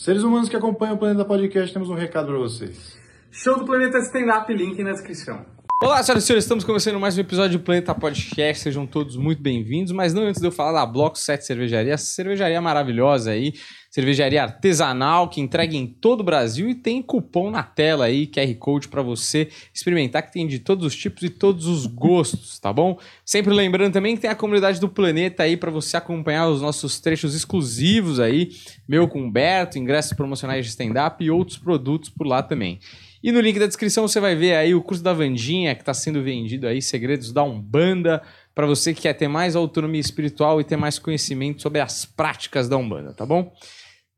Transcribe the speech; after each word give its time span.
Seres 0.00 0.22
humanos 0.22 0.48
que 0.48 0.56
acompanham 0.56 0.94
o 0.94 0.98
Planeta 0.98 1.26
Podcast, 1.26 1.74
temos 1.74 1.90
um 1.90 1.94
recado 1.94 2.28
para 2.28 2.38
vocês. 2.38 2.98
Show 3.30 3.58
do 3.58 3.66
Planeta 3.66 3.98
Stand-Up, 3.98 4.50
link 4.50 4.82
na 4.82 4.92
descrição. 4.92 5.44
Olá, 5.78 6.02
senhoras 6.02 6.24
e 6.24 6.26
senhores, 6.26 6.44
estamos 6.44 6.64
começando 6.64 6.98
mais 6.98 7.16
um 7.16 7.20
episódio 7.20 7.58
do 7.58 7.64
Planeta 7.64 7.94
Podcast. 7.94 8.62
Sejam 8.62 8.86
todos 8.86 9.16
muito 9.16 9.40
bem-vindos. 9.40 9.92
Mas 9.92 10.12
não 10.12 10.22
antes 10.22 10.40
de 10.40 10.46
eu 10.46 10.52
falar 10.52 10.72
da 10.72 10.84
Bloco 10.84 11.18
7 11.18 11.44
Cervejaria, 11.44 11.96
cervejaria 11.96 12.60
maravilhosa 12.60 13.30
aí, 13.30 13.54
cervejaria 13.90 14.42
artesanal 14.42 15.28
que 15.28 15.40
entrega 15.40 15.74
em 15.74 15.86
todo 15.86 16.20
o 16.20 16.24
Brasil 16.24 16.68
e 16.68 16.74
tem 16.74 17.02
cupom 17.02 17.50
na 17.50 17.62
tela 17.62 18.04
aí, 18.04 18.26
QR 18.26 18.54
Code 18.56 18.88
para 18.88 19.02
você 19.02 19.48
experimentar, 19.74 20.22
que 20.22 20.32
tem 20.32 20.46
de 20.46 20.58
todos 20.58 20.86
os 20.86 20.94
tipos 20.94 21.22
e 21.22 21.30
todos 21.30 21.66
os 21.66 21.86
gostos, 21.86 22.58
tá 22.58 22.72
bom? 22.72 22.98
Sempre 23.24 23.52
lembrando 23.54 23.92
também 23.92 24.14
que 24.14 24.22
tem 24.22 24.30
a 24.30 24.34
comunidade 24.34 24.80
do 24.80 24.88
Planeta 24.88 25.42
aí 25.44 25.56
para 25.56 25.70
você 25.70 25.96
acompanhar 25.96 26.48
os 26.48 26.60
nossos 26.60 27.00
trechos 27.00 27.34
exclusivos 27.34 28.20
aí, 28.20 28.50
meu 28.88 29.08
com 29.08 29.20
Humberto, 29.22 29.78
ingressos 29.78 30.12
promocionais 30.12 30.64
de 30.64 30.70
stand-up 30.70 31.24
e 31.24 31.30
outros 31.30 31.58
produtos 31.58 32.10
por 32.10 32.26
lá 32.26 32.42
também. 32.42 32.78
E 33.22 33.30
no 33.30 33.40
link 33.40 33.58
da 33.58 33.66
descrição 33.66 34.08
você 34.08 34.18
vai 34.18 34.34
ver 34.34 34.54
aí 34.54 34.74
o 34.74 34.82
curso 34.82 35.02
da 35.02 35.12
Vandinha 35.12 35.59
que 35.74 35.82
está 35.82 35.94
sendo 35.94 36.22
vendido 36.22 36.66
aí, 36.66 36.80
Segredos 36.80 37.32
da 37.32 37.42
Umbanda, 37.42 38.22
para 38.54 38.66
você 38.66 38.92
que 38.94 39.02
quer 39.02 39.14
ter 39.14 39.28
mais 39.28 39.54
autonomia 39.54 40.00
espiritual 40.00 40.60
e 40.60 40.64
ter 40.64 40.76
mais 40.76 40.98
conhecimento 40.98 41.62
sobre 41.62 41.80
as 41.80 42.04
práticas 42.04 42.68
da 42.68 42.76
Umbanda, 42.76 43.12
tá 43.12 43.24
bom? 43.24 43.52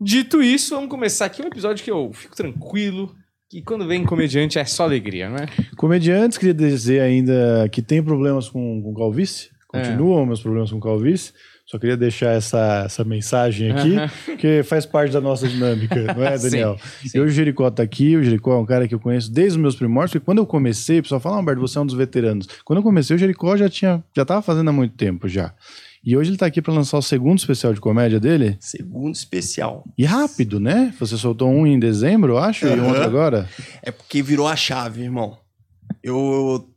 Dito 0.00 0.42
isso, 0.42 0.74
vamos 0.74 0.90
começar 0.90 1.26
aqui 1.26 1.42
um 1.42 1.46
episódio 1.46 1.84
que 1.84 1.90
eu 1.90 2.10
fico 2.12 2.34
tranquilo, 2.34 3.14
que 3.48 3.62
quando 3.62 3.86
vem 3.86 4.04
comediante 4.04 4.58
é 4.58 4.64
só 4.64 4.84
alegria, 4.84 5.28
não 5.28 5.36
é? 5.36 5.46
Comediantes, 5.76 6.38
queria 6.38 6.54
dizer 6.54 7.00
ainda 7.00 7.68
que 7.70 7.82
tem 7.82 8.02
problemas 8.02 8.48
com, 8.48 8.82
com 8.82 8.94
calvície, 8.94 9.50
continuam 9.68 10.26
meus 10.26 10.40
problemas 10.40 10.70
com 10.70 10.80
calvície. 10.80 11.32
Só 11.72 11.78
queria 11.78 11.96
deixar 11.96 12.32
essa, 12.32 12.82
essa 12.84 13.02
mensagem 13.02 13.70
aqui, 13.72 14.36
que 14.36 14.62
faz 14.62 14.84
parte 14.84 15.10
da 15.10 15.22
nossa 15.22 15.48
dinâmica, 15.48 16.02
não 16.14 16.22
é, 16.22 16.36
Daniel? 16.36 16.76
Sim, 17.00 17.08
sim. 17.08 17.16
E 17.16 17.20
hoje 17.22 17.32
o 17.32 17.34
Jericó 17.34 17.70
tá 17.70 17.82
aqui, 17.82 18.14
o 18.14 18.22
Jericó 18.22 18.52
é 18.52 18.58
um 18.58 18.66
cara 18.66 18.86
que 18.86 18.94
eu 18.94 19.00
conheço 19.00 19.32
desde 19.32 19.56
os 19.56 19.62
meus 19.62 19.74
primórdios, 19.74 20.12
porque 20.12 20.22
quando 20.26 20.36
eu 20.36 20.44
comecei, 20.44 20.98
o 20.98 21.02
pessoal 21.02 21.18
fala, 21.18 21.36
ah, 21.36 21.38
Humberto, 21.40 21.62
você 21.62 21.78
é 21.78 21.80
um 21.80 21.86
dos 21.86 21.94
veteranos. 21.94 22.46
Quando 22.62 22.80
eu 22.80 22.82
comecei, 22.82 23.16
o 23.16 23.18
Jericó 23.18 23.56
já 23.56 23.70
tinha, 23.70 24.04
já 24.14 24.22
tava 24.22 24.42
fazendo 24.42 24.68
há 24.68 24.72
muito 24.72 24.94
tempo 24.96 25.26
já. 25.26 25.54
E 26.04 26.14
hoje 26.14 26.28
ele 26.28 26.36
tá 26.36 26.44
aqui 26.44 26.60
para 26.60 26.74
lançar 26.74 26.98
o 26.98 27.02
segundo 27.02 27.38
especial 27.38 27.72
de 27.72 27.80
comédia 27.80 28.20
dele. 28.20 28.58
Segundo 28.60 29.14
especial. 29.14 29.82
E 29.96 30.04
rápido, 30.04 30.60
né? 30.60 30.94
Você 31.00 31.16
soltou 31.16 31.48
um 31.48 31.66
em 31.66 31.78
dezembro, 31.78 32.32
eu 32.32 32.38
acho, 32.38 32.66
e 32.66 32.68
um 32.68 32.80
Aham. 32.80 32.88
outro 32.88 33.02
agora. 33.04 33.48
É 33.80 33.90
porque 33.90 34.22
virou 34.22 34.46
a 34.46 34.56
chave, 34.56 35.04
irmão. 35.04 35.38
Eu 36.02 36.68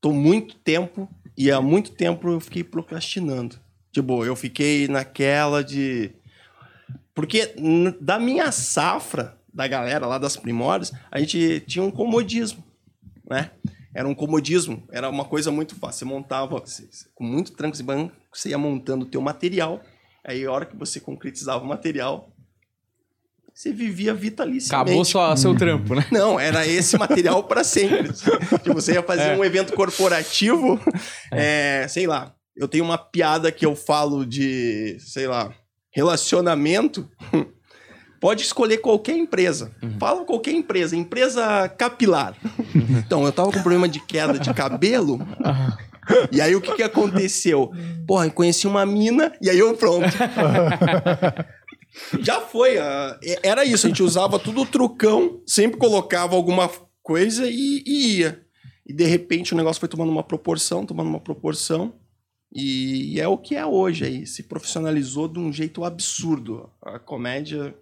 tô 0.00 0.12
muito 0.12 0.54
tempo 0.54 1.08
e 1.36 1.50
há 1.50 1.60
muito 1.60 1.90
tempo 1.90 2.28
eu 2.28 2.38
fiquei 2.38 2.62
procrastinando. 2.62 3.63
Tipo, 3.94 4.24
eu 4.24 4.34
fiquei 4.34 4.88
naquela 4.88 5.62
de. 5.62 6.10
Porque 7.14 7.54
da 8.00 8.18
minha 8.18 8.50
safra, 8.50 9.38
da 9.52 9.68
galera 9.68 10.04
lá 10.04 10.18
das 10.18 10.36
primórdias, 10.36 10.92
a 11.12 11.20
gente 11.20 11.60
tinha 11.60 11.84
um 11.84 11.92
comodismo, 11.92 12.62
né? 13.30 13.52
Era 13.94 14.08
um 14.08 14.14
comodismo, 14.14 14.82
era 14.90 15.08
uma 15.08 15.24
coisa 15.24 15.52
muito 15.52 15.76
fácil. 15.76 16.00
Você 16.00 16.04
montava 16.06 16.58
você- 16.58 16.88
com 17.14 17.22
muito 17.22 17.52
tranco 17.52 17.78
e 17.78 17.82
banco, 17.84 18.12
você 18.32 18.48
ia 18.48 18.58
montando 18.58 19.04
o 19.04 19.08
teu 19.08 19.20
material. 19.20 19.80
Aí, 20.24 20.44
a 20.44 20.50
hora 20.50 20.66
que 20.66 20.76
você 20.76 20.98
concretizava 20.98 21.62
o 21.62 21.68
material, 21.68 22.32
você 23.54 23.72
vivia 23.72 24.12
vitaliciamente. 24.12 24.74
Acabou 24.90 25.04
só 25.04 25.36
seu 25.36 25.54
trampo, 25.56 25.94
né? 25.94 26.04
Não, 26.10 26.40
era 26.40 26.66
esse 26.66 26.98
material 26.98 27.44
para 27.44 27.62
sempre. 27.62 28.10
tipo, 28.64 28.74
você 28.74 28.94
ia 28.94 29.02
fazer 29.04 29.38
um 29.38 29.44
evento 29.44 29.72
corporativo, 29.74 30.80
é, 31.30 31.86
sei 31.88 32.08
lá. 32.08 32.34
Eu 32.56 32.68
tenho 32.68 32.84
uma 32.84 32.98
piada 32.98 33.50
que 33.50 33.66
eu 33.66 33.74
falo 33.74 34.24
de, 34.24 34.96
sei 35.00 35.26
lá, 35.26 35.52
relacionamento. 35.92 37.08
Pode 38.20 38.42
escolher 38.42 38.78
qualquer 38.78 39.16
empresa. 39.16 39.70
Fala 39.98 40.24
qualquer 40.24 40.52
empresa, 40.52 40.96
empresa 40.96 41.68
capilar. 41.68 42.34
então, 43.04 43.24
eu 43.26 43.32
tava 43.32 43.52
com 43.52 43.60
problema 43.60 43.88
de 43.88 44.00
queda 44.00 44.38
de 44.38 44.54
cabelo. 44.54 45.18
E 46.30 46.40
aí 46.40 46.54
o 46.54 46.60
que 46.60 46.72
que 46.74 46.82
aconteceu? 46.82 47.70
Porra, 48.06 48.26
eu 48.26 48.30
conheci 48.30 48.66
uma 48.66 48.86
mina 48.86 49.32
e 49.40 49.50
aí 49.50 49.58
eu 49.58 49.74
pronto. 49.76 50.06
Já 52.20 52.40
foi. 52.40 52.78
ah, 52.78 53.18
era 53.42 53.64
isso, 53.64 53.86
a 53.86 53.88
gente 53.88 54.02
usava 54.02 54.38
tudo 54.38 54.66
trucão, 54.66 55.40
sempre 55.46 55.78
colocava 55.78 56.34
alguma 56.34 56.70
coisa 57.02 57.46
e, 57.46 57.82
e 57.86 58.18
ia. 58.18 58.40
E 58.86 58.92
de 58.92 59.04
repente 59.04 59.54
o 59.54 59.56
negócio 59.56 59.80
foi 59.80 59.88
tomando 59.88 60.10
uma 60.10 60.22
proporção, 60.22 60.84
tomando 60.84 61.08
uma 61.08 61.20
proporção. 61.20 61.94
E, 62.54 63.20
é 63.20 63.26
o 63.26 63.36
que 63.36 63.56
é 63.56 63.66
hoje 63.66 64.04
aí. 64.04 64.26
Se 64.26 64.44
profissionalizou 64.44 65.26
de 65.28 65.38
um 65.38 65.52
jeito 65.52 65.84
absurdo. 65.84 66.70
A 66.80 66.98
comédia. 66.98 67.74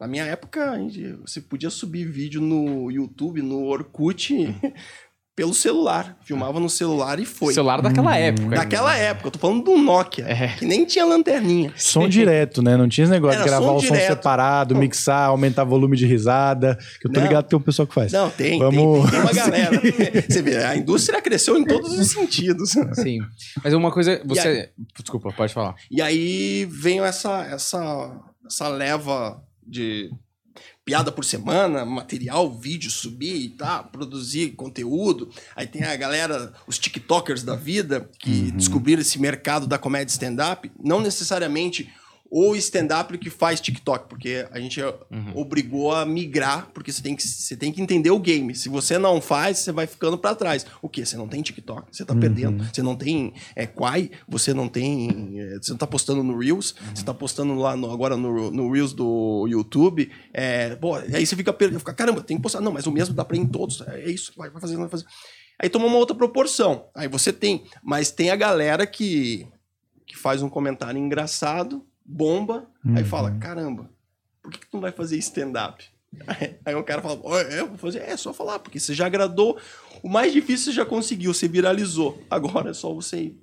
Na 0.00 0.06
minha 0.08 0.24
época, 0.24 0.76
gente- 0.78 1.12
você 1.14 1.40
podia 1.40 1.70
subir 1.70 2.04
vídeo 2.04 2.40
no 2.40 2.90
YouTube, 2.90 3.42
no 3.42 3.64
Orkut, 3.64 4.32
pelo 5.38 5.54
celular. 5.54 6.16
Filmava 6.24 6.58
no 6.58 6.68
celular 6.68 7.20
e 7.20 7.24
foi. 7.24 7.54
Celular 7.54 7.80
daquela 7.80 8.16
época. 8.18 8.56
Naquela 8.56 8.96
época, 8.96 9.28
eu 9.28 9.30
tô 9.30 9.38
falando 9.38 9.62
do 9.62 9.76
Nokia, 9.78 10.24
É. 10.24 10.48
que 10.58 10.64
nem 10.66 10.84
tinha 10.84 11.04
lanterninha. 11.04 11.72
Som 11.76 12.08
direto, 12.08 12.60
né? 12.60 12.76
Não 12.76 12.88
tinha 12.88 13.04
esse 13.04 13.12
negócio 13.12 13.36
Era 13.36 13.44
de 13.44 13.48
gravar 13.48 13.66
som 13.66 13.76
o 13.76 13.80
som 13.80 13.86
direto. 13.94 14.08
separado, 14.08 14.74
mixar, 14.74 15.28
aumentar 15.28 15.62
volume 15.62 15.96
de 15.96 16.06
risada. 16.06 16.76
Que 17.00 17.06
eu 17.06 17.12
tô 17.12 17.20
Não. 17.20 17.26
ligado 17.28 17.44
que 17.44 17.50
tem 17.50 17.56
um 17.58 17.62
pessoal 17.62 17.86
que 17.86 17.94
faz. 17.94 18.10
Não, 18.10 18.28
tem, 18.30 18.58
Vamos- 18.58 19.02
tem, 19.02 19.10
tem 19.12 19.20
uma 19.20 19.30
galera. 19.32 19.80
Você 20.28 20.42
vê, 20.42 20.56
a 20.64 20.76
indústria 20.76 21.22
cresceu 21.22 21.56
em 21.56 21.64
todos 21.64 21.96
os 21.96 22.08
sentidos. 22.10 22.70
Sim. 22.94 23.20
Mas 23.62 23.72
uma 23.72 23.92
coisa, 23.92 24.20
você... 24.24 24.70
Desculpa, 24.98 25.32
pode 25.32 25.54
falar. 25.54 25.76
E 25.88 26.02
aí 26.02 26.66
veio 26.68 27.04
essa, 27.04 27.42
essa, 27.44 28.10
essa 28.44 28.66
leva 28.66 29.40
de 29.64 30.10
piada 30.84 31.12
por 31.12 31.24
semana, 31.24 31.84
material, 31.84 32.50
vídeo, 32.50 32.90
subir 32.90 33.36
e 33.36 33.48
tá, 33.50 33.82
produzir 33.82 34.52
conteúdo. 34.52 35.30
Aí 35.54 35.66
tem 35.66 35.84
a 35.84 35.96
galera, 35.96 36.52
os 36.66 36.78
TikTokers 36.78 37.42
da 37.42 37.54
vida, 37.54 38.08
que 38.18 38.50
descobriram 38.52 39.02
esse 39.02 39.20
mercado 39.20 39.66
da 39.66 39.78
comédia 39.78 40.12
stand-up. 40.12 40.70
Não 40.82 41.00
necessariamente 41.00 41.92
o 42.30 42.54
stand-up 42.56 43.16
que 43.16 43.30
faz 43.30 43.60
TikTok, 43.60 44.08
porque 44.08 44.46
a 44.50 44.60
gente 44.60 44.80
obrigou 45.34 45.92
a 45.94 46.04
migrar, 46.04 46.70
porque 46.74 46.92
você 46.92 47.02
tem, 47.02 47.16
que, 47.16 47.22
você 47.26 47.56
tem 47.56 47.72
que 47.72 47.80
entender 47.80 48.10
o 48.10 48.18
game. 48.18 48.54
Se 48.54 48.68
você 48.68 48.98
não 48.98 49.20
faz, 49.20 49.58
você 49.58 49.72
vai 49.72 49.86
ficando 49.86 50.18
pra 50.18 50.34
trás. 50.34 50.66
O 50.82 50.88
quê? 50.88 51.04
Você 51.06 51.16
não 51.16 51.26
tem 51.26 51.40
TikTok, 51.42 51.88
você 51.90 52.04
tá 52.04 52.14
perdendo. 52.14 52.64
Você 52.72 52.82
não 52.82 52.94
tem 52.96 53.32
é, 53.56 53.66
Quai, 53.66 54.10
você 54.28 54.52
não 54.52 54.68
tem. 54.68 55.38
é, 55.40 55.56
você 55.56 55.70
não 55.70 55.78
tá 55.78 55.86
postando 55.86 56.22
no 56.22 56.38
Reels, 56.38 56.74
você 56.94 57.02
tá 57.04 57.14
postando 57.14 57.54
lá 57.54 57.76
no- 57.76 57.90
agora 57.90 58.16
no, 58.16 58.50
no 58.50 58.70
Reels 58.72 58.92
do 58.92 59.46
YouTube. 59.48 60.10
É, 60.32 60.76
pô, 60.76 60.96
aí 60.96 61.24
você 61.26 61.34
fica 61.34 61.52
perdendo, 61.52 61.78
fica, 61.78 61.94
caramba, 61.94 62.20
tem 62.22 62.36
que 62.36 62.42
postar. 62.42 62.60
Não, 62.60 62.72
mas 62.72 62.86
o 62.86 62.92
mesmo 62.92 63.14
dá 63.14 63.24
pra 63.24 63.36
ir 63.36 63.40
em 63.40 63.46
todos. 63.46 63.80
É 63.82 64.10
isso, 64.10 64.32
vai, 64.36 64.50
vai 64.50 64.60
fazendo, 64.60 64.80
vai 64.80 64.88
fazendo. 64.88 65.08
Aí 65.60 65.68
toma 65.68 65.86
uma 65.86 65.96
outra 65.96 66.14
proporção. 66.14 66.86
Aí 66.94 67.08
você 67.08 67.32
tem. 67.32 67.64
Mas 67.82 68.10
tem 68.10 68.30
a 68.30 68.36
galera 68.36 68.86
que, 68.86 69.46
que 70.06 70.16
faz 70.16 70.42
um 70.42 70.48
comentário 70.48 70.98
engraçado, 71.00 71.84
bomba, 72.08 72.66
aí 72.96 73.04
fala: 73.04 73.30
caramba, 73.32 73.90
por 74.42 74.50
que, 74.50 74.58
que 74.60 74.66
tu 74.66 74.74
não 74.74 74.80
vai 74.80 74.92
fazer 74.92 75.16
stand-up? 75.18 75.84
Aí, 76.26 76.56
aí 76.64 76.74
o 76.74 76.82
cara 76.82 77.02
fala: 77.02 77.20
"Ó, 77.22 77.38
é, 77.38 77.60
eu 77.60 77.68
vou 77.68 77.76
fazer. 77.78 77.98
É 78.00 78.16
só 78.16 78.32
falar, 78.32 78.58
porque 78.60 78.80
você 78.80 78.94
já 78.94 79.06
agradou. 79.06 79.58
O 80.02 80.08
mais 80.08 80.32
difícil 80.32 80.66
você 80.72 80.76
já 80.76 80.86
conseguiu, 80.86 81.34
você 81.34 81.46
viralizou. 81.46 82.22
Agora 82.30 82.70
é 82.70 82.74
só 82.74 82.92
você 82.94 83.20
ir. 83.24 83.40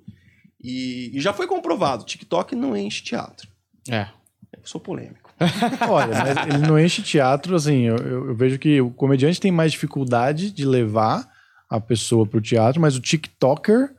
E, 0.62 1.10
e 1.16 1.20
já 1.20 1.32
foi 1.32 1.46
comprovado: 1.46 2.04
TikTok 2.04 2.56
não 2.56 2.76
enche 2.76 3.02
teatro. 3.04 3.48
É. 3.88 4.08
Eu 4.52 4.60
sou 4.64 4.80
polêmico. 4.80 5.32
Olha, 5.88 6.08
mas 6.18 6.46
ele 6.46 6.66
não 6.66 6.78
enche 6.78 7.02
teatro, 7.02 7.54
assim, 7.54 7.82
eu, 7.82 7.96
eu- 7.98 8.28
eu 8.28 8.34
vejo 8.34 8.58
que 8.58 8.80
o 8.80 8.90
comediante 8.90 9.38
tem 9.40 9.52
mais 9.52 9.70
dificuldade 9.72 10.50
de 10.50 10.64
levar 10.64 11.30
a 11.68 11.78
pessoa 11.78 12.26
pro 12.26 12.40
teatro, 12.40 12.80
mas 12.80 12.96
o 12.96 13.00
TikToker, 13.00 13.94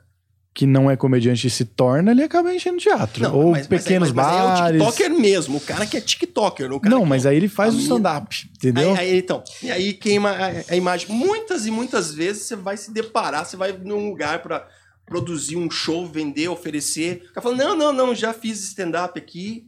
que 0.58 0.66
não 0.66 0.90
é 0.90 0.98
comediante 0.98 1.46
e 1.46 1.50
se 1.52 1.64
torna, 1.64 2.10
ele 2.10 2.24
acaba 2.24 2.52
enchendo 2.52 2.80
teatro. 2.80 3.32
Ou 3.32 3.52
mas- 3.52 3.68
mas 3.68 3.72
aí- 3.72 3.84
pequenos 3.84 4.12
mas, 4.12 4.26
mas 4.26 4.36
aí 4.36 4.42
bares. 4.48 4.82
é 4.82 4.84
o 4.84 4.92
TikToker 4.92 5.20
mesmo, 5.22 5.58
o 5.58 5.62
cara 5.62 5.86
que 5.86 5.98
é 5.98 6.02
TikToker. 6.02 6.74
O 6.74 6.80
cara 6.80 6.96
não, 6.96 7.06
mas 7.06 7.28
aí 7.28 7.38
ele 7.38 7.48
faz 7.48 7.76
a 7.76 7.78
o 7.78 7.80
stand-up, 7.80 8.50
entendeu? 8.56 8.90
Aí, 8.94 8.98
aí, 9.12 9.18
então, 9.20 9.44
e 9.62 9.70
aí 9.70 9.94
queima 9.94 10.32
a, 10.32 10.48
a 10.74 10.76
imagem. 10.76 11.10
Muitas 11.10 11.68
e 11.68 11.72
muitas 11.72 12.12
vezes 12.12 12.42
você 12.48 12.56
vai 12.56 12.76
se 12.76 12.92
deparar, 12.92 13.46
você 13.46 13.56
vai 13.56 13.72
num 13.72 14.10
lugar 14.10 14.42
pra 14.42 14.68
produzir 15.06 15.56
um 15.58 15.70
show, 15.70 16.08
vender, 16.08 16.48
oferecer. 16.48 17.28
O 17.30 17.34
cara 17.36 17.42
fala: 17.44 17.56
não, 17.56 17.76
não, 17.76 17.94
não, 17.94 18.16
já 18.16 18.34
fiz 18.34 18.60
stand-up 18.64 19.20
aqui, 19.20 19.68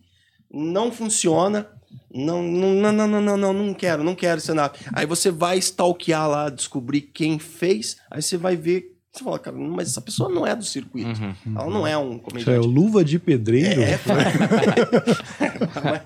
não 0.51 0.91
funciona. 0.91 1.67
Não, 2.11 2.41
não, 2.41 2.73
não, 2.73 2.91
não, 2.91 3.07
não, 3.07 3.21
não, 3.21 3.37
não, 3.37 3.53
não 3.53 3.73
quero, 3.75 4.03
não 4.03 4.15
quero 4.15 4.39
stand-up. 4.39 4.79
Aí 4.93 5.05
você 5.05 5.29
vai 5.29 5.59
stalkear 5.59 6.27
lá, 6.27 6.49
descobrir 6.49 7.01
quem 7.01 7.37
fez, 7.37 7.97
aí 8.09 8.23
você 8.23 8.37
vai 8.37 8.55
ver. 8.55 8.95
Você 9.11 9.23
fala, 9.23 9.39
cara, 9.39 9.57
mas 9.57 9.89
essa 9.89 10.01
pessoa 10.01 10.29
não 10.29 10.45
é 10.45 10.55
do 10.55 10.63
circuito. 10.63 11.09
Ela 11.45 11.69
não 11.69 11.85
é 11.87 11.97
um 11.97 12.11
Isso 12.11 12.19
é 12.19 12.23
comediante. 12.29 12.67
o 12.67 12.69
luva 12.69 13.03
de 13.03 13.17
pedreiro. 13.17 13.81
É, 13.81 13.99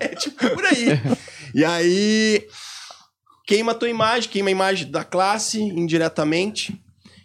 é 0.00 0.08
tipo 0.14 0.36
por 0.50 0.64
aí. 0.64 0.86
E 1.54 1.64
aí 1.64 2.46
queima 3.46 3.72
a 3.72 3.74
tua 3.74 3.88
imagem, 3.90 4.30
queima 4.30 4.48
a 4.48 4.52
imagem 4.52 4.90
da 4.90 5.04
classe 5.04 5.60
indiretamente. 5.62 6.80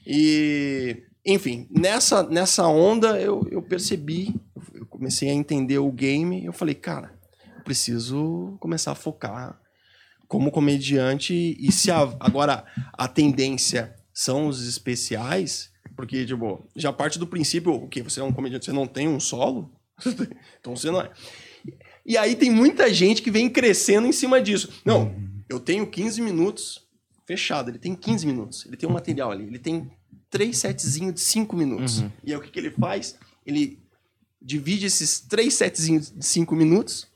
E, 0.06 1.04
enfim, 1.26 1.68
nessa, 1.72 2.24
nessa 2.24 2.68
onda 2.68 3.20
eu, 3.20 3.48
eu 3.52 3.62
percebi, 3.62 4.34
eu 4.74 4.86
comecei 4.86 5.30
a 5.30 5.34
entender 5.34 5.78
o 5.80 5.92
game. 5.92 6.44
Eu 6.46 6.54
falei, 6.54 6.76
cara, 6.76 7.14
eu 7.58 7.64
preciso 7.64 8.58
começar 8.60 8.92
a 8.92 8.96
focar 8.96 9.58
como 10.28 10.52
comediante. 10.52 11.56
E 11.60 11.72
se 11.72 11.90
a- 11.90 12.14
agora 12.20 12.66
a 12.94 13.08
tendência 13.08 13.96
são 14.14 14.48
os 14.48 14.68
especiais, 14.68 15.69
porque, 16.00 16.26
tipo, 16.26 16.66
já 16.78 16.94
parte 16.94 17.20
do 17.20 17.28
princípio, 17.28 17.74
o 17.74 17.86
que? 17.86 18.02
Você 18.02 18.22
é 18.22 18.24
um 18.24 18.32
comediante, 18.32 18.64
você 18.64 18.72
não 18.72 18.88
tem 18.88 19.06
um 19.06 19.20
solo? 19.20 19.70
então 20.58 20.74
você 20.74 20.90
não 20.90 21.02
é. 21.02 21.12
E 22.06 22.16
aí 22.16 22.38
tem 22.38 22.50
muita 22.50 22.94
gente 22.94 23.22
que 23.22 23.30
vem 23.30 23.50
crescendo 23.50 24.08
em 24.08 24.14
cima 24.14 24.42
disso. 24.42 24.70
Não, 24.86 25.14
eu 25.50 25.60
tenho 25.60 25.86
15 25.86 26.22
minutos 26.22 26.88
fechado, 27.26 27.70
ele 27.70 27.78
tem 27.78 27.94
15 27.94 28.26
minutos, 28.26 28.66
ele 28.66 28.78
tem 28.78 28.88
um 28.88 28.94
material 28.94 29.30
ali, 29.30 29.44
ele 29.44 29.60
tem 29.60 29.92
três 30.30 30.60
setzinhos 30.60 31.16
de 31.16 31.20
5 31.20 31.54
minutos. 31.54 32.06
E 32.24 32.32
aí 32.32 32.38
o 32.38 32.42
que, 32.42 32.50
que 32.50 32.60
ele 32.60 32.72
faz? 32.72 33.18
Ele 33.46 33.78
divide 34.42 34.86
esses 34.86 35.20
três 35.20 35.54
setzinhos 35.56 36.14
de 36.16 36.26
5 36.26 36.56
minutos 36.56 37.08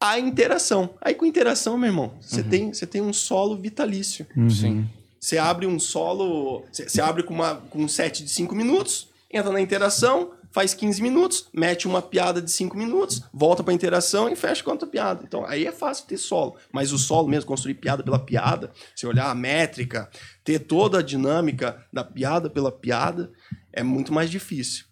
a 0.00 0.18
interação. 0.18 0.96
Aí 1.00 1.14
com 1.14 1.24
interação, 1.24 1.78
meu 1.78 1.90
irmão, 1.90 2.18
você 2.20 2.42
tem, 2.42 2.74
você 2.74 2.88
tem 2.88 3.00
um 3.00 3.12
solo 3.12 3.56
vitalício. 3.56 4.26
Sim. 4.50 4.88
Você 5.20 5.36
abre 5.36 5.66
um 5.66 5.78
solo. 5.78 6.64
Você 6.72 7.00
abre 7.00 7.22
com, 7.22 7.34
uma, 7.34 7.56
com 7.56 7.82
um 7.82 7.88
set 7.88 8.24
de 8.24 8.30
5 8.30 8.54
minutos, 8.54 9.08
entra 9.30 9.52
na 9.52 9.60
interação, 9.60 10.32
faz 10.50 10.72
15 10.72 11.02
minutos, 11.02 11.48
mete 11.52 11.86
uma 11.86 12.00
piada 12.00 12.40
de 12.40 12.50
5 12.50 12.76
minutos, 12.76 13.22
volta 13.32 13.62
pra 13.62 13.74
interação 13.74 14.28
e 14.28 14.34
fecha 14.34 14.64
com 14.64 14.70
outra 14.70 14.88
piada. 14.88 15.22
Então 15.22 15.44
aí 15.44 15.66
é 15.66 15.72
fácil 15.72 16.06
ter 16.06 16.16
solo. 16.16 16.56
Mas 16.72 16.90
o 16.90 16.98
solo 16.98 17.28
mesmo, 17.28 17.46
construir 17.46 17.74
piada 17.74 18.02
pela 18.02 18.18
piada, 18.18 18.72
se 18.96 19.06
olhar 19.06 19.30
a 19.30 19.34
métrica, 19.34 20.10
ter 20.42 20.60
toda 20.60 20.98
a 20.98 21.02
dinâmica 21.02 21.84
da 21.92 22.02
piada 22.02 22.48
pela 22.48 22.72
piada, 22.72 23.30
é 23.72 23.82
muito 23.82 24.12
mais 24.12 24.30
difícil. 24.30 24.86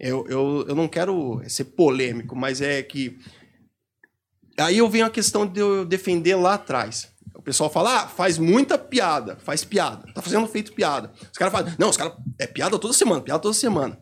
Eu, 0.00 0.26
eu, 0.28 0.64
eu 0.68 0.74
não 0.74 0.88
quero 0.88 1.42
ser 1.46 1.64
polêmico, 1.64 2.34
mas 2.34 2.60
é 2.60 2.82
que. 2.82 3.18
Aí 4.58 4.78
eu 4.78 4.88
venho 4.88 5.06
a 5.06 5.10
questão 5.10 5.46
de 5.46 5.60
eu 5.60 5.84
defender 5.84 6.36
lá 6.36 6.54
atrás. 6.54 7.13
O 7.44 7.50
pessoal 7.52 7.68
fala, 7.68 8.00
ah, 8.00 8.08
faz 8.08 8.38
muita 8.38 8.78
piada, 8.78 9.36
faz 9.36 9.62
piada. 9.62 10.10
Tá 10.14 10.22
fazendo 10.22 10.46
feito 10.46 10.72
piada. 10.72 11.12
Os 11.30 11.36
caras 11.36 11.52
falam, 11.52 11.74
não, 11.78 11.90
os 11.90 11.96
caras. 11.96 12.14
É 12.38 12.46
piada 12.46 12.78
toda 12.78 12.94
semana, 12.94 13.20
piada 13.20 13.38
toda 13.38 13.52
semana. 13.52 14.00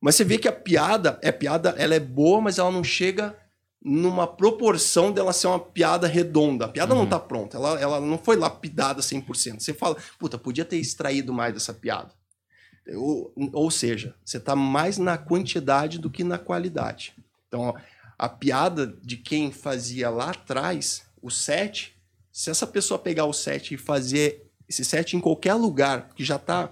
Mas 0.00 0.14
você 0.14 0.24
vê 0.24 0.38
que 0.38 0.48
a 0.48 0.52
piada, 0.52 1.18
é 1.20 1.30
piada, 1.30 1.74
ela 1.76 1.94
é 1.94 2.00
boa, 2.00 2.40
mas 2.40 2.56
ela 2.56 2.70
não 2.70 2.82
chega 2.82 3.36
numa 3.84 4.26
proporção 4.26 5.12
dela 5.12 5.34
ser 5.34 5.48
uma 5.48 5.60
piada 5.60 6.06
redonda. 6.06 6.64
A 6.64 6.68
piada 6.68 6.94
não 6.94 7.06
tá 7.06 7.20
pronta, 7.20 7.58
ela, 7.58 7.78
ela 7.78 8.00
não 8.00 8.16
foi 8.16 8.36
lapidada 8.36 9.02
100%. 9.02 9.60
Você 9.60 9.74
fala, 9.74 9.94
puta, 10.18 10.38
podia 10.38 10.64
ter 10.64 10.78
extraído 10.78 11.34
mais 11.34 11.52
dessa 11.52 11.74
piada. 11.74 12.10
Ou, 12.94 13.34
ou 13.52 13.70
seja, 13.70 14.14
você 14.24 14.40
tá 14.40 14.56
mais 14.56 14.96
na 14.96 15.18
quantidade 15.18 15.98
do 15.98 16.08
que 16.08 16.24
na 16.24 16.38
qualidade. 16.38 17.14
Então, 17.48 17.60
ó, 17.60 17.74
a 18.18 18.30
piada 18.30 18.86
de 19.02 19.18
quem 19.18 19.52
fazia 19.52 20.08
lá 20.08 20.30
atrás, 20.30 21.04
o 21.20 21.30
set, 21.30 21.95
se 22.38 22.50
essa 22.50 22.66
pessoa 22.66 22.98
pegar 22.98 23.24
o 23.24 23.32
set 23.32 23.72
e 23.72 23.78
fazer 23.78 24.42
esse 24.68 24.84
set 24.84 25.16
em 25.16 25.20
qualquer 25.20 25.54
lugar 25.54 26.10
que 26.14 26.22
já 26.22 26.38
tá 26.38 26.70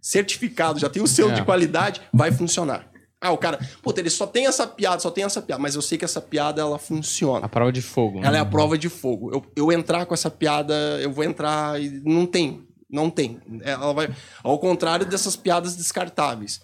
certificado, 0.00 0.78
já 0.78 0.88
tem 0.88 1.02
o 1.02 1.06
selo 1.06 1.30
É. 1.32 1.34
de 1.34 1.44
qualidade, 1.44 2.00
vai 2.12 2.32
funcionar. 2.32 2.90
Ah, 3.20 3.30
o 3.30 3.36
cara, 3.38 3.58
puta, 3.82 4.00
ele 4.00 4.08
só 4.08 4.26
tem 4.26 4.46
essa 4.46 4.66
piada, 4.66 5.00
só 5.00 5.10
tem 5.10 5.24
essa 5.24 5.42
piada, 5.42 5.60
mas 5.60 5.74
eu 5.74 5.82
sei 5.82 5.98
que 5.98 6.04
essa 6.06 6.20
piada 6.22 6.60
ela 6.62 6.78
funciona. 6.78 7.44
A 7.44 7.48
prova 7.48 7.70
de 7.70 7.82
fogo. 7.82 8.20
né? 8.20 8.26
Ela 8.26 8.36
é 8.38 8.40
a 8.40 8.46
prova 8.46 8.78
de 8.78 8.88
fogo. 8.88 9.30
Eu, 9.30 9.44
eu 9.54 9.72
entrar 9.72 10.06
com 10.06 10.14
essa 10.14 10.30
piada, 10.30 10.74
eu 11.02 11.12
vou 11.12 11.22
entrar 11.24 11.80
e 11.80 11.90
não 12.04 12.26
tem. 12.26 12.66
Não 12.90 13.10
tem. 13.10 13.40
Ela 13.62 13.92
vai. 13.92 14.14
Ao 14.42 14.58
contrário 14.58 15.04
dessas 15.04 15.36
piadas 15.36 15.76
descartáveis. 15.76 16.60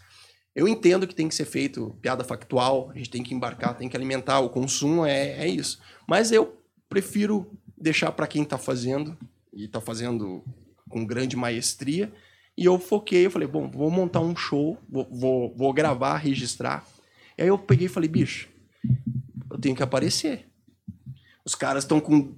Eu 0.54 0.66
entendo 0.66 1.06
que 1.06 1.14
tem 1.14 1.28
que 1.28 1.34
ser 1.34 1.44
feito 1.46 1.94
piada 2.02 2.24
factual, 2.24 2.90
a 2.94 2.96
gente 2.96 3.10
tem 3.10 3.22
que 3.22 3.34
embarcar, 3.34 3.74
tem 3.76 3.88
que 3.88 3.96
alimentar, 3.96 4.40
o 4.40 4.48
consumo 4.50 5.04
é, 5.06 5.44
é 5.44 5.46
isso. 5.48 5.78
Mas 6.08 6.30
eu 6.32 6.56
prefiro 6.90 7.50
deixar 7.80 8.12
para 8.12 8.26
quem 8.26 8.44
tá 8.44 8.58
fazendo, 8.58 9.16
e 9.52 9.66
tá 9.66 9.80
fazendo 9.80 10.44
com 10.88 11.04
grande 11.04 11.36
maestria. 11.36 12.12
E 12.56 12.64
eu 12.64 12.78
foquei, 12.78 13.26
eu 13.26 13.30
falei, 13.30 13.48
bom, 13.48 13.70
vou 13.70 13.90
montar 13.90 14.20
um 14.20 14.36
show, 14.36 14.76
vou, 14.88 15.08
vou, 15.10 15.54
vou 15.56 15.72
gravar, 15.72 16.16
registrar. 16.18 16.86
E 17.38 17.42
aí 17.42 17.48
eu 17.48 17.58
peguei 17.58 17.86
e 17.86 17.90
falei, 17.90 18.08
bicho, 18.08 18.48
eu 19.50 19.58
tenho 19.58 19.74
que 19.74 19.82
aparecer. 19.82 20.46
Os 21.44 21.54
caras 21.54 21.84
estão 21.84 22.00
com 22.00 22.34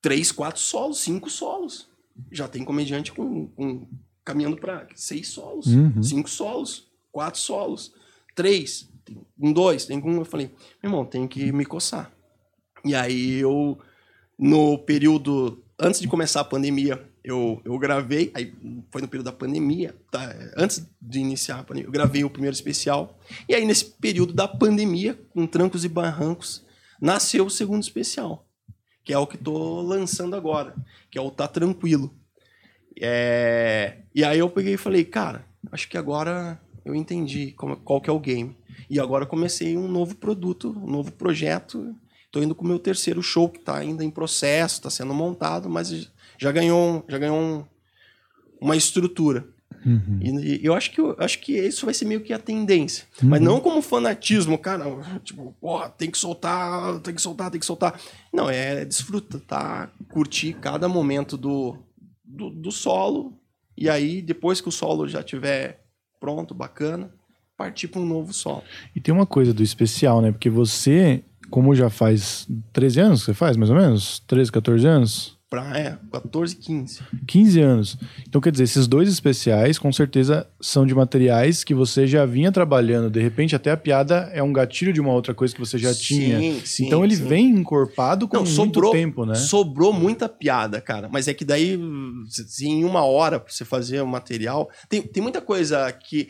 três, 0.00 0.32
quatro 0.32 0.60
solos, 0.60 0.98
cinco 1.00 1.28
solos. 1.28 1.88
Já 2.32 2.48
tem 2.48 2.64
comediante 2.64 3.12
com, 3.12 3.48
com- 3.48 3.86
caminhando 4.24 4.56
para 4.56 4.88
seis 4.94 5.28
solos, 5.28 5.66
Uhum. 5.66 6.02
cinco 6.02 6.30
solos, 6.30 6.88
quatro 7.12 7.38
solos, 7.40 7.92
três, 8.34 8.88
um 9.38 9.52
dois, 9.52 9.84
tem 9.84 9.98
um. 10.02 10.16
Eu 10.16 10.24
falei, 10.24 10.46
meu 10.82 10.90
irmão, 10.90 11.04
tem 11.04 11.28
que 11.28 11.52
me 11.52 11.64
coçar. 11.66 12.10
E 12.84 12.94
aí 12.94 13.34
eu, 13.38 13.78
no 14.38 14.78
período 14.78 15.62
antes 15.78 16.00
de 16.00 16.08
começar 16.08 16.40
a 16.40 16.44
pandemia, 16.44 17.02
eu, 17.22 17.60
eu 17.64 17.76
gravei, 17.78 18.30
aí 18.34 18.54
foi 18.90 19.02
no 19.02 19.08
período 19.08 19.26
da 19.26 19.32
pandemia, 19.32 19.94
tá? 20.10 20.32
antes 20.56 20.86
de 21.02 21.18
iniciar 21.18 21.58
a 21.58 21.62
pandemia, 21.64 21.88
eu 21.88 21.92
gravei 21.92 22.24
o 22.24 22.30
primeiro 22.30 22.54
especial. 22.54 23.18
E 23.48 23.54
aí, 23.54 23.64
nesse 23.66 23.84
período 23.84 24.32
da 24.32 24.46
pandemia, 24.48 25.18
com 25.30 25.46
trancos 25.46 25.84
e 25.84 25.88
barrancos, 25.88 26.64
nasceu 27.00 27.44
o 27.46 27.50
segundo 27.50 27.82
especial, 27.82 28.46
que 29.04 29.12
é 29.12 29.18
o 29.18 29.26
que 29.26 29.36
tô 29.36 29.82
lançando 29.82 30.34
agora, 30.36 30.74
que 31.10 31.18
é 31.18 31.20
o 31.20 31.30
Tá 31.30 31.46
Tranquilo. 31.48 32.14
É, 32.98 33.98
E 34.14 34.24
aí 34.24 34.38
eu 34.38 34.48
peguei 34.48 34.74
e 34.74 34.78
falei, 34.78 35.04
cara, 35.04 35.44
acho 35.70 35.88
que 35.88 35.98
agora 35.98 36.58
eu 36.84 36.94
entendi 36.94 37.52
como- 37.52 37.76
qual 37.76 38.00
que 38.00 38.08
é 38.08 38.12
o 38.12 38.20
game. 38.20 38.56
E 38.88 38.98
agora 39.00 39.26
comecei 39.26 39.76
um 39.76 39.88
novo 39.88 40.14
produto, 40.16 40.70
um 40.70 40.90
novo 40.90 41.12
projeto. 41.12 41.94
Tô 42.36 42.42
indo 42.42 42.54
com 42.54 42.66
o 42.66 42.68
meu 42.68 42.78
terceiro 42.78 43.22
show, 43.22 43.48
que 43.48 43.58
tá 43.58 43.78
ainda 43.78 44.04
em 44.04 44.10
processo, 44.10 44.82
tá 44.82 44.90
sendo 44.90 45.14
montado, 45.14 45.70
mas 45.70 46.10
já 46.36 46.52
ganhou, 46.52 47.02
já 47.08 47.16
ganhou 47.16 47.34
um- 47.40 47.64
uma 48.60 48.76
estrutura. 48.76 49.48
Uhum. 49.86 50.18
E, 50.20 50.60
e 50.60 50.66
eu 50.66 50.74
acho 50.74 50.90
que 50.90 51.00
eu 51.00 51.16
acho 51.18 51.38
que 51.40 51.56
isso 51.56 51.86
vai 51.86 51.94
ser 51.94 52.04
meio 52.04 52.20
que 52.20 52.34
a 52.34 52.38
tendência. 52.38 53.06
Mas 53.22 53.40
não 53.40 53.58
como 53.58 53.80
fanatismo, 53.80 54.58
cara. 54.58 54.84
Tipo, 55.24 55.56
porra, 55.58 55.88
tem 55.88 56.10
que 56.10 56.18
soltar, 56.18 56.98
tem 57.00 57.14
que 57.14 57.22
soltar, 57.22 57.50
tem 57.50 57.58
que 57.58 57.64
soltar. 57.64 57.98
Não, 58.30 58.50
é 58.50 58.84
desfruta, 58.84 59.40
tá? 59.46 59.90
Curtir 60.10 60.58
cada 60.60 60.90
momento 60.90 61.38
do, 61.38 61.78
do, 62.22 62.50
do 62.50 62.70
solo. 62.70 63.32
E 63.74 63.88
aí, 63.88 64.20
depois 64.20 64.60
que 64.60 64.68
o 64.68 64.72
solo 64.72 65.08
já 65.08 65.22
tiver 65.22 65.86
pronto, 66.20 66.54
bacana, 66.54 67.10
partir 67.56 67.88
para 67.88 68.02
um 68.02 68.06
novo 68.06 68.34
solo. 68.34 68.62
E 68.94 69.00
tem 69.00 69.14
uma 69.14 69.24
coisa 69.24 69.54
do 69.54 69.62
especial, 69.62 70.20
né? 70.20 70.30
Porque 70.32 70.50
você, 70.50 71.24
como 71.50 71.74
já 71.74 71.88
faz 71.90 72.46
13 72.72 73.00
anos 73.00 73.20
que 73.20 73.26
você 73.26 73.34
faz, 73.34 73.56
mais 73.56 73.70
ou 73.70 73.76
menos? 73.76 74.22
13, 74.26 74.50
14 74.52 74.86
anos? 74.86 75.36
Pra, 75.48 75.78
é, 75.78 75.96
14, 76.10 76.56
15. 76.56 77.00
15 77.24 77.60
anos. 77.60 77.96
Então, 78.28 78.40
quer 78.40 78.50
dizer, 78.50 78.64
esses 78.64 78.88
dois 78.88 79.08
especiais, 79.08 79.78
com 79.78 79.92
certeza, 79.92 80.44
são 80.60 80.84
de 80.84 80.92
materiais 80.92 81.62
que 81.62 81.72
você 81.72 82.04
já 82.04 82.26
vinha 82.26 82.50
trabalhando. 82.50 83.08
De 83.08 83.20
repente, 83.20 83.54
até 83.54 83.70
a 83.70 83.76
piada 83.76 84.28
é 84.32 84.42
um 84.42 84.52
gatilho 84.52 84.92
de 84.92 85.00
uma 85.00 85.12
outra 85.12 85.32
coisa 85.34 85.54
que 85.54 85.60
você 85.60 85.78
já 85.78 85.94
Sim, 85.94 86.00
tinha. 86.00 86.60
sim, 86.66 86.86
então, 86.86 87.04
ele 87.04 87.14
sim. 87.14 87.28
vem 87.28 87.46
encorpado 87.50 88.26
com 88.26 88.38
Não, 88.38 88.42
muito 88.42 88.54
sobrou, 88.56 88.90
tempo, 88.90 89.24
né? 89.24 89.36
sobrou 89.36 89.92
muita 89.92 90.28
piada, 90.28 90.80
cara. 90.80 91.08
Mas 91.08 91.28
é 91.28 91.32
que 91.32 91.44
daí, 91.44 91.78
em 92.62 92.84
uma 92.84 93.04
hora 93.04 93.38
pra 93.38 93.52
você 93.52 93.64
fazer 93.64 94.00
o 94.00 94.06
material. 94.06 94.68
Tem, 94.88 95.00
tem 95.00 95.22
muita 95.22 95.40
coisa 95.40 95.90
que. 95.92 96.28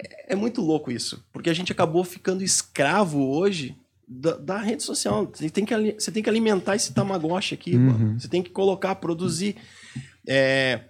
É, 0.00 0.32
é 0.32 0.34
muito 0.34 0.62
louco 0.62 0.90
isso. 0.90 1.22
Porque 1.34 1.50
a 1.50 1.54
gente 1.54 1.70
acabou 1.70 2.02
ficando 2.02 2.42
escravo 2.42 3.28
hoje 3.30 3.76
da, 4.20 4.36
da 4.36 4.58
rede 4.58 4.82
social. 4.82 5.30
Você 5.32 5.48
tem, 5.50 5.64
que, 5.64 5.74
você 5.98 6.10
tem 6.12 6.22
que 6.22 6.28
alimentar 6.30 6.76
esse 6.76 6.92
tamagotchi 6.92 7.54
aqui, 7.54 7.76
Uhum. 7.76 7.80
mano. 7.92 8.20
Você 8.20 8.28
tem 8.28 8.42
que 8.42 8.50
colocar, 8.50 8.94
produzir. 8.96 9.56
É, 10.28 10.80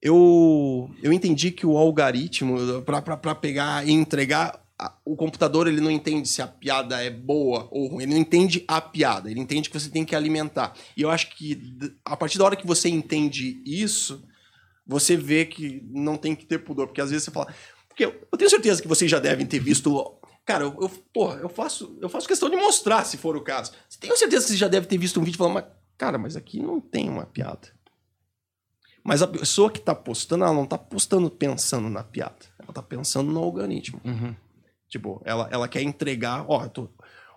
eu, 0.00 0.90
eu 1.02 1.12
entendi 1.12 1.50
que 1.50 1.66
o 1.66 1.76
algoritmo, 1.76 2.56
para 2.82 3.34
pegar 3.34 3.86
e 3.86 3.90
entregar, 3.90 4.62
a- 4.78 4.94
o 5.04 5.16
computador 5.16 5.66
ele 5.66 5.80
não 5.80 5.90
entende 5.90 6.28
se 6.28 6.40
a 6.40 6.46
piada 6.46 7.02
é 7.02 7.10
boa 7.10 7.66
ou 7.72 7.88
ruim, 7.88 8.04
ele 8.04 8.12
não 8.14 8.20
entende 8.20 8.64
a 8.68 8.80
piada, 8.80 9.28
ele 9.30 9.40
entende 9.40 9.68
que 9.68 9.78
você 9.78 9.90
tem 9.90 10.04
que 10.04 10.14
alimentar. 10.14 10.72
E 10.96 11.02
eu 11.02 11.10
acho 11.10 11.30
que 11.36 11.60
a 12.04 12.16
partir 12.16 12.38
da 12.38 12.44
hora 12.44 12.54
que 12.56 12.66
você 12.66 12.88
entende 12.88 13.60
isso, 13.66 14.22
você 14.86 15.16
vê 15.16 15.44
que 15.44 15.82
não 15.90 16.16
tem 16.16 16.34
que 16.34 16.46
ter 16.46 16.58
pudor, 16.58 16.86
porque 16.86 17.00
às 17.00 17.10
vezes 17.10 17.24
você 17.24 17.30
fala. 17.32 17.52
Porque 17.88 18.04
eu 18.04 18.14
eu 18.30 18.38
tenho 18.38 18.48
certeza 18.50 18.80
que 18.80 18.86
vocês 18.86 19.10
já 19.10 19.18
devem 19.18 19.44
ter 19.44 19.58
visto. 19.58 20.14
Cara, 20.48 20.64
eu, 20.64 20.74
eu, 20.80 20.88
porra, 21.12 21.40
eu, 21.40 21.48
faço, 21.50 21.98
eu 22.00 22.08
faço 22.08 22.26
questão 22.26 22.48
de 22.48 22.56
mostrar, 22.56 23.04
se 23.04 23.18
for 23.18 23.36
o 23.36 23.42
caso. 23.42 23.70
Tenho 24.00 24.16
certeza 24.16 24.46
que 24.46 24.52
você 24.52 24.56
já 24.56 24.66
deve 24.66 24.86
ter 24.86 24.96
visto 24.96 25.20
um 25.20 25.22
vídeo 25.22 25.36
falando, 25.36 25.52
mas, 25.52 25.66
cara, 25.98 26.16
mas 26.16 26.36
aqui 26.36 26.58
não 26.58 26.80
tem 26.80 27.06
uma 27.06 27.26
piada. 27.26 27.68
Mas 29.04 29.20
a 29.20 29.26
pessoa 29.26 29.70
que 29.70 29.78
tá 29.78 29.94
postando, 29.94 30.44
ela 30.44 30.54
não 30.54 30.64
tá 30.64 30.78
postando 30.78 31.30
pensando 31.30 31.90
na 31.90 32.02
piada. 32.02 32.46
Ela 32.58 32.72
tá 32.72 32.82
pensando 32.82 33.30
no 33.30 33.40
algoritmo. 33.40 34.00
Uhum. 34.02 34.34
Tipo, 34.88 35.20
ela, 35.26 35.50
ela 35.52 35.68
quer 35.68 35.82
entregar, 35.82 36.46
ó, 36.48 36.66
tô, 36.66 36.88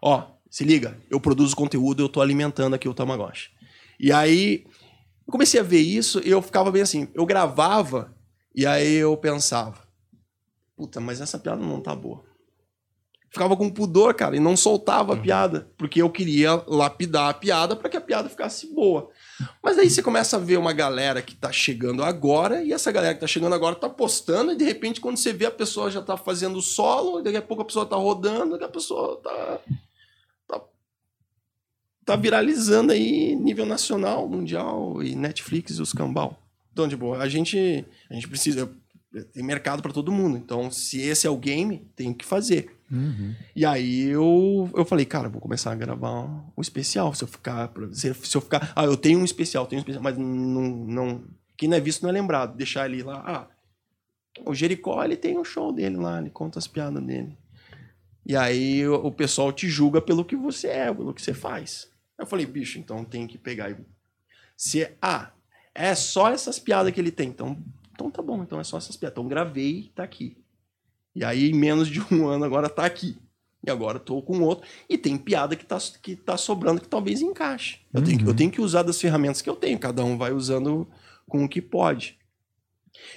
ó, 0.02 0.28
se 0.50 0.64
liga, 0.64 0.98
eu 1.10 1.20
produzo 1.20 1.54
conteúdo, 1.54 2.02
eu 2.02 2.08
tô 2.08 2.22
alimentando 2.22 2.76
aqui 2.76 2.88
o 2.88 2.94
Tamagotchi. 2.94 3.50
E 4.00 4.14
aí, 4.14 4.66
eu 5.28 5.32
comecei 5.34 5.60
a 5.60 5.64
ver 5.64 5.82
isso 5.82 6.22
e 6.24 6.30
eu 6.30 6.42
ficava 6.42 6.72
bem 6.72 6.82
assim, 6.82 7.10
eu 7.14 7.26
gravava 7.26 8.16
e 8.56 8.66
aí 8.66 8.94
eu 8.94 9.18
pensava, 9.18 9.86
puta, 10.78 11.02
mas 11.02 11.20
essa 11.20 11.38
piada 11.38 11.62
não 11.62 11.82
tá 11.82 11.94
boa. 11.94 12.31
Ficava 13.32 13.56
com 13.56 13.70
pudor, 13.70 14.14
cara, 14.14 14.36
e 14.36 14.40
não 14.40 14.58
soltava 14.58 15.14
a 15.14 15.18
piada, 15.18 15.70
porque 15.78 16.02
eu 16.02 16.10
queria 16.10 16.62
lapidar 16.68 17.30
a 17.30 17.34
piada 17.34 17.78
para 17.78 17.90
que 17.90 17.96
a 17.96 18.02
piada 18.02 18.28
ficasse 18.28 18.68
boa. 18.74 19.10
Mas 19.64 19.80
aí 19.80 19.90
você 19.90 20.04
começa 20.04 20.36
a 20.36 20.40
ver 20.40 20.58
uma 20.58 20.74
galera 20.74 21.22
que 21.22 21.34
tá 21.34 21.50
chegando 21.50 22.04
agora, 22.04 22.62
e 22.62 22.74
essa 22.74 22.92
galera 22.92 23.14
que 23.14 23.22
tá 23.22 23.28
chegando 23.28 23.56
agora 23.56 23.74
tá 23.76 23.90
postando, 23.90 24.52
e 24.52 24.58
de 24.58 24.66
repente, 24.66 25.00
quando 25.00 25.16
você 25.16 25.32
vê, 25.32 25.46
a 25.46 25.52
pessoa 25.52 25.90
já 25.90 26.02
tá 26.02 26.18
fazendo 26.18 26.62
solo, 26.62 27.22
daqui 27.22 27.38
a 27.38 27.42
pouco 27.42 27.64
a 27.64 27.66
pessoa 27.66 27.86
tá 27.86 27.96
rodando, 27.96 28.52
daqui 28.52 28.66
a 28.66 28.70
pessoa 28.70 29.22
tá. 29.24 29.60
tá, 30.46 30.62
tá 32.06 32.16
viralizando 32.18 32.92
aí 32.92 33.34
nível 33.34 33.66
nacional, 33.66 34.28
mundial, 34.28 35.02
e 35.02 35.16
Netflix 35.16 35.78
e 35.78 35.82
os 35.82 35.94
cambal. 35.94 36.38
Então, 36.74 36.88
tipo, 36.88 37.14
a 37.14 37.30
gente, 37.30 37.86
a 38.10 38.14
gente 38.14 38.28
precisa. 38.28 38.70
Tem 39.34 39.44
mercado 39.44 39.82
para 39.82 39.92
todo 39.92 40.12
mundo. 40.12 40.38
Então, 40.38 40.72
se 40.72 41.02
esse 41.02 41.28
é 41.28 41.30
o 41.30 41.38
game, 41.38 41.86
tem 41.96 42.14
que 42.14 42.24
fazer. 42.24 42.81
Uhum. 42.92 43.34
E 43.56 43.66
aí 43.66 44.10
eu, 44.10 44.70
eu 44.76 44.84
falei, 44.84 45.06
cara, 45.06 45.30
vou 45.30 45.40
começar 45.40 45.72
a 45.72 45.76
gravar 45.76 46.26
um 46.58 46.62
especial. 46.62 47.14
Se 47.14 47.24
eu 47.24 47.28
ficar. 47.28 47.72
Se, 47.94 48.10
eu 48.10 48.42
ficar. 48.42 48.74
Ah, 48.76 48.84
eu 48.84 48.98
tenho 48.98 49.20
um 49.20 49.26
especial, 49.26 49.66
tenho 49.66 49.80
um 49.80 49.82
especial, 49.82 50.04
mas 50.04 50.18
não. 50.18 50.28
não 50.28 51.24
quem 51.56 51.70
não 51.70 51.78
é 51.78 51.80
visto 51.80 52.02
não 52.02 52.10
é 52.10 52.14
lembrado. 52.14 52.58
Deixar 52.58 52.90
ele 52.90 53.04
lá. 53.04 53.24
Ah, 53.26 53.48
o 54.46 54.54
Jericó, 54.54 55.04
ele 55.04 55.16
tem 55.16 55.38
um 55.38 55.44
show 55.44 55.72
dele 55.72 55.98
lá, 55.98 56.20
ele 56.20 56.30
conta 56.30 56.60
as 56.60 56.68
piadas 56.68 57.04
dele. 57.04 57.38
E 58.26 58.36
aí 58.36 58.88
o, 58.88 58.96
o 58.96 59.12
pessoal 59.12 59.52
te 59.52 59.70
julga 59.70 60.02
pelo 60.02 60.26
que 60.26 60.36
você 60.36 60.68
é, 60.68 60.94
pelo 60.94 61.14
que 61.14 61.22
você 61.22 61.34
faz. 61.34 61.90
Eu 62.20 62.26
falei, 62.26 62.46
bicho, 62.46 62.78
então 62.78 63.06
tem 63.06 63.26
que 63.26 63.38
pegar 63.38 63.72
e. 63.72 63.78
Se 64.58 64.84
é. 64.84 64.98
Ah, 65.02 65.32
é 65.74 65.96
só 65.96 66.30
essas 66.30 66.60
piadas 66.60 66.92
que 66.92 67.00
ele 67.00 67.12
tem. 67.12 67.30
Então, 67.30 67.58
então 67.94 68.12
tá 68.12 68.22
bom, 68.22 68.44
então 68.44 68.60
é 68.60 68.64
só 68.64 68.78
essas 68.78 68.98
piadas. 68.98 69.14
Então 69.14 69.28
gravei, 69.28 69.92
tá 69.96 70.04
aqui. 70.04 70.41
E 71.16 71.24
aí, 71.26 71.50
em 71.52 71.54
menos 71.54 71.88
de 71.88 72.00
um 72.14 72.28
ano, 72.30 72.46
agora 72.46 72.70
tá 72.70 72.86
aqui. 72.86 73.18
E 73.66 73.70
agora 73.70 74.00
tô 74.00 74.22
com 74.24 74.42
outro. 74.42 74.68
E 74.90 74.98
tem 74.98 75.18
piada 75.18 75.56
que 75.56 75.66
tá, 75.66 75.78
que 76.02 76.16
tá 76.16 76.36
sobrando 76.36 76.82
que 76.82 76.88
talvez 76.88 77.22
encaixe. 77.22 77.80
Eu, 77.94 78.02
tenho, 78.04 78.18
que- 78.18 78.28
eu 78.28 78.34
tenho 78.34 78.52
que 78.52 78.62
usar 78.62 78.82
das 78.84 79.00
ferramentas 79.00 79.42
que 79.42 79.50
eu 79.50 79.56
tenho. 79.56 79.78
Cada 79.78 80.04
um 80.04 80.18
vai 80.18 80.32
usando 80.32 80.88
com 81.28 81.44
o 81.44 81.50
que 81.50 81.62
pode. 81.62 82.18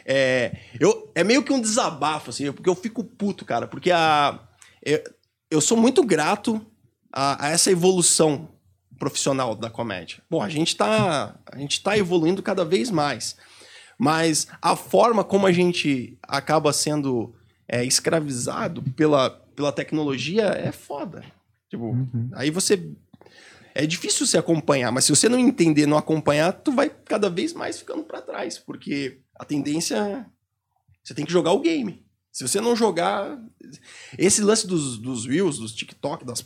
É, 0.05 0.57
eu, 0.79 1.11
é 1.15 1.25
meio 1.25 1.43
que 1.43 1.53
um 1.53 1.61
desabafo, 1.61 2.31
assim, 2.31 2.51
porque 2.53 2.69
eu 2.69 2.75
fico 2.75 3.03
puto, 3.03 3.45
cara. 3.45 3.67
Porque 3.67 3.91
a, 3.91 4.39
eu, 4.85 5.03
eu 5.51 5.61
sou 5.61 5.77
muito 5.79 6.05
grato 6.05 6.65
a, 7.13 7.47
a 7.47 7.49
essa 7.51 7.71
evolução 7.71 8.49
profissional 8.99 9.55
da 9.55 9.71
comédia. 9.71 10.23
Bom, 10.31 10.43
a 10.43 10.49
gente 10.49 10.77
tá, 10.77 11.37
a 11.51 11.59
gente 11.59 11.83
tá 11.83 11.97
evoluindo 11.97 12.43
cada 12.43 12.65
vez 12.65 12.91
mais. 12.91 13.37
Mas 13.99 14.47
a 14.61 14.77
forma 14.77 15.25
como 15.25 15.47
a 15.47 15.53
gente 15.53 16.19
acaba 16.23 16.73
sendo 16.73 17.35
é, 17.68 17.85
escravizado 17.85 18.83
pela, 18.92 19.30
pela 19.30 19.73
tecnologia 19.73 20.44
é 20.44 20.73
foda. 20.73 21.25
Tipo, 21.68 21.94
aí 22.35 22.50
você. 22.50 22.90
É 23.75 23.85
difícil 23.85 24.25
você 24.25 24.38
acompanhar, 24.38 24.92
mas 24.92 25.04
se 25.04 25.11
você 25.11 25.28
não 25.28 25.38
entender, 25.38 25.85
não 25.85 25.99
acompanhar, 25.99 26.52
tu 26.52 26.71
vai 26.71 26.88
cada 26.88 27.28
vez 27.28 27.52
mais 27.52 27.78
ficando 27.78 28.04
pra 28.04 28.23
trás, 28.23 28.56
porque 28.56 29.18
a 29.35 29.44
tendência 29.44 29.97
é. 29.97 30.25
Você 31.02 31.12
tem 31.12 31.25
que 31.25 31.33
jogar 31.33 31.52
o 31.52 31.61
game. 31.61 32.04
Se 32.33 32.47
você 32.47 32.61
não 32.61 32.75
jogar. 32.75 33.38
Esse 34.18 34.42
lance 34.42 34.66
dos, 34.66 34.99
dos 34.99 35.26
Reels, 35.26 35.59
dos 35.59 35.73
TikTok, 35.73 36.25
das. 36.25 36.44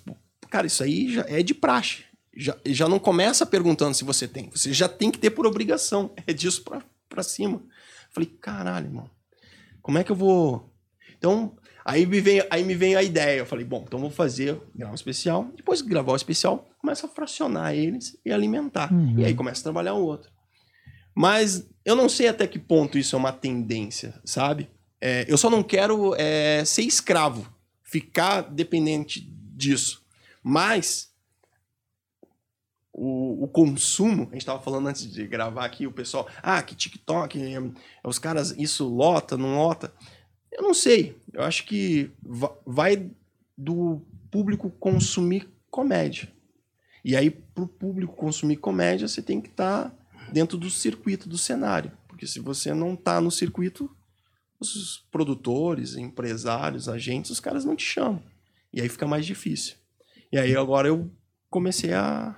Cara, 0.50 0.66
isso 0.66 0.82
aí 0.82 1.12
já 1.12 1.25
é 1.28 1.42
de 1.42 1.54
praxe. 1.54 2.04
Já, 2.37 2.56
já 2.66 2.88
não 2.88 2.98
começa 2.98 3.44
perguntando 3.44 3.94
se 3.94 4.04
você 4.04 4.28
tem. 4.28 4.50
Você 4.50 4.72
já 4.72 4.88
tem 4.88 5.10
que 5.10 5.18
ter 5.18 5.30
por 5.30 5.46
obrigação. 5.46 6.12
É 6.26 6.32
disso 6.32 6.62
pra, 6.62 6.82
pra 7.08 7.22
cima. 7.22 7.62
Falei, 8.10 8.28
caralho, 8.40 8.87
irmão. 8.87 9.10
Como 9.80 9.96
é 9.96 10.04
que 10.04 10.12
eu 10.12 10.16
vou. 10.16 10.70
Então, 11.18 11.56
aí 11.84 12.06
me 12.06 12.20
vem, 12.20 12.42
aí 12.50 12.64
me 12.64 12.75
vem 12.75 12.94
a 12.94 13.02
ideia. 13.02 13.40
Eu 13.40 13.46
falei, 13.46 13.64
bom, 13.64 13.84
então 13.87 13.98
vou 13.98 14.10
fazer, 14.10 14.60
gravar 14.75 14.92
um 14.92 14.94
especial. 14.94 15.50
Depois 15.56 15.82
que 15.82 15.88
gravar 15.88 16.12
o 16.12 16.16
especial, 16.16 16.68
começa 16.78 17.06
a 17.06 17.10
fracionar 17.10 17.75
eles 17.75 18.16
e 18.25 18.32
alimentar. 18.32 18.90
E 19.18 19.25
aí 19.25 19.34
começa 19.34 19.60
a 19.60 19.64
trabalhar 19.64 19.94
o 19.94 20.04
outro. 20.04 20.30
Mas 21.14 21.68
eu 21.84 21.96
não 21.96 22.08
sei 22.08 22.28
até 22.28 22.46
que 22.46 22.58
ponto 22.58 22.96
isso 22.96 23.16
é 23.16 23.18
uma 23.18 23.32
tendência, 23.32 24.20
sabe? 24.25 24.70
É, 25.00 25.25
eu 25.28 25.37
só 25.37 25.50
não 25.50 25.62
quero 25.62 26.14
é, 26.16 26.64
ser 26.64 26.82
escravo, 26.82 27.52
ficar 27.82 28.42
dependente 28.42 29.20
disso. 29.56 30.04
Mas 30.42 31.08
o, 32.92 33.44
o 33.44 33.48
consumo, 33.48 34.22
a 34.22 34.32
gente 34.32 34.38
estava 34.38 34.60
falando 34.60 34.88
antes 34.88 35.10
de 35.10 35.26
gravar 35.26 35.64
aqui, 35.64 35.87
o 35.87 35.92
pessoal, 35.92 36.28
ah, 36.42 36.62
que 36.62 36.75
TikTok, 36.75 37.40
é, 37.40 37.58
os 38.04 38.18
caras, 38.18 38.54
isso 38.58 38.88
lota, 38.88 39.37
não 39.37 39.56
lota. 39.56 39.92
Eu 40.52 40.62
não 40.62 40.75
sei. 40.75 41.17
Eu 41.33 41.43
acho 41.43 41.64
que 41.64 42.11
va- 42.23 42.57
vai 42.67 43.11
do 43.57 44.00
público 44.31 44.71
consumir 44.71 45.49
comédia. 45.71 46.28
E 47.05 47.17
aí, 47.17 47.31
para 47.31 47.64
o 47.64 47.69
público 47.69 48.14
consumir 48.14 48.57
comédia, 48.57 49.09
você 49.09 49.23
tem 49.23 49.40
que 49.40 49.49
estar 49.49 49.95
dentro 50.33 50.59
do 50.59 50.69
circuito, 50.71 51.28
do 51.28 51.38
cenário. 51.38 51.93
Porque 52.07 52.26
se 52.26 52.40
você 52.40 52.75
não 52.75 52.95
está 52.95 53.21
no 53.21 53.31
circuito, 53.31 53.90
os 54.61 55.07
produtores, 55.11 55.97
empresários, 55.97 56.88
agentes, 56.88 57.31
os 57.31 57.40
caras 57.40 57.64
não 57.64 57.76
te 57.76 57.85
chamam. 57.85 58.23
E 58.73 58.81
aí 58.81 58.88
fica 58.88 59.07
mais 59.07 59.25
difícil. 59.25 59.76
E 60.33 60.38
aí 60.38 60.55
agora 60.57 60.88
eu 60.88 61.11
comecei 61.49 61.93
a, 61.93 62.37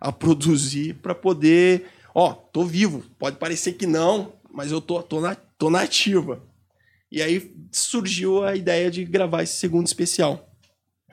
a 0.00 0.10
produzir 0.10 0.94
para 0.94 1.14
poder. 1.14 1.86
Ó, 2.14 2.32
tô 2.32 2.64
vivo. 2.64 3.04
Pode 3.18 3.36
parecer 3.36 3.74
que 3.74 3.86
não, 3.86 4.32
mas 4.50 4.72
eu 4.72 4.80
tô, 4.80 5.02
tô, 5.02 5.20
na, 5.20 5.34
tô 5.34 5.70
na 5.70 5.82
ativa. 5.82 6.42
E 7.10 7.22
aí 7.22 7.54
surgiu 7.72 8.44
a 8.44 8.54
ideia 8.54 8.90
de 8.90 9.04
gravar 9.04 9.42
esse 9.42 9.54
segundo 9.54 9.86
especial. 9.86 10.52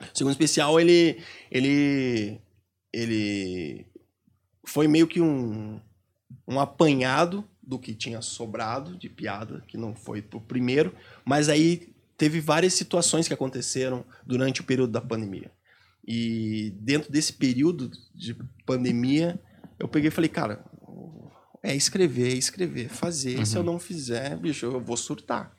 O 0.00 0.16
segundo 0.16 0.32
especial, 0.32 0.78
ele. 0.78 1.22
ele. 1.50 2.40
ele 2.92 3.86
foi 4.64 4.88
meio 4.88 5.06
que 5.06 5.20
um, 5.20 5.80
um 6.46 6.60
apanhado 6.60 7.48
do 7.62 7.78
que 7.78 7.94
tinha 7.94 8.20
sobrado 8.20 8.96
de 8.96 9.08
piada, 9.08 9.62
que 9.66 9.76
não 9.76 9.94
foi 9.94 10.22
pro 10.22 10.40
primeiro, 10.40 10.94
mas 11.24 11.48
aí 11.48 11.94
teve 12.16 12.40
várias 12.40 12.74
situações 12.74 13.26
que 13.26 13.34
aconteceram 13.34 14.04
durante 14.24 14.60
o 14.60 14.64
período 14.64 14.92
da 14.92 15.00
pandemia. 15.00 15.50
E 16.06 16.72
dentro 16.80 17.10
desse 17.10 17.32
período 17.32 17.90
de 18.14 18.36
pandemia, 18.64 19.40
eu 19.78 19.88
peguei 19.88 20.08
e 20.08 20.12
falei, 20.12 20.28
cara, 20.28 20.64
é 21.62 21.74
escrever, 21.74 22.32
é 22.32 22.36
escrever, 22.36 22.88
fazer. 22.88 23.44
Se 23.44 23.56
eu 23.56 23.62
não 23.64 23.78
fizer, 23.78 24.36
bicho, 24.36 24.66
eu 24.66 24.80
vou 24.80 24.96
surtar. 24.96 25.56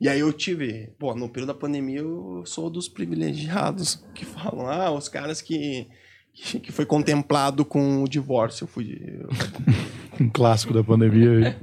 E 0.00 0.08
aí 0.08 0.20
eu 0.20 0.32
tive, 0.32 0.90
pô, 0.98 1.14
no 1.14 1.28
período 1.28 1.48
da 1.52 1.58
pandemia 1.58 1.98
eu 2.00 2.42
sou 2.46 2.70
dos 2.70 2.88
privilegiados 2.88 4.02
que 4.14 4.24
falam, 4.24 4.66
ah, 4.66 4.90
os 4.90 5.08
caras 5.08 5.42
que 5.42 5.88
que 6.32 6.70
foi 6.72 6.86
contemplado 6.86 7.64
com 7.64 8.02
o 8.02 8.08
divórcio. 8.08 8.64
Eu 8.64 8.68
fui, 8.68 8.98
eu 9.20 9.28
Um 10.24 10.30
clássico 10.30 10.72
da 10.72 10.82
pandemia 10.82 11.30
aí. 11.48 11.56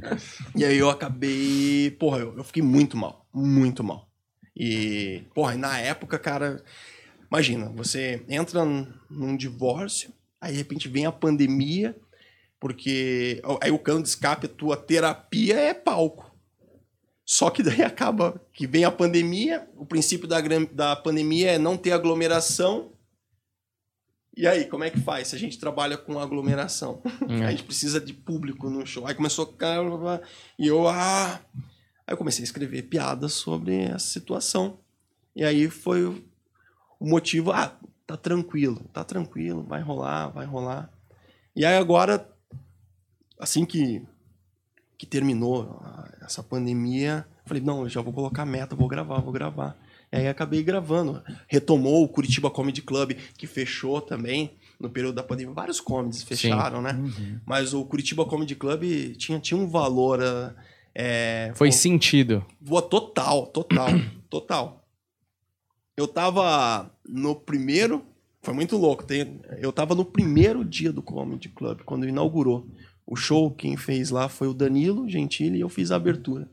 e 0.55 0.65
aí 0.65 0.77
eu 0.77 0.89
acabei. 0.89 1.89
Porra, 1.91 2.19
eu, 2.19 2.37
eu 2.37 2.43
fiquei 2.43 2.61
muito 2.61 2.97
mal. 2.97 3.25
Muito 3.33 3.83
mal. 3.83 4.09
E, 4.55 5.23
porra, 5.33 5.55
e 5.55 5.57
na 5.57 5.79
época, 5.79 6.19
cara. 6.19 6.63
Imagina, 7.31 7.69
você 7.75 8.23
entra 8.29 8.63
num- 8.65 8.87
num 9.09 9.35
divórcio, 9.37 10.11
aí 10.39 10.51
de 10.53 10.57
repente 10.57 10.87
vem 10.87 11.05
a 11.05 11.11
pandemia, 11.11 11.95
porque 12.59 13.41
aí 13.61 13.71
o 13.71 13.79
cano 13.79 14.01
de 14.01 14.09
escape, 14.09 14.45
a 14.45 14.49
tua 14.49 14.75
terapia 14.77 15.55
é 15.59 15.73
palco. 15.73 16.26
Só 17.29 17.49
que 17.49 17.61
daí 17.61 17.83
acaba 17.83 18.41
que 18.53 18.65
vem 18.65 18.85
a 18.85 18.91
pandemia, 18.91 19.69
o 19.75 19.85
princípio 19.85 20.25
da, 20.29 20.37
da 20.71 20.95
pandemia 20.95 21.51
é 21.51 21.57
não 21.57 21.75
ter 21.75 21.91
aglomeração. 21.91 22.93
E 24.35 24.47
aí, 24.47 24.63
como 24.63 24.85
é 24.85 24.89
que 24.89 24.99
faz 25.01 25.27
se 25.27 25.35
a 25.35 25.39
gente 25.39 25.59
trabalha 25.59 25.97
com 25.97 26.19
aglomeração? 26.19 27.01
A 27.45 27.51
gente 27.51 27.63
precisa 27.63 27.99
de 27.99 28.13
público 28.13 28.69
no 28.69 28.85
show. 28.85 29.05
Aí 29.05 29.13
começou 29.13 29.43
a 29.43 29.47
ficar. 29.47 29.79
E 30.57 30.67
eu, 30.67 30.87
ah. 30.87 31.41
Aí 32.07 32.13
eu 32.13 32.17
comecei 32.17 32.43
a 32.43 32.45
escrever 32.45 32.83
piadas 32.83 33.33
sobre 33.33 33.75
essa 33.75 34.07
situação. 34.07 34.79
E 35.35 35.43
aí 35.43 35.69
foi 35.69 36.05
o 36.05 36.23
motivo. 37.01 37.51
Ah, 37.51 37.77
tá 38.05 38.15
tranquilo, 38.15 38.85
tá 38.93 39.03
tranquilo, 39.03 39.63
vai 39.63 39.81
rolar, 39.81 40.29
vai 40.29 40.45
rolar. 40.45 40.89
E 41.53 41.65
aí 41.65 41.75
agora, 41.75 42.25
assim 43.37 43.65
que, 43.65 44.01
que 44.97 45.05
terminou 45.05 45.81
essa 46.21 46.41
pandemia, 46.41 47.25
falei, 47.45 47.63
não, 47.63 47.83
eu 47.83 47.89
já 47.89 48.01
vou 48.01 48.13
colocar 48.13 48.45
meta, 48.45 48.75
vou 48.75 48.87
gravar, 48.87 49.19
vou 49.19 49.31
gravar. 49.31 49.77
E 50.11 50.17
aí 50.17 50.27
acabei 50.27 50.63
gravando. 50.63 51.21
Retomou 51.47 52.03
o 52.03 52.07
Curitiba 52.07 52.49
Comedy 52.49 52.81
Club, 52.81 53.11
que 53.37 53.45
fechou 53.45 54.01
também 54.01 54.51
no 54.79 54.89
período 54.89 55.15
da 55.15 55.23
pandemia. 55.23 55.53
Vários 55.53 55.79
comedies 55.81 56.23
fecharam, 56.23 56.81
né? 56.81 56.97
Mas 57.45 57.73
o 57.73 57.83
Curitiba 57.85 58.25
Comedy 58.25 58.55
Club 58.55 58.83
tinha, 59.17 59.39
tinha 59.39 59.59
um 59.59 59.67
valor. 59.67 60.19
é, 60.95 61.51
Foi 61.55 61.69
pô, 61.69 61.73
sentido. 61.73 62.45
Boa, 62.59 62.81
total, 62.81 63.47
total, 63.47 63.87
total. 64.29 64.83
Eu 65.95 66.07
tava 66.07 66.89
no 67.07 67.35
primeiro. 67.35 68.05
Foi 68.41 68.53
muito 68.53 68.77
louco. 68.77 69.03
eu 69.57 69.73
tava 69.73 69.93
no 69.93 70.05
primeiro 70.05 70.63
dia 70.63 70.93
do 70.93 71.01
Comedy 71.01 71.49
Club, 71.49 71.81
quando 71.83 72.07
inaugurou. 72.07 72.65
O 73.07 73.15
show, 73.15 73.49
quem 73.49 73.77
fez 73.77 74.09
lá 74.09 74.27
foi 74.27 74.49
o 74.49 74.53
Danilo 74.53 75.07
Gentili 75.07 75.57
e 75.57 75.61
eu 75.61 75.69
fiz 75.69 75.91
a 75.91 75.95
abertura. 75.95 76.49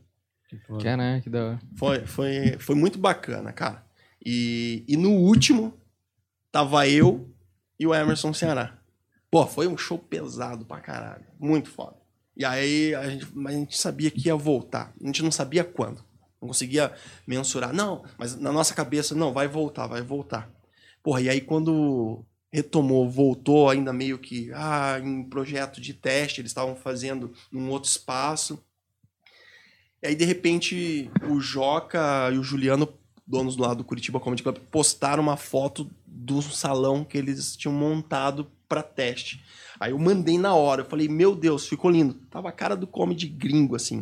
Caraca, 0.81 1.21
que 1.21 1.29
da 1.29 1.45
hora. 1.45 1.59
Foi, 1.75 2.05
foi, 2.05 2.57
foi 2.57 2.75
muito 2.75 2.97
bacana, 2.97 3.51
cara. 3.51 3.85
E, 4.25 4.85
e 4.87 4.95
no 4.95 5.11
último, 5.11 5.73
tava 6.49 6.87
eu 6.87 7.29
e 7.77 7.85
o 7.85 7.93
Emerson 7.93 8.33
Ceará. 8.33 8.79
Pô, 9.29 9.45
foi 9.45 9.67
um 9.67 9.77
show 9.77 9.99
pesado 9.99 10.65
pra 10.65 10.79
caralho. 10.79 11.25
Muito 11.37 11.69
foda. 11.69 11.97
E 12.37 12.45
aí 12.45 12.95
a 12.95 13.09
gente, 13.09 13.27
mas 13.33 13.53
a 13.53 13.59
gente 13.59 13.77
sabia 13.77 14.09
que 14.09 14.27
ia 14.27 14.35
voltar. 14.35 14.93
A 15.01 15.05
gente 15.05 15.21
não 15.21 15.31
sabia 15.31 15.63
quando. 15.65 16.03
Não 16.41 16.47
conseguia 16.47 16.93
mensurar. 17.27 17.73
Não, 17.73 18.05
mas 18.17 18.39
na 18.39 18.51
nossa 18.51 18.73
cabeça, 18.73 19.13
não, 19.13 19.33
vai 19.33 19.49
voltar, 19.49 19.87
vai 19.87 20.01
voltar. 20.01 20.49
Porra, 21.03 21.21
e 21.21 21.29
aí 21.29 21.41
quando 21.41 22.25
retomou, 22.55 23.09
voltou 23.09 23.69
ainda 23.69 23.91
meio 23.91 24.17
que 24.17 24.49
ah, 24.53 24.99
em 25.03 25.23
projeto 25.23 25.81
de 25.81 25.93
teste, 25.93 26.39
eles 26.39 26.51
estavam 26.51 26.75
fazendo 26.75 27.33
num 27.51 27.69
outro 27.69 27.89
espaço. 27.89 28.63
E 30.01 30.07
aí, 30.07 30.15
de 30.15 30.23
repente, 30.23 31.11
o 31.29 31.41
Joca 31.41 32.29
e 32.31 32.37
o 32.37 32.43
Juliano, 32.43 32.87
donos 33.27 33.55
do 33.55 33.63
lado 33.63 33.77
do 33.77 33.83
Curitiba 33.83 34.19
Comedy 34.19 34.41
Club, 34.41 34.57
postaram 34.71 35.21
uma 35.21 35.35
foto 35.35 35.89
do 36.05 36.41
salão 36.41 37.03
que 37.03 37.17
eles 37.17 37.57
tinham 37.57 37.73
montado 37.73 38.49
para 38.69 38.81
teste. 38.81 39.43
Aí 39.79 39.91
eu 39.91 39.99
mandei 39.99 40.37
na 40.37 40.55
hora, 40.55 40.81
eu 40.81 40.85
falei, 40.85 41.09
meu 41.09 41.35
Deus, 41.35 41.67
ficou 41.67 41.91
lindo. 41.91 42.13
Tava 42.29 42.49
a 42.49 42.53
cara 42.53 42.75
do 42.75 42.87
comedy 42.87 43.27
gringo, 43.27 43.75
assim. 43.75 43.99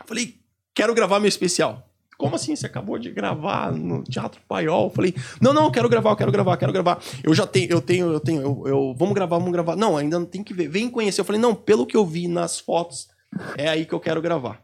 Eu 0.00 0.06
falei, 0.06 0.40
quero 0.74 0.94
gravar 0.94 1.20
meu 1.20 1.28
especial. 1.28 1.86
Como 2.18 2.34
assim? 2.34 2.56
Você 2.56 2.66
acabou 2.66 2.98
de 2.98 3.10
gravar 3.10 3.70
no 3.72 4.02
Teatro 4.02 4.40
Paiol? 4.48 4.84
Eu 4.84 4.90
falei, 4.90 5.14
não, 5.40 5.52
não, 5.52 5.70
quero 5.70 5.88
gravar, 5.88 6.16
quero 6.16 6.32
gravar, 6.32 6.56
quero 6.56 6.72
gravar. 6.72 6.98
Eu 7.22 7.34
já 7.34 7.46
tenho, 7.46 7.70
eu 7.70 7.80
tenho, 7.80 8.12
eu 8.12 8.20
tenho, 8.20 8.40
eu, 8.42 8.62
eu- 8.66 8.94
vamos 8.96 9.14
gravar, 9.14 9.36
vamos 9.38 9.52
gravar. 9.52 9.76
Não, 9.76 9.96
ainda 9.96 10.18
não 10.18 10.26
tem 10.26 10.42
que 10.42 10.54
ver, 10.54 10.68
vem 10.68 10.88
conhecer. 10.88 11.20
Eu 11.20 11.24
falei, 11.24 11.40
não, 11.40 11.54
pelo 11.54 11.86
que 11.86 11.96
eu 11.96 12.06
vi 12.06 12.26
nas 12.26 12.58
fotos, 12.58 13.08
é 13.56 13.68
aí 13.68 13.84
que 13.84 13.92
eu 13.92 14.00
quero 14.00 14.22
gravar. 14.22 14.62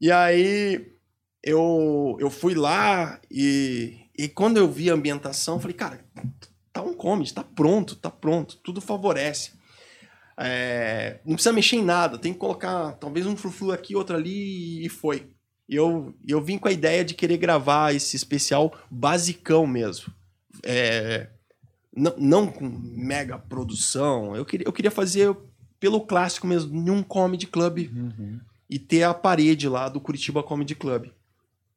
E 0.00 0.10
aí 0.10 0.92
eu, 1.44 2.16
eu 2.18 2.30
fui 2.30 2.54
lá 2.54 3.20
e, 3.30 3.98
e 4.18 4.28
quando 4.28 4.56
eu 4.56 4.68
vi 4.70 4.90
a 4.90 4.94
ambientação, 4.94 5.54
eu 5.56 5.60
falei, 5.60 5.76
cara, 5.76 6.00
tá 6.72 6.82
um 6.82 6.94
comedy, 6.94 7.34
tá 7.34 7.44
pronto, 7.44 7.96
tá 7.96 8.10
pronto, 8.10 8.56
tudo 8.64 8.80
favorece. 8.80 9.52
É, 10.38 11.20
não 11.26 11.34
precisa 11.34 11.52
mexer 11.52 11.76
em 11.76 11.84
nada, 11.84 12.16
tem 12.18 12.32
que 12.32 12.38
colocar 12.38 12.92
talvez 12.92 13.26
um 13.26 13.36
frufru 13.36 13.70
aqui, 13.72 13.94
outro 13.94 14.16
ali 14.16 14.84
e 14.84 14.88
foi. 14.88 15.30
Eu, 15.68 16.14
eu 16.26 16.42
vim 16.42 16.58
com 16.58 16.68
a 16.68 16.72
ideia 16.72 17.04
de 17.04 17.14
querer 17.14 17.38
gravar 17.38 17.94
esse 17.94 18.16
especial 18.16 18.76
basicão 18.90 19.66
mesmo. 19.66 20.12
É, 20.62 21.28
não, 21.94 22.14
não 22.18 22.46
com 22.46 22.68
mega 22.68 23.38
produção. 23.38 24.36
Eu 24.36 24.44
queria, 24.44 24.66
eu 24.66 24.72
queria 24.72 24.90
fazer 24.90 25.34
pelo 25.78 26.00
clássico 26.00 26.46
mesmo, 26.46 26.76
em 26.76 26.90
um 26.90 27.02
comedy 27.02 27.46
club 27.46 27.90
e 28.70 28.78
ter 28.78 29.02
a 29.02 29.12
parede 29.12 29.68
lá 29.68 29.88
do 29.88 30.00
Curitiba 30.00 30.42
Comedy 30.42 30.74
Club. 30.74 31.08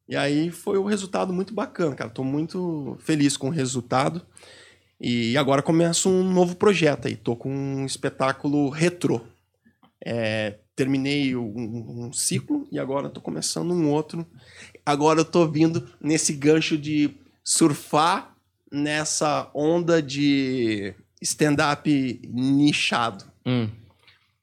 E 0.08 0.16
aí 0.16 0.52
foi 0.52 0.78
um 0.78 0.86
resultado 0.86 1.34
muito 1.34 1.54
bacana, 1.54 1.96
cara. 1.96 2.10
Tô 2.10 2.24
muito 2.24 2.96
feliz 3.00 3.36
com 3.36 3.48
o 3.48 3.52
resultado. 3.52 4.22
E 5.02 5.36
agora 5.38 5.62
começa 5.62 6.08
um 6.08 6.24
novo 6.24 6.56
projeto 6.56 7.08
aí. 7.08 7.16
Tô 7.16 7.36
com 7.36 7.50
um 7.50 7.86
espetáculo 7.86 8.70
retrô. 8.70 9.22
É, 10.06 10.60
terminei 10.76 11.36
um, 11.36 12.06
um 12.08 12.14
ciclo 12.14 12.68
e 12.72 12.78
agora 12.80 13.10
tô 13.10 13.22
começando 13.22 13.72
um 13.72 13.90
outro. 13.90 14.26
Agora 14.86 15.20
eu 15.22 15.26
tô 15.26 15.48
vindo 15.48 15.88
nesse 16.02 16.34
gancho 16.34 16.78
de 16.78 17.12
surfar 17.44 18.34
nessa 18.72 19.50
onda 19.54 20.02
de 20.02 20.94
stand-up 21.22 22.20
nichado. 22.32 23.24
Hum, 23.46 23.70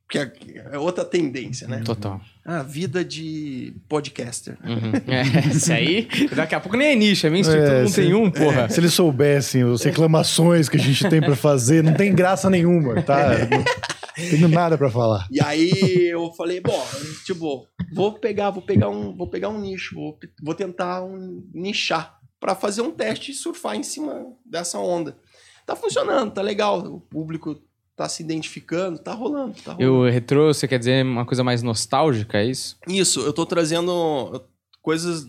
Que 0.09 0.19
é 0.19 0.33
é 0.73 0.79
outra 0.79 1.05
tendência, 1.05 1.69
né? 1.69 1.83
total. 1.85 2.21
A 2.45 2.63
vida 2.63 3.05
de 3.05 3.73
podcaster. 3.89 4.57
Uhum. 4.65 4.93
É, 5.07 5.49
isso 5.55 5.73
aí, 5.73 6.09
daqui 6.35 6.55
a 6.55 6.61
pouco 6.61 6.77
nem 6.77 6.89
é 6.89 6.95
nicho, 6.97 7.27
é 7.27 7.31
mainstream, 7.31 7.63
É, 7.63 7.67
todo 7.67 7.77
mundo 7.79 7.89
se- 7.91 8.03
tem 8.03 8.15
um, 8.15 8.31
porra. 8.31 8.69
Se 8.69 8.81
eles 8.81 8.95
soubessem 8.95 9.63
as 9.71 9.83
reclamações 9.83 10.69
que 10.69 10.77
a 10.77 10.81
gente 10.81 11.09
tem 11.09 11.21
pra 11.21 11.37
fazer, 11.37 11.83
não 11.85 11.95
tem 11.95 12.13
graça 12.15 12.49
nenhuma, 12.51 13.01
tá? 13.03 13.29
Não 13.51 13.65
tenho 14.15 14.49
nada 14.49 14.77
pra 14.79 14.91
falar. 14.91 15.27
E 15.31 15.41
aí 15.41 16.09
eu 16.09 16.33
falei, 16.33 16.61
bom, 16.61 16.85
tipo, 17.25 17.67
vou 17.93 18.13
pegar, 18.19 18.51
vou 18.51 18.63
pegar 18.63 18.89
um, 18.89 19.17
vou 19.17 19.29
pegar 19.29 19.49
um 19.49 19.61
nicho, 19.61 19.95
vou, 19.95 20.19
vou 20.43 20.55
tentar 20.55 21.03
um, 21.05 21.49
nichar 21.55 22.19
pra 22.41 22.55
fazer 22.55 22.83
um 22.83 22.91
teste 22.91 23.31
e 23.31 23.35
surfar 23.35 23.77
em 23.77 23.83
cima 23.83 24.27
dessa 24.45 24.79
onda. 24.79 25.17
Tá 25.65 25.77
funcionando, 25.77 26.33
tá 26.33 26.43
legal, 26.43 26.81
o 26.81 27.01
público 27.01 27.57
tá 27.95 28.09
se 28.09 28.23
identificando, 28.23 28.99
tá 28.99 29.13
rolando, 29.13 29.55
tá 29.63 29.77
E 29.79 29.85
rolando. 29.85 30.09
o 30.09 30.11
retrô, 30.11 30.53
você 30.53 30.67
quer 30.67 30.79
dizer 30.79 31.05
uma 31.05 31.25
coisa 31.25 31.45
mais 31.45 31.63
nostálgica, 31.63 32.39
é 32.39 32.47
isso? 32.47 32.77
Isso, 32.89 33.21
eu 33.21 33.33
tô 33.33 33.47
trazendo 33.47 34.45
coisas 34.81 35.29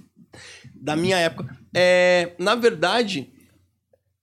da 0.73 0.95
minha 0.95 1.17
época. 1.19 1.55
É, 1.75 2.33
na 2.39 2.55
verdade, 2.55 3.31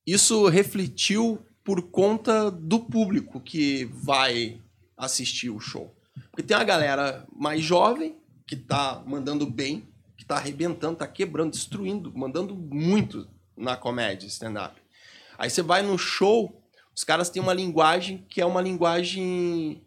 isso 0.07 0.49
refletiu 0.49 1.39
por 1.65 1.83
conta 1.91 2.51
do 2.51 2.81
público 2.81 3.41
que 3.41 3.85
vai 3.85 4.61
assistir 4.97 5.51
o 5.51 5.61
show. 5.61 5.95
Porque 6.31 6.43
tem 6.43 6.57
uma 6.57 6.65
galera 6.65 7.27
mais 7.35 7.63
jovem 7.63 8.17
que 8.47 8.57
tá 8.57 9.03
mandando 9.07 9.47
bem, 9.47 9.89
que 10.17 10.25
tá 10.25 10.37
arrebentando, 10.37 10.97
tá 10.97 11.07
quebrando, 11.07 11.53
destruindo, 11.53 12.13
mandando 12.15 12.55
muito 12.55 13.29
na 13.57 13.77
comédia 13.77 14.27
stand-up. 14.27 14.81
Aí 15.39 15.49
você 15.49 15.63
vai 15.63 15.83
no 15.83 15.97
show, 15.97 16.63
os 16.95 17.05
caras 17.05 17.31
têm 17.31 17.43
uma 17.43 17.55
linguagem 17.55 18.27
que 18.29 18.41
é 18.41 18.47
uma 18.47 18.61
linguagem. 18.61 19.83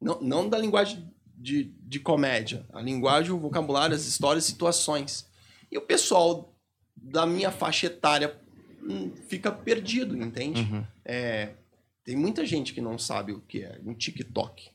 Não, 0.00 0.20
não 0.20 0.48
da 0.48 0.58
linguagem 0.58 1.12
de, 1.36 1.74
de 1.82 2.00
comédia. 2.00 2.66
A 2.72 2.80
linguagem, 2.80 3.32
o 3.32 3.38
vocabulário, 3.38 3.94
as 3.94 4.06
histórias, 4.06 4.44
situações. 4.44 5.28
E 5.70 5.76
o 5.76 5.82
pessoal 5.82 6.54
da 6.96 7.26
minha 7.26 7.50
faixa 7.50 7.86
etária 7.86 8.40
fica 9.28 9.50
perdido, 9.50 10.16
entende? 10.16 10.62
Uhum. 10.62 10.84
É, 11.04 11.54
tem 12.04 12.16
muita 12.16 12.44
gente 12.44 12.72
que 12.74 12.80
não 12.80 12.98
sabe 12.98 13.32
o 13.32 13.40
que 13.40 13.62
é 13.62 13.80
um 13.84 13.94
TikTok. 13.94 14.70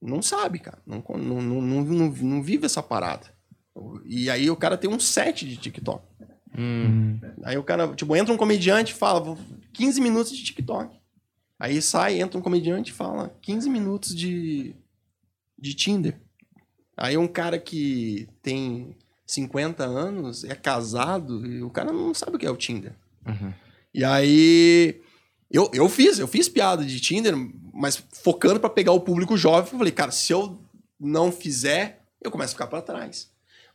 Não 0.00 0.22
sabe, 0.22 0.58
cara. 0.60 0.78
Não, 0.86 1.04
não, 1.08 1.42
não, 1.42 1.60
não, 1.60 2.10
não, 2.10 2.42
vive 2.42 2.66
essa 2.66 2.82
parada. 2.82 3.26
E 4.04 4.30
aí 4.30 4.50
o 4.50 4.56
cara 4.56 4.78
tem 4.78 4.88
um 4.90 4.98
set 4.98 5.46
de 5.46 5.56
TikTok. 5.56 6.04
Hum. 6.56 7.20
Aí 7.44 7.56
o 7.56 7.62
cara, 7.64 7.94
tipo, 7.94 8.16
entra 8.16 8.32
um 8.32 8.38
comediante 8.38 8.92
e 8.92 8.96
fala 8.96 9.20
vou- 9.20 9.38
15 9.72 10.00
minutos 10.00 10.36
de 10.36 10.42
TikTok. 10.42 10.98
Aí 11.58 11.82
sai, 11.82 12.20
entra 12.20 12.38
um 12.38 12.42
comediante 12.42 12.90
e 12.92 12.94
fala 12.94 13.36
15 13.42 13.68
minutos 13.68 14.14
de, 14.14 14.74
de 15.58 15.74
Tinder. 15.74 16.20
Aí 16.96 17.16
um 17.16 17.28
cara 17.28 17.58
que 17.58 18.28
tem 18.42 18.96
50 19.26 19.84
anos, 19.84 20.44
é 20.44 20.54
casado, 20.54 21.44
e 21.46 21.62
o 21.62 21.70
cara 21.70 21.92
não 21.92 22.14
sabe 22.14 22.36
o 22.36 22.38
que 22.38 22.46
é 22.46 22.50
o 22.50 22.56
Tinder. 22.56 22.94
Uhum. 23.28 23.52
E 23.94 24.04
aí 24.04 25.00
eu, 25.50 25.70
eu 25.72 25.88
fiz, 25.88 26.18
eu 26.18 26.28
fiz 26.28 26.48
piada 26.48 26.84
de 26.84 27.00
Tinder, 27.00 27.34
mas 27.72 28.02
focando 28.22 28.60
pra 28.60 28.70
pegar 28.70 28.92
o 28.92 29.00
público 29.00 29.36
jovem, 29.36 29.72
eu 29.72 29.78
falei, 29.78 29.92
cara, 29.92 30.10
se 30.10 30.32
eu 30.32 30.60
não 30.98 31.30
fizer, 31.32 32.02
eu 32.22 32.30
começo 32.30 32.52
a 32.52 32.54
ficar 32.54 32.66
pra 32.66 32.82
trás. 32.82 33.30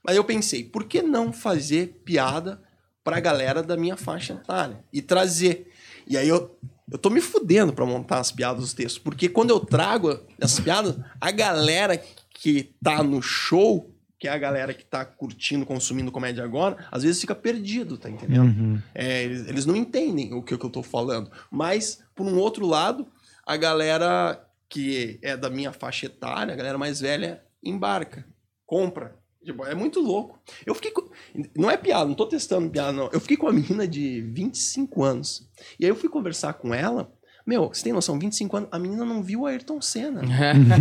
Mas 0.06 0.16
eu 0.16 0.24
pensei, 0.24 0.64
por 0.64 0.84
que 0.84 1.02
não 1.02 1.32
fazer 1.32 2.02
piada 2.04 2.62
pra 3.04 3.20
galera 3.20 3.64
da 3.64 3.78
minha 3.78 3.96
faixa 3.96 4.34
etária 4.34 4.84
e 4.92 5.02
trazer? 5.02 5.72
E 6.08 6.18
aí 6.18 6.28
eu 6.28 6.58
eu 6.92 6.98
tô 6.98 7.10
me 7.10 7.22
fudendo 7.22 7.74
pra 7.74 7.86
montar 7.86 8.20
as 8.20 8.32
piadas, 8.32 8.64
os 8.64 8.74
textos, 8.74 9.00
porque 9.02 9.30
quando 9.30 9.50
eu 9.50 9.60
trago 9.60 10.20
essas 10.40 10.60
piadas, 10.60 10.96
a 11.20 11.32
galera 11.32 11.98
que 12.30 12.72
tá 12.84 13.02
no 13.02 13.22
show, 13.22 13.93
que 14.24 14.28
é 14.30 14.32
a 14.32 14.38
galera 14.38 14.74
que 14.74 14.86
tá 14.86 15.04
curtindo, 15.04 15.66
consumindo 15.66 16.10
comédia 16.10 16.46
agora, 16.46 16.88
às 16.90 17.04
vezes 17.04 17.20
fica 17.20 17.36
perdido, 17.36 17.98
tá 17.98 18.10
entendendo? 18.10 18.82
É, 18.96 19.22
eles, 19.22 19.50
eles 19.50 19.66
não 19.66 19.76
entendem 19.76 20.34
o 20.34 20.42
que, 20.42 20.58
que 20.58 20.66
eu 20.66 20.70
tô 20.70 20.82
falando. 20.82 21.30
Mas, 21.52 22.02
por 22.16 22.26
um 22.26 22.38
outro 22.38 22.66
lado, 22.66 23.06
a 23.46 23.58
galera 23.58 24.42
que 24.70 25.20
é 25.22 25.36
da 25.36 25.50
minha 25.50 25.74
faixa 25.74 26.06
etária, 26.06 26.54
a 26.54 26.56
galera 26.56 26.78
mais 26.78 27.02
velha, 27.02 27.44
embarca, 27.62 28.26
compra. 28.66 29.14
Tipo, 29.44 29.66
é 29.66 29.76
muito 29.76 30.00
louco. 30.00 30.40
Eu 30.66 30.74
fiquei 30.74 30.92
com... 30.92 31.10
Não 31.54 31.70
é 31.70 31.76
piada, 31.76 32.06
não 32.06 32.16
tô 32.16 32.26
testando 32.26 32.70
piada, 32.70 32.94
não. 32.94 33.10
Eu 33.12 33.20
fiquei 33.20 33.36
com 33.36 33.48
uma 33.48 33.52
menina 33.52 33.86
de 33.86 34.22
25 34.22 35.04
anos. 35.04 35.50
E 35.78 35.84
aí 35.84 35.92
eu 35.92 35.98
fui 35.98 36.08
conversar 36.08 36.54
com 36.54 36.74
ela. 36.74 37.12
Meu, 37.46 37.68
você 37.68 37.84
tem 37.84 37.92
noção, 37.92 38.18
25 38.18 38.56
anos, 38.58 38.70
a 38.72 38.80
menina 38.80 39.04
não 39.04 39.22
viu 39.22 39.42
o 39.42 39.46
Ayrton 39.46 39.82
Senna. 39.82 40.22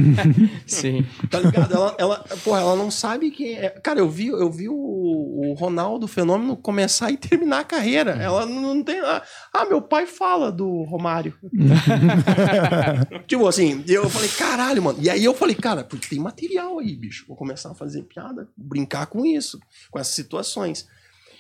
Sim. 0.65 1.05
Tá 1.29 1.41
ligado? 1.41 1.75
Ela, 1.75 1.97
ela, 1.99 2.25
porra, 2.45 2.61
ela 2.61 2.77
não 2.77 2.89
sabe 2.89 3.33
quem 3.33 3.55
é. 3.55 3.71
Cara, 3.71 3.99
eu 3.99 4.09
vi, 4.09 4.29
eu 4.29 4.51
vi 4.51 4.69
o, 4.69 4.75
o 4.75 5.55
Ronaldo 5.55 6.07
Fenômeno 6.07 6.57
começar 6.57 7.11
e 7.11 7.17
terminar 7.17 7.61
a 7.61 7.65
carreira. 7.65 8.13
Ela 8.13 8.47
não, 8.47 8.75
não 8.75 8.85
tem. 8.85 9.01
Ah, 9.01 9.23
ah, 9.53 9.65
meu 9.65 9.83
pai 9.83 10.07
fala 10.07 10.53
do 10.53 10.85
Romário. 10.85 11.35
tipo 13.27 13.47
assim, 13.49 13.85
eu 13.89 14.09
falei, 14.09 14.29
caralho, 14.29 14.83
mano. 14.83 14.99
E 15.03 15.11
aí 15.11 15.25
eu 15.25 15.35
falei, 15.35 15.57
cara, 15.57 15.83
porque 15.83 16.09
tem 16.09 16.21
material 16.21 16.79
aí, 16.79 16.95
bicho. 16.95 17.25
Vou 17.27 17.37
começar 17.37 17.73
a 17.73 17.75
fazer 17.75 18.03
piada, 18.03 18.49
brincar 18.57 19.07
com 19.07 19.27
isso, 19.27 19.59
com 19.91 19.99
essas 19.99 20.15
situações. 20.15 20.87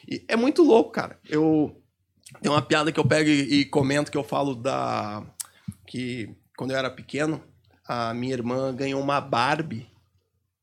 E 0.08 0.24
é 0.28 0.36
muito 0.36 0.62
louco, 0.62 0.90
cara. 0.90 1.18
Eu. 1.28 1.76
Tem 2.42 2.50
uma 2.50 2.60
piada 2.60 2.90
que 2.90 2.98
eu 2.98 3.04
pego 3.06 3.30
e, 3.30 3.60
e 3.60 3.64
comento 3.64 4.10
que 4.10 4.18
eu 4.18 4.24
falo 4.24 4.54
da. 4.54 5.22
Que 5.86 6.34
quando 6.56 6.72
eu 6.72 6.76
era 6.76 6.90
pequeno, 6.90 7.40
a 7.86 8.12
minha 8.12 8.32
irmã 8.32 8.74
ganhou 8.74 9.00
uma 9.00 9.20
Barbie. 9.20 9.88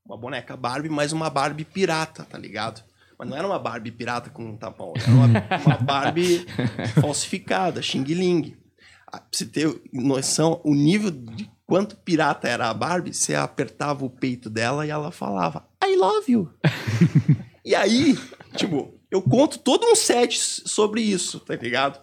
Uma 0.06 0.18
boneca 0.18 0.58
Barbie, 0.58 0.90
mas 0.90 1.14
uma 1.14 1.30
Barbie 1.30 1.64
pirata, 1.64 2.26
tá 2.26 2.38
ligado? 2.38 2.84
Mas 3.18 3.30
não 3.30 3.38
era 3.38 3.48
uma 3.48 3.60
Barbie 3.60 3.92
pirata 3.92 4.30
com 4.30 4.44
um 4.44 4.58
tapão. 4.58 4.94
Era 4.96 5.12
uma, 5.12 5.26
uma 5.66 5.78
Barbie 5.78 6.46
falsificada, 7.00 7.82
Xing 7.82 8.04
Ling. 8.04 8.58
Ah, 9.08 9.20
Pra 9.20 9.28
você 9.32 9.46
ter 9.46 9.82
noção, 9.94 10.60
o 10.64 10.74
nível 10.74 11.12
de 11.12 11.50
quanto 11.66 11.96
pirata 11.96 12.48
era 12.48 12.70
a 12.70 12.74
Barbie, 12.74 13.14
você 13.14 13.36
apertava 13.36 14.04
o 14.04 14.10
peito 14.10 14.50
dela 14.50 14.86
e 14.86 14.90
ela 14.90 15.12
falava, 15.12 15.68
I 15.84 15.96
love 15.96 16.32
you. 16.32 16.54
e 17.64 17.76
aí, 17.76 18.18
tipo, 18.56 18.99
eu 19.12 19.22
conto 19.22 19.60
todo 19.60 19.86
um 19.86 19.96
set 19.96 20.38
sobre 20.40 21.02
isso, 21.02 21.40
tá 21.40 21.56
ligado? 21.56 22.00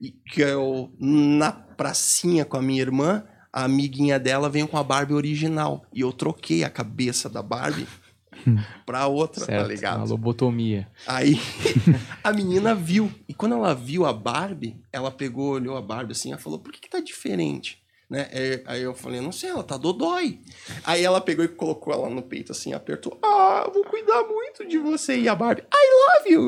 E 0.00 0.10
que 0.10 0.40
eu, 0.40 0.92
na 0.98 1.50
pracinha 1.50 2.44
com 2.44 2.56
a 2.56 2.62
minha 2.62 2.80
irmã, 2.80 3.24
a 3.52 3.64
amiguinha 3.64 4.18
dela 4.18 4.48
veio 4.48 4.68
com 4.68 4.76
a 4.76 4.84
Barbie 4.84 5.14
original. 5.14 5.84
E 5.92 6.00
eu 6.00 6.12
troquei 6.12 6.62
a 6.62 6.70
cabeça 6.70 7.28
da 7.28 7.42
Barbie 7.42 7.88
pra 8.86 9.06
outra, 9.06 9.44
Certo, 9.44 9.62
tá 9.62 9.68
ligado? 9.68 9.96
uma 9.98 10.06
lobotomia. 10.06 10.88
Aí 11.06 11.40
a 12.22 12.32
menina 12.32 12.74
viu. 12.74 13.12
E 13.28 13.34
quando 13.34 13.56
ela 13.56 13.74
viu 13.74 14.06
a 14.06 14.12
Barbie, 14.12 14.80
ela 14.92 15.10
pegou, 15.10 15.54
olhou 15.54 15.76
a 15.76 15.82
Barbie 15.82 16.12
assim, 16.12 16.30
ela 16.30 16.40
falou, 16.40 16.60
por 16.60 16.72
que, 16.72 16.80
que 16.80 16.88
tá 16.90 17.00
diferente? 17.00 17.82
Né? 18.08 18.28
Aí- 18.32 18.62
Aí 18.66 18.82
eu 18.82 18.94
falei, 18.94 19.20
não 19.20 19.30
sei, 19.32 19.50
ela 19.50 19.62
tá 19.62 19.76
dodói. 19.76 20.40
Aí 20.84 21.04
ela 21.04 21.20
pegou 21.20 21.44
e 21.44 21.48
colocou 21.48 21.92
ela 21.92 22.08
no 22.08 22.22
peito 22.22 22.52
assim, 22.52 22.72
apertou. 22.72 23.18
Ah, 23.22 23.70
vou 23.72 23.84
cuidar 23.84 24.22
muito 24.24 24.66
de 24.66 24.78
você. 24.78 25.18
E 25.18 25.28
a 25.28 25.34
Barbie, 25.34 25.62
I 25.62 26.26
love 26.26 26.30
you. 26.32 26.46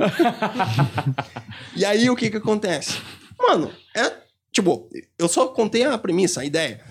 e 1.76 1.84
aí 1.84 2.08
o 2.08 2.16
que 2.16 2.30
que 2.30 2.36
acontece? 2.38 2.98
Mano, 3.38 3.70
é 3.96 4.10
tipo, 4.52 4.88
eu 5.18 5.28
só 5.28 5.48
contei 5.48 5.84
a 5.84 5.96
premissa, 5.98 6.40
a 6.40 6.44
ideia. 6.44 6.82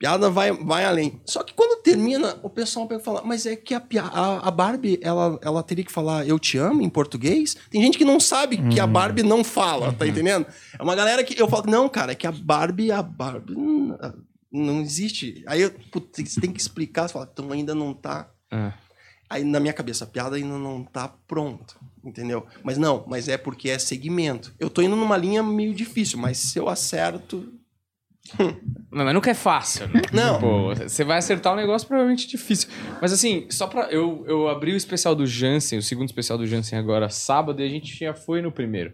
Piada 0.00 0.30
vai, 0.30 0.50
vai 0.50 0.86
além. 0.86 1.20
Só 1.26 1.42
que 1.42 1.52
quando 1.52 1.82
termina, 1.82 2.38
o 2.42 2.48
pessoal 2.48 2.86
pega 2.86 3.02
e 3.02 3.04
fala, 3.04 3.20
mas 3.22 3.44
é 3.44 3.54
que 3.54 3.74
a, 3.74 3.82
a, 4.00 4.48
a 4.48 4.50
Barbie, 4.50 4.98
ela, 5.02 5.38
ela 5.42 5.62
teria 5.62 5.84
que 5.84 5.92
falar 5.92 6.26
eu 6.26 6.38
te 6.38 6.56
amo 6.56 6.80
em 6.80 6.88
português? 6.88 7.54
Tem 7.68 7.82
gente 7.82 7.98
que 7.98 8.04
não 8.04 8.18
sabe 8.18 8.56
que 8.70 8.80
a 8.80 8.86
Barbie 8.86 9.22
não 9.22 9.44
fala, 9.44 9.92
tá 9.92 10.06
entendendo? 10.08 10.46
É 10.78 10.82
uma 10.82 10.94
galera 10.96 11.22
que 11.22 11.38
eu 11.38 11.46
falo, 11.46 11.70
não, 11.70 11.86
cara, 11.86 12.12
é 12.12 12.14
que 12.14 12.26
a 12.26 12.32
Barbie, 12.32 12.90
a 12.90 13.02
Barbie 13.02 13.52
hum, 13.54 13.94
não 14.50 14.80
existe. 14.80 15.44
Aí 15.46 15.60
eu, 15.60 15.70
putz, 15.92 16.32
você 16.32 16.40
tem 16.40 16.50
que 16.50 16.60
explicar, 16.62 17.06
você 17.06 17.12
fala, 17.12 17.28
então 17.30 17.52
ainda 17.52 17.74
não 17.74 17.92
tá. 17.92 18.30
Ah. 18.50 18.72
Aí 19.28 19.44
na 19.44 19.60
minha 19.60 19.74
cabeça, 19.74 20.04
a 20.04 20.06
piada 20.06 20.36
ainda 20.36 20.56
não 20.56 20.82
tá 20.82 21.14
pronta, 21.28 21.74
entendeu? 22.02 22.46
Mas 22.64 22.78
não, 22.78 23.04
mas 23.06 23.28
é 23.28 23.36
porque 23.36 23.68
é 23.68 23.78
segmento. 23.78 24.54
Eu 24.58 24.70
tô 24.70 24.80
indo 24.80 24.96
numa 24.96 25.18
linha 25.18 25.42
meio 25.42 25.74
difícil, 25.74 26.18
mas 26.18 26.38
se 26.38 26.58
eu 26.58 26.70
acerto. 26.70 27.52
Mas 28.90 29.14
nunca 29.14 29.30
é 29.30 29.34
fácil, 29.34 29.88
né? 29.88 30.02
Não. 30.12 30.40
Pô, 30.40 30.74
você 30.74 31.04
vai 31.04 31.18
acertar 31.18 31.52
um 31.52 31.56
negócio 31.56 31.86
provavelmente 31.86 32.26
difícil. 32.26 32.68
Mas 33.00 33.12
assim, 33.12 33.46
só 33.50 33.66
pra. 33.66 33.84
Eu, 33.84 34.24
eu 34.26 34.48
abri 34.48 34.72
o 34.72 34.76
especial 34.76 35.14
do 35.14 35.26
Jansen, 35.26 35.78
o 35.78 35.82
segundo 35.82 36.08
especial 36.08 36.36
do 36.36 36.46
Jansen 36.46 36.78
agora 36.78 37.08
sábado, 37.08 37.60
e 37.62 37.64
a 37.64 37.68
gente 37.68 37.96
já 37.96 38.14
foi 38.14 38.42
no 38.42 38.50
primeiro. 38.50 38.92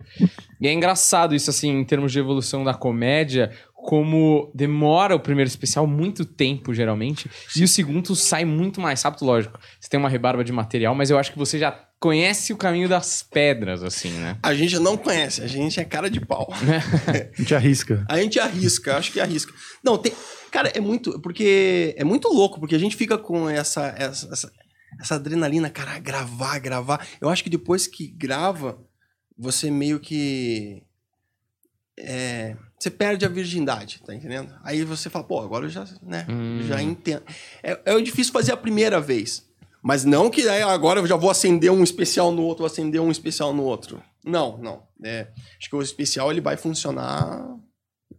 E 0.60 0.68
é 0.68 0.72
engraçado 0.72 1.34
isso, 1.34 1.50
assim, 1.50 1.70
em 1.70 1.84
termos 1.84 2.12
de 2.12 2.18
evolução 2.18 2.62
da 2.62 2.74
comédia, 2.74 3.50
como 3.86 4.50
demora 4.52 5.14
o 5.14 5.20
primeiro 5.20 5.48
especial 5.48 5.86
muito 5.86 6.24
tempo, 6.24 6.74
geralmente, 6.74 7.30
e 7.54 7.62
o 7.62 7.68
segundo 7.68 8.16
sai 8.16 8.44
muito 8.44 8.80
mais 8.80 9.00
rápido, 9.00 9.24
lógico. 9.24 9.60
Você 9.80 9.88
tem 9.88 9.98
uma 9.98 10.08
rebarba 10.08 10.42
de 10.42 10.50
material, 10.50 10.92
mas 10.92 11.08
eu 11.08 11.16
acho 11.16 11.30
que 11.30 11.38
você 11.38 11.56
já 11.56 11.70
conhece 12.00 12.52
o 12.52 12.56
caminho 12.56 12.88
das 12.88 13.22
pedras, 13.22 13.84
assim, 13.84 14.10
né? 14.10 14.38
A 14.42 14.52
gente 14.54 14.76
não 14.80 14.96
conhece, 14.96 15.40
a 15.40 15.46
gente 15.46 15.78
é 15.78 15.84
cara 15.84 16.10
de 16.10 16.20
pau. 16.20 16.48
A 17.06 17.40
gente 17.40 17.54
arrisca. 17.54 18.04
A 18.08 18.18
gente 18.20 18.40
arrisca, 18.40 18.96
acho 18.96 19.12
que 19.12 19.20
arrisca. 19.20 19.54
Não, 19.84 19.96
tem. 19.96 20.12
Cara, 20.50 20.68
é 20.74 20.80
muito. 20.80 21.20
Porque. 21.20 21.94
É 21.96 22.02
muito 22.02 22.26
louco, 22.26 22.58
porque 22.58 22.74
a 22.74 22.80
gente 22.80 22.96
fica 22.96 23.16
com 23.16 23.48
essa, 23.48 23.94
essa, 23.96 24.28
essa, 24.32 24.52
essa 25.00 25.14
adrenalina, 25.14 25.70
cara, 25.70 25.96
gravar, 26.00 26.58
gravar. 26.58 27.06
Eu 27.20 27.28
acho 27.28 27.44
que 27.44 27.50
depois 27.50 27.86
que 27.86 28.08
grava, 28.08 28.80
você 29.38 29.70
meio 29.70 30.00
que. 30.00 30.82
É, 31.98 32.56
você 32.78 32.90
perde 32.90 33.24
a 33.24 33.28
virgindade, 33.28 34.02
tá 34.04 34.14
entendendo? 34.14 34.54
Aí 34.62 34.84
você 34.84 35.08
fala, 35.08 35.24
pô, 35.24 35.40
agora 35.40 35.66
eu 35.66 35.70
já, 35.70 35.86
né, 36.02 36.26
Hum. 36.28 36.60
já 36.66 36.82
entendo. 36.82 37.22
É, 37.62 37.78
é 37.84 38.00
difícil 38.00 38.32
fazer 38.32 38.52
a 38.52 38.56
primeira 38.56 39.00
vez. 39.00 39.44
Mas 39.82 40.04
não 40.04 40.28
que 40.28 40.48
aí 40.48 40.62
agora 40.62 40.98
eu 41.00 41.06
já 41.06 41.14
vou 41.16 41.30
acender 41.30 41.70
um 41.70 41.82
especial 41.84 42.32
no 42.32 42.42
outro, 42.42 42.62
vou 42.62 42.66
acender 42.66 43.00
um 43.00 43.10
especial 43.10 43.54
no 43.54 43.62
outro. 43.62 44.02
Não, 44.24 44.58
não. 44.58 44.82
É, 45.04 45.28
acho 45.58 45.70
que 45.70 45.76
o 45.76 45.82
especial 45.82 46.30
ele 46.32 46.40
vai 46.40 46.56
funcionar 46.56 47.46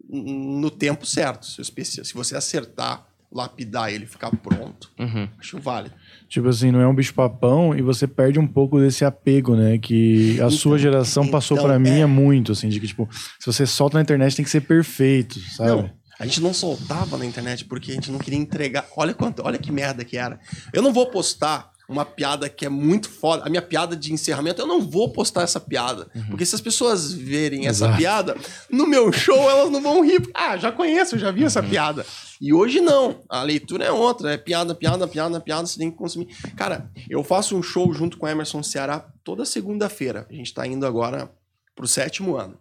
no 0.09 0.71
tempo 0.71 1.05
certo. 1.05 1.45
Se, 1.45 1.59
especial, 1.61 2.05
se 2.05 2.13
você 2.13 2.37
acertar, 2.37 3.05
lapidar 3.31 3.91
ele 3.91 4.05
e 4.05 4.07
ficar 4.07 4.31
pronto, 4.31 4.89
Uhum. 4.99 5.27
acho 5.39 5.59
válido. 5.59 5.93
Tipo 6.29 6.47
assim, 6.47 6.71
não 6.71 6.79
é 6.81 6.87
um 6.87 6.95
bicho-papão 6.95 7.75
e 7.75 7.81
você 7.81 8.07
perde 8.07 8.39
um 8.39 8.47
pouco 8.47 8.79
desse 8.79 9.03
apego, 9.05 9.55
né? 9.55 9.77
Que 9.77 10.39
a 10.41 10.49
sua 10.49 10.77
geração 10.77 11.27
passou 11.27 11.57
então, 11.57 11.67
pra 11.69 11.79
mim 11.79 11.89
é. 11.89 11.99
é 12.01 12.05
muito, 12.05 12.51
assim, 12.51 12.69
de 12.69 12.79
que, 12.79 12.87
tipo, 12.87 13.07
se 13.39 13.45
você 13.45 13.65
solta 13.65 13.97
na 13.97 14.01
internet 14.01 14.35
tem 14.35 14.43
que 14.45 14.51
ser 14.51 14.61
perfeito, 14.61 15.39
sabe? 15.51 15.69
Não, 15.71 15.89
a 16.19 16.25
gente 16.25 16.41
não 16.41 16.53
soltava 16.53 17.17
na 17.17 17.25
internet 17.25 17.63
porque 17.65 17.91
a 17.91 17.93
gente 17.93 18.11
não 18.11 18.19
queria 18.19 18.39
entregar. 18.39 18.85
Olha 18.97 19.13
quanto, 19.13 19.43
olha 19.45 19.57
que 19.57 19.71
merda 19.71 20.03
que 20.03 20.17
era. 20.17 20.39
Eu 20.73 20.81
não 20.81 20.91
vou 20.91 21.05
postar 21.07 21.69
uma 21.87 22.03
piada 22.03 22.49
que 22.49 22.65
é 22.65 22.69
muito 22.69 23.09
foda. 23.09 23.43
A 23.45 23.49
minha 23.49 23.61
piada 23.61 23.95
de 23.95 24.11
encerramento, 24.11 24.61
eu 24.61 24.67
não 24.67 24.81
vou 24.81 25.11
postar 25.11 25.43
essa 25.43 25.59
piada. 25.59 26.07
Porque 26.29 26.45
se 26.45 26.53
as 26.53 26.61
pessoas 26.61 27.11
verem 27.11 27.67
essa 27.67 27.85
Exato. 27.85 27.97
piada, 27.97 28.37
no 28.69 28.85
meu 28.85 29.11
show 29.11 29.49
elas 29.49 29.71
não 29.71 29.81
vão 29.81 30.03
rir. 30.03 30.29
Ah, 30.33 30.57
já 30.57 30.71
conheço, 30.71 31.17
já 31.17 31.31
vi 31.31 31.43
essa 31.43 31.63
piada. 31.63 32.05
E 32.41 32.53
hoje 32.53 32.81
não. 32.81 33.23
A 33.29 33.41
leitura 33.41 33.85
é 33.85 33.91
outra. 33.91 34.33
É 34.33 34.37
piada, 34.37 34.75
piada, 34.75 35.07
piada, 35.07 35.39
piada. 35.39 35.65
Você 35.65 35.79
tem 35.79 35.89
que 35.89 35.97
consumir. 35.97 36.27
Cara, 36.55 36.91
eu 37.09 37.23
faço 37.23 37.55
um 37.55 37.63
show 37.63 37.91
junto 37.93 38.17
com 38.17 38.27
Emerson 38.27 38.61
Ceará 38.61 39.07
toda 39.23 39.45
segunda-feira. 39.45 40.27
A 40.29 40.33
gente 40.33 40.53
tá 40.53 40.67
indo 40.67 40.85
agora 40.85 41.31
pro 41.75 41.87
sétimo 41.87 42.35
ano. 42.35 42.57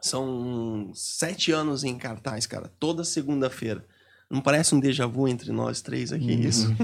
São 0.00 0.90
sete 0.94 1.52
anos 1.52 1.84
em 1.84 1.96
cartaz, 1.96 2.46
cara. 2.46 2.72
Toda 2.78 3.04
segunda-feira. 3.04 3.84
Não 4.32 4.40
parece 4.40 4.74
um 4.74 4.80
déjà 4.80 5.06
vu 5.06 5.28
entre 5.28 5.52
nós 5.52 5.82
três 5.82 6.10
aqui, 6.10 6.32
isso? 6.32 6.74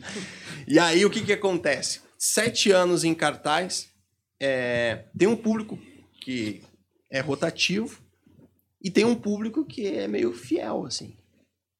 e 0.66 0.78
aí, 0.78 1.04
o 1.04 1.10
que 1.10 1.20
que 1.20 1.32
acontece? 1.34 2.00
Sete 2.18 2.72
anos 2.72 3.04
em 3.04 3.12
cartaz, 3.12 3.90
é, 4.40 5.04
tem 5.16 5.28
um 5.28 5.36
público 5.36 5.78
que 6.22 6.62
é 7.10 7.20
rotativo 7.20 8.00
e 8.82 8.90
tem 8.90 9.04
um 9.04 9.14
público 9.14 9.62
que 9.62 9.86
é 9.86 10.08
meio 10.08 10.32
fiel, 10.32 10.86
assim. 10.86 11.14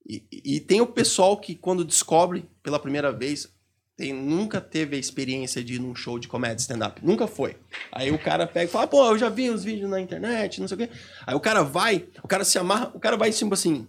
E, 0.06 0.22
e 0.30 0.60
tem 0.60 0.82
o 0.82 0.86
pessoal 0.86 1.38
que, 1.38 1.54
quando 1.54 1.82
descobre 1.82 2.44
pela 2.62 2.78
primeira 2.78 3.10
vez, 3.10 3.48
tem, 3.96 4.12
nunca 4.12 4.60
teve 4.60 4.96
a 4.96 5.00
experiência 5.00 5.64
de 5.64 5.76
ir 5.76 5.78
num 5.78 5.94
show 5.94 6.18
de 6.18 6.28
comédia 6.28 6.60
stand-up. 6.60 7.00
Nunca 7.02 7.26
foi. 7.26 7.56
Aí 7.90 8.10
o 8.10 8.18
cara 8.18 8.46
pega 8.46 8.66
e 8.66 8.70
fala, 8.70 8.86
pô, 8.86 9.06
eu 9.06 9.16
já 9.16 9.30
vi 9.30 9.48
os 9.48 9.64
vídeos 9.64 9.88
na 9.88 9.98
internet, 9.98 10.60
não 10.60 10.68
sei 10.68 10.74
o 10.74 10.78
quê. 10.80 10.90
Aí 11.26 11.34
o 11.34 11.40
cara 11.40 11.62
vai, 11.62 12.06
o 12.22 12.28
cara 12.28 12.44
se 12.44 12.58
amarra, 12.58 12.90
o 12.92 13.00
cara 13.00 13.16
vai, 13.16 13.32
tipo 13.32 13.54
assim, 13.54 13.88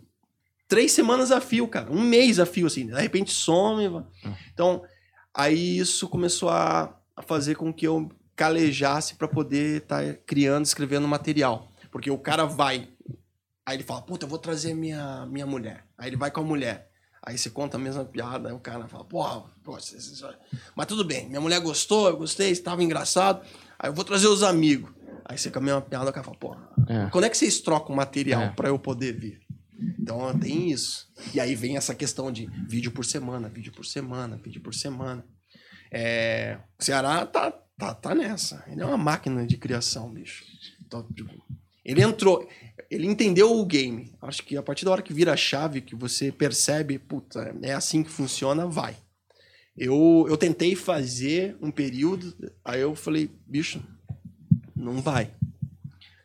três 0.68 0.92
semanas 0.92 1.32
a 1.32 1.40
fio, 1.42 1.68
cara. 1.68 1.92
Um 1.92 2.02
mês 2.02 2.40
a 2.40 2.46
fio, 2.46 2.68
assim. 2.68 2.88
De 2.88 2.94
repente 2.94 3.32
some. 3.32 3.88
va- 3.88 4.06
Então, 4.54 4.84
aí 5.34 5.78
isso 5.78 6.08
começou 6.08 6.50
a, 6.50 6.96
a 7.16 7.22
fazer 7.22 7.56
com 7.56 7.74
que 7.74 7.88
eu 7.88 8.10
calejasse 8.36 9.16
para 9.16 9.28
poder 9.28 9.82
estar 9.82 10.14
criando, 10.26 10.66
escrevendo 10.66 11.08
material. 11.08 11.72
Porque 11.92 12.12
o 12.12 12.18
cara 12.18 12.46
vai, 12.46 12.88
aí 13.66 13.78
ele 13.78 13.84
fala, 13.84 14.02
puta, 14.02 14.26
eu 14.26 14.30
vou 14.30 14.38
trazer 14.38 14.74
minha, 14.74 15.26
minha 15.26 15.46
mulher. 15.46 15.86
Aí 15.98 16.10
ele 16.10 16.18
vai 16.18 16.30
com 16.30 16.42
a 16.42 16.44
mulher. 16.44 16.90
Aí 17.24 17.38
você 17.38 17.50
conta 17.50 17.76
a 17.76 17.80
mesma 17.80 18.06
piada, 18.06 18.48
aí 18.50 18.56
o 18.56 18.60
cara 18.60 18.88
fala, 18.88 19.04
porra, 19.04 19.44
você- 19.66 19.98
mas 20.76 20.86
tudo 20.86 21.04
bem, 21.04 21.28
minha 21.28 21.42
mulher 21.42 21.60
gostou, 21.60 22.08
eu 22.08 22.16
gostei, 22.16 22.52
estava 22.52 22.82
engraçado. 22.84 23.42
Aí 23.80 23.90
eu 23.90 23.94
vou 23.94 24.06
trazer 24.06 24.28
os 24.28 24.44
amigos. 24.44 24.92
Aí 25.26 25.38
você 25.38 25.50
com 25.52 25.60
a 25.60 25.62
mesma 25.62 25.82
piada, 25.82 26.10
o 26.10 26.14
cara 26.14 26.24
fala, 26.24 26.38
porra, 26.38 26.70
É. 26.88 27.10
quando 27.10 27.26
é 27.26 27.30
que 27.30 27.38
vocês 27.38 27.60
trocam 27.60 27.94
material 27.96 28.44
É. 28.44 28.50
pra 28.52 28.70
eu 28.70 28.78
poder 28.80 29.14
vir? 29.14 29.42
Então 30.00 30.38
tem 30.40 30.72
isso. 30.72 31.08
E 31.34 31.40
aí 31.40 31.56
vem 31.56 31.78
essa 31.78 31.94
questão 31.94 32.32
de 32.32 32.48
vídeo 32.68 32.92
por 32.92 33.06
semana, 33.06 33.50
vídeo 33.50 33.72
por 33.72 33.86
semana, 33.86 34.38
vídeo 34.38 34.62
por 34.62 34.74
semana. 34.74 35.26
É, 35.92 36.58
o 36.80 36.84
Ceará 36.84 37.26
tá, 37.26 37.52
tá, 37.52 37.94
tá 37.94 38.16
nessa. 38.16 38.64
Ele 38.68 38.82
é 38.82 38.86
uma 38.86 38.98
máquina 38.98 39.46
de 39.46 39.58
criação, 39.58 40.12
bicho. 40.12 40.44
Então, 40.86 41.04
tipo, 41.14 41.32
ele 41.84 42.02
entrou, 42.02 42.48
ele 42.90 43.08
entendeu 43.08 43.52
o 43.58 43.66
game. 43.66 44.14
Acho 44.22 44.44
que 44.44 44.58
a 44.58 44.64
partir 44.64 44.86
da 44.86 44.92
hora 44.92 45.02
que 45.02 45.14
vira 45.14 45.34
a 45.34 45.38
chave, 45.38 45.82
que 45.82 45.96
você 45.96 46.32
percebe, 46.32 46.98
puta, 46.98 47.56
é 47.62 47.74
assim 47.74 48.04
que 48.04 48.10
funciona, 48.10 48.66
vai. 48.66 48.96
Eu, 49.78 50.26
eu 50.28 50.36
tentei 50.38 50.76
fazer 50.76 51.56
um 51.62 51.70
período, 51.70 52.36
aí 52.66 52.82
eu 52.82 52.96
falei, 52.96 53.30
bicho, 53.46 53.82
não 54.76 55.02
vai. 55.02 55.32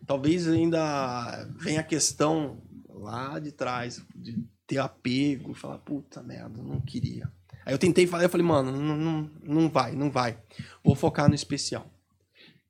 Talvez 0.06 0.48
ainda 0.48 1.48
venha 1.58 1.80
a 1.80 1.84
questão 1.84 2.61
lá 3.02 3.38
de 3.38 3.52
trás, 3.52 4.02
de 4.14 4.44
ter 4.66 4.78
apego, 4.78 5.54
falar, 5.54 5.78
puta 5.78 6.22
merda, 6.22 6.62
não 6.62 6.80
queria. 6.80 7.30
Aí 7.64 7.74
eu 7.74 7.78
tentei 7.78 8.06
falar, 8.06 8.24
eu 8.24 8.28
falei, 8.28 8.46
mano, 8.46 8.72
não, 8.72 8.96
não, 8.96 9.30
não 9.42 9.68
vai, 9.68 9.92
não 9.92 10.10
vai. 10.10 10.38
Vou 10.82 10.94
focar 10.94 11.28
no 11.28 11.34
especial. 11.34 11.86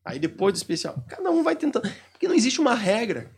Aí 0.04 0.18
depois 0.18 0.52
do 0.52 0.56
especial, 0.56 1.02
cada 1.08 1.30
um 1.30 1.42
vai 1.42 1.56
tentando. 1.56 1.88
Porque 2.10 2.26
não 2.26 2.34
existe 2.34 2.60
uma 2.60 2.74
regra. 2.74 3.30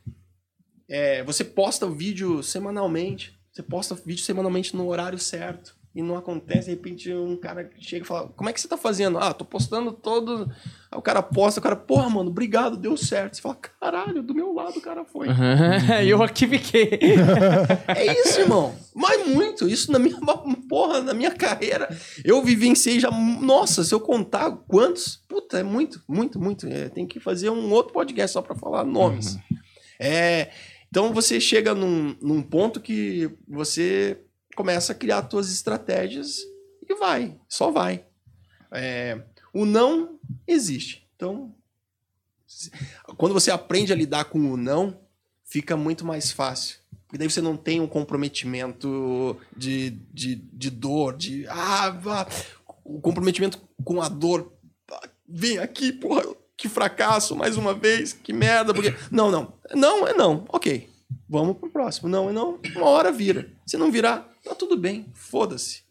É, 0.88 1.22
você 1.22 1.44
posta 1.44 1.86
o 1.86 1.94
vídeo 1.94 2.42
semanalmente. 2.42 3.38
Você 3.52 3.62
posta 3.62 3.94
vídeo 3.94 4.24
semanalmente 4.24 4.74
no 4.74 4.88
horário 4.88 5.18
certo. 5.18 5.76
E 5.94 6.02
não 6.02 6.16
acontece. 6.16 6.64
De 6.64 6.70
repente, 6.70 7.14
um 7.14 7.36
cara 7.36 7.70
chega 7.78 8.04
e 8.04 8.08
fala: 8.08 8.28
Como 8.36 8.50
é 8.50 8.52
que 8.52 8.60
você 8.60 8.66
tá 8.66 8.76
fazendo? 8.76 9.18
Ah, 9.18 9.32
tô 9.32 9.44
postando 9.44 9.92
todo. 9.92 10.50
Aí 10.90 10.98
o 10.98 11.02
cara 11.02 11.22
posta, 11.22 11.60
o 11.60 11.62
cara, 11.62 11.76
porra, 11.76 12.10
mano, 12.10 12.30
obrigado, 12.30 12.76
deu 12.76 12.96
certo. 12.96 13.36
Você 13.36 13.42
fala: 13.42 13.54
Caralho, 13.54 14.22
do 14.22 14.34
meu 14.34 14.52
lado 14.52 14.78
o 14.78 14.82
cara 14.82 15.04
foi. 15.04 15.28
E 16.04 16.08
eu 16.10 16.22
aqui 16.22 16.48
fiquei. 16.48 16.98
É 17.86 18.20
isso, 18.20 18.40
irmão. 18.40 18.74
Mas 18.94 19.26
muito. 19.26 19.68
Isso 19.68 19.92
na 19.92 19.98
minha 19.98 20.18
porra, 20.68 21.00
na 21.00 21.14
minha 21.14 21.30
carreira. 21.30 21.88
Eu 22.24 22.42
vivenciei 22.42 22.98
já. 22.98 23.10
Nossa, 23.10 23.84
se 23.84 23.94
eu 23.94 24.00
contar 24.00 24.50
quantos. 24.66 25.22
Puta, 25.28 25.58
é 25.58 25.62
muito, 25.62 26.02
muito, 26.08 26.40
muito. 26.40 26.66
É, 26.66 26.88
tem 26.88 27.06
que 27.06 27.20
fazer 27.20 27.50
um 27.50 27.70
outro 27.72 27.92
podcast 27.92 28.32
só 28.32 28.42
pra 28.42 28.56
falar 28.56 28.84
nomes. 28.84 29.38
É, 30.00 30.50
então 30.88 31.12
você 31.12 31.40
chega 31.40 31.74
num, 31.74 32.16
num 32.20 32.42
ponto 32.42 32.80
que 32.80 33.30
você 33.48 34.20
começa 34.54 34.92
a 34.92 34.94
criar 34.94 35.28
suas 35.30 35.52
estratégias 35.52 36.38
e 36.88 36.94
vai, 36.94 37.38
só 37.48 37.70
vai. 37.70 38.04
É, 38.70 39.20
o 39.52 39.64
não 39.64 40.18
existe. 40.46 41.08
Então, 41.14 41.54
quando 43.16 43.32
você 43.32 43.50
aprende 43.50 43.92
a 43.92 43.96
lidar 43.96 44.24
com 44.26 44.38
o 44.52 44.56
não, 44.56 45.00
fica 45.44 45.76
muito 45.76 46.04
mais 46.04 46.30
fácil. 46.30 46.78
Porque 47.06 47.18
daí 47.18 47.30
você 47.30 47.40
não 47.40 47.56
tem 47.56 47.80
um 47.80 47.86
comprometimento 47.86 49.36
de, 49.56 49.90
de, 50.12 50.34
de 50.34 50.70
dor, 50.70 51.16
de. 51.16 51.46
Ah, 51.48 51.90
vá. 51.90 52.26
o 52.84 53.00
comprometimento 53.00 53.60
com 53.84 54.02
a 54.02 54.08
dor. 54.08 54.52
Ah, 54.90 55.08
Vem 55.26 55.58
aqui, 55.58 55.92
porra, 55.92 56.22
que 56.56 56.68
fracasso, 56.68 57.36
mais 57.36 57.56
uma 57.56 57.72
vez, 57.72 58.12
que 58.12 58.32
merda. 58.32 58.74
Porque... 58.74 58.94
Não, 59.10 59.30
não. 59.30 59.54
Não 59.74 60.06
é 60.06 60.12
não. 60.12 60.44
Ok. 60.48 60.88
Vamos 61.28 61.56
pro 61.56 61.70
próximo. 61.70 62.08
Não 62.08 62.28
é 62.28 62.32
não. 62.32 62.58
Uma 62.74 62.86
hora 62.86 63.12
vira. 63.12 63.48
Se 63.66 63.76
não 63.76 63.90
virar, 63.90 64.33
tá 64.44 64.54
tudo 64.54 64.76
bem. 64.76 65.06
Foda-se. 65.14 65.82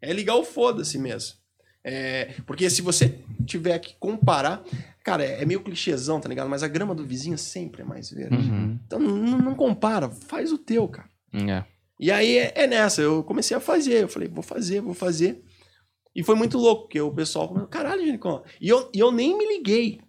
É 0.00 0.12
ligar 0.12 0.36
o 0.36 0.44
foda-se 0.44 0.98
mesmo. 0.98 1.36
É, 1.82 2.34
porque 2.46 2.68
se 2.68 2.82
você 2.82 3.18
tiver 3.46 3.78
que 3.78 3.94
comparar, 3.98 4.62
cara, 5.02 5.24
é, 5.24 5.42
é 5.42 5.44
meio 5.44 5.62
clichêzão, 5.62 6.20
tá 6.20 6.28
ligado? 6.28 6.48
Mas 6.48 6.62
a 6.62 6.68
grama 6.68 6.94
do 6.94 7.04
vizinho 7.04 7.38
sempre 7.38 7.82
é 7.82 7.84
mais 7.84 8.10
verde. 8.10 8.36
Uhum. 8.36 8.78
Então 8.86 8.98
não, 8.98 9.38
não 9.38 9.54
compara, 9.54 10.10
faz 10.10 10.52
o 10.52 10.58
teu, 10.58 10.86
cara. 10.88 11.08
É. 11.32 11.64
E 11.98 12.12
aí 12.12 12.36
é, 12.36 12.52
é 12.54 12.66
nessa, 12.66 13.02
eu 13.02 13.24
comecei 13.24 13.56
a 13.56 13.60
fazer. 13.60 14.02
Eu 14.02 14.08
falei, 14.08 14.28
vou 14.28 14.42
fazer, 14.42 14.80
vou 14.80 14.94
fazer. 14.94 15.42
E 16.14 16.22
foi 16.22 16.34
muito 16.34 16.58
louco, 16.58 16.82
porque 16.82 17.00
o 17.00 17.12
pessoal 17.12 17.48
começou, 17.48 17.68
caralho, 17.68 18.04
Genicão. 18.04 18.42
E 18.60 18.68
eu, 18.68 18.90
e 18.92 18.98
eu 18.98 19.10
nem 19.10 19.36
me 19.36 19.46
liguei 19.46 20.00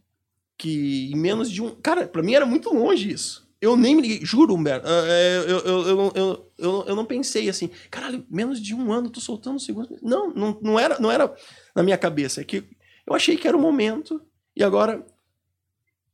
que 0.57 1.11
em 1.11 1.15
menos 1.15 1.49
de 1.49 1.61
um. 1.61 1.73
Cara, 1.75 2.07
pra 2.07 2.21
mim 2.21 2.33
era 2.33 2.45
muito 2.45 2.73
longe 2.73 3.09
isso. 3.11 3.48
Eu 3.61 3.75
nem 3.75 3.95
me 3.95 4.01
liguei, 4.01 4.25
juro, 4.25 4.53
Humberto. 4.53 4.87
ah, 4.87 5.03
é, 5.05 5.37
Eu, 5.39 5.43
eu, 5.43 5.87
eu, 5.87 6.11
eu, 6.15 6.51
eu, 6.57 6.85
eu, 6.87 6.95
não 6.95 7.05
pensei 7.05 7.49
assim, 7.49 7.69
caralho, 7.91 8.25
menos 8.29 8.61
de 8.61 8.73
um 8.73 8.91
ano 8.93 9.09
tô 9.09 9.19
soltando 9.19 9.57
o 9.57 9.59
segundo. 9.59 9.97
Não, 10.01 10.33
não, 10.33 10.57
não, 10.61 10.79
era, 10.79 10.97
não 10.99 11.11
era 11.11 11.33
na 11.75 11.83
minha 11.83 11.97
cabeça. 11.97 12.39
É 12.39 12.43
que 12.43 12.63
eu 13.05 13.13
achei 13.13 13.35
que 13.35 13.47
era 13.47 13.57
o 13.57 13.61
momento 13.61 14.21
e 14.55 14.63
agora 14.63 15.05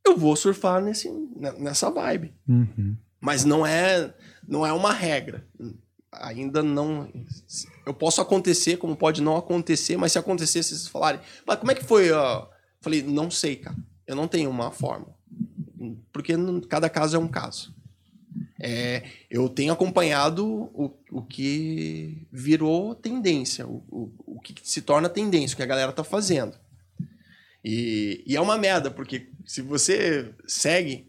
eu 0.04 0.16
vou 0.16 0.34
surfar 0.34 0.82
nesse, 0.82 1.08
nessa 1.58 1.90
vibe. 1.90 2.34
Uhum. 2.48 2.96
Mas 3.20 3.44
não 3.44 3.64
é, 3.66 4.12
não 4.46 4.66
é 4.66 4.72
uma 4.72 4.92
regra. 4.92 5.46
Ainda 6.12 6.62
não. 6.62 7.12
Eu 7.84 7.92
posso 7.94 8.20
acontecer, 8.20 8.76
como 8.76 8.96
pode 8.96 9.20
não 9.22 9.36
acontecer, 9.36 9.96
mas 9.96 10.12
se 10.12 10.18
acontecer, 10.18 10.62
se 10.62 10.70
vocês 10.70 10.88
falarem, 10.88 11.20
mas 11.46 11.58
como 11.58 11.70
é 11.70 11.74
que 11.74 11.84
foi? 11.84 12.10
ó?" 12.10 12.48
Falei, 12.80 13.02
não 13.02 13.30
sei, 13.30 13.56
cara. 13.56 13.76
Eu 14.06 14.14
não 14.14 14.28
tenho 14.28 14.48
uma 14.48 14.70
fórmula. 14.70 15.15
Porque 16.26 16.66
cada 16.66 16.90
caso 16.90 17.16
é 17.16 17.18
um 17.18 17.28
caso. 17.28 17.72
É, 18.58 19.04
eu 19.30 19.48
tenho 19.48 19.72
acompanhado 19.72 20.44
o, 20.46 20.92
o 21.12 21.22
que 21.22 22.26
virou 22.32 22.94
tendência, 22.94 23.66
o, 23.66 23.84
o, 23.88 24.12
o 24.26 24.40
que 24.40 24.54
se 24.62 24.82
torna 24.82 25.08
tendência, 25.08 25.54
o 25.54 25.56
que 25.56 25.62
a 25.62 25.66
galera 25.66 25.92
tá 25.92 26.02
fazendo. 26.02 26.58
E, 27.64 28.24
e 28.26 28.36
é 28.36 28.40
uma 28.40 28.58
merda, 28.58 28.90
porque 28.90 29.28
se 29.44 29.62
você 29.62 30.34
segue, 30.46 31.06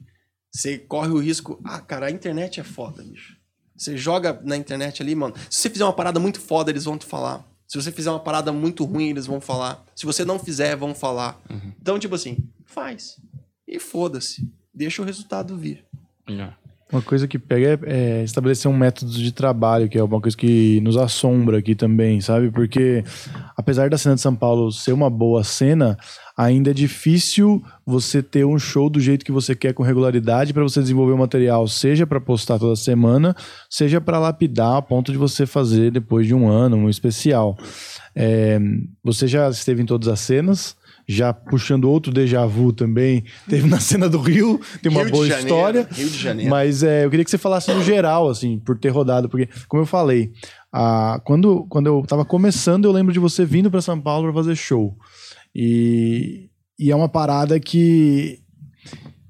você 0.51 0.77
corre 0.77 1.09
o 1.09 1.19
risco. 1.19 1.59
Ah, 1.63 1.81
cara, 1.81 2.07
a 2.07 2.11
internet 2.11 2.59
é 2.59 2.63
foda, 2.63 3.03
bicho. 3.03 3.37
Você 3.75 3.97
joga 3.97 4.39
na 4.43 4.55
internet 4.55 5.01
ali, 5.01 5.15
mano. 5.15 5.35
Se 5.49 5.61
você 5.61 5.69
fizer 5.69 5.83
uma 5.83 5.93
parada 5.93 6.19
muito 6.19 6.39
foda, 6.39 6.71
eles 6.71 6.85
vão 6.85 6.97
te 6.97 7.05
falar. 7.05 7.47
Se 7.67 7.75
você 7.79 7.91
fizer 7.91 8.09
uma 8.09 8.19
parada 8.19 8.51
muito 8.51 8.85
ruim, 8.85 9.09
eles 9.09 9.25
vão 9.25 9.41
falar. 9.41 9.83
Se 9.95 10.05
você 10.05 10.23
não 10.23 10.39
fizer, 10.39 10.75
vão 10.75 10.95
falar. 10.95 11.41
Então, 11.81 11.99
tipo 11.99 12.15
assim, 12.15 12.37
faz. 12.65 13.19
E 13.67 13.79
foda-se. 13.79 14.49
Deixa 14.77 15.01
o 15.01 15.05
resultado 15.05 15.57
vir. 15.57 15.83
É. 16.29 16.49
Uma 16.93 17.01
coisa 17.01 17.27
que 17.27 17.39
pega 17.39 17.79
é, 17.85 18.19
é 18.19 18.23
estabelecer 18.23 18.69
um 18.69 18.77
método 18.77 19.11
de 19.11 19.31
trabalho, 19.31 19.89
que 19.89 19.97
é 19.97 20.03
uma 20.03 20.21
coisa 20.21 20.37
que 20.37 20.79
nos 20.81 20.95
assombra 20.95 21.57
aqui 21.57 21.73
também, 21.73 22.21
sabe? 22.21 22.51
Porque 22.51 23.03
apesar 23.57 23.89
da 23.89 23.97
cena 23.97 24.13
de 24.13 24.21
São 24.21 24.35
Paulo 24.35 24.71
ser 24.71 24.93
uma 24.93 25.09
boa 25.09 25.43
cena, 25.43 25.97
ainda 26.37 26.69
é 26.69 26.73
difícil 26.73 27.61
você 27.83 28.21
ter 28.21 28.45
um 28.45 28.59
show 28.59 28.87
do 28.87 29.01
jeito 29.01 29.25
que 29.25 29.31
você 29.31 29.55
quer 29.55 29.73
com 29.73 29.81
regularidade 29.81 30.53
para 30.53 30.61
você 30.61 30.79
desenvolver 30.79 31.13
o 31.13 31.17
material, 31.17 31.67
seja 31.67 32.05
para 32.05 32.21
postar 32.21 32.59
toda 32.59 32.75
semana, 32.75 33.35
seja 33.67 33.99
para 33.99 34.19
lapidar 34.19 34.77
a 34.77 34.81
ponto 34.81 35.11
de 35.11 35.17
você 35.17 35.47
fazer 35.47 35.91
depois 35.91 36.27
de 36.27 36.35
um 36.35 36.47
ano 36.47 36.77
um 36.77 36.89
especial. 36.89 37.57
É, 38.15 38.59
você 39.03 39.27
já 39.27 39.49
esteve 39.49 39.81
em 39.81 39.85
todas 39.85 40.07
as 40.07 40.19
cenas, 40.19 40.76
já 41.07 41.33
puxando 41.33 41.89
outro 41.89 42.11
déjà 42.11 42.45
vu 42.45 42.73
também, 42.73 43.23
teve 43.49 43.67
na 43.67 43.79
cena 43.79 44.09
do 44.09 44.19
Rio, 44.19 44.59
tem 44.81 44.91
uma 44.91 45.03
Rio 45.03 45.11
boa 45.11 45.25
Janeiro, 45.25 45.47
história. 45.47 45.87
Rio 45.89 46.09
de 46.09 46.17
Janeiro. 46.17 46.51
Mas 46.51 46.83
é, 46.83 47.05
eu 47.05 47.09
queria 47.09 47.23
que 47.23 47.31
você 47.31 47.37
falasse 47.37 47.73
no 47.73 47.81
geral, 47.81 48.29
assim, 48.29 48.59
por 48.59 48.77
ter 48.77 48.89
rodado, 48.89 49.29
porque, 49.29 49.47
como 49.69 49.83
eu 49.83 49.87
falei, 49.87 50.33
a, 50.71 51.21
quando, 51.23 51.65
quando 51.69 51.87
eu 51.87 52.03
tava 52.05 52.25
começando, 52.25 52.85
eu 52.85 52.91
lembro 52.91 53.13
de 53.13 53.19
você 53.19 53.45
vindo 53.45 53.71
para 53.71 53.81
São 53.81 53.99
Paulo 53.99 54.25
para 54.25 54.43
fazer 54.43 54.55
show. 54.55 54.97
E, 55.55 56.49
e 56.77 56.91
é 56.91 56.95
uma 56.95 57.07
parada 57.07 57.57
que, 57.57 58.41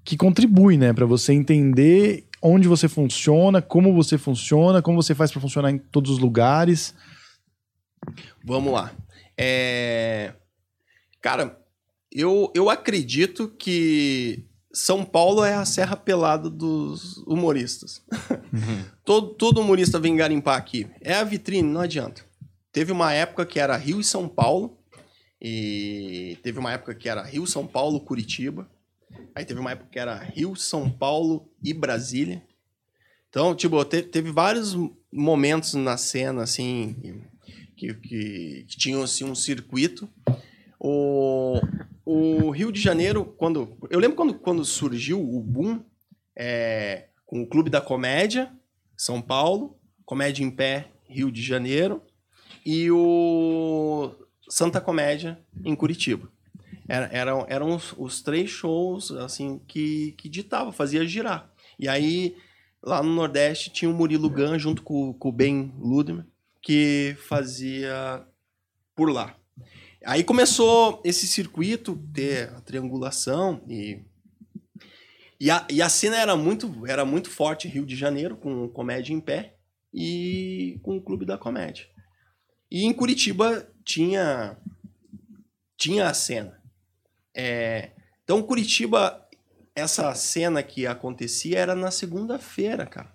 que 0.04 0.18
contribui, 0.18 0.78
né, 0.78 0.94
para 0.94 1.06
você 1.06 1.32
entender 1.32 2.26
onde 2.42 2.68
você 2.68 2.88
funciona, 2.88 3.62
como 3.62 3.94
você 3.94 4.18
funciona, 4.18 4.82
como 4.82 5.02
você 5.02 5.14
faz 5.14 5.32
para 5.32 5.42
funcionar 5.42 5.70
em 5.70 5.78
todos 5.78 6.10
os 6.10 6.20
lugares. 6.20 6.96
Vamos 8.44 8.74
lá. 8.74 8.92
É... 9.38 10.34
Cara, 11.22 11.58
eu, 12.12 12.52
eu 12.56 12.70
acredito 12.70 13.48
que 13.50 14.46
São 14.72 15.04
Paulo 15.04 15.44
é 15.44 15.54
a 15.54 15.66
serra 15.66 15.96
pelada 15.96 16.50
dos 16.50 17.18
humoristas. 17.26 18.02
todo, 19.04 19.30
todo 19.36 19.62
humorista 19.62 20.00
vem 20.00 20.16
garimpar 20.16 20.58
aqui. 20.58 20.88
É 21.02 21.14
a 21.16 21.24
vitrine, 21.24 21.68
não 21.68 21.82
adianta. 21.82 22.24
Teve 22.72 22.92
uma 22.92 23.12
época 23.14 23.46
que 23.46 23.60
era 23.60 23.76
Rio 23.78 24.00
e 24.00 24.04
São 24.04 24.28
Paulo. 24.28 24.78
E 25.42 26.38
teve 26.42 26.58
uma 26.60 26.72
época 26.74 26.96
que 26.96 27.08
era 27.08 27.22
Rio, 27.24 27.46
São 27.46 27.66
Paulo, 27.68 28.00
Curitiba. 28.00 28.68
Aí 29.36 29.46
teve 29.46 29.60
uma 29.60 29.72
época 29.72 29.90
que 29.92 30.00
era 30.00 30.16
Rio, 30.16 30.56
São 30.56 30.90
Paulo 30.90 31.48
e 31.64 31.74
Brasília. 31.74 32.44
Então, 33.30 33.54
tipo, 33.56 33.84
te- 33.86 34.02
teve 34.02 34.32
vários 34.32 34.76
momentos 35.12 35.76
na 35.76 35.96
cena, 35.96 36.42
assim, 36.44 36.96
que, 37.76 37.94
que, 37.94 38.66
que 38.68 38.78
tinham 38.78 39.04
assim, 39.04 39.26
um 39.26 39.36
circuito. 39.36 40.10
O, 40.80 41.60
o 42.06 42.50
Rio 42.52 42.72
de 42.72 42.80
Janeiro, 42.82 43.26
quando. 43.38 43.78
Eu 43.90 44.00
lembro 44.00 44.16
quando, 44.16 44.34
quando 44.36 44.64
surgiu 44.66 45.20
o 45.22 45.42
boom 45.42 45.82
é, 46.36 47.08
com 47.26 47.42
o 47.42 47.48
Clube 47.48 47.70
da 47.70 47.82
Comédia, 47.82 48.52
São 48.96 49.22
Paulo, 49.22 49.78
Comédia 50.06 50.44
em 50.44 50.52
Pé, 50.52 50.88
Rio 51.10 51.32
de 51.32 51.42
Janeiro, 51.42 52.02
e 52.66 52.90
o 52.92 54.12
Santa 54.50 54.80
Comédia 54.80 55.40
em 55.64 55.76
Curitiba. 55.76 56.30
Era- 56.88 57.10
eram 57.12 57.46
eram 57.50 57.76
os, 57.76 57.94
os 57.98 58.22
três 58.22 58.50
shows 58.50 59.12
assim 59.12 59.60
que, 59.68 60.14
que 60.14 60.30
ditava, 60.30 60.72
fazia 60.72 61.06
girar. 61.06 61.52
E 61.78 61.88
aí, 61.88 62.36
lá 62.82 63.04
no 63.04 63.14
Nordeste, 63.14 63.70
tinha 63.72 63.90
o 63.90 63.94
Murilo 63.94 64.30
Gun 64.30 64.58
junto 64.58 64.82
com, 64.84 65.12
com 65.14 65.30
o 65.30 65.32
Ben 65.32 65.74
Ludmer, 65.80 66.26
que 66.62 67.16
fazia 67.28 68.24
por 68.96 69.10
lá. 69.12 69.36
Aí 70.08 70.24
começou 70.24 71.02
esse 71.04 71.28
circuito, 71.28 72.02
ter 72.14 72.48
a 72.56 72.62
triangulação 72.62 73.62
e. 73.68 74.06
E 75.38 75.52
a, 75.52 75.68
e 75.70 75.82
a 75.82 75.90
cena 75.90 76.16
era 76.16 76.34
muito, 76.36 76.88
era 76.88 77.04
muito 77.04 77.30
forte, 77.30 77.68
Rio 77.68 77.86
de 77.86 77.94
Janeiro, 77.94 78.38
com 78.38 78.70
Comédia 78.70 79.14
em 79.14 79.20
Pé 79.20 79.58
e 79.94 80.80
com 80.82 80.96
o 80.96 81.02
Clube 81.02 81.26
da 81.26 81.38
Comédia. 81.38 81.88
E 82.72 82.86
em 82.86 82.94
Curitiba 82.94 83.68
tinha, 83.84 84.58
tinha 85.78 86.08
a 86.08 86.14
cena. 86.14 86.60
É, 87.36 87.92
então, 88.24 88.42
Curitiba, 88.42 89.28
essa 89.76 90.16
cena 90.16 90.64
que 90.64 90.88
acontecia 90.88 91.60
era 91.60 91.76
na 91.76 91.92
segunda-feira, 91.92 92.86
cara. 92.86 93.14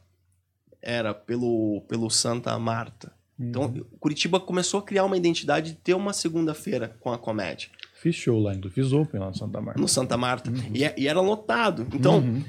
Era 0.80 1.14
pelo, 1.14 1.80
pelo 1.88 2.10
Santa 2.10 2.56
Marta. 2.58 3.16
Então, 3.48 3.72
Curitiba 4.00 4.38
começou 4.40 4.80
a 4.80 4.82
criar 4.82 5.04
uma 5.04 5.16
identidade 5.16 5.72
de 5.72 5.76
ter 5.78 5.94
uma 5.94 6.12
segunda-feira 6.12 6.96
com 7.00 7.10
a 7.12 7.18
comédia 7.18 7.68
Fiz 8.00 8.14
show 8.16 8.40
lá, 8.40 8.50
ainda 8.52 8.68
fiz 8.70 8.92
open 8.92 9.20
lá 9.20 9.28
no 9.28 9.34
Santa 9.36 9.60
Marta. 9.60 9.80
no 9.80 9.86
Santa 9.88 10.16
Marta. 10.16 10.52
E, 10.74 10.82
é- 10.84 10.94
e 10.98 11.06
era 11.06 11.20
lotado. 11.20 11.86
Então, 11.94 12.18
Uhum. 12.18 12.42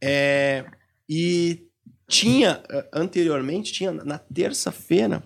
é, 0.00 0.64
e 1.08 1.66
tinha, 2.08 2.62
anteriormente, 2.92 3.72
tinha 3.72 3.90
na 3.92 4.18
terça-feira 4.18 5.22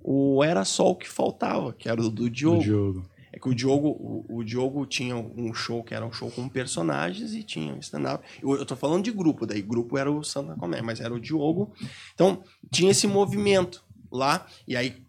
o 0.00 0.42
Era 0.44 0.64
Só 0.64 0.90
o 0.90 0.96
que 0.96 1.08
faltava, 1.08 1.72
que 1.72 1.88
era 1.88 2.00
o 2.00 2.08
do 2.10 2.28
Diogo. 2.30 2.58
Do 2.58 2.64
Diogo. 2.64 3.10
É 3.32 3.38
que 3.38 3.48
o 3.48 3.54
Diogo, 3.54 3.88
o, 3.88 4.38
o 4.38 4.44
Diogo 4.44 4.86
tinha 4.86 5.14
um 5.16 5.52
show 5.52 5.82
que 5.84 5.92
era 5.94 6.06
um 6.06 6.12
show 6.12 6.30
com 6.30 6.48
personagens 6.48 7.34
e 7.34 7.42
tinha 7.42 7.74
um 7.74 7.78
stand-up. 7.80 8.24
Eu, 8.42 8.56
eu 8.56 8.64
tô 8.64 8.74
falando 8.76 9.04
de 9.04 9.10
grupo, 9.12 9.44
daí 9.46 9.60
grupo 9.60 9.98
era 9.98 10.10
o 10.10 10.22
Santa 10.24 10.54
Comédia, 10.56 10.84
mas 10.84 11.00
era 11.00 11.12
o 11.12 11.20
Diogo. 11.20 11.70
Então, 12.14 12.42
tinha 12.72 12.90
esse 12.90 13.06
movimento 13.06 13.84
lá, 14.16 14.46
e 14.66 14.76
aí 14.76 15.06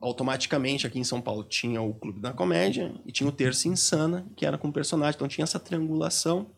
automaticamente 0.00 0.86
aqui 0.86 0.98
em 0.98 1.04
São 1.04 1.20
Paulo 1.20 1.44
tinha 1.44 1.80
o 1.82 1.92
Clube 1.92 2.20
da 2.20 2.32
Comédia 2.32 2.94
e 3.04 3.12
tinha 3.12 3.28
o 3.28 3.32
Terça 3.32 3.68
Insana, 3.68 4.26
que 4.34 4.46
era 4.46 4.56
com 4.56 4.72
personagem. 4.72 5.16
Então 5.16 5.28
tinha 5.28 5.44
essa 5.44 5.60
triangulação, 5.60 6.50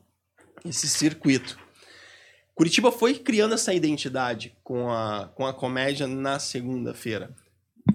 esse 0.64 0.88
circuito. 0.88 1.58
Curitiba 2.54 2.92
foi 2.92 3.14
criando 3.14 3.54
essa 3.54 3.74
identidade 3.74 4.54
com 4.62 4.90
a, 4.90 5.30
com 5.34 5.46
a 5.46 5.52
comédia 5.52 6.06
na 6.06 6.38
segunda-feira. 6.38 7.34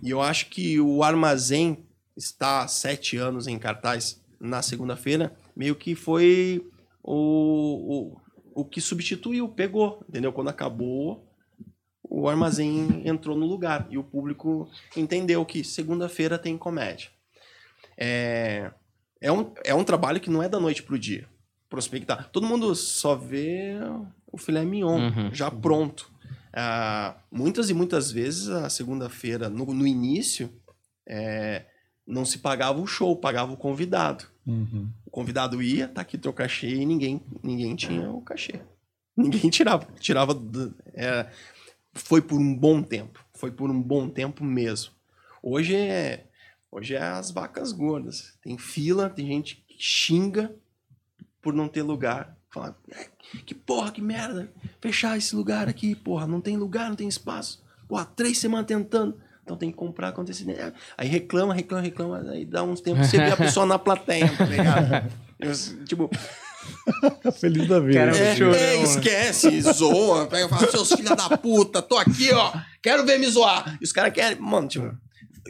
E 0.04 0.10
eu 0.10 0.22
acho 0.22 0.50
que 0.50 0.80
o 0.82 1.04
Armazém 1.04 1.86
está 2.16 2.64
há 2.64 2.68
sete 2.68 3.16
anos 3.16 3.48
em 3.48 3.58
cartaz 3.58 4.22
na 4.40 4.62
segunda-feira, 4.62 5.36
meio 5.56 5.76
que 5.76 5.96
foi 5.96 6.68
o, 7.04 8.18
o, 8.56 8.62
o 8.62 8.66
que 8.66 8.82
substituiu, 8.82 9.48
pegou, 9.48 10.04
entendeu? 10.10 10.34
Quando 10.34 10.50
acabou, 10.50 11.27
o 12.10 12.28
armazém 12.30 13.02
entrou 13.08 13.38
no 13.38 13.46
lugar 13.46 13.88
e 13.90 13.98
o 13.98 14.04
público 14.04 14.70
entendeu 14.96 15.46
que 15.46 15.64
segunda-feira 15.64 16.38
tem 16.38 16.58
comédia. 16.58 17.10
É, 17.98 18.72
é, 19.22 19.32
um, 19.32 19.52
é 19.66 19.74
um 19.74 19.84
trabalho 19.84 20.20
que 20.20 20.30
não 20.30 20.42
é 20.44 20.50
da 20.50 20.60
noite 20.60 20.84
pro 20.84 20.98
dia. 21.00 21.28
Prospectar. 21.70 22.30
Todo 22.32 22.48
mundo 22.48 22.74
só 22.76 23.16
vê 23.16 23.74
o 24.32 24.38
filé 24.38 24.64
mignon 24.64 25.00
Uhum. 25.00 25.34
já 25.34 25.52
pronto. 25.52 26.12
Ah, 26.54 27.16
muitas 27.32 27.70
e 27.70 27.74
muitas 27.74 28.12
vezes, 28.12 28.48
a 28.50 28.70
segunda-feira, 28.70 29.50
no, 29.50 29.66
no 29.74 29.86
início, 29.86 30.50
é, 31.08 31.66
não 32.06 32.24
se 32.26 32.40
pagava 32.40 32.80
o 32.80 32.88
show, 32.88 33.16
pagava 33.18 33.52
o 33.52 33.58
convidado. 33.58 34.26
Uhum. 34.46 34.90
O 35.06 35.12
convidado 35.12 35.62
ia, 35.62 35.88
tá 35.88 36.02
aqui 36.02 36.18
teu 36.18 36.32
cachê, 36.32 36.70
e 36.70 36.86
ninguém, 36.86 37.22
ninguém 37.44 37.76
tinha 37.76 38.10
o 38.10 38.22
cachê. 38.22 38.62
Ninguém 39.16 39.50
tirava. 39.50 39.88
Tirava. 40.00 40.34
do- 40.34 40.74
é, 40.94 41.28
foi 41.98 42.22
por 42.22 42.40
um 42.40 42.56
bom 42.56 42.82
tempo. 42.82 43.24
Foi 43.34 43.52
por 43.52 43.70
um 43.70 43.82
bom 43.82 44.10
tempo 44.10 44.44
mesmo. 44.44 44.92
Hoje 45.42 45.76
é. 45.76 46.26
Hoje 46.72 46.96
é 46.96 47.02
as 47.02 47.32
vacas 47.32 47.72
gordas. 47.72 48.34
Tem 48.42 48.58
fila, 48.58 49.10
tem 49.10 49.28
gente 49.28 49.64
que 49.68 49.76
xinga 49.78 50.54
por 51.42 51.54
não 51.54 51.68
ter 51.68 51.82
lugar. 51.82 52.36
Fala, 52.50 52.78
"É, 52.92 53.08
que 53.46 53.54
porra, 53.54 53.92
que 53.92 54.02
merda. 54.02 54.52
Fechar 54.82 55.18
esse 55.18 55.36
lugar 55.36 55.68
aqui, 55.68 55.96
porra. 55.96 56.28
Não 56.28 56.42
tem 56.42 56.58
lugar, 56.58 56.90
não 56.90 56.96
tem 56.96 57.08
espaço. 57.08 57.64
Porra, 57.88 58.06
três 58.06 58.38
semanas 58.38 58.68
tentando. 58.68 59.20
Então 59.44 59.56
tem 59.56 59.72
que 59.72 59.78
comprar 59.78 60.12
com 60.12 60.22
antecedência. 60.22 60.74
Aí 60.98 61.08
reclama, 61.08 61.54
reclama, 61.54 61.82
reclama. 61.82 62.32
Aí 62.32 62.46
dá 62.46 62.64
uns 62.64 62.82
tempos 62.82 63.08
você 63.08 63.18
vê 63.18 63.32
a 63.32 63.38
pessoa 63.38 63.66
na 63.66 63.80
plateia, 63.80 64.30
tá 64.36 64.46
ligado? 64.46 65.10
Eu, 65.40 65.54
tipo, 65.86 66.10
Feliz 67.40 67.68
da 67.68 67.80
vida. 67.80 68.00
Caramba, 68.00 68.18
é, 68.18 68.36
chorão, 68.36 68.54
é, 68.54 68.78
né? 68.78 68.84
esquece, 68.84 69.62
zoa, 69.62 70.28
pega 70.28 70.46
e 70.46 70.50
fala, 70.50 70.72
seus 70.72 70.92
filha 70.94 71.16
da 71.16 71.38
puta, 71.38 71.82
tô 71.82 71.98
aqui, 71.98 72.32
ó, 72.32 72.54
quero 72.82 73.06
ver 73.06 73.20
me 73.20 73.28
zoar. 73.28 73.78
E 73.82 73.84
os 73.84 73.92
caras 73.92 74.14
querem, 74.14 74.40
mano, 74.40 74.68
tipo, 74.68 74.96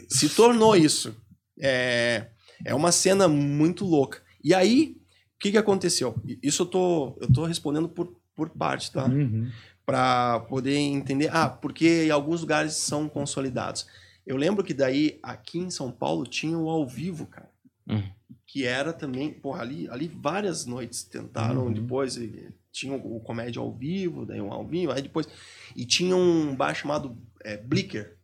se 0.08 0.28
tornou 0.28 0.76
isso. 0.76 1.14
É, 1.60 2.26
é 2.64 2.74
uma 2.74 2.92
cena 2.92 3.28
muito 3.28 3.84
louca. 3.84 4.22
E 4.42 4.54
aí, 4.54 4.96
o 5.36 5.38
que 5.38 5.52
que 5.52 5.58
aconteceu? 5.58 6.14
Isso 6.42 6.62
eu 6.62 6.66
tô, 6.66 7.18
eu 7.20 7.32
tô 7.32 7.44
respondendo 7.44 7.88
por, 7.88 8.16
por 8.34 8.50
parte, 8.50 8.92
tá? 8.92 9.04
Uhum. 9.06 9.50
Pra 9.84 10.40
poder 10.40 10.76
entender, 10.76 11.30
ah, 11.32 11.48
porque 11.48 12.04
em 12.04 12.10
alguns 12.10 12.40
lugares 12.40 12.74
são 12.74 13.08
consolidados. 13.08 13.86
Eu 14.26 14.36
lembro 14.36 14.62
que 14.62 14.74
daí, 14.74 15.18
aqui 15.22 15.58
em 15.58 15.70
São 15.70 15.90
Paulo, 15.90 16.26
tinha 16.26 16.56
o 16.58 16.68
ao 16.68 16.86
vivo, 16.86 17.26
cara. 17.26 17.48
Hum. 17.88 18.02
Que 18.50 18.64
era 18.64 18.92
também, 18.94 19.30
porra, 19.30 19.60
ali, 19.60 19.86
ali 19.90 20.08
várias 20.08 20.64
noites 20.64 21.04
tentaram 21.04 21.66
Uhum. 21.66 21.72
depois, 21.74 22.16
e 22.16 22.48
tinha 22.72 22.94
o, 22.96 23.16
o 23.16 23.20
comédia 23.20 23.60
ao 23.60 23.70
vivo, 23.72 24.24
daí 24.24 24.40
um 24.40 24.50
ao 24.52 24.66
vivo, 24.66 24.90
aí 24.90 25.02
depois. 25.02 25.28
E 25.76 25.84
tinha 25.84 26.16
um 26.16 26.56
bar 26.56 26.74
chamado 26.74 27.14
é, 27.44 27.58
Blicker. 27.58 28.16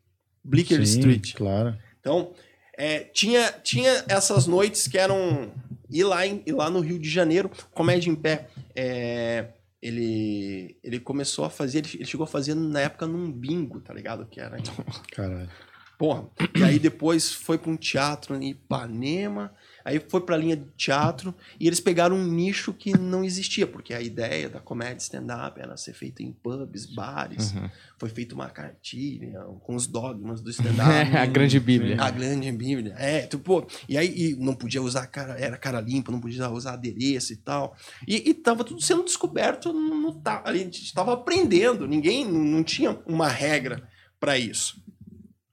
Blicker 0.43 0.79
Sim, 0.87 0.99
Street. 0.99 1.35
Claro. 1.35 1.77
Então, 2.01 2.33
é, 2.77 3.01
tinha, 3.01 3.53
tinha 3.63 4.03
essas 4.09 4.47
noites 4.47 4.89
que 4.89 4.97
eram. 4.99 5.53
E 5.91 6.03
lá, 6.03 6.27
em- 6.27 6.43
e 6.47 6.53
lá 6.53 6.71
no 6.71 6.81
Rio 6.81 6.99
de 6.99 7.09
Janeiro, 7.11 7.51
Comédia 7.73 8.11
em 8.11 8.15
Pé, 8.17 8.49
é, 8.75 9.49
ele, 9.83 10.77
ele 10.83 10.99
começou 11.01 11.45
a 11.45 11.51
fazer, 11.51 11.79
ele, 11.79 11.89
ele 11.95 12.05
chegou 12.07 12.25
a 12.25 12.27
fazer 12.27 12.55
na 12.55 12.81
época 12.81 13.07
num 13.07 13.31
bingo, 13.31 13.79
tá 13.81 13.93
ligado? 13.93 14.25
Que 14.27 14.41
era. 14.41 14.57
Caralho. 15.13 15.51
Porra. 15.99 16.29
E 16.57 16.63
aí 16.65 16.79
depois 16.79 17.33
foi 17.33 17.57
pra 17.59 17.71
um 17.71 17.77
teatro 17.77 18.35
em 18.35 18.51
Ipanema, 18.51 19.55
aí 19.85 20.01
foi 20.01 20.21
pra 20.23 20.37
linha 20.37 20.57
de 20.57 20.65
teatro, 20.77 21.35
e 21.61 21.67
eles 21.67 21.81
pegaram 21.81 22.17
um 22.17 22.27
nicho 22.27 22.73
que 22.73 22.97
não 22.97 23.23
existia, 23.25 23.67
porque 23.67 23.93
a 23.93 24.01
ideia 24.01 24.49
da 24.49 24.61
comédia 24.61 24.99
stand-up 24.99 25.61
era 25.61 25.77
ser 25.77 25.93
feita 25.93 26.23
em 26.23 26.33
pubs, 26.33 26.87
bares. 26.87 27.53
Uhum. 27.53 27.69
Foi 27.99 28.09
feita 28.09 28.35
uma 28.35 28.49
cartilha 28.49 29.41
com 29.63 29.75
os 29.75 29.87
dogmas 29.87 30.41
do 30.41 30.49
stand-up. 30.51 31.17
a 31.17 31.27
grande 31.27 31.61
bíblia. 31.61 32.01
A 32.01 32.11
grande 32.11 32.51
Bíblia. 32.53 32.95
É, 32.99 33.27
tu, 33.27 33.39
pô, 33.39 33.67
e 33.89 33.99
aí 33.99 34.13
e 34.15 34.37
não 34.37 34.55
podia 34.55 34.81
usar 34.81 35.07
cara, 35.07 35.39
era 35.39 35.57
cara 35.57 35.81
limpa, 35.81 36.11
não 36.11 36.21
podia 36.21 36.49
usar 36.51 36.75
adereço 36.75 37.33
e 37.33 37.37
tal. 37.37 37.77
E, 38.07 38.31
e 38.31 38.35
tava 38.35 38.65
tudo 38.65 38.81
sendo 38.81 39.05
descoberto 39.05 39.73
no, 39.73 40.23
a 40.25 40.55
gente 40.55 40.93
tava 40.95 41.13
aprendendo, 41.13 41.87
ninguém 41.87 42.25
não, 42.25 42.41
não 42.41 42.65
tinha 42.65 42.99
uma 43.07 43.29
regra 43.29 43.87
para 44.19 44.39
isso. 44.39 44.83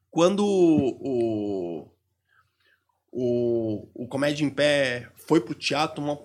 Quando 0.09 0.45
o, 0.45 1.90
o, 3.11 3.87
o 3.93 4.07
Comédia 4.07 4.45
em 4.45 4.49
Pé 4.49 5.09
foi 5.27 5.41
pro 5.41 5.53
teatro, 5.53 6.03
uma- 6.03 6.19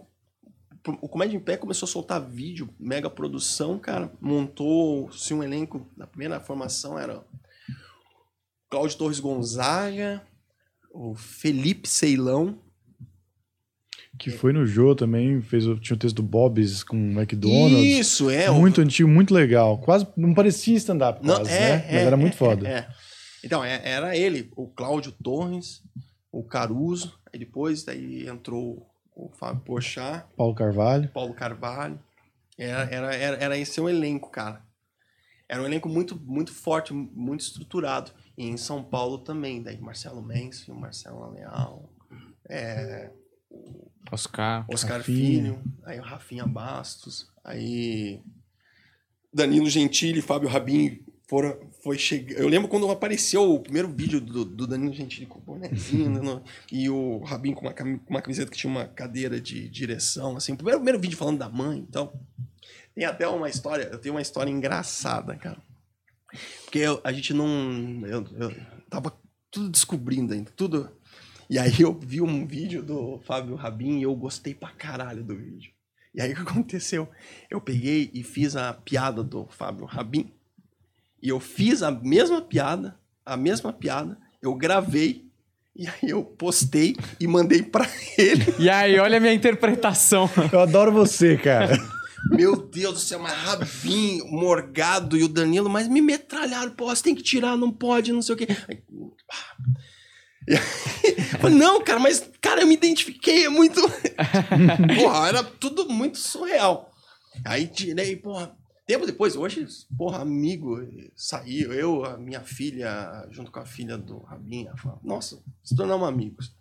o 1.03 1.09
Comédia 1.09 1.37
em 1.37 1.41
Pé 1.41 1.57
começou 1.57 1.87
a 1.87 1.91
soltar 1.91 2.21
vídeo, 2.21 2.69
mega 2.79 3.11
produção, 3.11 3.79
cara, 3.79 4.13
montou-se 4.21 5.35
um 5.35 5.43
elenco, 5.43 5.91
na 5.97 6.07
primeira 6.07 6.39
formação 6.41 6.97
era 6.99 7.25
Cláudio 8.71 8.97
Torres 8.99 9.19
Gonzaga, 9.21 10.23
o 10.93 11.15
Felipe 11.15 11.89
Ceilão. 11.89 12.59
Que 14.19 14.31
foi 14.31 14.53
no 14.53 14.65
Jô 14.65 14.95
também, 14.95 15.43
fez, 15.43 15.67
o- 15.67 15.79
tinha 15.79 15.95
o 15.95 15.99
texto 15.99 16.17
do 16.17 16.23
Bob's 16.23 16.83
com 16.83 16.97
o 16.97 17.13
McDonald's. 17.21 17.85
Isso, 17.85 18.31
é. 18.31 18.51
o- 18.51 18.55
muito 18.55 18.81
antigo, 18.81 19.09
muito 19.09 19.35
legal. 19.35 19.79
Quase 19.79 20.07
não 20.17 20.33
parecia 20.33 20.77
stand-up, 20.77 21.21
Não, 21.23 21.35
quase, 21.37 21.51
é, 21.53 21.59
né? 21.61 21.85
é, 21.89 21.95
Mas 21.97 22.07
era 22.07 22.17
muito 22.17 22.33
é, 22.35 22.37
foda. 22.37 22.67
é, 22.69 22.73
é. 22.73 22.89
Então, 23.45 23.63
é- 23.63 23.83
era 23.85 24.17
ele, 24.17 24.51
o 24.57 24.67
Cláudio 24.69 25.13
Torres, 25.13 25.83
o 26.39 26.45
Caruso, 26.45 27.19
aí 27.33 27.39
depois 27.39 27.83
daí 27.83 28.29
entrou 28.29 28.87
o 29.15 29.31
Fábio 29.31 29.63
Pochá, 29.63 30.29
Paulo 30.37 30.55
Carvalho. 30.55 31.09
Paulo 31.09 31.33
Carvalho. 31.33 31.99
Era, 32.59 32.83
era, 32.95 33.15
era, 33.17 33.37
era 33.37 33.59
esse 33.59 33.81
o 33.81 33.89
elenco, 33.89 34.31
cara. 34.31 34.63
Era 35.49 35.63
um 35.63 35.65
elenco 35.65 35.89
muito, 35.89 36.19
muito 36.21 36.53
forte, 36.53 36.93
muito 36.93 37.41
estruturado. 37.41 38.11
E 38.37 38.47
em 38.47 38.57
São 38.59 38.83
Paulo 38.83 39.19
também, 39.19 39.63
daí 39.63 39.81
Marcelo 39.81 40.23
Mencio, 40.23 40.75
Marcelo 40.75 41.31
Leal, 41.31 41.91
é, 42.49 43.11
Oscar. 44.13 44.67
Oscar 44.69 44.99
Rafinha. 44.99 45.17
Filho, 45.19 45.63
aí 45.85 45.99
o 45.99 46.03
Rafinha 46.03 46.47
Bastos, 46.47 47.31
aí 47.43 48.21
Danilo 49.33 49.71
Gentili, 49.71 50.21
Fábio 50.21 50.51
Rabin 50.51 51.03
foram, 51.29 51.59
foi 51.83 51.99
chegar. 51.99 52.39
Eu 52.39 52.49
lembro 52.49 52.69
quando 52.69 52.89
apareceu 52.91 53.53
o 53.53 53.61
primeiro 53.61 53.89
vídeo 53.89 54.21
do, 54.21 54.45
do 54.45 54.67
Danilo 54.67 54.93
Gentili 54.95 55.27
com 55.27 55.39
o 55.39 55.43
bonezinho 55.43 56.23
né, 56.23 56.43
e 56.71 56.89
o 56.89 57.19
Rabin 57.19 57.53
com 57.53 57.63
uma, 57.63 57.73
com 57.73 58.01
uma 58.09 58.23
camiseta 58.23 58.51
que 58.51 58.57
tinha 58.57 58.71
uma 58.71 58.87
cadeira 58.87 59.41
de 59.41 59.69
direção, 59.69 60.37
assim, 60.37 60.53
o 60.53 60.57
primeiro, 60.57 60.79
primeiro 60.81 61.01
vídeo 61.01 61.17
falando 61.17 61.39
da 61.39 61.49
mãe, 61.49 61.79
então. 61.79 62.13
Tem 62.95 63.05
até 63.05 63.29
uma 63.29 63.49
história, 63.49 63.85
eu 63.93 63.99
tenho 63.99 64.15
uma 64.15 64.23
história 64.23 64.51
engraçada, 64.51 65.37
cara. 65.37 65.59
Porque 66.65 66.79
eu- 66.79 67.01
a 67.05 67.13
gente 67.13 67.35
não. 67.35 68.01
Eu, 68.07 68.27
eu 68.39 68.57
tava 68.89 69.13
tudo 69.51 69.69
descobrindo 69.69 70.33
ainda, 70.33 70.51
tudo. 70.57 70.91
E 71.49 71.59
aí 71.59 71.81
eu 71.81 71.93
vi 71.93 72.21
um 72.23 72.47
vídeo 72.47 72.83
do 72.83 73.21
Fábio 73.25 73.55
Rabin 73.55 73.99
e 73.99 74.03
eu 74.03 74.15
gostei 74.17 74.55
pra 74.55 74.71
caralho 74.71 75.23
do 75.23 75.37
vídeo. 75.37 75.71
E 76.15 76.21
aí 76.23 76.33
o 76.33 76.35
que 76.37 76.41
aconteceu? 76.43 77.09
Eu 77.51 77.61
peguei 77.61 78.11
e 78.15 78.23
fiz 78.23 78.57
a 78.57 78.73
piada 78.73 79.23
do 79.23 79.47
Fábio 79.47 79.85
Rabin. 79.85 80.33
E 81.23 81.29
eu 81.29 81.41
fiz 81.41 81.83
a 81.83 81.91
mesma 81.91 82.41
piada, 82.41 82.99
a 83.25 83.37
mesma 83.37 83.73
piada, 83.73 84.19
eu 84.41 84.55
gravei, 84.55 85.27
e 85.75 85.87
aí 85.87 86.11
eu 86.11 86.25
postei 86.25 86.97
e 87.21 87.27
mandei 87.27 87.63
pra 87.63 87.87
ele. 88.17 88.55
E 88.59 88.71
aí, 88.71 88.99
olha 88.99 89.19
a 89.19 89.21
minha 89.21 89.35
interpretação. 89.35 90.29
Eu 90.53 90.61
adoro 90.61 90.93
você, 90.93 91.37
cara. 91.37 91.77
Meu 92.31 92.57
Deus 92.57 92.95
do 92.95 93.01
céu, 93.01 93.19
mas 93.19 93.33
Rabin, 93.33 94.23
Morgado 94.31 95.17
e 95.17 95.23
o 95.23 95.29
Danilo, 95.29 95.69
mas 95.69 95.87
me 95.87 96.01
metralharam, 96.01 96.73
pô, 96.73 96.87
você 96.87 97.03
tem 97.03 97.15
que 97.15 97.23
tirar, 97.23 97.57
não 97.57 97.71
pode, 97.71 98.13
não 98.13 98.23
sei 98.23 98.35
o 98.35 98.39
quê. 98.39 98.49
Aí, 98.69 98.83
ah. 99.31 99.57
E 100.49 100.57
falei, 101.39 101.57
não, 101.57 101.83
cara, 101.83 101.99
mas, 101.99 102.29
cara, 102.41 102.63
eu 102.63 102.67
me 102.67 102.75
identifiquei, 102.75 103.47
é 103.47 103.49
muito. 103.49 103.81
porra, 104.99 105.29
era 105.29 105.45
tudo 105.45 105.89
muito 105.89 106.19
surreal. 106.19 106.91
Aí 107.45 107.67
tirei, 107.67 108.17
porra, 108.17 108.57
Tempo 108.87 109.05
depois, 109.05 109.35
hoje, 109.35 109.67
porra, 109.99 110.21
amigo, 110.21 110.79
saiu, 111.17 111.73
eu, 111.73 112.05
a 112.05 112.17
minha 112.17 112.41
filha, 112.41 113.27
junto 113.31 113.51
com 113.51 113.59
a 113.59 113.67
filha 113.67 113.99
do 113.99 114.19
Rabinha, 114.19 114.73
nossa, 115.03 115.43
se 115.65 115.75
tornamos 115.75 116.07
amigos. 116.09 116.55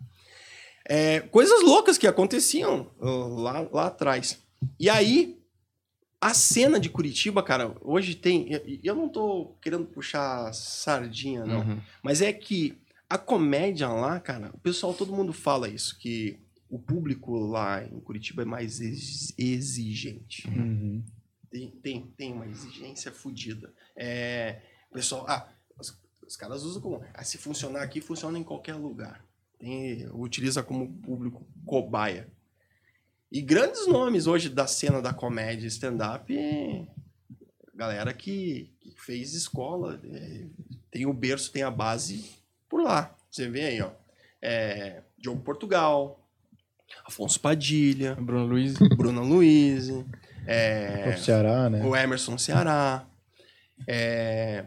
É, 0.88 1.20
coisas 1.20 1.62
loucas 1.62 1.96
que 1.96 2.06
aconteciam 2.06 2.90
lá, 3.00 3.68
lá 3.72 3.86
atrás. 3.86 4.38
E 4.78 4.90
aí, 4.90 5.38
a 6.20 6.34
cena 6.34 6.80
de 6.80 6.88
Curitiba, 6.90 7.42
cara, 7.42 7.76
hoje 7.80 8.14
tem. 8.16 8.48
Eu 8.82 8.94
não 8.96 9.08
tô 9.08 9.56
querendo 9.62 9.84
puxar 9.84 10.52
sardinha, 10.52 11.44
não. 11.44 11.60
Uhum. 11.60 11.80
Mas 12.02 12.22
é 12.22 12.32
que 12.32 12.76
a 13.08 13.18
comédia 13.18 13.88
lá, 13.88 14.18
cara, 14.18 14.50
o 14.52 14.58
pessoal, 14.58 14.92
todo 14.94 15.12
mundo 15.12 15.32
fala 15.32 15.68
isso, 15.68 15.96
que 15.98 16.40
o 16.68 16.78
público 16.78 17.36
lá 17.38 17.84
em 17.84 18.00
Curitiba 18.00 18.42
é 18.42 18.44
mais 18.44 18.80
ex- 18.80 19.32
exigente. 19.38 20.48
Uhum. 20.48 21.04
Tem, 21.56 21.70
tem, 21.70 22.06
tem 22.18 22.32
uma 22.34 22.46
exigência 22.46 23.10
fodida. 23.10 23.72
É, 23.96 24.60
pessoal, 24.92 25.24
ah, 25.26 25.48
os, 25.78 25.98
os 26.26 26.36
caras 26.36 26.62
usam 26.64 26.82
como. 26.82 27.02
Ah, 27.14 27.24
se 27.24 27.38
funcionar 27.38 27.82
aqui, 27.82 27.98
funciona 27.98 28.38
em 28.38 28.44
qualquer 28.44 28.74
lugar. 28.74 29.24
Tem, 29.58 30.06
utiliza 30.12 30.62
como 30.62 30.92
público 30.98 31.46
cobaia. 31.64 32.28
E 33.32 33.40
grandes 33.40 33.86
nomes 33.86 34.26
hoje 34.26 34.50
da 34.50 34.66
cena 34.66 35.00
da 35.00 35.14
comédia 35.14 35.66
stand-up, 35.66 36.30
galera 37.74 38.12
que, 38.12 38.70
que 38.78 38.94
fez 38.98 39.32
escola, 39.32 39.98
é, 40.04 40.46
tem 40.90 41.06
o 41.06 41.14
berço, 41.14 41.50
tem 41.50 41.62
a 41.62 41.70
base 41.70 42.36
por 42.68 42.82
lá. 42.82 43.16
Você 43.30 43.48
vê 43.48 43.64
aí, 43.64 43.80
ó. 43.80 43.90
É, 44.42 45.02
Diogo 45.16 45.40
Portugal, 45.40 46.22
Afonso 47.06 47.40
Padilha, 47.40 48.14
Bruno 48.14 48.44
Luiz. 48.44 48.74
Bruna 48.96 49.22
Luiz, 49.22 49.88
é, 50.46 51.14
O 51.16 51.18
Ceará, 51.18 51.68
né? 51.70 51.84
o 51.84 51.94
Emerson 51.96 52.36
Ceará, 52.38 53.06
é, 53.86 54.66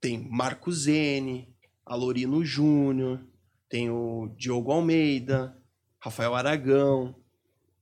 tem 0.00 0.18
Marco 0.30 0.70
Zene, 0.72 1.48
Alorino 1.84 2.44
Júnior, 2.44 3.20
tem 3.68 3.90
o 3.90 4.32
Diogo 4.36 4.72
Almeida, 4.72 5.56
Rafael 6.00 6.34
Aragão, 6.34 7.14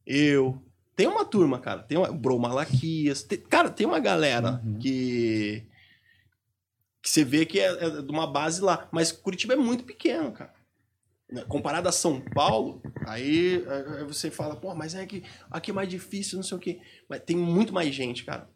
eu. 0.07 0.63
Tem 0.95 1.07
uma 1.07 1.27
turma, 1.27 1.59
cara. 1.59 1.83
Tem 1.83 1.99
o 1.99 2.15
Bro 2.15 2.39
Malaquias. 2.39 3.23
tem- 3.23 3.39
cara, 3.39 3.69
tem 3.69 3.87
uma 3.87 4.01
galera 4.01 4.63
Uhum. 4.65 4.79
que. 4.79 5.63
que 7.03 7.11
você 7.11 7.23
vê 7.23 7.45
que 7.45 7.61
é, 7.61 7.67
é 7.67 7.91
de 8.03 8.11
uma 8.11 8.27
base 8.27 8.63
lá. 8.63 8.89
Mas 8.91 9.13
Curitiba 9.13 9.53
é 9.53 9.57
muito 9.57 9.85
pequeno, 9.85 10.33
cara. 10.33 10.55
Né, 11.31 11.45
Comparado 11.49 11.89
a 11.89 11.93
São 11.93 12.21
Paulo, 12.21 12.81
aí, 13.05 13.65
aí 13.67 14.05
você 14.05 14.31
fala, 14.31 14.55
pô, 14.57 14.75
mas 14.75 14.95
é 14.95 15.05
que 15.05 15.25
aqui 15.51 15.71
é 15.71 15.75
mais 15.75 15.89
difícil, 15.89 16.37
não 16.37 16.45
sei 16.45 16.57
o 16.57 16.61
quê. 16.61 16.81
Mas 17.09 17.23
tem 17.23 17.37
muito 17.37 17.73
mais 17.73 17.95
gente, 17.95 18.25
cara. 18.25 18.49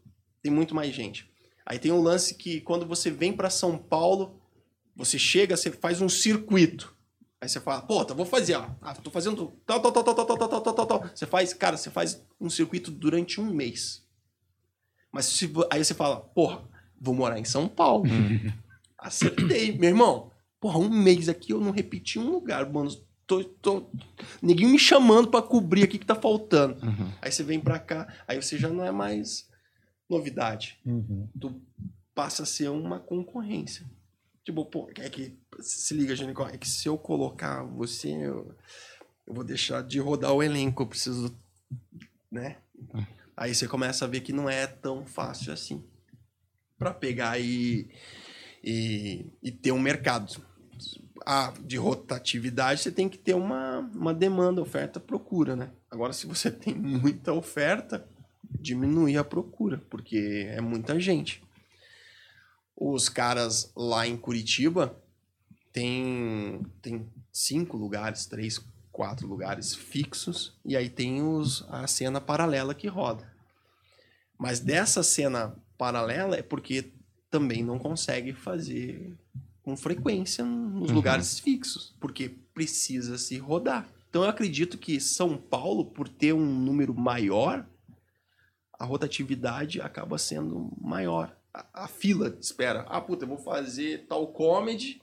Tem 0.42 0.52
muito 0.52 0.74
mais 0.74 0.94
gente. 0.94 1.30
Aí 1.66 1.78
tem 1.78 1.92
um 1.92 2.00
lance 2.00 2.34
que 2.34 2.60
quando 2.60 2.86
você 2.86 3.10
vem 3.10 3.32
pra 3.32 3.50
São 3.50 3.76
Paulo, 3.76 4.40
você 4.94 5.18
chega, 5.18 5.56
você 5.56 5.70
faz 5.70 6.00
um 6.00 6.08
circuito. 6.08 6.96
Aí 7.40 7.48
você 7.48 7.58
fala, 7.58 7.80
pô, 7.80 8.04
tá, 8.04 8.12
vou 8.12 8.26
fazer, 8.26 8.54
ó. 8.54 8.70
Ah, 8.82 8.94
tô 8.94 9.10
fazendo 9.10 9.52
tal, 9.66 9.80
tal, 9.80 9.92
tal, 9.92 10.04
tal, 10.04 10.14
tal, 10.14 10.26
tal, 10.26 10.48
tal, 10.48 10.60
tal, 10.60 10.74
tal, 10.74 10.86
tal. 10.86 11.10
Você 11.14 11.26
faz, 11.26 11.54
cara, 11.54 11.76
você 11.76 11.90
faz 11.90 12.22
um 12.40 12.50
circuito 12.50 12.90
durante 12.90 13.40
um 13.40 13.52
mês. 13.52 14.04
Mas 15.10 15.26
se, 15.26 15.50
aí 15.70 15.84
você 15.84 15.94
fala, 15.94 16.20
porra, 16.20 16.62
vou 17.00 17.14
morar 17.14 17.38
em 17.38 17.44
São 17.44 17.66
Paulo. 17.66 18.04
Acertei, 18.98 19.76
meu 19.76 19.88
irmão. 19.88 20.29
Porra, 20.60 20.78
um 20.78 20.90
mês 20.90 21.28
aqui 21.28 21.52
eu 21.52 21.60
não 21.60 21.70
repeti 21.70 22.18
um 22.18 22.30
lugar, 22.30 22.70
mano. 22.70 22.90
Tô, 23.26 23.42
tô... 23.44 23.86
Ninguém 24.42 24.68
me 24.68 24.78
chamando 24.78 25.28
pra 25.28 25.40
cobrir 25.40 25.84
aqui 25.84 25.98
que 25.98 26.06
tá 26.06 26.14
faltando. 26.14 26.84
Uhum. 26.84 27.10
Aí 27.22 27.32
você 27.32 27.42
vem 27.42 27.60
pra 27.60 27.78
cá, 27.78 28.12
aí 28.28 28.40
você 28.40 28.58
já 28.58 28.68
não 28.68 28.84
é 28.84 28.90
mais 28.90 29.48
novidade. 30.08 30.78
Uhum. 30.84 31.28
Tu 31.40 31.60
passa 32.14 32.42
a 32.42 32.46
ser 32.46 32.68
uma 32.68 32.98
concorrência. 32.98 33.86
Tipo, 34.44 34.64
pô, 34.64 34.90
é 34.96 35.08
que 35.08 35.38
se 35.60 35.94
liga, 35.94 36.16
Janico, 36.16 36.42
é 36.42 36.58
que 36.58 36.68
se 36.68 36.88
eu 36.88 36.98
colocar 36.98 37.62
você, 37.62 38.10
eu, 38.10 38.54
eu 39.26 39.34
vou 39.34 39.44
deixar 39.44 39.82
de 39.82 40.00
rodar 40.00 40.32
o 40.32 40.42
elenco, 40.42 40.82
eu 40.82 40.86
preciso, 40.86 41.34
né? 42.30 42.56
Aí 43.36 43.54
você 43.54 43.68
começa 43.68 44.04
a 44.04 44.08
ver 44.08 44.20
que 44.20 44.32
não 44.32 44.50
é 44.50 44.66
tão 44.66 45.06
fácil 45.06 45.52
assim 45.52 45.84
pra 46.78 46.92
pegar 46.92 47.38
e, 47.38 47.88
e, 48.64 49.26
e 49.42 49.52
ter 49.52 49.70
um 49.72 49.78
mercado. 49.78 50.42
Ah, 51.26 51.52
de 51.60 51.76
rotatividade, 51.76 52.80
você 52.80 52.90
tem 52.90 53.08
que 53.08 53.18
ter 53.18 53.34
uma, 53.34 53.78
uma 53.94 54.14
demanda, 54.14 54.62
oferta, 54.62 54.98
procura, 54.98 55.54
né? 55.54 55.70
Agora, 55.90 56.12
se 56.12 56.26
você 56.26 56.50
tem 56.50 56.74
muita 56.74 57.32
oferta, 57.32 58.06
diminuir 58.48 59.16
a 59.18 59.24
procura, 59.24 59.82
porque 59.90 60.46
é 60.48 60.60
muita 60.60 60.98
gente. 60.98 61.42
Os 62.76 63.08
caras 63.08 63.70
lá 63.76 64.06
em 64.06 64.16
Curitiba 64.16 64.96
tem, 65.72 66.62
tem 66.80 67.06
cinco 67.32 67.76
lugares, 67.76 68.26
três, 68.26 68.60
quatro 68.90 69.26
lugares 69.26 69.74
fixos, 69.74 70.54
e 70.64 70.76
aí 70.76 70.88
tem 70.88 71.22
os, 71.22 71.64
a 71.68 71.86
cena 71.86 72.20
paralela 72.20 72.74
que 72.74 72.88
roda. 72.88 73.30
Mas 74.38 74.58
dessa 74.58 75.02
cena 75.02 75.54
paralela 75.76 76.36
é 76.36 76.42
porque 76.42 76.90
também 77.30 77.62
não 77.62 77.78
consegue 77.78 78.32
fazer 78.32 79.12
com 79.62 79.76
frequência 79.76 80.44
nos 80.44 80.88
Uhum. 80.90 80.94
lugares 80.96 81.38
fixos, 81.38 81.94
porque 82.00 82.28
precisa 82.54 83.16
se 83.18 83.38
rodar. 83.38 83.88
Então 84.08 84.22
eu 84.24 84.28
acredito 84.28 84.76
que 84.78 84.98
São 85.00 85.36
Paulo, 85.36 85.84
por 85.84 86.08
ter 86.08 86.32
um 86.32 86.44
número 86.46 86.94
maior, 86.94 87.66
a 88.78 88.84
rotatividade 88.84 89.80
acaba 89.80 90.18
sendo 90.18 90.72
maior. 90.80 91.36
A, 91.52 91.84
a 91.84 91.88
fila 91.88 92.36
espera. 92.40 92.80
Ah, 92.88 93.00
puta, 93.00 93.24
eu 93.24 93.28
vou 93.28 93.38
fazer 93.38 94.06
tal 94.08 94.26
comedy. 94.28 95.00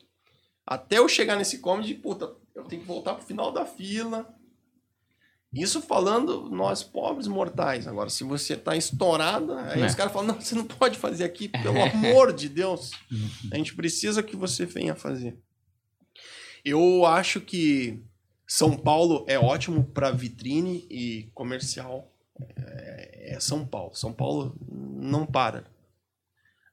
Até 0.66 0.98
eu 0.98 1.08
chegar 1.08 1.36
nesse 1.38 1.60
comedy, 1.60 1.94
puta, 1.94 2.36
eu 2.56 2.64
tenho 2.66 2.82
que 2.82 2.88
voltar 2.88 3.14
pro 3.14 3.26
final 3.26 3.52
da 3.52 3.66
fila. 3.66 4.34
Isso 5.54 5.82
falando 5.82 6.50
nós 6.50 6.84
pobres 6.84 7.28
mortais. 7.28 7.88
Agora, 7.88 8.10
se 8.10 8.24
você 8.24 8.56
tá 8.56 8.76
estourado, 8.76 9.54
aí 9.54 9.82
É. 9.82 9.86
os 9.86 9.96
caras 9.96 10.12
falam, 10.12 10.28
não, 10.28 10.42
você 10.42 10.54
não 10.54 10.66
pode 10.66 10.98
fazer 10.98 11.24
aqui, 11.24 11.48
pelo 11.64 11.82
amor 11.82 12.34
de 12.34 12.50
Deus. 12.50 12.92
A 13.52 13.56
gente 13.56 13.74
precisa 13.76 14.22
que 14.22 14.36
você 14.36 14.66
venha 14.66 14.94
fazer. 14.96 15.38
Eu 16.66 17.06
acho 17.06 17.40
que 17.40 18.04
São 18.46 18.76
Paulo 18.76 19.24
é 19.28 19.40
ótimo 19.40 19.86
para 19.86 20.12
vitrine 20.12 20.86
e 20.90 21.30
comercial. 21.34 22.12
É, 22.58 23.36
é 23.36 23.40
São 23.40 23.66
Paulo. 23.66 23.96
São 23.96 24.12
Paulo 24.14 24.56
não 24.70 25.26
para. 25.26 25.66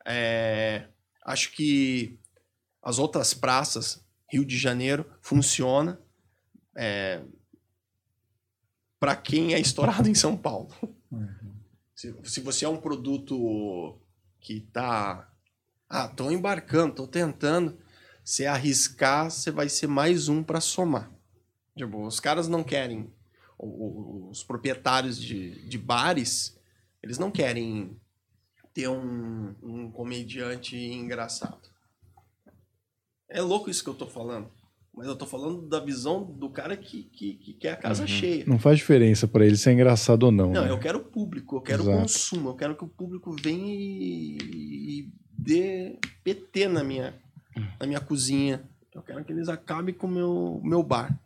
É, 0.07 0.89
acho 1.25 1.53
que 1.53 2.19
as 2.83 2.99
outras 2.99 3.33
praças, 3.33 4.05
Rio 4.31 4.45
de 4.45 4.59
Janeiro, 4.59 5.07
funciona 5.23 5.99
é, 6.77 7.23
para 8.99 9.17
quem 9.17 9.55
é 9.55 9.61
estourado 9.61 10.09
em 10.09 10.15
São 10.15 10.37
Paulo. 10.37 10.69
Se, 11.95 12.15
se 12.25 12.41
você 12.41 12.65
é 12.65 12.69
um 12.69 12.77
produto 12.81 13.99
que 14.41 14.61
tá. 14.61 15.31
Ah, 15.89 16.09
tô 16.09 16.31
embarcando, 16.31 16.95
tô 16.95 17.07
tentando. 17.07 17.79
Se 18.25 18.47
arriscar, 18.47 19.31
você 19.31 19.51
vai 19.51 19.69
ser 19.69 19.87
mais 19.87 20.29
um 20.29 20.43
para 20.43 20.61
somar. 20.61 21.11
Tipo, 21.77 22.07
os 22.07 22.21
caras 22.21 22.49
não 22.49 22.65
querem. 22.65 23.13
Os 23.59 24.43
proprietários 24.43 25.21
de, 25.21 25.67
de 25.69 25.79
bares, 25.79 26.59
eles 27.03 27.19
não 27.19 27.31
querem 27.31 27.97
ter 28.73 28.89
um, 28.89 29.55
um 29.63 29.91
comediante 29.91 30.77
engraçado. 30.77 31.71
É 33.29 33.41
louco 33.41 33.71
isso 33.71 33.85
que 33.85 33.91
eu 33.91 33.95
tô 33.95 34.07
falando. 34.07 34.51
Mas 34.97 35.09
eu 35.09 35.17
tô 35.17 35.27
falando 35.27 35.63
da 35.69 35.81
visão 35.81 36.23
do 36.25 36.49
cara 36.49 36.77
que, 36.77 37.03
que, 37.05 37.35
que 37.35 37.53
quer 37.55 37.73
a 37.73 37.77
casa 37.77 38.03
Uhum. 38.03 38.09
cheia. 38.09 38.45
Não 38.47 38.59
faz 38.59 38.79
diferença 38.79 39.27
pra 39.27 39.45
ele 39.45 39.57
ser 39.57 39.73
engraçado 39.73 40.23
ou 40.25 40.31
não. 40.33 40.53
Não, 40.53 40.63
né? 40.65 40.71
eu 40.71 40.79
quero 40.79 41.01
público, 41.01 41.57
eu 41.57 41.61
quero 41.61 41.83
Exato. 41.83 41.99
consumo, 41.99 42.51
eu 42.51 42.55
quero 42.55 42.77
que 42.77 42.85
o 42.85 42.89
público 42.89 43.35
venha 43.43 43.75
e, 43.75 44.39
e 45.01 45.13
dê 45.37 45.99
PT 46.23 46.69
na 46.69 46.85
minha, 46.85 47.13
na 47.81 47.87
minha 47.87 48.01
cozinha. 48.01 48.63
Eu 48.95 49.03
quero 49.03 49.25
que 49.25 49.33
eles 49.33 49.49
acabem 49.49 49.93
com 49.93 50.07
o 50.07 50.11
meu, 50.11 50.61
meu 50.63 50.83
bar. 50.83 51.19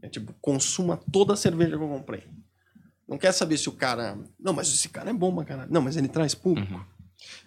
É 0.00 0.08
tipo, 0.08 0.32
consuma 0.40 0.96
toda 1.10 1.32
a 1.34 1.36
cerveja 1.36 1.76
que 1.76 1.82
eu 1.82 1.88
comprei. 1.88 2.22
Não 3.08 3.18
quer 3.18 3.32
saber 3.32 3.56
se 3.58 3.68
o 3.68 3.72
cara. 3.72 4.16
Não, 4.38 4.52
mas 4.52 4.68
esse 4.68 4.88
cara 4.88 5.10
é 5.10 5.12
bom 5.12 5.34
pra 5.34 5.44
caralho. 5.44 5.72
Não, 5.72 5.80
mas 5.82 5.96
ele 5.96 6.06
traz 6.06 6.34
público. 6.34 6.80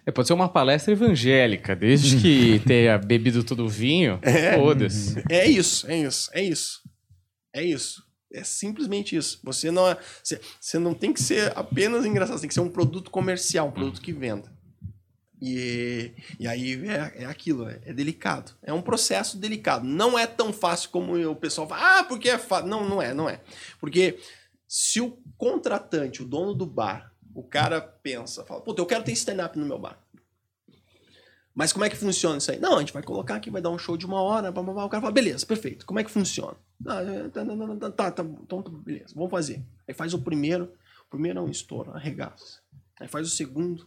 É, 0.04 0.10
pode 0.10 0.26
ser 0.28 0.34
uma 0.34 0.48
palestra 0.48 0.92
evangélica, 0.92 1.74
desde 1.76 2.18
que 2.20 2.60
tenha 2.66 2.98
bebido 2.98 3.42
todo 3.44 3.64
o 3.64 3.68
vinho, 3.68 4.18
É. 4.22 4.56
foda-se. 4.56 5.22
É 5.30 5.46
isso, 5.46 5.86
é 5.90 5.96
isso, 5.98 6.30
é 6.32 6.42
isso. 6.42 6.80
É 7.54 7.62
isso. 7.62 8.02
É 8.32 8.42
simplesmente 8.42 9.14
isso. 9.14 9.40
Você 9.44 9.70
não 9.70 9.86
é, 9.86 9.96
você, 10.22 10.40
você 10.60 10.78
não 10.78 10.94
tem 10.94 11.12
que 11.12 11.22
ser 11.22 11.52
apenas 11.54 12.04
engraçado, 12.06 12.36
você 12.36 12.42
tem 12.42 12.48
que 12.48 12.54
ser 12.54 12.60
um 12.60 12.70
produto 12.70 13.10
comercial, 13.10 13.68
um 13.68 13.72
produto 13.72 14.00
que 14.00 14.12
venda. 14.12 14.50
E, 15.40 16.12
e 16.38 16.46
aí 16.46 16.80
é, 16.88 17.24
é 17.24 17.24
aquilo, 17.26 17.68
é, 17.68 17.80
é 17.84 17.92
delicado. 17.92 18.52
É 18.62 18.72
um 18.72 18.80
processo 18.80 19.36
delicado. 19.36 19.84
Não 19.84 20.18
é 20.18 20.26
tão 20.26 20.52
fácil 20.52 20.90
como 20.90 21.14
o 21.28 21.36
pessoal 21.36 21.68
fala, 21.68 21.98
ah, 21.98 22.04
porque 22.04 22.28
é 22.28 22.38
fácil. 22.38 22.68
Não, 22.68 22.88
não 22.88 23.02
é, 23.02 23.12
não 23.12 23.28
é. 23.28 23.40
Porque 23.80 24.18
se 24.68 25.00
o 25.00 25.18
contratante, 25.36 26.22
o 26.22 26.26
dono 26.26 26.54
do 26.54 26.64
bar, 26.64 27.11
O 27.34 27.42
cara 27.42 27.80
pensa, 27.80 28.44
fala, 28.44 28.60
puta, 28.60 28.80
eu 28.82 28.86
quero 28.86 29.04
ter 29.04 29.12
stand-up 29.12 29.58
no 29.58 29.64
meu 29.66 29.78
bar. 29.78 29.98
Mas 31.54 31.72
como 31.72 31.84
é 31.84 31.90
que 31.90 31.96
funciona 31.96 32.38
isso 32.38 32.50
aí? 32.50 32.58
Não, 32.58 32.76
a 32.76 32.80
gente 32.80 32.92
vai 32.94 33.02
colocar 33.02 33.34
aqui, 33.34 33.50
vai 33.50 33.60
dar 33.60 33.68
um 33.70 33.78
show 33.78 33.96
de 33.96 34.06
uma 34.06 34.22
hora, 34.22 34.50
blá, 34.50 34.62
blá, 34.62 34.72
blá. 34.72 34.84
o 34.86 34.88
cara 34.88 35.00
fala, 35.02 35.12
beleza, 35.12 35.44
perfeito. 35.44 35.84
Como 35.84 35.98
é 36.00 36.04
que 36.04 36.10
funciona? 36.10 36.56
Ah, 36.86 37.02
é, 37.02 37.28
tá, 37.28 37.44
tá, 37.44 37.56
tá, 37.56 37.90
tá, 37.90 38.10
tá, 38.10 38.24
então, 38.42 38.62
tá, 38.62 38.70
beleza, 38.70 39.12
vamos 39.14 39.30
fazer. 39.30 39.62
Aí 39.86 39.94
faz 39.94 40.14
o 40.14 40.18
primeiro, 40.22 40.72
o 41.06 41.10
primeiro 41.10 41.38
é 41.38 41.42
um 41.42 41.50
estouro, 41.50 41.92
arregaça. 41.92 42.60
Aí 42.98 43.06
faz 43.06 43.26
o 43.26 43.30
segundo, 43.30 43.82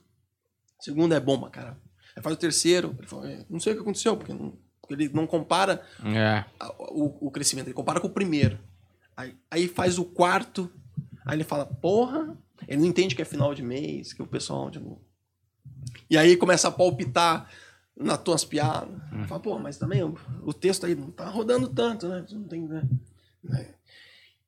o 0.79 0.83
segundo 0.83 1.13
é 1.15 1.19
bomba, 1.19 1.49
cara. 1.49 1.75
Aí 2.15 2.21
faz 2.21 2.35
o 2.35 2.39
terceiro, 2.39 2.95
ele 2.99 3.07
fala, 3.07 3.29
"É, 3.31 3.45
não 3.49 3.59
sei 3.59 3.73
o 3.73 3.75
que 3.75 3.81
aconteceu, 3.81 4.15
porque, 4.15 4.31
não- 4.31 4.53
porque 4.79 4.93
ele 4.93 5.09
não 5.09 5.25
compara 5.25 5.83
É. 6.05 6.45
o, 6.91 7.27
o 7.27 7.31
crescimento, 7.31 7.65
ele 7.67 7.73
compara 7.73 7.99
com 7.99 8.07
o 8.07 8.11
primeiro. 8.11 8.59
Aí, 9.17 9.35
aí 9.49 9.67
faz 9.67 9.97
o 9.97 10.05
quarto, 10.05 10.71
aí 11.25 11.35
ele 11.35 11.43
fala, 11.43 11.65
porra, 11.65 12.37
ele 12.67 12.81
não 12.81 12.87
entende 12.87 13.15
que 13.15 13.21
é 13.21 13.25
final 13.25 13.53
de 13.53 13.63
mês, 13.63 14.13
que 14.13 14.21
o 14.21 14.27
pessoal, 14.27 14.69
tipo... 14.69 15.01
E 16.09 16.17
aí 16.17 16.35
começa 16.37 16.67
a 16.67 16.71
palpitar 16.71 17.49
nas 17.97 18.17
tuas 18.19 18.43
piadas. 18.43 18.89
Fala, 19.27 19.39
pô, 19.39 19.57
mas 19.57 19.77
também 19.77 20.03
o, 20.03 20.15
o 20.43 20.53
texto 20.53 20.85
aí 20.85 20.95
não 20.95 21.09
tá 21.09 21.29
rodando 21.29 21.67
tanto, 21.67 22.07
né? 22.07 22.25
Não 22.31 22.43
tem, 22.43 22.61
né? 22.61 22.87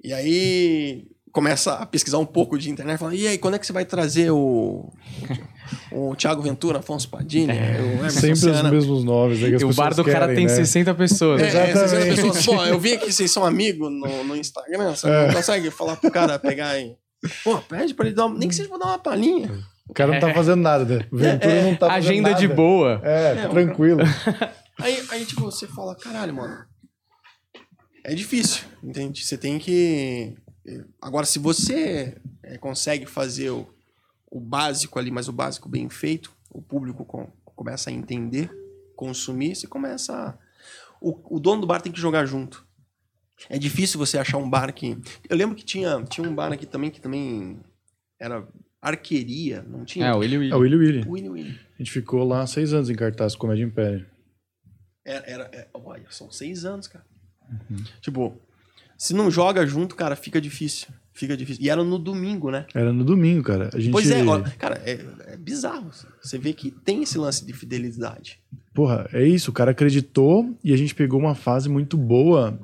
E 0.04 0.14
aí 0.14 1.08
começa 1.32 1.74
a 1.74 1.86
pesquisar 1.86 2.18
um 2.18 2.26
pouco 2.26 2.58
de 2.58 2.70
internet, 2.70 2.98
fala, 2.98 3.14
e 3.14 3.28
aí, 3.28 3.38
quando 3.38 3.54
é 3.54 3.60
que 3.60 3.68
você 3.68 3.74
vai 3.74 3.86
trazer 3.86 4.32
o, 4.32 4.92
o, 5.92 6.16
Thiago 6.16 6.42
Ventura, 6.42 6.80
Afonso 6.80 7.08
Padilha, 7.10 7.54
o 7.54 8.00
Emerson 8.00 8.20
Sempre 8.20 8.34
os 8.34 8.40
Senna? 8.40 8.72
mesmos 8.72 9.04
nomes. 9.04 9.40
né, 9.40 9.50
que 9.50 9.56
as 9.56 9.62
E 9.62 9.66
o 9.66 9.74
bar 9.74 9.90
do 9.90 9.98
pessoas 9.98 10.14
cara 10.14 10.28
querem, 10.28 10.48
tem 10.48 10.58
né? 10.58 10.66
60 10.66 10.96
pessoas. 10.96 11.42
É, 11.42 11.46
é, 11.46 11.70
Exatamente. 11.70 12.16
60 12.16 12.34
pessoas. 12.34 12.46
Pô, 12.46 12.66
eu 12.66 12.80
vi 12.80 12.98
que 12.98 13.12
vocês 13.12 13.30
são 13.30 13.46
amigos 13.46 13.92
no, 13.92 14.24
no 14.24 14.36
Instagram. 14.36 14.96
Você 14.96 15.08
não 15.08 15.34
consegue 15.34 15.70
falar 15.70 15.96
pro 15.98 16.10
cara 16.10 16.40
pegar 16.40 16.80
e. 16.80 16.96
Pô, 17.44 17.58
pede 17.62 17.94
pra 17.94 18.06
ele 18.06 18.16
dar 18.16 18.26
uma, 18.28 18.38
Nem 18.38 18.48
que 18.50 18.56
seja 18.56 18.70
pra 18.70 18.78
dar 18.78 18.86
uma 18.86 19.00
palhinha. 19.00 19.64
O 19.88 19.94
cara 19.94 20.12
não 20.12 20.20
tá 20.20 20.34
fazendo 20.34 20.62
nada, 20.62 20.86
né? 20.86 21.08
O 21.12 21.18
Ventura 21.18 21.62
não 21.64 21.76
tá 21.76 21.88
fazendo 21.88 22.10
Agenda 22.10 22.34
de 22.34 22.44
nada. 22.48 22.56
boa. 22.56 23.02
É, 23.04 23.32
É, 23.38 23.48
tranquilo. 23.48 24.00
Aí, 24.80 25.04
aí, 25.10 25.26
tipo, 25.26 25.42
você 25.42 25.66
fala, 25.66 25.96
caralho, 25.96 26.36
mano. 26.36 26.64
É 28.04 28.14
difícil, 28.14 28.64
entende? 28.84 29.26
Você 29.26 29.36
tem 29.36 29.58
que. 29.58 30.36
Agora, 31.02 31.26
se 31.26 31.40
você 31.40 32.16
é, 32.44 32.60
consegue 32.60 33.08
fazer 33.08 33.50
o, 33.50 33.68
o 34.30 34.40
básico 34.40 35.00
ali, 35.00 35.10
mas 35.10 35.28
o 35.28 35.34
básico 35.34 35.68
bem 35.68 35.90
feito, 35.90 36.32
o 36.52 36.62
público 36.62 37.04
com- 37.06 37.32
começa 37.56 37.90
a 37.90 37.94
entender, 37.94 38.52
consumir, 38.96 39.56
você 39.56 39.66
começa 39.66 40.14
a... 40.14 40.34
o, 41.02 41.38
o 41.38 41.40
dono 41.40 41.62
do 41.62 41.68
bar 41.68 41.82
tem 41.82 41.92
que 41.92 42.00
jogar 42.00 42.26
junto. 42.28 42.64
É 43.50 43.58
difícil 43.58 44.00
você 44.00 44.18
achar 44.18 44.38
um 44.38 44.50
bar 44.50 44.74
que. 44.74 44.98
Eu 45.30 45.38
lembro 45.38 45.56
que 45.56 45.64
tinha, 45.64 46.04
tinha 46.04 46.28
um 46.28 46.34
bar 46.34 46.52
aqui 46.52 46.66
também 46.66 46.90
que 46.90 47.00
também 47.00 47.60
era 48.20 48.48
arqueria, 48.82 49.64
não 49.64 49.86
tinha? 49.86 50.08
É, 50.08 50.14
o 50.14 50.20
Willy 50.20 50.38
Willy. 50.38 50.52
É 50.52 50.56
o 50.56 50.60
Willy 50.60 50.76
Willy. 50.76 51.02
Winnie 51.04 51.30
Winnie. 51.30 51.60
A 51.76 51.78
gente 51.78 51.92
ficou 51.92 52.24
lá 52.24 52.46
seis 52.48 52.74
anos 52.74 52.90
em 52.90 52.96
cartaz 52.96 53.36
com 53.36 53.42
Comédia 53.42 53.64
Império. 53.64 54.06
Era, 55.06 55.24
era, 55.26 55.44
é, 55.54 55.68
olha, 55.74 56.06
são 56.10 56.30
seis 56.32 56.66
anos, 56.66 56.88
cara. 56.88 57.06
Uhum. 57.50 57.84
Tipo, 58.02 58.42
se 58.98 59.14
não 59.14 59.32
joga 59.32 59.66
junto, 59.66 59.96
cara, 59.96 60.16
fica 60.16 60.42
difícil. 60.42 60.88
Fica 61.14 61.36
difícil. 61.36 61.64
E 61.64 61.70
era 61.70 61.84
no 61.84 61.98
domingo, 61.98 62.52
né? 62.52 62.66
Era 62.76 62.92
no 62.94 63.04
domingo, 63.04 63.44
cara. 63.44 63.70
A 63.74 63.80
gente... 63.80 63.92
Pois 63.92 64.12
é, 64.12 64.24
ó, 64.24 64.42
cara, 64.60 64.82
é, 64.86 65.00
é 65.28 65.38
bizarro. 65.38 65.90
Você 66.22 66.38
vê 66.38 66.54
que 66.54 66.70
tem 66.70 67.02
esse 67.02 67.18
lance 67.18 67.46
de 67.46 67.54
fidelidade. 67.54 68.40
Porra, 68.74 69.10
é 69.12 69.26
isso. 69.26 69.50
O 69.50 69.54
cara 69.54 69.72
acreditou 69.72 70.56
e 70.64 70.74
a 70.74 70.78
gente 70.78 70.94
pegou 70.94 71.20
uma 71.20 71.34
fase 71.34 71.70
muito 71.70 71.98
boa 71.98 72.60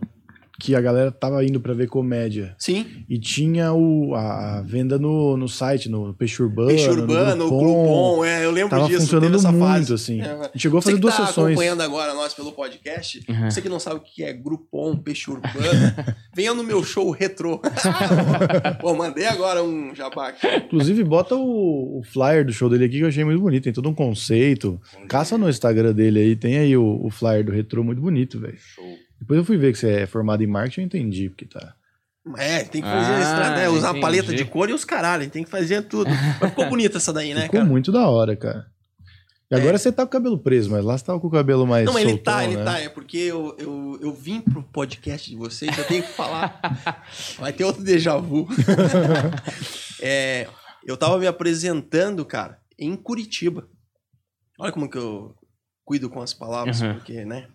que 0.60 0.76
a 0.76 0.82
galera 0.82 1.12
tava 1.12 1.44
indo 1.44 1.60
pra 1.60 1.74
ver 1.74 1.88
comédia. 1.90 2.56
Sim, 2.60 2.86
E 3.10 3.18
tinha 3.18 3.74
o, 3.74 4.14
a, 4.14 4.60
a 4.60 4.62
venda 4.62 4.98
no, 5.00 5.36
no 5.36 5.50
site, 5.50 5.90
no 5.90 6.14
Peixe 6.14 6.42
Urbano. 6.42 6.68
Peixe 6.70 6.88
Urbano, 6.90 7.46
o 7.48 7.50
Groupon, 7.60 8.24
é, 8.26 8.46
eu 8.46 8.52
lembro 8.52 8.70
Tava 8.70 8.88
disso. 8.88 9.02
funcionando 9.02 9.36
essa 9.36 9.52
muito, 9.52 9.66
fase. 9.66 9.94
assim. 9.94 10.22
É, 10.22 10.26
A 10.32 10.44
gente 10.44 10.60
chegou 10.60 10.78
a 10.78 10.82
Você 10.82 10.86
fazer 10.92 10.96
que 10.98 11.02
duas 11.02 11.18
tá 11.18 11.26
sessões. 11.26 11.54
acompanhando 11.54 11.82
agora 11.82 12.14
nós 12.14 12.34
pelo 12.34 12.52
podcast, 12.52 13.24
Uhum. 13.28 13.50
você 13.52 13.62
que 13.62 13.68
não 13.70 13.80
sabe 13.80 13.98
o 13.98 14.00
que 14.02 14.24
é 14.24 14.32
Groupon, 14.32 14.96
Peixe 14.98 15.30
Urbano, 15.32 15.54
venha 16.36 16.54
no 16.54 16.64
meu 16.64 16.84
show 16.84 17.10
retrô. 17.12 17.60
Pô, 18.80 18.94
mandei 18.96 19.26
agora 19.26 19.64
um 19.64 19.94
jabá 19.96 20.30
aqui. 20.30 20.48
Inclusive, 20.66 21.04
bota 21.04 21.36
o, 21.36 22.00
o 22.00 22.04
flyer 22.04 22.46
do 22.46 22.54
show 22.54 22.70
dele 22.70 22.86
aqui 22.86 22.98
que 22.98 23.04
eu 23.04 23.08
achei 23.08 23.24
muito 23.24 23.42
bonito. 23.42 23.64
Tem 23.64 23.74
todo 23.74 23.90
um 23.90 23.94
conceito. 23.94 24.80
Caça 25.08 25.38
no 25.38 25.50
Instagram 25.50 25.94
dele 25.94 26.20
aí, 26.20 26.36
tem 26.36 26.58
aí 26.58 26.78
o, 26.78 27.00
o 27.04 27.10
flyer 27.10 27.44
do 27.44 27.52
retrô 27.52 27.84
muito 27.84 28.02
bonito, 28.02 28.40
velho. 28.40 28.58
Depois 29.20 29.38
eu 29.40 29.46
fui 29.46 29.58
ver 29.58 29.72
que 29.72 29.78
você 29.80 29.90
é 30.02 30.06
formado 30.06 30.44
em 30.44 30.48
marketing, 30.48 30.82
eu 30.82 30.86
entendi 30.86 31.30
porque 31.30 31.46
tá. 31.46 31.74
É, 32.38 32.64
tem 32.64 32.82
que 32.82 32.88
fazer 32.88 33.12
Ah, 33.14 33.20
isso, 33.20 33.36
né? 33.56 33.70
Usar 33.70 33.90
entendi. 33.90 34.02
paleta 34.02 34.34
de 34.34 34.46
cor 34.46 34.70
e 34.70 34.74
os 34.74 34.86
caralho, 34.86 35.30
tem 35.30 35.44
que 35.44 35.50
fazer 35.50 35.82
tudo. 35.84 36.10
Mas 36.40 36.50
ficou 36.52 36.70
bonita 36.70 36.98
essa 36.98 37.12
daí, 37.12 37.34
né, 37.34 37.44
Ficou 37.44 37.60
cara? 37.60 37.70
muito 37.70 37.92
da 37.92 38.08
hora, 38.08 38.36
cara. 38.36 38.66
E 39.52 39.56
agora 39.56 39.78
você 39.78 39.92
tá 39.92 40.04
com 40.04 40.08
o 40.08 40.12
cabelo 40.12 40.40
preso, 40.40 40.72
mas 40.72 40.84
lá 40.84 40.98
você 40.98 41.04
tava 41.06 41.20
com 41.20 41.28
o 41.28 41.32
cabelo 41.32 41.68
mais 41.68 41.86
Não, 41.86 42.00
ele 42.00 42.12
soltão, 42.12 42.34
tá, 42.34 42.44
ele 42.46 42.56
né? 42.58 42.64
tá. 42.64 42.80
É 42.80 42.90
porque 42.90 43.18
eu, 43.18 43.56
eu, 43.60 44.00
eu 44.02 44.14
vim 44.14 44.42
pro 44.42 44.64
podcast 44.64 45.30
de 45.30 45.36
vocês, 45.36 45.78
eu 45.78 45.84
tenho 45.86 46.02
que 46.02 46.10
falar. 46.14 46.60
Vai 47.38 47.54
ter 47.54 47.64
outro 47.66 47.84
déjà 47.84 48.18
vu. 48.18 48.48
É, 50.02 50.48
eu 50.86 50.98
tava 50.98 51.18
me 51.18 51.28
apresentando, 51.28 52.26
cara, 52.26 52.60
em 52.78 52.96
Curitiba. 52.96 53.68
Olha 54.60 54.72
como 54.72 54.90
que 54.90 54.98
eu 54.98 55.34
cuido 55.86 56.10
com 56.10 56.22
as 56.22 56.34
palavras, 56.34 56.82
Uhum. 56.82 56.94
porque, 56.96 57.24
né? 57.26 57.48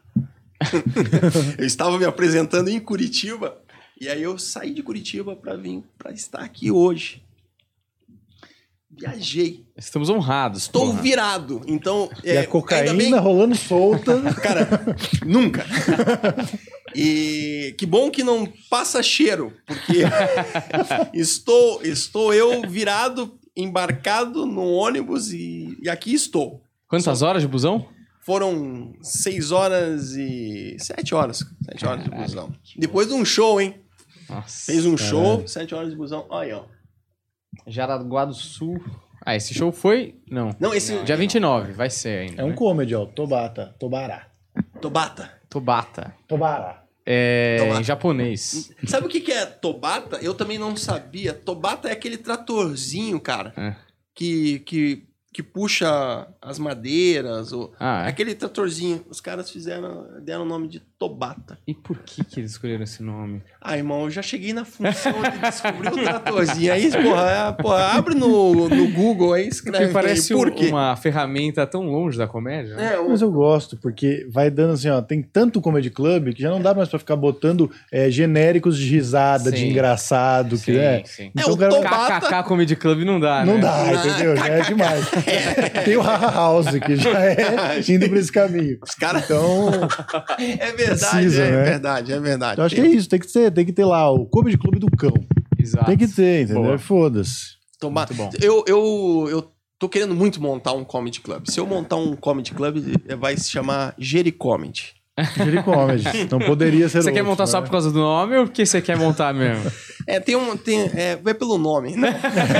Eu 1.58 1.64
estava 1.66 1.98
me 1.98 2.04
apresentando 2.04 2.68
em 2.68 2.80
Curitiba. 2.80 3.58
E 4.00 4.08
aí 4.08 4.22
eu 4.22 4.38
saí 4.38 4.72
de 4.72 4.82
Curitiba 4.82 5.34
pra 5.36 5.56
vir 5.56 5.82
pra 5.98 6.12
estar 6.12 6.40
aqui 6.40 6.70
hoje. 6.70 7.22
Viajei. 8.90 9.64
Estamos 9.76 10.08
honrados. 10.08 10.62
Estou 10.62 10.86
porra. 10.86 11.02
virado. 11.02 11.62
Então, 11.66 12.10
E 12.24 12.30
é, 12.30 12.32
a 12.32 12.40
ainda 12.40 12.50
cocaína 12.50 12.94
bem- 12.94 13.14
rolando 13.16 13.54
solta. 13.54 14.20
Cara, 14.42 14.68
nunca. 15.24 15.64
E 16.94 17.74
que 17.78 17.86
bom 17.86 18.10
que 18.10 18.24
não 18.24 18.50
passa 18.70 19.02
cheiro, 19.02 19.52
porque 19.66 19.98
estou, 21.14 21.82
estou 21.82 22.32
eu 22.34 22.62
virado, 22.68 23.38
embarcado 23.56 24.46
no 24.46 24.62
ônibus 24.72 25.30
e, 25.32 25.76
e 25.82 25.88
aqui 25.88 26.14
estou. 26.14 26.62
Quantas 26.88 27.20
horas 27.22 27.42
de 27.42 27.48
busão? 27.48 27.86
Foram 28.28 28.92
seis 29.00 29.52
horas 29.52 30.14
e. 30.14 30.76
sete 30.78 31.14
horas. 31.14 31.38
Sete 31.64 31.86
horas 31.86 32.04
de 32.04 32.10
busão. 32.10 32.52
Depois 32.76 33.08
de 33.08 33.14
um 33.14 33.24
show, 33.24 33.58
hein? 33.58 33.80
Nossa. 34.28 34.70
Fez 34.70 34.84
um 34.84 34.96
Caralho. 34.96 35.10
show, 35.10 35.48
sete 35.48 35.74
horas 35.74 35.88
de 35.88 35.96
busão. 35.96 36.26
Olha, 36.28 36.58
ó. 36.58 36.64
Jaraguá 37.66 38.26
do 38.26 38.34
Sul. 38.34 38.84
Ah, 39.24 39.34
esse 39.34 39.54
show 39.54 39.72
foi? 39.72 40.20
Não. 40.30 40.54
Não, 40.60 40.74
esse. 40.74 41.02
Dia 41.04 41.16
29, 41.16 41.72
vai 41.72 41.88
ser 41.88 42.28
ainda. 42.28 42.42
É 42.42 42.44
um 42.44 42.50
né? 42.50 42.54
comedy, 42.54 42.94
ó. 42.94 43.06
Tobata. 43.06 43.74
Tobará. 43.78 44.26
Tobata. 44.78 45.32
Tobata. 45.48 46.14
Tobará. 46.28 46.84
É 47.06 47.56
Tobata. 47.60 47.80
em 47.80 47.84
japonês. 47.84 48.70
Sabe 48.86 49.06
o 49.06 49.08
que, 49.08 49.22
que 49.22 49.32
é 49.32 49.46
Tobata? 49.46 50.18
Eu 50.18 50.34
também 50.34 50.58
não 50.58 50.76
sabia. 50.76 51.32
Tobata 51.32 51.88
é 51.88 51.92
aquele 51.92 52.18
tratorzinho, 52.18 53.18
cara. 53.18 53.54
É. 53.56 53.74
Que, 54.14 54.58
que, 54.66 55.07
que 55.38 55.42
puxa 55.44 56.26
as 56.42 56.58
madeiras. 56.58 57.52
Ou... 57.52 57.72
Ah, 57.78 58.06
é? 58.06 58.08
Aquele 58.08 58.34
tratorzinho. 58.34 59.06
Os 59.08 59.20
caras 59.20 59.48
fizeram, 59.48 60.20
deram 60.20 60.42
o 60.42 60.44
nome 60.44 60.66
de 60.66 60.80
Tobata. 60.80 61.56
E 61.64 61.72
por 61.72 61.96
que 61.98 62.24
que 62.24 62.40
eles 62.40 62.50
escolheram 62.50 62.82
esse 62.82 63.04
nome? 63.04 63.44
Ah, 63.60 63.76
irmão, 63.76 64.02
eu 64.04 64.10
já 64.10 64.22
cheguei 64.22 64.52
na 64.52 64.64
função 64.64 65.12
de 65.20 65.38
descobrir 65.38 65.88
o 65.88 66.02
tratorzinho. 66.04 66.72
Aí, 66.72 66.90
porra, 66.92 67.30
é, 67.58 67.62
porra 67.62 67.84
abre 67.98 68.14
no, 68.14 68.68
no 68.68 68.88
Google 68.92 69.32
aí, 69.32 69.48
escreve 69.48 69.78
Porque 69.86 69.92
parece 69.92 70.32
aí, 70.32 70.38
por 70.38 70.48
um- 70.48 70.52
quê? 70.54 70.66
uma 70.68 70.94
ferramenta 70.94 71.66
tão 71.66 71.82
longe 71.90 72.16
da 72.16 72.28
comédia. 72.28 72.76
né? 72.76 72.94
É, 72.94 72.98
o- 73.00 73.08
Mas 73.10 73.20
eu 73.20 73.30
gosto, 73.32 73.76
porque 73.76 74.24
vai 74.30 74.48
dando 74.48 74.74
assim, 74.74 74.88
ó. 74.88 75.02
Tem 75.02 75.20
tanto 75.22 75.60
comedy 75.60 75.90
club 75.90 76.32
que 76.34 76.40
já 76.40 76.50
não 76.50 76.60
dá 76.62 76.72
mais 76.72 76.88
pra 76.88 77.00
ficar 77.00 77.16
botando 77.16 77.68
é, 77.90 78.08
genéricos 78.08 78.78
de 78.78 78.86
risada, 78.88 79.50
de 79.50 79.58
Sim. 79.58 79.70
engraçado, 79.70 80.50
que 80.56 80.72
Sim, 80.74 80.78
é. 80.78 81.02
sim. 81.04 81.30
Então 81.34 81.50
É, 81.50 81.52
o 81.52 81.56
cara 81.56 81.72
Tobata- 81.74 82.20
KKK 82.20 82.42
Comedy 82.44 82.76
Club 82.76 83.00
não 83.02 83.18
dá, 83.18 83.44
Não 83.44 83.54
né? 83.56 83.60
dá, 83.60 83.84
Não, 83.86 84.06
entendeu? 84.06 84.36
Já 84.36 84.46
é 84.46 84.60
demais. 84.62 85.04
Tem 85.84 85.96
o 85.96 86.00
Haha 86.00 86.30
House, 86.30 86.66
que 86.78 86.94
já 86.96 87.24
é 87.24 87.36
indo 87.88 88.08
pra 88.08 88.18
esse 88.20 88.30
caminho. 88.30 88.78
Os 88.86 88.94
caras. 88.94 89.24
Então, 89.24 89.70
É 90.38 90.72
verdade, 90.72 91.00
Precisa, 91.16 91.42
é 91.42 91.50
né? 91.50 91.64
verdade, 91.64 92.12
é 92.12 92.20
verdade. 92.20 92.60
eu 92.60 92.64
acho 92.64 92.74
que 92.76 92.80
é 92.80 92.86
isso. 92.86 93.08
Tem 93.08 93.18
que 93.18 93.26
ter, 93.32 93.48
tem 93.58 93.66
que 93.66 93.72
ter 93.72 93.84
lá 93.84 94.08
o 94.08 94.24
Comedy 94.24 94.56
Clube 94.56 94.78
do 94.78 94.88
Cão. 94.88 95.12
Exato. 95.58 95.86
Tem 95.86 95.98
que 95.98 96.06
ter, 96.06 96.44
entendeu? 96.44 96.62
Boa. 96.62 96.78
Foda-se. 96.78 97.56
Tomar... 97.80 98.06
Bom. 98.14 98.30
Eu, 98.40 98.64
eu, 98.68 99.26
eu 99.28 99.52
tô 99.78 99.88
querendo 99.88 100.14
muito 100.14 100.40
montar 100.40 100.72
um 100.74 100.84
comedy 100.84 101.20
club. 101.20 101.44
Se 101.48 101.58
eu 101.58 101.66
montar 101.66 101.96
um 101.96 102.14
comedy 102.14 102.52
club, 102.52 102.76
vai 103.18 103.36
se 103.36 103.50
chamar 103.50 103.94
Jericomedy. 103.98 104.94
Comedy. 105.64 106.28
Não 106.30 106.38
poderia 106.38 106.88
ser 106.88 107.02
Você 107.02 107.12
quer 107.12 107.22
montar 107.22 107.46
só 107.46 107.60
né? 107.60 107.66
por 107.66 107.72
causa 107.72 107.90
do 107.90 107.98
nome 107.98 108.36
ou 108.36 108.44
porque 108.46 108.64
você 108.64 108.80
quer 108.80 108.96
montar 108.96 109.32
mesmo? 109.34 109.70
É, 110.06 110.18
tem 110.18 110.36
um. 110.36 110.56
Tem, 110.56 110.90
é, 110.94 111.16
vai 111.22 111.34
pelo 111.34 111.58
nome. 111.58 111.94
Né? 111.96 112.18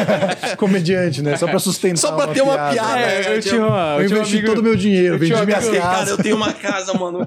Comediante, 0.59 1.23
né? 1.23 1.37
Só 1.37 1.47
pra 1.47 1.59
sustentar 1.59 1.97
Só 1.97 2.13
pra 2.13 2.29
ter 2.29 2.43
uma 2.43 2.71
piada. 2.71 3.01
É, 3.01 3.27
eu 3.29 3.35
eu 3.35 3.41
tinha, 3.43 3.67
uma, 3.67 3.95
Eu 3.97 4.03
eu 4.03 4.07
tinha 4.07 4.19
um 4.19 4.21
investi 4.23 4.37
amigo, 4.39 4.47
todo 4.55 4.59
o 4.59 4.63
meu 4.63 4.77
dinheiro, 4.77 5.15
eu 5.15 5.19
vendi 5.19 5.35
um 5.35 5.45
minhas 5.47 5.67
amigo- 5.67 5.83
Cara, 5.83 6.11
eu 6.11 6.17
tenho 6.19 6.37
uma 6.37 6.53
casa, 6.53 6.93
mano. 6.95 7.27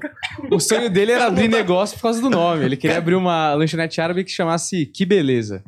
O 0.52 0.60
sonho 0.60 0.90
dele 0.90 1.12
era 1.14 1.26
abrir 1.26 1.48
negócio 1.48 1.96
por 1.98 2.04
causa 2.04 2.22
do 2.22 2.30
nome. 2.30 2.66
Ele 2.66 2.78
queria 2.78 2.98
abrir 2.98 3.16
uma 3.16 3.54
lanchonete 3.54 4.00
árabe 4.00 4.24
que 4.24 4.32
chamasse 4.32 4.86
Que 4.86 5.06
Beleza. 5.06 5.64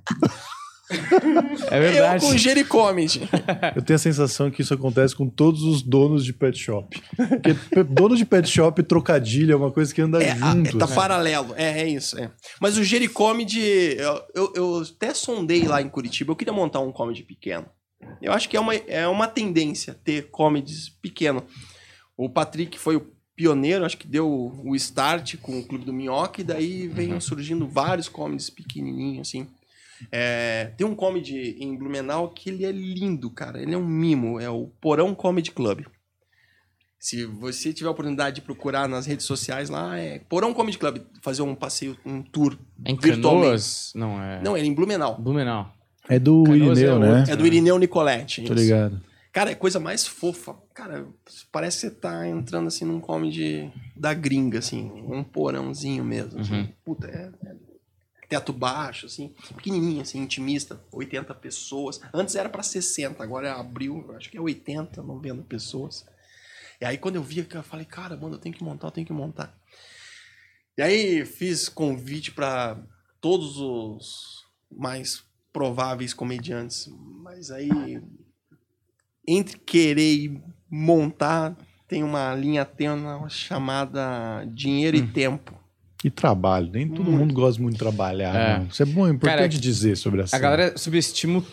É 1.69 1.79
verdade. 1.79 2.23
Eu 2.25 2.31
com 2.31 2.37
Jericomedy. 2.37 3.21
Eu 3.75 3.81
tenho 3.81 3.95
a 3.95 3.99
sensação 3.99 4.49
que 4.51 4.61
isso 4.61 4.73
acontece 4.73 5.15
com 5.15 5.27
todos 5.27 5.63
os 5.63 5.81
donos 5.81 6.23
de 6.25 6.33
pet 6.33 6.57
shop. 6.57 7.01
Porque 7.15 7.83
dono 7.83 8.15
de 8.15 8.25
pet 8.25 8.47
shop, 8.47 8.81
trocadilho, 8.83 9.53
é 9.53 9.55
uma 9.55 9.71
coisa 9.71 9.93
que 9.93 10.01
anda 10.01 10.21
É, 10.21 10.31
a- 10.31 10.35
junto. 10.53 10.75
é, 10.75 10.79
tá 10.79 10.85
assim. 10.85 10.95
paralelo. 10.95 11.53
É, 11.55 11.81
é 11.81 11.87
isso. 11.87 12.17
É. 12.19 12.29
Mas 12.61 12.77
o 12.77 12.83
Jericomedy, 12.83 13.61
eu, 13.97 14.21
eu, 14.35 14.53
eu 14.55 14.81
até 14.81 15.13
sondei 15.13 15.63
lá 15.63 15.81
em 15.81 15.89
Curitiba. 15.89 16.31
Eu 16.31 16.35
queria 16.35 16.53
montar 16.53 16.79
um 16.79 16.91
comedy 16.91 17.23
pequeno. 17.23 17.65
Eu 18.21 18.33
acho 18.33 18.49
que 18.49 18.57
é 18.57 18.59
uma, 18.59 18.75
é 18.75 19.07
uma 19.07 19.27
tendência 19.27 19.97
ter 20.03 20.29
comedies 20.29 20.89
pequeno. 20.89 21.43
O 22.17 22.29
Patrick 22.29 22.77
foi 22.77 22.97
o 22.97 23.07
pioneiro, 23.35 23.83
acho 23.85 23.97
que 23.97 24.05
deu 24.07 24.29
o 24.63 24.75
start 24.75 25.37
com 25.41 25.57
o 25.57 25.63
Clube 25.63 25.85
do 25.85 25.91
Minhoca, 25.93 26.41
e 26.41 26.43
daí 26.43 26.87
veio 26.87 27.19
surgindo 27.19 27.67
vários 27.67 28.07
comedies 28.07 28.49
pequenininhos, 28.49 29.27
assim. 29.27 29.47
É, 30.11 30.71
tem 30.77 30.85
um 30.85 30.95
comedy 30.95 31.57
em 31.59 31.75
Blumenau 31.77 32.29
que 32.29 32.49
ele 32.49 32.65
é 32.65 32.71
lindo, 32.71 33.29
cara. 33.29 33.61
Ele 33.61 33.73
é 33.73 33.77
um 33.77 33.85
mimo. 33.85 34.39
É 34.39 34.49
o 34.49 34.67
Porão 34.81 35.13
Comedy 35.13 35.51
Club. 35.51 35.85
Se 36.99 37.25
você 37.25 37.73
tiver 37.73 37.89
a 37.89 37.91
oportunidade 37.91 38.37
de 38.37 38.41
procurar 38.41 38.87
nas 38.87 39.05
redes 39.05 39.25
sociais 39.25 39.69
lá, 39.69 39.97
é 39.97 40.19
Porão 40.29 40.53
Comedy 40.53 40.77
Club, 40.77 40.99
fazer 41.21 41.41
um 41.41 41.53
passeio, 41.53 41.97
um 42.05 42.21
tour. 42.21 42.57
É 42.85 42.91
em. 42.91 42.95
Canoas? 42.95 43.91
Não, 43.93 44.21
é. 44.21 44.41
Não, 44.41 44.55
é 44.55 44.61
em 44.61 44.73
Blumenau. 44.73 45.19
Blumenau. 45.19 45.73
É 46.07 46.17
do 46.17 46.43
Canoas 46.43 46.77
Irineu, 46.77 46.95
é 46.95 46.99
né? 46.99 47.17
outro. 47.17 47.33
É 47.33 47.35
do 47.35 47.45
Irineu 47.45 47.77
Nicoletti. 47.77 48.43
Tô 48.43 48.53
isso. 48.53 48.63
ligado. 48.63 49.01
Cara, 49.33 49.49
é 49.49 49.55
coisa 49.55 49.79
mais 49.79 50.05
fofa. 50.05 50.55
Cara, 50.75 51.07
parece 51.51 51.77
que 51.77 51.87
você 51.87 51.91
tá 51.99 52.27
entrando 52.27 52.67
assim 52.67 52.85
num 52.85 52.99
comedy 52.99 53.71
da 53.97 54.13
gringa, 54.13 54.59
assim. 54.59 54.91
Um 55.07 55.23
porãozinho 55.23 56.03
mesmo. 56.03 56.39
assim. 56.39 56.53
Uhum. 56.53 56.67
Puta, 56.85 57.07
é, 57.07 57.31
é 57.49 57.55
teto 58.33 58.51
baixo, 58.51 59.05
assim. 59.05 59.31
Pequenininho, 59.55 60.01
assim, 60.01 60.19
intimista. 60.19 60.83
80 60.91 61.35
pessoas. 61.35 62.01
Antes 62.11 62.33
era 62.33 62.49
pra 62.49 62.63
60, 62.63 63.23
agora 63.23 63.53
abriu, 63.53 64.11
acho 64.17 64.29
que 64.31 64.37
é 64.37 64.41
80, 64.41 65.03
90 65.03 65.43
pessoas. 65.43 66.03
E 66.81 66.85
aí 66.85 66.97
quando 66.97 67.17
eu 67.17 67.23
vi, 67.23 67.47
eu 67.47 67.63
falei, 67.63 67.85
cara, 67.85 68.17
mano, 68.17 68.35
eu 68.35 68.39
tenho 68.39 68.55
que 68.55 68.63
montar, 68.63 68.87
eu 68.87 68.91
tenho 68.91 69.05
que 69.05 69.13
montar. 69.13 69.55
E 70.75 70.81
aí 70.81 71.23
fiz 71.25 71.69
convite 71.69 72.31
pra 72.31 72.81
todos 73.21 73.59
os 73.59 74.43
mais 74.71 75.23
prováveis 75.51 76.11
comediantes. 76.11 76.89
Mas 77.21 77.51
aí 77.51 78.01
entre 79.27 79.59
querer 79.59 80.15
e 80.15 80.43
montar, 80.67 81.55
tem 81.87 82.03
uma 82.03 82.33
linha 82.33 82.65
tênue 82.65 83.29
chamada 83.29 84.43
dinheiro 84.45 84.97
e 84.97 85.07
tempo. 85.07 85.62
E 86.03 86.09
trabalho. 86.09 86.69
Nem 86.71 86.87
todo 86.87 87.05
Muito. 87.05 87.19
mundo 87.19 87.33
gosta 87.33 87.61
muito 87.61 87.73
de 87.75 87.79
trabalhar. 87.79 88.35
É. 88.35 88.59
não. 88.59 88.67
Isso 88.67 88.83
é 88.83 88.85
bom, 88.85 89.07
é 89.07 89.11
importante 89.11 89.37
Cara, 89.37 89.47
dizer 89.47 89.95
sobre 89.95 90.21
essa. 90.21 90.35
A 90.35 90.39
galera 90.39 90.77
subestima 90.77 91.39
o, 91.39 91.43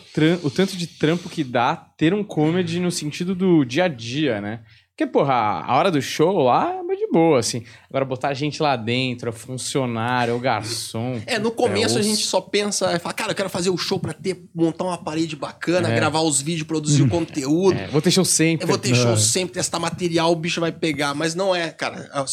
o 0.43 0.49
tanto 0.49 0.75
de 0.75 0.87
trampo 0.87 1.29
que 1.29 1.43
dá 1.43 1.75
ter 1.75 2.13
um 2.13 2.23
comedy 2.23 2.79
no 2.79 2.91
sentido 2.91 3.33
do 3.33 3.63
dia 3.63 3.85
a 3.85 3.87
dia, 3.87 4.41
né? 4.41 4.61
Porque, 4.89 5.09
porra, 5.09 5.33
a 5.33 5.75
hora 5.77 5.89
do 5.89 6.01
show 6.01 6.43
lá 6.43 6.69
é 6.91 6.95
de 6.95 7.07
boa, 7.07 7.39
assim. 7.39 7.63
Agora, 7.89 8.03
botar 8.05 8.27
a 8.27 8.33
gente 8.33 8.61
lá 8.61 8.75
dentro, 8.75 9.29
é 9.29 9.31
funcionário, 9.31 10.31
é 10.31 10.35
o 10.35 10.39
garçom. 10.39 11.19
É, 11.25 11.39
no 11.39 11.49
começo 11.49 11.95
a 11.97 11.99
osso. 12.01 12.07
gente 12.09 12.23
só 12.25 12.39
pensa, 12.41 12.99
fala, 12.99 13.13
cara, 13.13 13.31
eu 13.31 13.35
quero 13.35 13.49
fazer 13.49 13.69
o 13.69 13.77
show 13.77 13.97
pra 13.97 14.13
ter, 14.13 14.43
montar 14.53 14.83
uma 14.83 14.97
parede 14.97 15.35
bacana, 15.35 15.89
É. 15.89 15.95
gravar 15.95 16.21
os 16.21 16.41
vídeos, 16.41 16.67
produzir 16.67 17.01
o 17.01 17.09
conteúdo. 17.09 17.79
É, 17.79 17.87
vou 17.87 18.01
ter 18.01 18.11
show 18.11 18.25
sempre. 18.25 18.65
Eu 18.65 18.67
vou 18.67 18.77
ter 18.77 18.93
show 18.93 19.15
sempre, 19.17 19.53
testar 19.53 19.79
material, 19.79 20.31
o 20.31 20.35
bicho 20.35 20.59
vai 20.61 20.71
pegar. 20.73 21.15
Mas 21.15 21.33
não 21.33 21.55
é, 21.55 21.69
cara. 21.71 22.09
A 22.13 22.23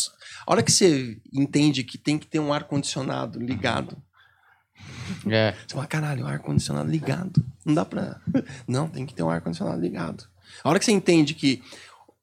a 0.49 0.53
hora 0.53 0.63
que 0.63 0.73
você 0.73 1.19
entende 1.33 1.85
que 1.85 1.99
tem 1.99 2.19
que 2.19 2.27
ter 2.27 2.39
um 2.39 2.53
ar-condicionado 2.53 3.39
ligado, 3.39 3.97
É. 5.29 5.53
você 5.67 5.75
fala, 5.75 5.87
caralho, 5.87 6.25
o 6.25 6.27
ar-condicionado 6.29 6.91
ligado. 6.91 7.45
Não 7.65 7.75
dá 7.75 7.85
pra. 7.85 8.21
Não, 8.67 8.89
tem 8.89 9.05
que 9.05 9.15
ter 9.15 9.23
um 9.23 9.31
ar-condicionado 9.31 9.81
ligado. 9.81 10.25
A 10.65 10.69
hora 10.71 10.79
que 10.79 10.85
você 10.85 10.93
entende 10.93 11.35
que 11.35 11.63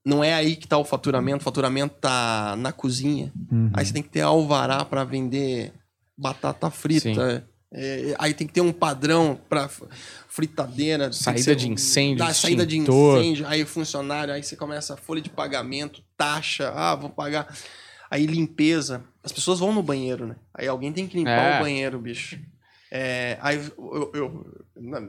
não 0.04 0.24
é 0.24 0.34
aí 0.34 0.56
que 0.56 0.68
tá 0.68 0.78
o 0.78 0.86
faturamento, 0.86 1.38
o 1.42 1.44
faturamento 1.44 1.96
tá 2.00 2.56
na 2.58 2.72
cozinha. 2.72 3.32
Uhum. 3.52 3.70
Aí 3.74 3.86
você 3.86 3.94
tem 3.94 4.04
que 4.04 4.10
ter 4.10 4.22
alvará 4.22 4.84
pra 4.86 5.04
vender 5.04 5.74
batata 6.18 6.70
frita. 6.72 7.48
É, 7.72 8.16
aí 8.18 8.34
tem 8.34 8.48
que 8.48 8.54
ter 8.54 8.62
um 8.62 8.72
padrão 8.72 9.40
pra 9.50 9.64
f- 9.66 9.84
fritadeira. 10.30 11.12
Saída 11.12 11.42
ser 11.44 11.56
de 11.56 11.68
um- 11.68 11.74
incêndio, 11.74 12.18
dá 12.26 12.34
saída 12.34 12.66
de 12.66 12.78
incêndio. 12.78 13.46
Aí 13.48 13.66
funcionário, 13.66 14.34
aí 14.34 14.42
você 14.44 14.56
começa 14.56 14.94
a 14.94 14.98
folha 14.98 15.22
de 15.22 15.30
pagamento, 15.30 16.02
taxa. 16.18 16.72
Ah, 16.76 16.96
vou 16.96 17.10
pagar. 17.10 17.48
Aí 18.16 18.26
limpeza. 18.26 19.04
As 19.22 19.34
pessoas 19.34 19.60
vão 19.60 19.74
no 19.74 19.84
banheiro, 19.84 20.26
né? 20.26 20.38
Aí 20.54 20.68
alguém 20.70 20.94
tem 20.94 21.06
que 21.06 21.18
limpar 21.18 21.56
É. 21.56 21.58
o 21.60 21.64
banheiro, 21.64 22.00
bicho. 22.00 22.40
É, 22.90 23.38
aí 23.42 23.58
eu, 23.78 24.12
eu- 24.14 24.66
na, 24.78 25.02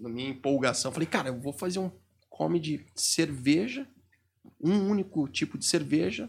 na 0.00 0.08
minha 0.08 0.28
empolgação, 0.30 0.90
falei, 0.90 1.06
cara, 1.06 1.28
eu 1.28 1.38
vou 1.40 1.52
fazer 1.52 1.78
um 1.78 1.92
come 2.28 2.58
de 2.58 2.84
cerveja, 2.96 3.86
um 4.60 4.90
único 4.90 5.28
tipo 5.28 5.56
de 5.56 5.66
cerveja, 5.66 6.28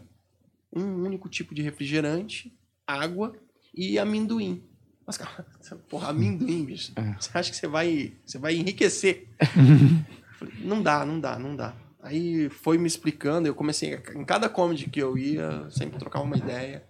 um 0.72 1.02
único 1.02 1.28
tipo 1.28 1.52
de 1.52 1.62
refrigerante, 1.62 2.56
água 2.86 3.34
e 3.74 3.98
amendoim. 3.98 4.62
Mas, 5.04 5.16
cara, 5.16 5.44
porra, 5.90 6.10
amendoim, 6.10 6.64
bicho. 6.64 6.92
É. 6.94 7.12
Você 7.20 7.30
acha 7.36 7.50
que 7.50 7.56
você 7.56 7.66
vai, 7.66 8.12
você 8.24 8.38
vai 8.38 8.54
enriquecer? 8.54 9.26
Falei, 10.38 10.54
não 10.60 10.80
dá, 10.80 11.04
não 11.04 11.18
dá, 11.18 11.36
não 11.40 11.56
dá. 11.56 11.74
Aí 12.06 12.48
foi 12.48 12.78
me 12.78 12.86
explicando, 12.86 13.48
eu 13.48 13.54
comecei, 13.54 13.98
em 14.14 14.24
cada 14.24 14.48
comedy 14.48 14.88
que 14.88 15.00
eu 15.00 15.18
ia, 15.18 15.66
sempre 15.70 15.98
trocava 15.98 16.24
uma 16.24 16.36
ideia. 16.38 16.84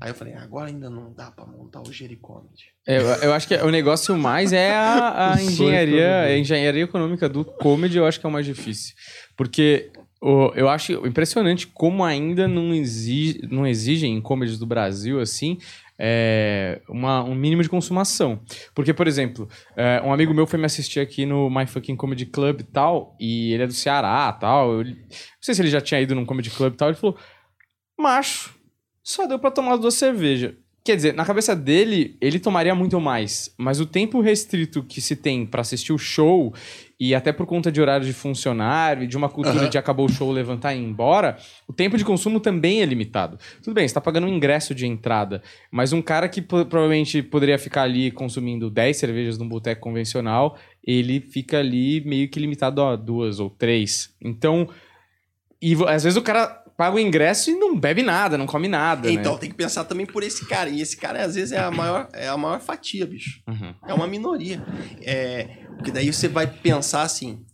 Aí 0.00 0.10
eu 0.10 0.14
falei, 0.14 0.34
"Ah, 0.34 0.42
agora 0.42 0.68
ainda 0.68 0.90
não 0.90 1.12
dá 1.12 1.30
pra 1.30 1.46
montar 1.46 1.80
o 1.82 1.90
Jericomedy. 1.92 2.64
É, 2.86 2.98
eu, 2.98 3.06
eu 3.06 3.32
acho 3.32 3.48
que 3.48 3.54
o 3.54 3.70
negócio 3.70 4.16
mais 4.16 4.52
é 4.52 4.74
a, 4.74 5.32
a 5.34 5.42
engenharia, 5.42 6.20
a 6.22 6.38
engenharia 6.38 6.84
econômica 6.84 7.28
do 7.28 7.44
comedy, 7.44 7.96
eu 7.96 8.06
acho 8.06 8.20
que 8.20 8.26
é 8.26 8.28
o 8.28 8.32
mais 8.32 8.44
difícil. 8.46 8.94
Porque 9.36 9.90
o- 10.20 10.52
eu 10.54 10.68
acho 10.68 10.92
impressionante 11.06 11.66
como 11.66 12.04
ainda 12.04 12.46
não, 12.46 12.74
exige, 12.74 13.40
não 13.50 13.66
exigem 13.66 14.16
em 14.16 14.20
comedies 14.20 14.58
do 14.58 14.66
Brasil, 14.66 15.18
assim, 15.20 15.58
é, 15.98 16.80
uma- 16.88 17.22
um 17.24 17.34
mínimo 17.34 17.62
de 17.62 17.68
consumação. 17.68 18.40
Porque, 18.74 18.92
por 18.92 19.06
exemplo, 19.06 19.48
é, 19.76 20.00
um 20.04 20.12
amigo 20.12 20.34
meu 20.34 20.46
foi 20.46 20.58
me 20.58 20.66
assistir 20.66 21.00
aqui 21.00 21.24
no 21.26 21.48
My 21.50 21.66
Fucking 21.66 21.96
Comedy 21.96 22.26
Club 22.26 22.60
e 22.60 22.64
tal, 22.64 23.16
e 23.20 23.52
ele 23.52 23.62
é 23.62 23.66
do 23.66 23.72
Ceará 23.72 24.32
tal. 24.32 24.72
eu- 24.72 24.84
não 24.84 24.94
sei 25.40 25.54
se 25.54 25.62
ele 25.62 25.70
já 25.70 25.80
tinha 25.80 26.00
ido 26.00 26.14
num 26.14 26.24
comedy 26.26 26.50
club 26.50 26.74
e 26.74 26.76
tal, 26.76 26.88
ele 26.88 26.96
falou, 26.98 27.16
macho, 27.98 28.54
só 29.02 29.26
deu 29.26 29.38
pra 29.38 29.50
tomar 29.50 29.76
duas 29.76 29.94
cervejas. 29.94 30.54
Quer 30.84 30.94
dizer, 30.94 31.14
na 31.14 31.24
cabeça 31.24 31.56
dele, 31.56 32.16
ele 32.20 32.38
tomaria 32.38 32.72
muito 32.72 33.00
mais. 33.00 33.52
Mas 33.58 33.80
o 33.80 33.86
tempo 33.86 34.20
restrito 34.20 34.84
que 34.84 35.00
se 35.00 35.16
tem 35.16 35.44
pra 35.44 35.62
assistir 35.62 35.92
o 35.92 35.98
show, 35.98 36.54
e 36.98 37.14
até 37.14 37.32
por 37.32 37.46
conta 37.46 37.70
de 37.70 37.80
horário 37.80 38.06
de 38.06 38.12
funcionário 38.12 39.04
e 39.04 39.06
de 39.06 39.16
uma 39.16 39.28
cultura 39.28 39.60
Aham. 39.60 39.68
de 39.68 39.78
acabou 39.78 40.06
o 40.06 40.12
show 40.12 40.30
levantar 40.32 40.74
e 40.74 40.78
ir 40.78 40.82
embora, 40.82 41.36
o 41.68 41.72
tempo 41.72 41.98
de 41.98 42.04
consumo 42.04 42.40
também 42.40 42.80
é 42.80 42.86
limitado. 42.86 43.38
Tudo 43.62 43.74
bem, 43.74 43.86
você 43.86 43.94
tá 43.94 44.00
pagando 44.00 44.26
um 44.26 44.30
ingresso 44.30 44.74
de 44.74 44.86
entrada, 44.86 45.42
mas 45.70 45.92
um 45.92 46.00
cara 46.00 46.28
que 46.28 46.40
provavelmente 46.40 47.22
poderia 47.22 47.58
ficar 47.58 47.82
ali 47.82 48.10
consumindo 48.10 48.70
10 48.70 48.96
cervejas 48.96 49.38
num 49.38 49.48
boteco 49.48 49.82
convencional, 49.82 50.56
ele 50.82 51.20
fica 51.20 51.58
ali 51.58 52.02
meio 52.06 52.28
que 52.28 52.40
limitado 52.40 52.82
a 52.82 52.96
duas 52.96 53.40
ou 53.40 53.50
três. 53.50 54.14
Então, 54.22 54.68
e 55.60 55.74
às 55.86 56.04
vezes 56.04 56.16
o 56.16 56.22
cara 56.22 56.65
paga 56.76 56.96
o 56.96 57.00
ingresso 57.00 57.50
e 57.50 57.54
não 57.54 57.78
bebe 57.78 58.02
nada, 58.02 58.36
não 58.36 58.46
come 58.46 58.68
nada. 58.68 59.10
Então, 59.10 59.34
né? 59.34 59.38
tem 59.40 59.50
que 59.50 59.56
pensar 59.56 59.84
também 59.84 60.06
por 60.06 60.22
esse 60.22 60.46
cara. 60.46 60.68
E 60.68 60.80
esse 60.80 60.96
cara, 60.96 61.24
às 61.24 61.34
vezes, 61.34 61.52
é 61.52 61.58
a 61.58 61.70
maior, 61.70 62.08
é 62.12 62.28
a 62.28 62.36
maior 62.36 62.60
fatia, 62.60 63.06
bicho. 63.06 63.42
Uhum. 63.48 63.74
É 63.86 63.94
uma 63.94 64.06
minoria. 64.06 64.62
É, 65.00 65.44
porque 65.76 65.90
daí 65.90 66.12
você 66.12 66.28
vai 66.28 66.46
pensar 66.46 67.02
assim, 67.02 67.44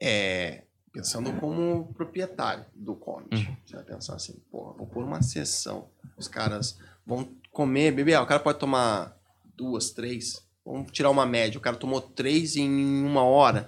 é, 0.00 0.64
pensando 0.92 1.32
como 1.34 1.92
proprietário 1.94 2.66
do 2.74 2.94
comedy. 2.94 3.56
Você 3.64 3.76
vai 3.76 3.84
pensar 3.84 4.14
assim, 4.14 4.34
pô, 4.50 4.74
vou 4.76 4.86
pôr 4.86 5.04
uma 5.04 5.22
sessão. 5.22 5.88
Os 6.16 6.28
caras 6.28 6.78
vão 7.06 7.28
comer, 7.50 7.92
beber. 7.92 8.14
Ah, 8.14 8.22
o 8.22 8.26
cara 8.26 8.40
pode 8.40 8.58
tomar 8.58 9.16
duas, 9.56 9.90
três. 9.90 10.42
Vamos 10.64 10.92
tirar 10.92 11.10
uma 11.10 11.24
média. 11.24 11.56
O 11.56 11.62
cara 11.62 11.76
tomou 11.76 12.00
três 12.00 12.56
em 12.56 13.04
uma 13.04 13.22
hora. 13.22 13.66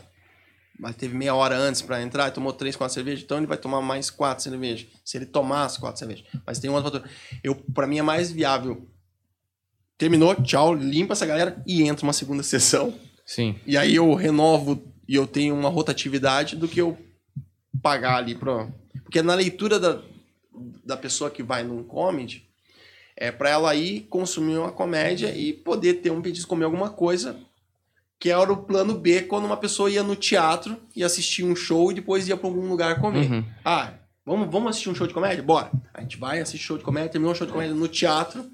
Mas 0.81 0.97
teve 0.97 1.15
meia 1.15 1.35
hora 1.35 1.55
antes 1.55 1.83
pra 1.83 2.01
entrar 2.01 2.29
e 2.29 2.31
tomou 2.31 2.55
três, 2.55 2.75
quatro 2.75 2.95
cervejas. 2.95 3.23
Então 3.23 3.37
ele 3.37 3.47
vai 3.47 3.59
tomar 3.59 3.83
mais 3.83 4.09
quatro 4.09 4.43
cervejas. 4.43 4.87
Se 5.05 5.19
ele 5.19 5.27
tomar 5.27 5.67
as 5.67 5.77
quatro 5.77 5.99
cervejas. 5.99 6.25
Mas 6.47 6.59
tem 6.59 6.71
um 6.71 6.75
outro 6.75 6.91
fator. 6.91 7.09
Eu, 7.45 7.55
pra 7.55 7.87
mim 7.87 7.99
é 7.99 8.03
mais 8.03 8.33
viável. 8.33 8.89
Terminou, 9.99 10.35
tchau, 10.37 10.73
limpa 10.73 11.13
essa 11.13 11.27
galera 11.27 11.63
e 11.67 11.83
entra 11.83 12.07
uma 12.07 12.15
segunda 12.15 12.43
sessão. 12.43 12.99
Sim. 13.27 13.61
E 13.67 13.77
aí 13.77 13.95
eu 13.95 14.15
renovo 14.15 14.83
e 15.07 15.15
eu 15.15 15.27
tenho 15.27 15.55
uma 15.55 15.69
rotatividade 15.69 16.57
do 16.57 16.67
que 16.67 16.81
eu 16.81 16.97
pagar 17.83 18.17
ali 18.17 18.35
pro. 18.35 18.73
Porque 19.03 19.21
na 19.21 19.35
leitura 19.35 19.79
da, 19.79 20.01
da 20.83 20.97
pessoa 20.97 21.31
que 21.31 21.43
vai 21.43 21.63
num 21.63 21.85
comedy, 21.85 22.49
é 23.15 23.31
pra 23.31 23.51
ela 23.51 23.75
ir 23.75 24.07
consumir 24.09 24.57
uma 24.57 24.73
comédia 24.73 25.37
e 25.37 25.53
poder 25.53 25.95
ter 25.95 26.11
um 26.11 26.23
pedido 26.23 26.47
comer 26.47 26.65
alguma 26.65 26.89
coisa, 26.89 27.39
que 28.21 28.31
era 28.31 28.53
o 28.53 28.57
plano 28.65 28.95
B 28.95 29.23
quando 29.23 29.47
uma 29.47 29.57
pessoa 29.57 29.91
ia 29.91 30.03
no 30.05 30.15
teatro 30.15 30.77
e 30.95 31.03
assistir 31.03 31.43
um 31.43 31.57
show 31.57 31.91
e 31.91 31.95
depois 31.95 32.29
ia 32.29 32.37
pra 32.37 32.47
algum 32.49 32.69
lugar 32.69 33.01
comer. 33.01 33.29
Uhum. 33.31 33.45
Ah, 33.65 33.95
vamos, 34.25 34.49
vamos 34.53 34.69
assistir 34.71 34.91
um 34.91 34.95
show 34.95 35.07
de 35.07 35.15
comédia? 35.15 35.43
Bora. 35.43 35.71
A 35.95 36.03
gente 36.03 36.19
vai, 36.19 36.39
assiste 36.39 36.63
show 36.63 36.77
de 36.79 36.85
comédia, 36.85 37.11
terminou 37.11 37.33
o 37.33 37.35
show 37.35 37.47
de 37.47 37.53
comédia 37.53 37.75
no 37.75 37.89
teatro. 37.89 38.49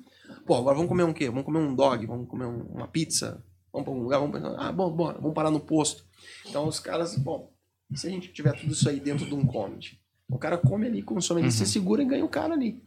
Pô, 0.47 0.55
agora 0.55 0.77
vamos 0.77 0.89
comer 0.89 1.03
um 1.03 1.13
quê? 1.13 1.29
Vamos 1.29 1.45
comer 1.45 1.59
um 1.59 1.75
dog, 1.75 2.07
vamos 2.07 2.29
comer 2.29 2.47
um- 2.47 2.63
uma 2.75 2.87
pizza, 2.89 3.45
Vamos 3.73 3.85
pra 3.85 3.93
algum 3.93 4.05
lugar, 4.05 4.19
vamos. 4.21 4.59
Ah, 4.59 4.73
bom, 4.73 4.91
bora, 4.91 5.19
vamos 5.21 5.35
parar 5.35 5.51
no 5.51 5.61
posto. 5.61 6.03
Então 6.49 6.67
os 6.67 6.81
caras, 6.81 7.15
bom, 7.19 7.53
se 7.95 8.07
a 8.07 8.11
gente 8.11 8.33
tiver 8.33 8.53
tudo 8.59 8.73
isso 8.73 8.89
aí 8.89 8.99
dentro 8.99 9.27
de 9.27 9.35
um 9.35 9.45
comedy? 9.45 10.01
O 10.31 10.39
cara 10.39 10.57
come 10.57 10.87
ali, 10.87 11.03
consome 11.03 11.43
ali, 11.43 11.53
você 11.53 11.67
segura 11.67 12.01
e 12.03 12.07
ganha 12.07 12.25
o 12.25 12.29
cara 12.29 12.55
ali. 12.55 12.81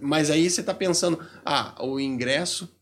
Mas 0.00 0.30
aí 0.30 0.48
você 0.48 0.62
tá 0.62 0.72
pensando, 0.72 1.20
ah, 1.44 1.74
o 1.84 2.00
ingresso 2.00 2.74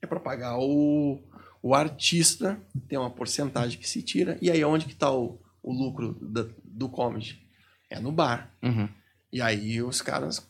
é 0.00 0.06
para 0.06 0.20
pagar 0.20 0.56
o, 0.58 1.18
o 1.66 1.74
artista, 1.74 2.60
tem 2.88 2.98
uma 2.98 3.10
porcentagem 3.10 3.78
que 3.78 3.88
se 3.88 4.02
tira, 4.02 4.38
e 4.40 4.50
aí 4.50 4.64
onde 4.64 4.86
que 4.86 4.94
tá 4.94 5.10
o, 5.10 5.40
o 5.62 5.72
lucro 5.72 6.16
da- 6.20 6.46
do 6.64 6.88
comedy? 6.88 7.42
É 7.90 7.98
no 7.98 8.12
bar. 8.12 8.50
Uhum. 8.62 8.88
E 9.32 9.40
aí 9.42 9.82
os 9.82 10.00
caras 10.00 10.46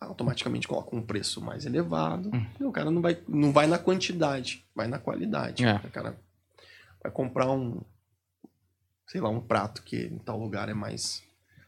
automaticamente 0.00 0.66
colocam 0.68 0.98
um 0.98 1.02
preço 1.02 1.40
mais 1.40 1.64
elevado. 1.66 2.30
Hum. 2.34 2.46
E 2.60 2.64
o 2.64 2.72
cara 2.72 2.90
não 2.90 3.00
vai, 3.02 3.18
não 3.28 3.52
vai 3.52 3.66
na 3.66 3.78
quantidade, 3.78 4.64
vai 4.74 4.86
na 4.88 4.98
qualidade. 4.98 5.64
É. 5.64 5.76
O 5.76 5.90
cara 5.90 6.16
vai 7.02 7.10
comprar 7.12 7.50
um, 7.50 7.80
sei 9.06 9.20
lá, 9.20 9.28
um 9.28 9.40
prato 9.40 9.82
que 9.82 9.96
em 9.96 10.18
tal 10.18 10.38
lugar 10.38 10.68
é 10.68 10.74
mais. 10.74 11.22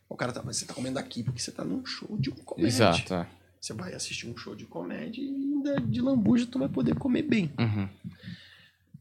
O 0.09 0.16
cara 0.16 0.32
tá, 0.32 0.42
mas 0.45 0.57
você 0.57 0.66
tá 0.66 0.74
comendo 0.74 0.99
aqui 0.99 1.22
porque 1.22 1.40
você 1.40 1.51
tá 1.53 1.64
num 1.64 1.84
show 1.86 2.16
de 2.18 2.30
comédia. 2.30 2.68
Exato. 2.68 3.14
é. 3.14 3.26
Você 3.61 3.72
vai 3.72 3.95
assistir 3.95 4.28
um 4.28 4.36
show 4.36 4.55
de 4.55 4.66
comédia 4.66 5.22
e 5.22 5.28
ainda 5.28 5.80
de 5.80 6.01
lambuja 6.01 6.47
tu 6.47 6.59
vai 6.59 6.68
poder 6.68 6.95
comer 6.97 7.22
bem. 7.22 7.51
Uhum. 7.59 7.88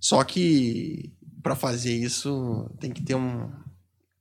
Só 0.04 0.22
que 0.26 1.14
pra 1.42 1.56
fazer 1.56 1.94
isso 1.96 2.70
tem 2.78 2.92
que 2.92 3.02
ter 3.02 3.16
um 3.16 3.50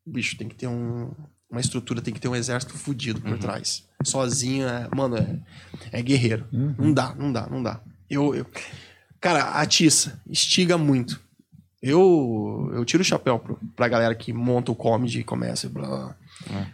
bicho, 0.06 0.36
tem 0.38 0.48
que 0.48 0.54
ter 0.54 0.68
um 0.68 1.10
uma 1.50 1.60
estrutura, 1.60 2.00
tem 2.00 2.14
que 2.14 2.20
ter 2.20 2.28
um 2.28 2.36
exército 2.36 2.72
fudido 2.78 3.20
por 3.20 3.36
trás. 3.36 3.84
Sozinho, 4.04 4.66
é, 4.66 4.88
mano, 4.94 5.16
é, 5.18 5.38
é 5.98 6.00
guerreiro. 6.00 6.46
Não 6.78 6.92
dá, 6.94 7.14
não 7.16 7.32
dá, 7.32 7.46
não 7.50 7.62
dá. 7.62 7.80
Eu, 8.08 8.32
eu 8.34 8.46
cara, 9.20 9.60
atiça, 9.60 10.22
estiga 10.30 10.78
muito. 10.78 11.20
Eu 11.82 12.70
eu 12.74 12.84
tiro 12.84 13.00
o 13.02 13.04
chapéu 13.04 13.38
pro, 13.40 13.58
pra 13.74 13.88
galera 13.88 14.14
que 14.14 14.32
monta 14.32 14.70
o 14.70 14.76
comedy 14.76 15.18
e 15.20 15.24
começa 15.24 15.68
blá, 15.68 15.88
blá. 15.88 16.16
É. 16.60 16.66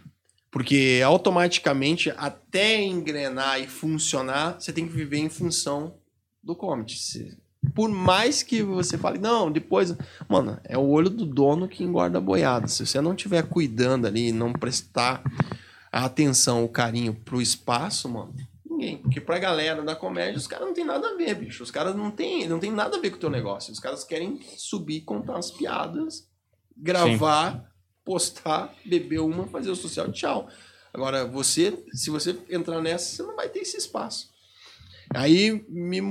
Porque 0.51 1.01
automaticamente 1.03 2.11
até 2.11 2.81
engrenar 2.81 3.59
e 3.59 3.67
funcionar, 3.67 4.59
você 4.61 4.71
tem 4.71 4.87
que 4.87 4.93
viver 4.93 5.17
em 5.17 5.29
função 5.29 5.95
do 6.43 6.55
comedy. 6.55 6.95
Se- 6.97 7.37
por 7.73 7.89
mais 7.89 8.43
que 8.43 8.61
você 8.61 8.97
fale, 8.97 9.17
não, 9.17 9.51
depois. 9.51 9.95
Mano, 10.27 10.59
é 10.63 10.77
o 10.77 10.87
olho 10.87 11.09
do 11.09 11.25
dono 11.25 11.67
que 11.67 11.83
engorda 11.83 12.17
a 12.17 12.21
boiada. 12.21 12.67
Se 12.67 12.85
você 12.85 13.01
não 13.01 13.13
estiver 13.13 13.43
cuidando 13.43 14.07
ali, 14.07 14.31
não 14.31 14.53
prestar 14.53 15.23
a 15.91 16.05
atenção, 16.05 16.63
o 16.63 16.69
carinho 16.69 17.13
pro 17.13 17.41
espaço, 17.41 18.07
mano, 18.07 18.33
ninguém. 18.79 18.97
Porque 18.97 19.19
pra 19.19 19.37
galera 19.37 19.81
da 19.81 19.95
comédia, 19.95 20.37
os 20.37 20.47
caras 20.47 20.67
não 20.67 20.73
tem 20.73 20.85
nada 20.85 21.09
a 21.09 21.15
ver, 21.15 21.35
bicho. 21.35 21.63
Os 21.63 21.71
caras 21.71 21.95
não 21.95 22.09
tem, 22.09 22.47
não 22.47 22.59
tem 22.59 22.71
nada 22.71 22.97
a 22.97 22.99
ver 22.99 23.09
com 23.09 23.17
o 23.17 23.19
teu 23.19 23.29
negócio. 23.29 23.73
Os 23.73 23.79
caras 23.79 24.03
querem 24.03 24.39
subir, 24.55 25.01
contar 25.01 25.37
as 25.37 25.51
piadas, 25.51 26.27
gravar, 26.75 27.69
postar, 28.05 28.73
beber 28.85 29.19
uma, 29.19 29.47
fazer 29.47 29.69
o 29.69 29.75
social, 29.75 30.11
tchau. 30.11 30.47
Agora, 30.93 31.25
você, 31.25 31.83
se 31.93 32.09
você 32.09 32.35
entrar 32.49 32.81
nessa, 32.81 33.15
você 33.15 33.23
não 33.23 33.35
vai 33.35 33.49
ter 33.49 33.59
esse 33.59 33.77
espaço. 33.77 34.29
Aí 35.13 35.65
me, 35.67 36.01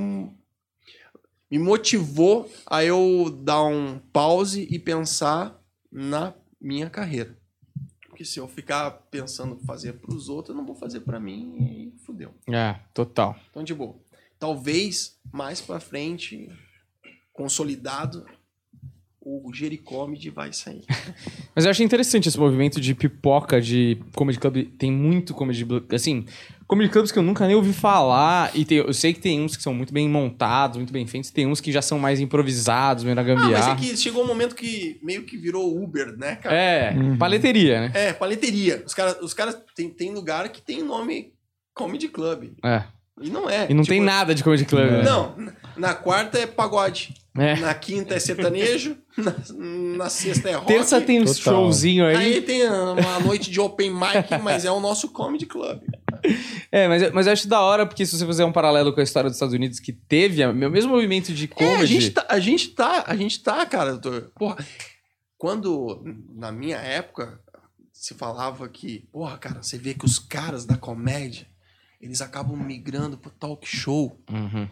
me 1.49 1.57
motivou 1.57 2.49
a 2.65 2.83
eu 2.83 3.29
dar 3.43 3.63
um 3.63 3.99
pause 4.13 4.67
e 4.69 4.77
pensar 4.77 5.59
na 5.91 6.33
minha 6.61 6.89
carreira. 6.89 7.37
Porque 8.07 8.25
se 8.25 8.39
eu 8.39 8.47
ficar 8.47 8.91
pensando 9.09 9.57
fazer 9.65 9.93
para 9.93 10.13
os 10.13 10.29
outros, 10.29 10.53
eu 10.53 10.57
não 10.57 10.65
vou 10.65 10.75
fazer 10.75 10.99
para 11.01 11.19
mim 11.19 11.93
e 11.95 11.99
fudeu. 12.05 12.33
É, 12.47 12.79
total. 12.93 13.39
Então, 13.49 13.63
de 13.63 13.73
boa. 13.73 13.95
Talvez 14.37 15.17
mais 15.31 15.61
para 15.61 15.79
frente, 15.79 16.49
consolidado, 17.31 18.25
o 19.45 19.53
Jericomedy 19.53 20.29
vai 20.29 20.51
sair. 20.53 20.81
Mas 21.55 21.65
eu 21.65 21.71
achei 21.71 21.85
interessante 21.85 22.27
esse 22.27 22.39
movimento 22.39 22.79
de 22.81 22.93
pipoca 22.95 23.61
de 23.61 23.97
comedy 24.15 24.39
club. 24.39 24.65
Tem 24.77 24.91
muito 24.91 25.33
comedy 25.33 25.65
club. 25.65 25.83
Assim, 25.93 26.25
comedy 26.67 26.89
clubs 26.89 27.11
que 27.11 27.19
eu 27.19 27.23
nunca 27.23 27.45
nem 27.47 27.55
ouvi 27.55 27.73
falar. 27.73 28.51
E 28.55 28.65
tem- 28.65 28.77
eu 28.79 28.93
sei 28.93 29.13
que 29.13 29.19
tem 29.19 29.41
uns 29.41 29.55
que 29.57 29.63
são 29.63 29.73
muito 29.73 29.93
bem 29.93 30.07
montados, 30.09 30.77
muito 30.77 30.91
bem 30.93 31.05
feitos. 31.05 31.29
Tem 31.31 31.45
uns 31.47 31.59
que 31.61 31.71
já 31.71 31.81
são 31.81 31.99
mais 31.99 32.19
improvisados, 32.19 33.03
meio 33.03 33.15
na 33.15 33.21
Ah, 33.21 33.25
mas 33.25 33.35
gambiarra. 33.41 33.71
é 33.73 33.75
que 33.75 33.97
chegou 33.97 34.23
um 34.23 34.27
momento 34.27 34.55
que 34.55 34.99
meio 35.03 35.23
que 35.23 35.37
virou 35.37 35.81
Uber, 35.81 36.15
né, 36.17 36.35
cara? 36.35 36.55
É, 36.55 36.95
paleteria, 37.17 37.81
né? 37.81 37.91
É, 37.93 38.13
paleteria. 38.13 38.83
Os 38.85 38.93
caras 38.93 39.17
os 39.21 39.33
cara 39.33 39.53
tem, 39.75 39.89
tem 39.89 40.13
lugar 40.13 40.47
que 40.49 40.61
tem 40.61 40.83
nome 40.83 41.33
Comedy 41.73 42.07
Club. 42.07 42.51
É. 42.63 42.83
E 43.21 43.29
não 43.29 43.49
é. 43.49 43.67
E 43.69 43.73
não 43.73 43.83
Tipo, 43.83 43.95
tem 43.95 44.01
nada 44.01 44.33
de 44.33 44.41
comedy 44.43 44.63
club. 44.63 44.89
né? 44.91 45.03
Não, 45.03 45.35
na 45.75 45.93
quarta 45.93 46.37
é 46.39 46.47
pagode. 46.47 47.13
É. 47.39 47.55
Na 47.57 47.73
quinta 47.73 48.15
é 48.15 48.19
sertanejo. 48.19 48.97
na, 49.17 49.33
na 49.97 50.09
sexta 50.09 50.49
é 50.49 50.53
rock. 50.53 50.67
Terça 50.67 50.99
tem 50.99 51.19
Total. 51.19 51.33
showzinho 51.35 52.05
aí. 52.05 52.15
Aí 52.15 52.41
tem 52.41 52.67
uma 52.69 53.19
noite 53.19 53.49
de 53.49 53.59
open 53.59 53.91
mic, 53.91 54.37
mas 54.43 54.65
é 54.65 54.71
o 54.71 54.79
nosso 54.79 55.09
comedy 55.09 55.45
club. 55.45 55.79
É, 56.69 56.85
mas, 56.89 57.11
mas 57.13 57.25
eu 57.27 57.33
acho 57.33 57.47
da 57.47 57.61
hora, 57.61 57.85
porque 57.85 58.05
se 58.05 58.15
você 58.17 58.25
fizer 58.25 58.43
um 58.43 58.51
paralelo 58.51 58.93
com 58.93 58.99
a 58.99 59.03
história 59.03 59.29
dos 59.29 59.37
Estados 59.37 59.55
Unidos, 59.55 59.79
que 59.79 59.93
teve 59.93 60.43
a- 60.43 60.49
o 60.49 60.53
mesmo 60.53 60.91
movimento 60.91 61.33
de 61.33 61.45
É, 61.45 61.47
comedy. 61.47 61.81
a 61.81 61.85
gente 61.85 62.11
tá, 62.11 62.25
a 62.27 62.39
gente 62.39 62.67
tá, 62.75 63.03
a 63.07 63.15
gente 63.15 63.41
tá, 63.41 63.65
cara. 63.65 63.91
doutor. 63.95 64.29
Porra, 64.37 64.57
quando 65.37 66.03
na 66.35 66.51
minha 66.51 66.77
época 66.77 67.39
se 67.93 68.13
falava 68.13 68.67
que, 68.67 69.07
porra, 69.11 69.37
cara, 69.37 69.63
você 69.63 69.77
vê 69.77 69.93
que 69.93 70.05
os 70.05 70.19
caras 70.19 70.65
da 70.65 70.75
comédia, 70.77 71.47
eles 72.01 72.21
acabam 72.21 72.57
migrando 72.57 73.17
pro 73.17 73.31
talk 73.31 73.65
show, 73.67 74.19
Uhum. 74.29 74.67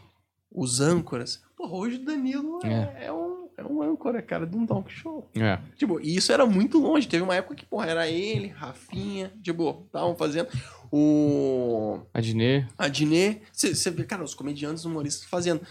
os 0.51 0.79
âncoras. 0.81 1.41
Porra, 1.57 1.73
hoje 1.73 1.95
o 1.95 2.05
Danilo 2.05 2.59
é, 2.63 3.07
é 3.07 3.11
um, 3.11 3.49
é 3.57 3.63
um 3.63 3.81
âncora, 3.81 4.21
cara, 4.21 4.45
de 4.45 4.55
um 4.55 4.67
talk 4.67 4.91
show. 4.91 5.27
É. 5.35 5.57
Tipo, 5.75 5.99
e 5.99 6.15
isso 6.15 6.31
era 6.31 6.45
muito 6.45 6.77
longe. 6.77 7.07
Teve 7.07 7.23
uma 7.23 7.35
época 7.35 7.55
que, 7.55 7.65
porra, 7.65 7.87
era 7.87 8.07
ele, 8.07 8.49
Rafinha, 8.49 9.33
tipo, 9.41 9.83
estavam 9.87 10.15
fazendo. 10.15 10.49
O 10.91 11.99
Adnet. 12.13 12.67
Adnet. 12.77 13.41
Você 13.51 13.89
vê, 13.89 14.03
cara, 14.03 14.23
os 14.23 14.35
comediantes 14.35 14.85
humoristas 14.85 15.27
fazendo. 15.27 15.61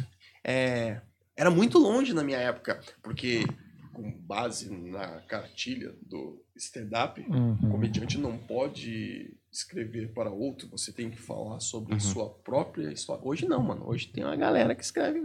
É, 0.45 1.01
era 1.37 1.51
muito 1.51 1.79
longe 1.79 2.13
na 2.13 2.25
minha 2.25 2.39
época, 2.39 2.81
porque 3.01 3.45
com 3.93 4.11
base 4.11 4.71
na 4.71 5.21
cartilha 5.23 5.95
do 6.03 6.43
stand-up, 6.57 7.25
o 7.63 7.71
comediante 7.71 8.19
não 8.19 8.37
pode 8.37 9.36
escrever 9.57 10.13
para 10.13 10.31
outro, 10.31 10.69
você 10.69 10.93
tem 10.93 11.11
que 11.11 11.19
falar 11.19 11.61
sobre 11.61 11.95
a 11.95 12.01
sua 12.01 12.29
própria 12.29 12.93
história. 12.93 13.23
Hoje 13.25 13.47
não, 13.47 13.63
mano. 13.63 13.89
Hoje 13.89 14.09
tem 14.09 14.23
uma 14.23 14.37
galera 14.37 14.75
que 14.75 14.85
escreve 14.85 15.21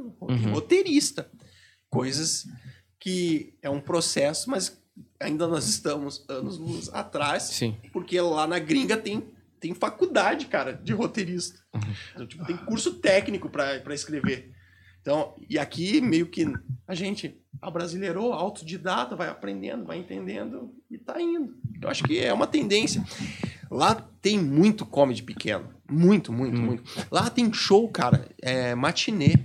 roteirista. 0.51 1.29
Coisas 1.89 2.47
que 2.99 3.57
é 3.61 3.69
um 3.69 3.81
processo, 3.81 4.49
mas 4.49 4.81
ainda 5.19 5.47
nós 5.47 5.67
estamos 5.67 6.23
anos 6.29 6.57
luz 6.57 6.89
atrás, 6.93 7.43
Sim. 7.43 7.75
porque 7.91 8.19
lá 8.21 8.47
na 8.47 8.59
gringa 8.59 8.95
tem, 8.95 9.27
tem 9.59 9.73
faculdade, 9.73 10.45
cara, 10.45 10.71
de 10.71 10.93
roteirista. 10.93 11.59
Então, 12.13 12.25
tipo, 12.27 12.45
tem 12.45 12.55
curso 12.57 12.99
técnico 12.99 13.49
pra 13.49 13.93
escrever. 13.93 14.53
Então, 15.01 15.35
e 15.49 15.57
aqui 15.57 15.99
meio 15.99 16.27
que 16.27 16.45
a 16.87 16.93
gente 16.93 17.41
abrasileirou, 17.59 18.33
autodidata, 18.33 19.15
vai 19.15 19.27
aprendendo, 19.29 19.83
vai 19.83 19.97
entendendo 19.97 20.73
e 20.89 20.97
tá 20.97 21.19
indo. 21.19 21.55
Eu 21.81 21.89
acho 21.89 22.03
que 22.03 22.19
é 22.19 22.31
uma 22.31 22.47
tendência. 22.47 23.03
Lá 23.71 23.95
tem 24.21 24.37
muito 24.37 24.85
comedy 24.85 25.23
pequeno. 25.23 25.73
Muito, 25.89 26.33
muito, 26.33 26.59
muito. 26.59 26.83
Lá 27.09 27.29
tem 27.29 27.51
show, 27.53 27.87
cara, 27.87 28.29
é 28.41 28.75
matinê. 28.75 29.35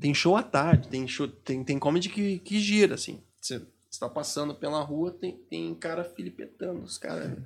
Tem 0.00 0.14
show 0.14 0.34
à 0.34 0.42
tarde, 0.42 0.88
tem 0.88 1.06
show, 1.06 1.28
tem, 1.28 1.62
tem 1.62 1.78
comedy 1.78 2.08
que, 2.08 2.38
que 2.38 2.58
gira, 2.58 2.94
assim. 2.94 3.20
Você 3.38 3.60
está 3.90 4.08
passando 4.08 4.54
pela 4.54 4.80
rua, 4.80 5.10
tem, 5.10 5.32
tem 5.50 5.74
cara 5.74 6.04
filipetando, 6.04 6.82
os 6.82 6.96
caras. 6.96 7.36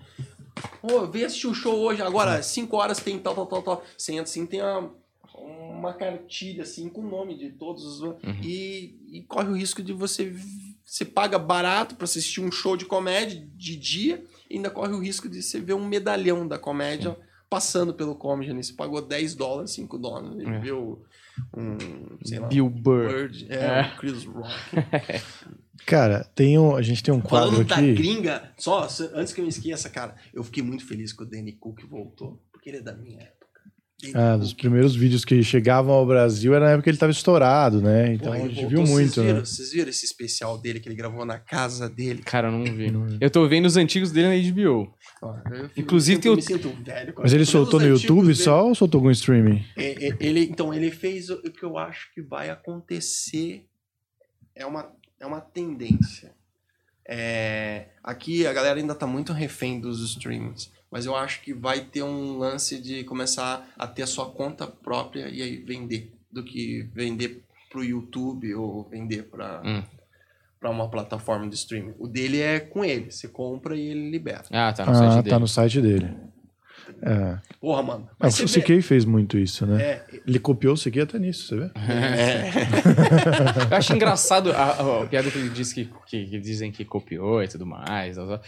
Ô, 0.83 1.07
vem 1.07 1.25
assistir 1.25 1.49
o 1.49 1.55
show 1.55 1.77
hoje, 1.77 2.01
agora, 2.01 2.41
5 2.43 2.77
horas 2.77 3.01
tem 3.01 3.19
tal, 3.19 3.35
tal, 3.35 3.47
tal, 3.47 3.63
tal. 3.63 3.85
Você 3.97 4.13
entra 4.13 4.25
assim, 4.25 4.47
tem 4.47 4.63
uma, 4.63 4.95
uma 5.35 5.95
cartilha, 5.95 6.63
assim, 6.63 6.89
com 6.89 7.01
o 7.01 7.11
nome 7.11 7.37
de 7.37 7.51
todos 7.51 8.01
os. 8.01 8.17
E, 8.43 9.01
e 9.11 9.23
corre 9.23 9.49
o 9.49 9.57
risco 9.57 9.83
de 9.83 9.93
você. 9.93 10.33
Você 10.85 11.05
paga 11.05 11.39
barato 11.39 11.97
pra 11.97 12.05
assistir 12.05 12.41
um 12.41 12.53
show 12.53 12.77
de 12.77 12.85
comédia 12.85 13.49
de 13.57 13.77
dia, 13.77 14.23
ainda 14.57 14.71
corre 14.71 14.93
o 14.93 14.99
risco 15.01 15.29
de 15.29 15.43
você 15.43 15.61
ver 15.61 15.75
um 15.75 15.87
medalhão 15.87 16.47
da 16.47 16.59
comédia 16.59 17.17
passando 17.51 17.93
pelo 17.95 18.15
comedy. 18.15 18.53
Né? 18.53 18.63
Você 18.63 18.73
pagou 18.73 19.01
10 19.03 19.35
dólares, 19.35 19.73
5 19.73 19.99
dólares, 19.99 20.47
É. 20.47 20.59
viu 20.61 21.03
um, 21.57 21.77
sei 22.25 22.39
lá, 22.39 22.47
Bill. 22.49 22.69
Bird, 22.71 23.47
é, 23.51 23.57
É. 23.57 23.93
o 23.95 23.99
Chris 23.99 24.25
Rock. 24.25 24.49
Cara, 25.87 26.25
tem 26.35 26.59
um, 26.59 26.77
a 26.77 26.83
gente 26.83 27.03
tem 27.03 27.13
um 27.13 27.21
quadro 27.21 27.51
Falando 27.51 27.67
da 27.69 27.77
aqui. 27.77 27.95
gringa, 27.95 28.53
só 28.57 28.87
antes 29.15 29.33
que 29.33 29.41
eu 29.41 29.45
me 29.45 29.49
esqueça, 29.51 29.89
cara, 29.91 30.15
eu 30.33 30.45
fiquei 30.45 30.63
muito 30.63 30.87
feliz 30.87 31.13
que 31.13 31.23
o 31.23 31.27
Danny 31.27 31.53
Cook 31.53 31.81
voltou, 31.91 32.41
porque 32.53 32.71
ele 32.71 32.77
é 32.79 32.81
da 32.81 32.95
minha 32.95 33.21
época. 33.21 33.42
Ah, 34.15 34.37
dos 34.37 34.53
primeiros 34.53 34.97
vídeos 34.97 35.25
que 35.25 35.43
chegavam 35.43 35.95
ao 35.95 36.05
Brasil 36.07 36.53
era 36.55 36.65
na 36.65 36.71
época 36.73 36.85
que 36.85 36.91
ele 36.91 36.99
tava 36.99 37.13
estourado, 37.13 37.81
né? 37.81 38.15
Então 38.15 38.33
porra, 38.33 38.39
a 38.39 38.47
ele 38.47 38.55
gente 38.55 38.67
viu 38.69 38.83
muito, 38.83 39.13
vocês 39.15 39.25
viram, 39.27 39.39
né? 39.39 39.45
Vocês 39.45 39.73
viram 39.73 39.89
esse 39.91 40.05
especial 40.05 40.59
dele 40.59 40.81
que 40.81 40.89
ele 40.89 40.97
gravou 40.97 41.25
na 41.25 41.39
casa 41.39 41.89
dele? 41.89 42.21
Cara, 42.23 42.49
eu 42.49 42.53
não 42.53 42.65
vi. 42.65 42.93
Eu 43.21 43.31
tô 43.31 43.47
vendo 43.47 43.67
os 43.67 43.77
antigos 43.77 44.11
dele 44.11 44.29
na 44.29 44.53
HBO. 44.53 44.93
Inclusive, 45.77 46.17
eu 46.19 46.23
tem 46.23 46.33
o- 46.33 46.37
me 46.37 46.43
sinto 46.43 46.69
velho. 46.71 46.85
cara. 47.13 47.15
Mas 47.23 47.33
ele 47.33 47.45
soltou 47.47 47.79
no 47.79 47.87
YouTube 47.87 48.23
dele. 48.23 48.35
só 48.35 48.67
ou 48.67 48.75
soltou 48.75 48.99
algum 48.99 49.11
streaming? 49.11 49.65
É, 49.77 50.09
é, 50.09 50.17
ele, 50.21 50.41
então, 50.41 50.75
ele 50.75 50.91
fez 50.91 51.31
o 51.31 51.35
o 51.35 51.51
que 51.51 51.63
eu 51.65 51.79
acho 51.79 52.13
que 52.15 52.21
vai 52.21 52.51
acontecer 52.51 53.67
é 54.55 54.67
uma, 54.67 54.91
é 55.21 55.27
uma 55.27 55.41
tendência. 55.41 56.33
É, 57.09 57.87
aqui 58.03 58.47
a 58.47 58.53
galera 58.53 58.79
ainda 58.79 58.95
tá 58.95 59.07
muito 59.07 59.33
refém 59.33 59.81
dos 59.81 60.01
streamings, 60.11 60.71
mas 60.93 61.07
eu 61.07 61.17
acho 61.17 61.41
que 61.41 61.53
vai 61.55 61.81
ter 61.81 62.03
um 62.03 62.37
lance 62.39 62.79
de 62.81 63.03
começar 63.05 63.67
a 63.79 63.87
ter 63.87 64.03
a 64.03 64.07
sua 64.07 64.27
conta 64.31 64.67
própria 64.67 65.29
e 65.29 65.41
aí 65.43 65.57
vender, 65.57 66.13
do 66.31 66.45
que 66.45 66.87
vender 66.95 67.43
pro 67.71 67.83
YouTube 67.83 68.55
ou 68.55 68.85
vender 68.89 69.23
para 69.25 69.63
Hum. 69.65 69.83
para 70.61 70.71
uma 70.71 70.89
plataforma 70.89 71.49
de 71.49 71.55
streaming. 71.57 71.95
O 71.99 72.07
dele 72.07 72.41
é 72.41 72.61
com 72.61 72.85
ele, 72.85 73.11
você 73.11 73.27
compra 73.27 73.75
e 73.75 73.81
ele 73.81 74.11
libera. 74.11 74.45
Ah, 74.53 74.73
tá 74.73 74.85
no 74.87 74.95
site 74.95 75.11
Ah, 75.11 75.17
dele. 75.17 75.31
tá 75.31 75.39
no 75.41 75.49
site 75.49 75.81
dele. 75.81 76.11
É. 77.01 77.39
Porra, 77.61 77.83
mano. 77.83 78.09
Ah, 78.13 78.15
Mas 78.21 78.39
o 78.39 78.47
você 78.47 78.61
vê- 78.61 78.65
CK 78.67 78.83
fez 78.83 79.05
muito 79.05 79.39
isso, 79.39 79.65
né? 79.67 79.83
é, 79.83 80.05
Ele 80.27 80.39
copiou 80.39 80.75
o 80.75 80.79
CK 80.79 81.01
até 81.01 81.19
nisso, 81.19 81.49
você 81.49 81.57
vê? 81.57 81.71
Eu 83.71 83.77
acho 83.77 83.93
engraçado 83.95 84.53
a, 84.53 84.57
a- 84.57 85.03
a 85.03 85.07
piada 85.07 85.31
que 85.31 85.39
ele 85.39 85.49
disse 85.49 85.75
que, 85.75 85.91
que, 86.07 86.27
que 86.27 86.39
dizem 86.39 86.71
que 86.71 86.85
copiou 86.85 87.43
e 87.43 87.49
tudo 87.49 87.67
mais. 87.67 88.17
tal, 88.17 88.27
tal. 88.29 88.41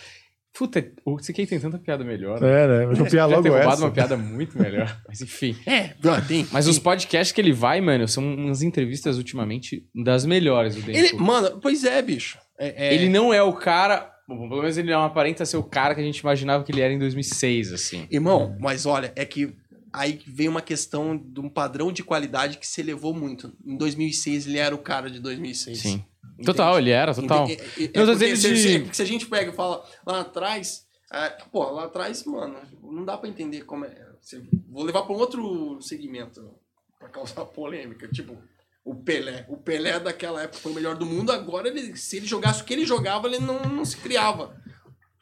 Puta, 0.57 0.87
o 1.05 1.17
CK 1.17 1.47
tem 1.47 1.59
tanta 1.59 1.79
piada 1.79 2.05
melhor. 2.05 2.41
né? 2.41 2.49
É, 2.49 2.67
né? 2.69 2.87
Mas 2.87 2.99
Podia 2.99 3.11
ter 3.11 3.25
logo 3.25 3.49
roubado 3.49 3.71
essa. 3.73 3.85
uma 3.85 3.91
piada 3.91 4.17
muito 4.17 4.57
melhor. 4.57 4.97
Mas 5.09 5.21
enfim. 5.21 5.57
é, 5.67 5.91
não, 6.03 6.21
tem. 6.21 6.47
Mas 6.53 6.69
os 6.69 6.79
podcasts 6.79 7.33
que 7.33 7.41
ele 7.41 7.53
vai, 7.53 7.81
mano, 7.81 8.07
são 8.07 8.23
umas 8.25 8.63
entrevistas 8.63 9.19
ultimamente 9.19 9.85
das 9.93 10.25
melhores 10.25 10.77
do 10.77 10.89
Ele, 10.91 11.13
mano, 11.15 11.59
pois 11.61 11.83
é, 11.85 12.01
bicho. 12.01 12.39
É, 12.57 12.87
é- 12.89 12.95
Ele 12.95 13.09
não 13.09 13.35
é 13.35 13.43
o 13.43 13.53
cara. 13.53 14.11
Bom, 14.29 14.49
pelo 14.49 14.63
menos 14.63 14.79
ele 14.79 14.91
não 14.93 15.03
aparenta 15.03 15.45
ser 15.45 15.57
o 15.57 15.63
cara 15.63 15.95
que 15.95 16.01
a 16.01 16.05
gente 16.05 16.19
imaginava 16.21 16.63
que 16.65 16.71
ele 16.73 16.81
era 16.81 16.93
em 16.93 16.99
2006, 16.99 17.73
assim. 17.73 18.07
Irmão, 18.11 18.57
mas 18.61 18.87
olha, 18.87 19.13
é 19.17 19.25
que 19.25 19.53
aí 19.93 20.21
vem 20.27 20.49
uma 20.49 20.63
questão 20.63 21.17
de 21.17 21.41
um 21.41 21.49
padrão 21.49 21.93
de 21.93 22.03
qualidade 22.03 22.59
que 22.59 22.67
se 22.67 22.81
elevou 22.81 23.13
muito. 23.13 23.53
Em 23.67 23.77
2006 23.77 24.47
ele 24.47 24.59
era 24.59 24.75
o 24.75 24.79
cara 24.79 25.11
de 25.11 25.19
2006. 25.21 25.79
Sim. 25.79 26.05
Entende? 26.33 26.47
Total, 26.47 26.79
ele 26.79 26.91
era, 26.91 27.15
total. 27.15 27.47
É- 27.49 27.53
é- 27.53 27.57
é 27.85 27.89
porque 27.89 28.37
se, 28.37 28.53
de- 28.83 28.95
se- 28.97 29.03
a 29.03 29.07
gente 29.07 29.27
pega 29.27 29.51
e 29.53 29.55
fala 29.55 29.85
lá 30.07 30.21
atrás, 30.21 30.85
é, 31.13 31.31
pô, 31.53 31.65
lá 31.71 31.85
atrás, 31.85 32.25
mano, 32.25 32.57
não 32.83 33.05
dá 33.05 33.17
pra 33.17 33.29
entender 33.29 33.63
como 33.63 33.85
é. 33.85 33.95
se- 34.21 34.43
vou 34.71 34.83
levar 34.85 35.03
pra 35.03 35.15
um 35.15 35.19
outro 35.19 35.79
segmento 35.83 36.51
pra 36.99 37.09
causar 37.09 37.45
polêmica, 37.55 38.09
tipo 38.09 38.37
o 38.85 38.95
Pelé. 38.95 39.47
O 39.49 39.57
Pelé 39.57 39.99
daquela 40.01 40.43
época 40.43 40.59
foi 40.59 40.73
o 40.73 40.75
melhor 40.75 40.97
do 40.97 41.07
mundo, 41.07 41.31
agora 41.33 41.69
ele, 41.69 41.97
se 41.97 42.17
ele 42.17 42.27
jogasse 42.27 42.63
o 42.63 42.65
que 42.65 42.73
ele 42.75 42.85
jogava, 42.85 43.27
ele 43.29 43.39
não, 43.39 43.61
não 43.61 43.85
se 43.85 43.97
criava. 43.97 44.57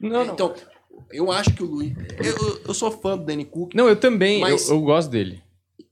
Não, 0.00 0.24
não. 0.24 0.32
Então, 0.34 0.54
eu 1.12 1.30
acho 1.30 1.52
que 1.54 1.62
o 1.62 1.66
Luiz. 1.66 1.92
Eu, 2.18 2.24
eu- 2.48 2.60
eu 2.68 2.74
sou 2.74 2.90
fã 2.90 3.16
do 3.16 3.24
Danny 3.24 3.44
Cook. 3.44 3.74
Não, 3.74 3.88
eu 3.88 3.94
também. 3.96 4.40
Mas- 4.40 4.68
Eu, 4.68 4.76
eu 4.76 4.82
gosto 4.82 5.10
dele. 5.10 5.42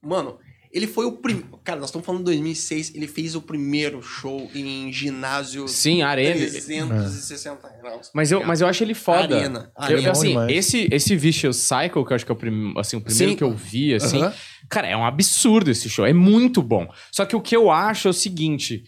Mano, 0.03 0.39
ele 0.73 0.87
foi 0.87 1.05
o 1.07 1.13
primeiro. 1.13 1.59
Cara, 1.65 1.81
nós 1.81 1.89
estamos 1.89 2.07
falando 2.07 2.21
de 2.21 2.27
2006. 2.27 2.95
Ele 2.95 3.07
fez 3.09 3.35
o 3.35 3.43
primeiro 3.43 4.01
show 4.03 4.51
em 4.55 4.93
ginásio. 4.93 5.67
Sim, 5.67 6.03
Arena. 6.03 6.35
360 6.35 7.69
graus. 7.83 8.11
Mas 8.15 8.31
eu, 8.31 8.45
mas 8.47 8.61
eu 8.61 8.67
acho 8.67 8.83
ele 8.85 8.95
foda. 8.95 9.37
Arena. 9.37 9.73
Eu- 9.77 9.83
Arena. 9.85 10.11
assim, 10.13 10.29
demais. 10.29 10.57
esse, 10.57 10.89
esse 10.93 11.17
Vicious 11.17 11.57
Cycle, 11.57 12.05
que 12.05 12.13
eu 12.13 12.15
acho 12.15 12.25
que 12.25 12.33
é 12.33 12.35
o, 12.35 12.39
prim, 12.39 12.73
assim, 12.79 12.97
o 12.97 13.01
primeiro 13.01 13.33
Sim. 13.33 13.37
que 13.37 13.45
eu 13.45 13.53
vi, 13.53 13.95
assim, 13.95 14.23
Aham. 14.23 14.33
cara, 14.69 14.87
é 14.89 14.97
um 14.97 15.05
absurdo 15.05 15.71
esse 15.71 15.89
show. 15.89 16.07
É 16.07 16.13
muito 16.13 16.63
bom. 16.63 16.89
Só 17.11 17.25
que 17.25 17.35
o 17.37 17.41
que 17.41 17.57
eu 17.57 17.71
acho 17.71 18.09
é 18.09 18.11
o 18.11 18.15
seguinte: 18.15 18.85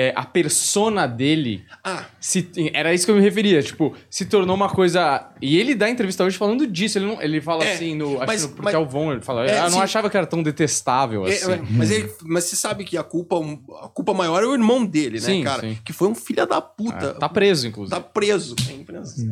é, 0.00 0.12
a 0.16 0.24
persona 0.24 1.06
dele 1.06 1.64
Ah, 1.84 2.06
se, 2.18 2.48
era 2.72 2.92
isso 2.94 3.04
que 3.04 3.10
eu 3.12 3.16
me 3.16 3.20
referia, 3.22 3.62
tipo, 3.62 3.94
se 4.08 4.24
tornou 4.26 4.54
uma 4.56 4.68
coisa. 4.68 5.28
E 5.42 5.58
ele 5.58 5.74
dá 5.74 5.88
entrevista 5.90 6.24
hoje 6.24 6.36
falando 6.36 6.66
disso. 6.66 6.98
Ele, 6.98 7.06
não, 7.06 7.20
ele 7.22 7.40
fala 7.40 7.64
É, 7.64 7.74
assim, 7.74 7.94
no, 7.94 8.16
acho 8.18 8.26
mas- 8.26 8.44
que 8.46 8.56
no 8.58 8.62
mas- 8.64 8.72
Telvon, 8.72 9.12
ele 9.12 9.20
fala, 9.20 9.46
É, 9.46 9.52
ah, 9.58 9.64
eu 9.64 9.70
não 9.70 9.78
sim. 9.78 9.82
achava 9.84 10.08
que 10.10 10.16
era 10.16 10.26
tão 10.26 10.42
detestável 10.42 11.26
é, 11.26 11.30
assim. 11.32 11.52
é, 11.52 11.60
mas, 11.70 11.90
ele, 11.90 12.10
mas 12.22 12.44
você 12.44 12.56
sabe 12.56 12.84
que 12.84 12.96
a 12.96 13.02
culpa, 13.02 13.36
a 13.82 13.88
culpa 13.88 14.12
maior 14.14 14.42
é 14.42 14.46
o 14.46 14.52
irmão 14.52 14.84
dele, 14.84 15.18
né, 15.20 15.26
Sim, 15.26 15.44
cara? 15.44 15.60
sim. 15.62 15.78
Que 15.84 15.92
foi 15.92 16.08
um 16.08 16.14
filho 16.14 16.46
da 16.46 16.60
puta. 16.60 17.06
É, 17.06 17.12
tá 17.14 17.28
preso, 17.28 17.66
inclusive. 17.66 17.94
Tá 17.94 18.00
preso. 18.02 18.54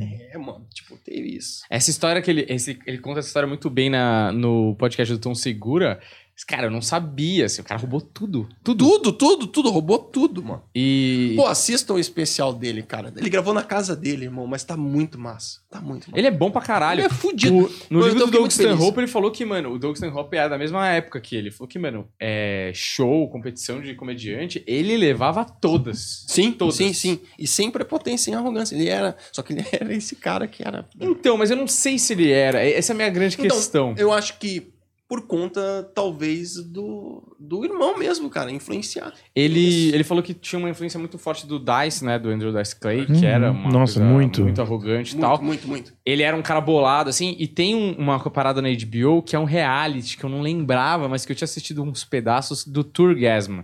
É, 0.00 0.34
é, 0.34 0.38
mano. 0.38 0.66
Tipo, 0.72 0.96
teve 1.04 1.36
isso. 1.36 1.62
Essa 1.70 1.90
história 1.90 2.20
que 2.22 2.30
ele, 2.30 2.46
esse, 2.48 2.78
ele 2.86 2.98
conta 2.98 3.20
essa 3.20 3.28
história 3.28 3.46
muito 3.46 3.68
bem 3.70 3.90
na, 3.90 4.32
no 4.32 4.74
podcast 4.76 5.12
do 5.14 5.18
Tom 5.20 5.34
Segura. 5.34 6.00
Cara, 6.46 6.66
eu 6.66 6.70
não 6.70 6.80
sabia, 6.80 7.46
assim, 7.46 7.60
o 7.60 7.64
cara 7.64 7.80
roubou 7.80 8.00
tudo. 8.00 8.48
Tudo. 8.62 8.84
Tudo, 8.86 9.12
tudo, 9.12 9.46
tudo. 9.48 9.70
Roubou 9.70 9.98
tudo, 9.98 10.42
mano. 10.42 10.62
E. 10.74 11.34
Pô, 11.36 11.46
assistam 11.46 11.94
o 11.94 11.98
especial 11.98 12.52
dele, 12.52 12.82
cara. 12.82 13.12
Ele 13.16 13.28
gravou 13.28 13.52
na 13.52 13.62
casa 13.62 13.94
dele, 13.96 14.24
irmão, 14.26 14.46
mas 14.46 14.62
tá 14.64 14.76
muito 14.76 15.18
massa. 15.18 15.60
Tá 15.70 15.80
muito 15.80 16.08
massa. 16.08 16.18
Ele 16.18 16.26
é 16.28 16.30
bom 16.30 16.50
pra 16.50 16.62
caralho. 16.62 17.00
Ele 17.00 17.06
é 17.06 17.10
fudido. 17.10 17.54
O- 17.66 17.72
no 17.90 18.00
Eu- 18.00 18.04
livro 18.08 18.26
do 18.26 18.30
Doug. 18.30 18.50
Stanhope, 18.50 19.00
ele 19.00 19.06
falou 19.08 19.30
que, 19.30 19.44
mano, 19.44 19.72
o 19.72 19.78
Doug 19.78 19.94
Stanhope 19.96 20.36
era 20.36 20.48
da 20.48 20.56
mesma 20.58 20.88
época 20.88 21.20
que 21.20 21.34
ele. 21.34 21.48
Ele 21.48 21.54
falou 21.54 21.68
que, 21.68 21.78
mano, 21.78 22.06
é, 22.20 22.70
show, 22.74 23.28
competição 23.30 23.80
de 23.80 23.94
comediante, 23.94 24.62
ele 24.66 24.96
levava 24.96 25.44
todas. 25.44 26.24
Sim, 26.28 26.52
Todas. 26.52 26.74
sim, 26.76 26.92
sim. 26.92 27.20
E 27.38 27.46
sem 27.46 27.70
prepotência, 27.70 28.26
sem 28.26 28.34
arrogância. 28.34 28.74
Ele 28.76 28.88
era. 28.88 29.16
Só 29.32 29.40
que 29.42 29.52
ele 29.54 29.64
era 29.72 29.94
esse 29.94 30.14
cara 30.16 30.46
que 30.46 30.62
era. 30.66 30.86
Então, 31.00 31.36
mas 31.38 31.50
eu 31.50 31.56
não 31.56 31.66
sei 31.66 31.98
se 31.98 32.12
ele 32.12 32.30
era. 32.30 32.62
Essa 32.64 32.92
é 32.92 32.94
a 32.94 32.96
minha 32.96 33.08
grande 33.10 33.34
Então, 33.38 33.44
questão. 33.56 33.94
Eu 33.96 34.12
acho 34.12 34.38
que 34.38 34.68
por 35.08 35.26
conta, 35.26 35.90
talvez, 35.94 36.54
do, 36.70 37.34
do 37.40 37.64
irmão 37.64 37.96
mesmo, 37.98 38.28
cara, 38.28 38.50
influenciar. 38.52 39.12
Ele, 39.34 39.88
ele 39.94 40.04
falou 40.04 40.22
que 40.22 40.34
tinha 40.34 40.58
uma 40.58 40.68
influência 40.68 40.98
muito 41.00 41.16
forte 41.18 41.46
do 41.46 41.58
Dice, 41.58 42.04
né? 42.04 42.18
Do 42.18 42.28
Andrew 42.28 42.52
Dice 42.52 42.78
Clay, 42.78 43.06
que 43.06 43.12
Uhum. 43.12 43.24
era 43.24 43.50
uma 43.50 43.70
Nossa, 43.70 43.98
coisa 44.00 44.12
muito. 44.14 44.42
muito 44.42 44.60
arrogante 44.60 45.12
e 45.12 45.16
Muito, 45.16 45.26
tal. 45.26 45.42
muito, 45.42 45.66
muito. 45.66 45.94
Ele 46.04 46.22
era 46.22 46.36
um 46.36 46.42
cara 46.42 46.60
bolado, 46.60 47.08
assim, 47.08 47.34
e 47.38 47.46
tem 47.46 47.74
um- 47.74 47.92
uma 47.94 48.18
parada 48.30 48.60
na 48.60 48.68
HBO 48.68 49.22
que 49.22 49.34
é 49.34 49.38
um 49.38 49.44
reality 49.44 50.16
que 50.18 50.24
eu 50.24 50.28
não 50.30 50.42
lembrava, 50.42 51.08
mas 51.08 51.24
que 51.24 51.32
eu 51.32 51.36
tinha 51.36 51.46
assistido 51.46 51.82
uns 51.82 52.04
pedaços 52.04 52.66
do 52.66 52.84
Tourgasm. 52.84 53.60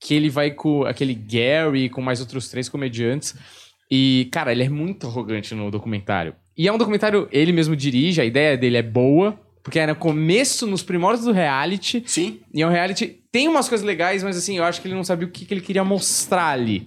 Que 0.00 0.14
ele 0.14 0.30
vai 0.30 0.50
com 0.50 0.84
aquele 0.84 1.12
Gary, 1.14 1.90
com 1.90 2.00
mais 2.00 2.20
outros 2.20 2.48
três 2.48 2.70
comediantes. 2.70 3.34
E, 3.90 4.28
cara, 4.32 4.50
ele 4.50 4.62
é 4.64 4.68
muito 4.70 5.06
arrogante 5.06 5.54
no 5.54 5.70
documentário. 5.70 6.34
E 6.56 6.66
é 6.66 6.72
um 6.72 6.78
documentário, 6.78 7.28
ele 7.30 7.52
mesmo 7.52 7.76
dirige, 7.76 8.20
a 8.20 8.24
ideia 8.24 8.56
dele 8.56 8.78
é 8.78 8.82
boa, 8.82 9.38
porque 9.66 9.84
no 9.84 9.96
começo, 9.96 10.64
nos 10.64 10.84
primórdios 10.84 11.24
do 11.26 11.32
reality. 11.32 12.00
Sim. 12.06 12.38
E 12.54 12.62
é 12.62 12.66
um 12.66 12.70
reality. 12.70 13.18
Tem 13.32 13.48
umas 13.48 13.68
coisas 13.68 13.84
legais, 13.84 14.22
mas 14.22 14.36
assim, 14.36 14.58
eu 14.58 14.62
acho 14.62 14.80
que 14.80 14.86
ele 14.86 14.94
não 14.94 15.02
sabia 15.02 15.26
o 15.26 15.30
que, 15.30 15.44
que 15.44 15.52
ele 15.52 15.60
queria 15.60 15.82
mostrar 15.82 16.50
ali. 16.50 16.86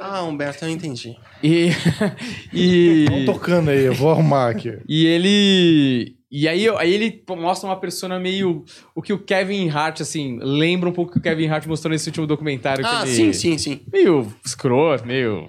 Ah, 0.00 0.22
Humberto, 0.22 0.64
eu 0.64 0.70
entendi. 0.70 1.14
E. 1.42 1.68
e... 2.50 3.04
Estão 3.04 3.26
tocando 3.26 3.68
aí, 3.68 3.84
eu 3.84 3.92
vou 3.92 4.10
arrumar 4.10 4.48
aqui. 4.48 4.78
E 4.88 5.04
ele. 5.04 6.16
E 6.30 6.48
aí, 6.48 6.66
aí 6.66 6.94
ele 6.94 7.22
mostra 7.36 7.68
uma 7.68 7.76
persona 7.78 8.18
meio. 8.18 8.64
O 8.94 9.02
que 9.02 9.12
o 9.12 9.18
Kevin 9.18 9.68
Hart, 9.68 10.00
assim, 10.00 10.38
lembra 10.40 10.88
um 10.88 10.92
pouco 10.94 11.10
o 11.10 11.12
que 11.12 11.18
o 11.18 11.22
Kevin 11.22 11.48
Hart 11.48 11.66
mostrou 11.66 11.92
nesse 11.92 12.08
último 12.08 12.26
documentário. 12.26 12.82
que 12.82 12.90
Ah, 12.90 13.02
ele- 13.02 13.12
sim, 13.14 13.32
sim, 13.34 13.58
sim. 13.58 13.80
Meio 13.92 14.32
escroto, 14.42 15.06
meio. 15.06 15.46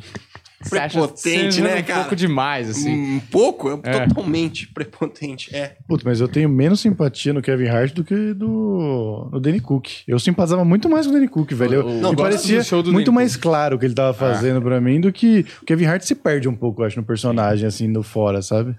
Prepotente, 0.68 1.62
né, 1.62 1.80
um 1.80 1.84
cara? 1.84 2.00
pouco 2.02 2.16
demais, 2.16 2.70
assim. 2.70 3.16
Um 3.16 3.20
pouco, 3.20 3.70
é, 3.70 3.80
É. 3.84 4.08
totalmente 4.08 4.68
prepotente. 4.68 5.56
É. 5.56 5.78
Putz, 5.88 6.04
mas 6.04 6.20
eu 6.20 6.28
tenho 6.28 6.50
menos 6.50 6.82
simpatia 6.82 7.32
no 7.34 7.42
Kevin 7.42 7.68
Hart 7.68 7.94
do 7.94 8.04
que 8.04 8.34
do 8.34 9.30
no 9.32 9.40
Danny 9.40 9.60
Cook. 9.60 9.88
Eu 10.08 10.20
simpatizava 10.20 10.66
muito 10.66 10.90
mais 10.90 11.06
com 11.06 11.12
o 11.12 11.16
Danny 11.16 11.28
Cook, 11.30 11.52
velho. 11.54 11.76
Eu, 11.76 12.10
me 12.12 12.16
parecia 12.16 12.60
do 12.60 12.64
show 12.66 12.84
do 12.84 12.92
muito 12.92 13.06
Danny 13.06 13.16
mais 13.16 13.34
Cook. 13.36 13.44
claro 13.44 13.76
o 13.76 13.80
que 13.80 13.86
ele 13.86 13.94
tava 13.96 14.14
fazendo 14.14 14.62
pra 14.62 14.82
mim 14.82 15.00
do 15.00 15.12
que 15.14 15.46
o 15.62 15.66
Kevin 15.66 15.86
Hart 15.86 16.02
se 16.02 16.16
perde 16.16 16.50
um 16.50 16.56
pouco, 16.56 16.82
eu 16.82 16.86
acho, 16.88 17.00
no 17.00 17.06
personagem, 17.06 17.66
assim, 17.68 17.88
no 17.88 18.04
fora, 18.04 18.42
sabe? 18.42 18.76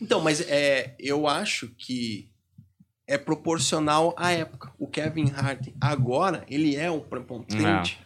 Então, 0.00 0.20
mas 0.20 0.40
é, 0.48 0.94
eu 0.98 1.26
acho 1.26 1.68
que 1.78 2.28
é 3.08 3.16
proporcional 3.16 4.14
à 4.18 4.32
época. 4.32 4.70
O 4.78 4.86
Kevin 4.88 5.30
Hart 5.36 5.68
agora, 5.80 6.42
ele 6.50 6.74
é 6.76 6.90
um 6.90 6.98
prepotente. 7.00 7.98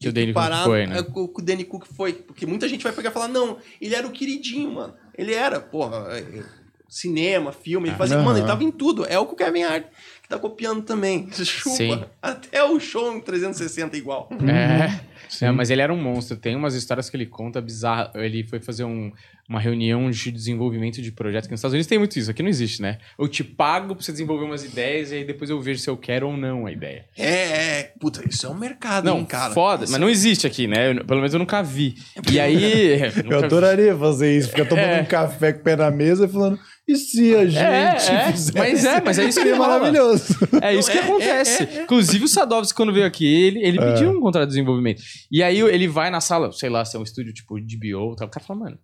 Que 0.00 0.08
o 0.08 0.12
Danny 0.12 0.32
Cook 0.32 0.64
foi, 0.64 0.86
né? 0.86 0.98
é 0.98 1.00
o 1.00 1.28
que 1.28 1.40
o 1.40 1.44
Danny 1.44 1.64
Cook 1.64 1.86
foi. 1.86 2.12
Porque 2.12 2.46
muita 2.46 2.68
gente 2.68 2.84
vai 2.84 2.92
pegar 2.92 3.10
e 3.10 3.12
falar, 3.12 3.28
não, 3.28 3.58
ele 3.80 3.94
era 3.94 4.06
o 4.06 4.12
queridinho, 4.12 4.72
mano. 4.72 4.94
Ele 5.16 5.34
era, 5.34 5.58
porra, 5.58 6.06
é, 6.16 6.20
é, 6.20 6.44
cinema, 6.88 7.50
filme, 7.50 7.88
ele 7.88 7.96
fazia. 7.96 8.18
Mano, 8.18 8.38
ele 8.38 8.46
tava 8.46 8.62
em 8.62 8.70
tudo. 8.70 9.04
É 9.04 9.18
o 9.18 9.26
que 9.26 9.32
o 9.32 9.36
Kevin 9.36 9.64
Hart 9.64 9.86
que 10.22 10.28
tá 10.28 10.38
copiando 10.38 10.82
também. 10.82 11.28
Chupa. 11.34 11.76
Sim. 11.76 12.04
Até 12.22 12.62
o 12.62 12.78
show 12.78 13.12
em 13.12 13.20
360 13.20 13.96
igual. 13.96 14.28
É. 14.46 15.00
É, 15.40 15.50
mas 15.50 15.70
ele 15.70 15.82
era 15.82 15.92
um 15.92 16.00
monstro. 16.00 16.36
Tem 16.36 16.56
umas 16.56 16.74
histórias 16.74 17.08
que 17.10 17.16
ele 17.16 17.26
conta 17.26 17.60
bizarras. 17.60 18.10
Ele 18.14 18.42
foi 18.44 18.60
fazer 18.60 18.84
um- 18.84 19.12
uma 19.48 19.58
reunião 19.60 20.10
de 20.10 20.30
desenvolvimento 20.30 21.00
de 21.00 21.10
projetos. 21.10 21.46
Que 21.46 21.52
nos 21.52 21.60
Estados 21.60 21.72
Unidos 21.72 21.86
tem 21.86 21.98
muito 21.98 22.18
isso. 22.18 22.30
Aqui 22.30 22.42
não 22.42 22.50
existe, 22.50 22.82
né? 22.82 22.98
Eu 23.18 23.26
te 23.28 23.42
pago 23.42 23.94
pra 23.94 24.04
você 24.04 24.12
desenvolver 24.12 24.44
umas 24.44 24.64
ideias 24.64 25.10
e 25.10 25.16
aí 25.16 25.24
depois 25.24 25.48
eu 25.50 25.60
vejo 25.60 25.80
se 25.80 25.88
eu 25.88 25.96
quero 25.96 26.28
ou 26.28 26.36
não 26.36 26.66
a 26.66 26.72
ideia. 26.72 27.06
É, 27.16 27.78
é. 27.80 27.92
Puta, 27.98 28.22
isso 28.28 28.46
é 28.46 28.50
um 28.50 28.58
mercado, 28.58 29.04
Não, 29.06 29.18
hein, 29.18 29.24
cara. 29.24 29.54
foda. 29.54 29.84
Isso 29.84 29.92
Mas 29.92 30.00
não 30.00 30.08
existe 30.08 30.46
aqui, 30.46 30.66
né? 30.66 30.90
Eu- 30.92 31.04
pelo 31.04 31.20
menos 31.20 31.32
eu 31.32 31.38
nunca 31.38 31.62
vi. 31.62 31.94
E 32.30 32.38
aí... 32.38 32.98
Eu 33.18 33.22
nunca 33.24 33.38
vi. 33.38 33.44
adoraria 33.44 33.96
fazer 33.96 34.36
isso, 34.36 34.48
ficar 34.50 34.66
tomando 34.66 34.86
É. 34.88 35.00
um 35.02 35.06
café 35.06 35.52
com 35.52 35.60
o 35.60 35.62
pé 35.64 35.76
na 35.76 35.90
mesa 35.90 36.26
e 36.26 36.28
falando, 36.28 36.58
e 36.88 36.96
se 36.96 37.34
a 37.36 37.44
gente 37.46 37.58
é, 37.58 37.96
fizesse? 38.32 38.52
mas 38.56 38.84
é, 38.84 39.00
mas 39.02 39.18
é 39.18 39.24
isso 39.26 39.40
que 39.42 39.50
rola. 39.52 39.78
maravilhoso. 39.78 40.24
É 40.62 40.74
isso 40.74 40.90
que 40.90 40.96
É, 40.98 41.00
é, 41.00 41.04
acontece. 41.04 41.62
é, 41.64 41.78
é. 41.78 41.82
Inclusive 41.82 42.24
o 42.24 42.28
Sadovski, 42.28 42.74
quando 42.76 42.92
veio 42.92 43.06
aqui, 43.06 43.26
ele, 43.26 43.62
ele 43.62 43.78
É. 43.78 43.92
pediu 43.92 44.10
um 44.10 44.20
contrato 44.20 44.44
de 44.44 44.54
desenvolvimento. 44.54 45.02
E 45.30 45.42
aí 45.42 45.60
ele 45.60 45.86
vai 45.86 46.10
na 46.10 46.20
sala, 46.20 46.50
sei 46.52 46.70
lá, 46.70 46.84
se 46.84 46.96
é 46.96 46.98
um 46.98 47.02
estúdio 47.02 47.32
tipo 47.34 47.60
de 47.60 47.76
BO, 47.76 48.16
tal. 48.16 48.26
o 48.26 48.30
cara 48.30 48.44
fala, 48.44 48.58
mano, 48.60 48.78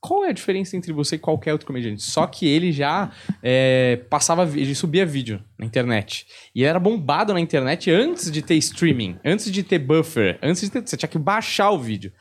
Qual 0.00 0.24
é 0.24 0.28
a 0.28 0.32
diferença 0.32 0.76
entre 0.76 0.92
você 0.92 1.16
e 1.16 1.18
qualquer 1.18 1.50
outro 1.52 1.66
comediante? 1.66 2.02
Só 2.02 2.24
que 2.28 2.46
ele 2.46 2.70
já 2.70 3.10
é, 3.42 3.96
passava, 4.08 4.44
ele 4.44 4.76
subia 4.76 5.04
vídeo 5.04 5.42
na 5.58 5.66
internet. 5.66 6.24
E 6.54 6.62
era 6.62 6.78
bombado 6.78 7.34
na 7.34 7.40
internet 7.40 7.90
antes 7.90 8.30
de 8.30 8.42
ter 8.42 8.54
streaming, 8.54 9.16
antes 9.24 9.50
de 9.50 9.64
ter 9.64 9.80
buffer, 9.80 10.38
antes 10.40 10.62
de 10.62 10.70
ter. 10.70 10.86
Você 10.86 10.96
tinha 10.96 11.08
que 11.08 11.18
baixar 11.18 11.72
o 11.72 11.78
vídeo. 11.80 12.12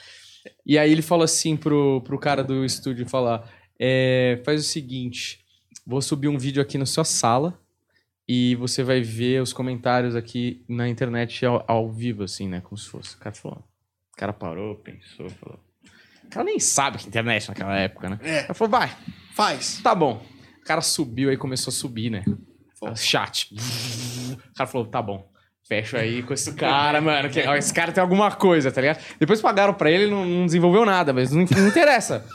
E 0.66 0.76
aí 0.80 0.92
ele 0.92 1.04
falou 1.04 1.24
assim 1.24 1.56
pro, 1.56 2.02
pro 2.02 2.18
cara 2.18 2.44
do 2.44 2.66
estúdio 2.66 3.08
falar: 3.08 3.48
é, 3.84 4.40
faz 4.46 4.62
o 4.62 4.64
seguinte, 4.64 5.44
vou 5.84 6.04
subir 6.04 6.28
um 6.28 6.38
vídeo 6.38 6.62
aqui 6.62 6.78
na 6.78 6.86
sua 6.86 7.04
sala 7.04 7.60
e 8.28 8.54
você 8.56 8.84
vai 8.84 9.02
ver 9.02 9.42
os 9.42 9.52
comentários 9.52 10.16
aqui 10.16 10.64
na 10.70 10.88
internet 10.88 11.44
ao, 11.44 11.66
ao 11.68 11.92
vivo, 11.92 12.24
assim, 12.24 12.48
né? 12.48 12.62
Como 12.62 12.78
se 12.78 12.88
fosse. 12.88 13.16
O 13.16 13.18
cara 13.18 13.36
falou. 13.36 13.58
O 14.14 14.16
cara 14.16 14.32
parou, 14.32 14.76
pensou, 14.76 15.28
falou. 15.32 15.60
O 16.24 16.30
cara 16.30 16.46
nem 16.46 16.60
sabe 16.60 17.00
que 17.00 17.08
internet 17.08 17.50
naquela 17.50 17.76
época, 17.76 18.08
né? 18.08 18.20
É. 18.22 18.42
Cara 18.44 18.54
falou, 18.54 18.72
vai, 18.72 18.96
Faz. 19.34 19.82
tá 19.82 19.96
bom. 19.96 20.24
O 20.62 20.64
cara 20.64 20.82
subiu 20.82 21.32
aí 21.32 21.36
começou 21.36 21.72
a 21.72 21.74
subir, 21.74 22.12
né? 22.12 22.24
Chat. 22.96 23.52
O 23.54 24.54
cara 24.54 24.68
falou, 24.68 24.86
tá 24.86 25.02
bom. 25.02 25.31
Fecho 25.72 25.96
aí 25.96 26.22
com 26.22 26.34
esse 26.34 26.52
cara, 26.52 27.00
mano. 27.00 27.30
Que, 27.30 27.48
ó, 27.48 27.56
esse 27.56 27.74
cara 27.74 27.94
tem 27.94 28.02
alguma 28.02 28.30
coisa, 28.30 28.70
tá 28.74 28.82
ligado? 28.82 28.98
Depois 29.18 29.40
pagaram 29.40 29.74
pra 29.74 29.90
ele, 29.90 30.04
ele 30.04 30.12
não, 30.12 30.26
não 30.26 30.46
desenvolveu 30.46 30.84
nada, 30.86 31.14
mas 31.14 31.32
não, 31.32 31.46
não 31.50 31.68
interessa. 31.70 32.26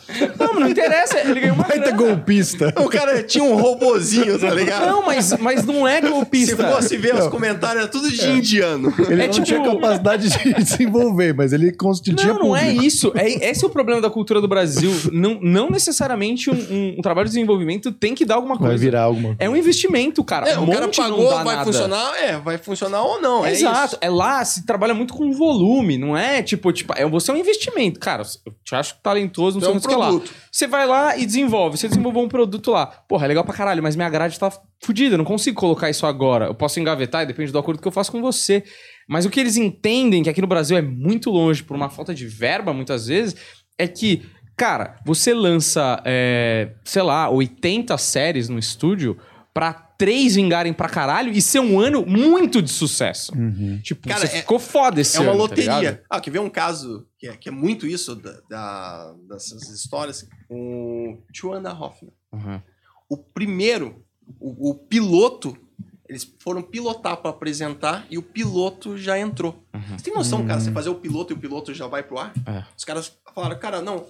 Não, 0.40 0.54
não 0.54 0.66
interessa. 0.70 1.18
Ele 1.18 1.40
ganhou 1.40 1.54
uma 1.54 1.64
grana. 1.64 1.90
golpista. 1.94 2.72
O 2.78 2.88
cara 2.88 3.22
tinha 3.22 3.44
um 3.44 3.54
robozinho, 3.54 4.38
tá 4.38 4.48
ligado? 4.48 4.86
Não, 4.86 5.04
mas, 5.04 5.36
mas 5.38 5.66
não 5.66 5.86
é 5.86 6.00
Se 6.00 6.08
golpista. 6.08 6.66
fosse 6.72 6.96
ver 6.96 7.14
os 7.14 7.26
comentários, 7.28 7.82
era 7.82 7.90
tudo 7.92 8.10
de 8.10 8.26
indiano. 8.26 8.94
Ele 9.06 9.22
É 9.22 9.26
não 9.26 9.32
tipo- 9.34 9.44
tinha 9.46 9.62
capacidade 9.62 10.30
de 10.30 10.54
desenvolver, 10.64 11.34
mas 11.34 11.52
ele, 11.52 11.72
cons- 11.72 12.00
ele 12.06 12.16
tinha 12.16 12.32
Não, 12.32 12.40
não 12.40 12.56
é 12.56 12.60
público. 12.64 12.84
isso. 12.84 13.12
É, 13.14 13.50
esse 13.50 13.62
é 13.62 13.66
o 13.66 13.70
problema 13.70 14.00
da 14.00 14.08
cultura 14.08 14.40
do 14.40 14.48
Brasil. 14.48 14.90
Não, 15.12 15.38
não 15.42 15.68
necessariamente 15.68 16.48
um, 16.48 16.54
um- 16.54 16.94
um 16.98 17.02
trabalho 17.02 17.26
de 17.28 17.34
desenvolvimento 17.34 17.92
tem 17.92 18.14
que 18.14 18.24
dar 18.24 18.36
alguma 18.36 18.56
coisa. 18.56 18.72
Vai 18.72 18.78
virar 18.82 19.02
alguma 19.02 19.36
É 19.38 19.46
um 19.46 19.54
investimento, 19.54 20.24
cara. 20.24 20.48
É, 20.48 20.58
um 20.58 20.64
o 20.64 20.70
cara 20.72 20.86
monte 20.86 20.98
não 20.98 21.04
pagou, 21.10 21.28
dá 21.30 21.44
vai 21.44 21.56
nada. 21.56 21.66
funcionar? 21.66 22.14
É, 22.22 22.38
vai 22.38 22.56
funcionar 22.56 23.02
ou 23.02 23.20
não. 23.20 23.25
É 23.44 23.52
Exato. 23.52 23.86
isso. 23.94 23.98
É 24.00 24.08
lá, 24.10 24.44
se 24.44 24.64
trabalha 24.64 24.94
muito 24.94 25.14
com 25.14 25.32
volume, 25.32 25.98
não 25.98 26.16
é 26.16 26.42
tipo, 26.42 26.72
tipo, 26.72 26.92
é, 26.96 27.04
você 27.06 27.30
é 27.30 27.34
um 27.34 27.36
investimento. 27.36 27.98
Cara, 27.98 28.22
eu 28.46 28.52
te 28.64 28.74
acho 28.74 28.96
talentoso, 29.02 29.58
não 29.58 29.66
É 29.66 29.70
sei 29.70 29.74
um 29.74 29.78
o 29.78 29.88
que 29.88 29.94
lá. 29.94 30.30
Você 30.50 30.66
vai 30.66 30.86
lá 30.86 31.16
e 31.16 31.26
desenvolve. 31.26 31.76
Você 31.76 31.88
desenvolveu 31.88 32.22
um 32.22 32.28
produto 32.28 32.70
lá. 32.70 32.86
Porra, 32.86 33.26
é 33.26 33.28
legal 33.28 33.44
pra 33.44 33.54
caralho, 33.54 33.82
mas 33.82 33.96
minha 33.96 34.08
grade 34.08 34.38
tá 34.38 34.50
fodida. 34.82 35.14
Eu 35.14 35.18
não 35.18 35.24
consigo 35.24 35.58
colocar 35.58 35.90
isso 35.90 36.06
agora. 36.06 36.46
Eu 36.46 36.54
posso 36.54 36.78
engavetar 36.80 37.22
e 37.22 37.26
depende 37.26 37.52
do 37.52 37.58
acordo 37.58 37.80
que 37.80 37.88
eu 37.88 37.92
faço 37.92 38.12
com 38.12 38.20
você. 38.20 38.62
Mas 39.08 39.24
o 39.24 39.30
que 39.30 39.38
eles 39.40 39.56
entendem, 39.56 40.22
que 40.22 40.30
aqui 40.30 40.40
no 40.40 40.46
Brasil 40.46 40.76
é 40.76 40.82
muito 40.82 41.30
longe 41.30 41.62
por 41.62 41.76
uma 41.76 41.88
falta 41.88 42.14
de 42.14 42.26
verba, 42.26 42.72
muitas 42.72 43.06
vezes, 43.06 43.36
é 43.78 43.86
que, 43.86 44.22
cara, 44.56 44.96
você 45.04 45.32
lança, 45.32 46.02
é, 46.04 46.72
sei 46.84 47.02
lá, 47.02 47.28
80 47.30 47.96
séries 47.98 48.48
no 48.48 48.58
estúdio 48.58 49.16
pra 49.54 49.85
três 49.98 50.34
vingarem 50.34 50.72
pra 50.72 50.88
caralho 50.88 51.32
e 51.32 51.40
ser 51.40 51.60
um 51.60 51.78
ano 51.80 52.04
muito 52.06 52.60
de 52.62 52.70
sucesso. 52.70 53.32
Tipo, 53.82 54.08
Cara, 54.08 54.26
você 54.26 54.36
é- 54.36 54.40
ficou 54.40 54.58
foda 54.58 55.00
esse 55.00 55.16
É 55.16 55.20
uma 55.20 55.30
ano, 55.30 55.38
tá 55.38 55.42
loteria. 55.42 55.78
ligado? 55.78 55.98
ah, 56.10 56.20
quer 56.20 56.30
ver 56.30 56.38
um 56.40 56.50
caso 56.50 57.06
que 57.18 57.26
é, 57.28 57.36
que 57.36 57.48
é 57.48 57.52
muito 57.52 57.86
isso 57.86 58.14
da, 58.14 58.40
da- 58.48 59.14
dessas 59.28 59.68
histórias? 59.70 60.26
O 60.50 61.18
Two 61.38 61.52
and 61.54 61.66
a 61.68 61.72
Half 61.72 62.02
Men. 62.02 62.12
Uhum. 62.32 62.60
O 63.08 63.16
primeiro, 63.16 64.04
o, 64.40 64.70
o 64.70 64.74
piloto, 64.74 65.56
eles 66.08 66.28
foram 66.40 66.60
pilotar 66.62 67.16
pra 67.18 67.30
apresentar 67.30 68.06
e 68.10 68.18
o 68.18 68.22
piloto 68.22 68.96
já 68.98 69.18
entrou. 69.18 69.62
Você 69.96 70.04
tem 70.04 70.14
noção, 70.14 70.46
cara, 70.46 70.60
você 70.60 70.70
fazer 70.72 70.88
o 70.88 70.94
piloto 70.96 71.32
e 71.32 71.36
o 71.36 71.38
piloto 71.38 71.72
já 71.74 71.86
vai 71.86 72.02
pro 72.02 72.18
ar? 72.18 72.32
É. 72.46 72.64
Os 72.76 72.84
caras 72.84 73.12
falaram, 73.34 73.58
cara, 73.58 73.80
não, 73.80 74.06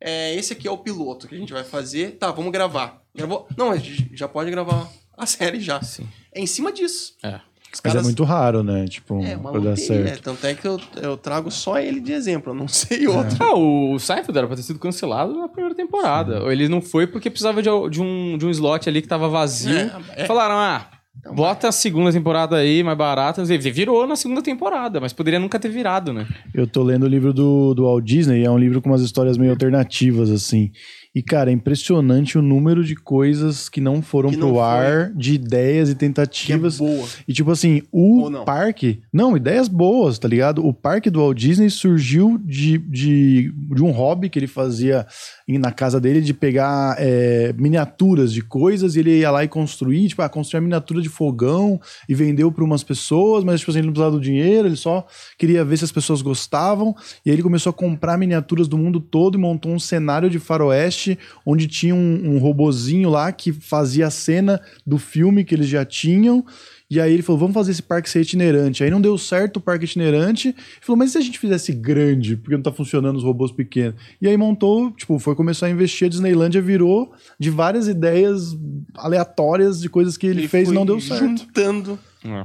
é, 0.00 0.34
esse 0.34 0.52
aqui 0.52 0.66
é 0.66 0.70
o 0.70 0.78
piloto 0.78 1.26
que 1.28 1.34
a 1.34 1.38
gente 1.38 1.52
vai 1.52 1.64
fazer. 1.64 2.12
Tá, 2.12 2.30
vamos 2.30 2.52
gravar. 2.52 3.02
Gravou? 3.14 3.48
Não, 3.56 3.70
a 3.72 3.76
gente 3.76 4.08
já 4.16 4.28
pode 4.28 4.50
gravar 4.50 4.88
a 5.18 5.26
série 5.26 5.60
já. 5.60 5.82
Sim. 5.82 6.06
É 6.32 6.40
em 6.40 6.46
cima 6.46 6.72
disso. 6.72 7.14
É. 7.22 7.40
Os 7.72 7.80
Mas 7.84 7.94
é 7.94 8.02
muito 8.02 8.24
raro, 8.24 8.62
né? 8.62 8.86
Tipo, 8.86 9.22
é 9.22 9.36
uma 9.36 9.52
pra 9.52 9.60
dar 9.60 9.76
certo. 9.76 10.22
Tanto 10.22 10.46
é 10.46 10.54
que 10.54 10.66
eu, 10.66 10.80
eu 11.02 11.16
trago 11.18 11.50
só 11.50 11.78
ele 11.78 12.00
de 12.00 12.12
exemplo, 12.12 12.52
eu 12.52 12.56
não 12.56 12.66
sei 12.66 13.06
outro. 13.06 13.36
Ah, 13.40 13.54
o 13.54 13.98
Seinfeld 13.98 14.38
era 14.38 14.46
pra 14.46 14.56
ter 14.56 14.62
sido 14.62 14.78
cancelado 14.78 15.34
na 15.34 15.48
primeira 15.48 15.74
temporada. 15.74 16.38
Ele 16.50 16.68
não 16.68 16.80
foi 16.80 17.06
porque 17.06 17.28
precisava 17.28 17.62
de, 17.62 17.68
de 17.90 18.00
um, 18.00 18.38
de 18.38 18.46
um 18.46 18.50
slot 18.50 18.88
ali 18.88 19.02
que 19.02 19.08
tava 19.08 19.28
vazio. 19.28 19.76
É, 19.76 20.22
é. 20.22 20.24
Falaram, 20.24 20.54
ah, 20.54 20.88
bota 21.34 21.68
a 21.68 21.72
segunda 21.72 22.10
temporada 22.10 22.56
aí, 22.56 22.82
mais 22.82 22.96
barata. 22.96 23.42
E 23.42 23.58
Virou 23.58 24.06
na 24.06 24.16
segunda 24.16 24.40
temporada, 24.40 24.98
mas 24.98 25.12
poderia 25.12 25.38
nunca 25.38 25.58
ter 25.58 25.68
virado, 25.68 26.10
né? 26.10 26.26
Eu 26.54 26.66
tô 26.66 26.82
lendo 26.82 27.04
o 27.04 27.08
livro 27.08 27.34
do, 27.34 27.74
do 27.74 27.84
Walt 27.84 28.04
Disney, 28.04 28.44
é 28.44 28.50
um 28.50 28.58
livro 28.58 28.80
com 28.80 28.88
umas 28.88 29.02
histórias 29.02 29.36
meio 29.36 29.50
alternativas, 29.50 30.30
assim. 30.30 30.70
E, 31.14 31.22
cara, 31.22 31.50
é 31.50 31.52
impressionante 31.52 32.38
o 32.38 32.42
número 32.42 32.84
de 32.84 32.94
coisas 32.94 33.68
que 33.68 33.80
não 33.80 34.02
foram 34.02 34.30
Que 34.30 34.36
pro 34.36 34.48
não 34.52 34.60
ar, 34.60 35.10
de 35.14 35.34
ideias 35.34 35.88
e 35.88 35.94
Que 35.94 36.04
é 36.04 36.08
tentativas. 36.08 36.78
boa. 36.78 37.06
E 37.26 37.32
tipo 37.32 37.50
assim, 37.50 37.82
o 37.90 38.28
não. 38.30 38.44
parque. 38.44 39.00
Não, 39.12 39.36
ideias 39.36 39.68
boas, 39.68 40.18
tá 40.18 40.28
ligado? 40.28 40.64
O 40.64 40.72
parque 40.72 41.10
do 41.10 41.20
Walt 41.20 41.36
Disney 41.38 41.70
surgiu 41.70 42.38
de, 42.44 42.78
de, 42.78 43.52
de 43.74 43.82
um 43.82 43.90
hobby 43.90 44.28
que 44.28 44.38
ele 44.38 44.46
fazia 44.46 45.06
na 45.48 45.72
casa 45.72 45.98
dele 46.00 46.20
de 46.20 46.34
pegar 46.34 46.96
é, 46.98 47.54
miniaturas 47.56 48.32
de 48.32 48.42
coisas 48.42 48.94
e 48.94 49.00
ele 49.00 49.18
ia 49.20 49.30
lá 49.30 49.42
e 49.42 49.48
construir, 49.48 50.08
tipo, 50.08 50.20
ah, 50.22 50.28
construir 50.28 50.58
a 50.58 50.62
miniatura 50.62 51.00
de 51.00 51.08
fogão 51.08 51.80
e 52.08 52.14
vendeu 52.14 52.52
para 52.52 52.62
umas 52.64 52.84
pessoas, 52.84 53.44
mas 53.44 53.60
tipo 53.60 53.70
assim, 53.70 53.78
ele 53.80 53.86
não 53.86 53.92
precisava 53.94 54.16
do 54.16 54.22
dinheiro, 54.22 54.68
ele 54.68 54.76
só 54.76 55.06
queria 55.38 55.64
ver 55.64 55.78
se 55.78 55.84
as 55.84 55.92
pessoas 55.92 56.20
gostavam. 56.20 56.94
E 57.24 57.30
aí 57.30 57.34
ele 57.34 57.42
começou 57.42 57.70
a 57.70 57.72
comprar 57.72 58.18
miniaturas 58.18 58.68
do 58.68 58.76
mundo 58.76 59.00
todo 59.00 59.36
e 59.36 59.40
montou 59.40 59.72
um 59.72 59.78
cenário 59.78 60.28
de 60.28 60.38
faroeste 60.38 60.97
onde 61.44 61.66
tinha 61.66 61.94
um, 61.94 62.34
um 62.34 62.38
robozinho 62.38 63.10
lá 63.10 63.30
que 63.32 63.52
fazia 63.52 64.06
a 64.06 64.10
cena 64.10 64.60
do 64.86 64.98
filme 64.98 65.44
que 65.44 65.54
eles 65.54 65.68
já 65.68 65.84
tinham. 65.84 66.44
E 66.90 66.98
aí 66.98 67.12
ele 67.12 67.22
falou, 67.22 67.38
vamos 67.38 67.54
fazer 67.54 67.72
esse 67.72 67.82
parque 67.82 68.08
ser 68.08 68.22
itinerante. 68.22 68.82
Aí 68.82 68.90
não 68.90 69.00
deu 69.00 69.18
certo 69.18 69.58
o 69.58 69.60
parque 69.60 69.84
itinerante. 69.84 70.48
Ele 70.48 70.56
falou, 70.80 70.96
mas 70.96 71.10
e 71.10 71.12
se 71.12 71.18
a 71.18 71.20
gente 71.20 71.38
fizesse 71.38 71.70
grande? 71.70 72.36
Porque 72.36 72.56
não 72.56 72.62
tá 72.62 72.72
funcionando 72.72 73.16
os 73.16 73.22
robôs 73.22 73.52
pequenos. 73.52 73.94
E 74.22 74.26
aí 74.26 74.36
montou, 74.38 74.90
tipo, 74.92 75.18
foi 75.18 75.34
começar 75.34 75.66
a 75.66 75.70
investir. 75.70 76.06
A 76.06 76.08
Disneylândia 76.08 76.62
virou 76.62 77.12
de 77.38 77.50
várias 77.50 77.88
ideias 77.88 78.56
aleatórias 78.94 79.80
de 79.80 79.90
coisas 79.90 80.16
que 80.16 80.26
ele, 80.26 80.48
fez 80.48 80.70
e 80.70 80.72
não 80.72 80.86
deu 80.86 80.98
certo. 80.98 81.42
Juntando. 81.42 81.98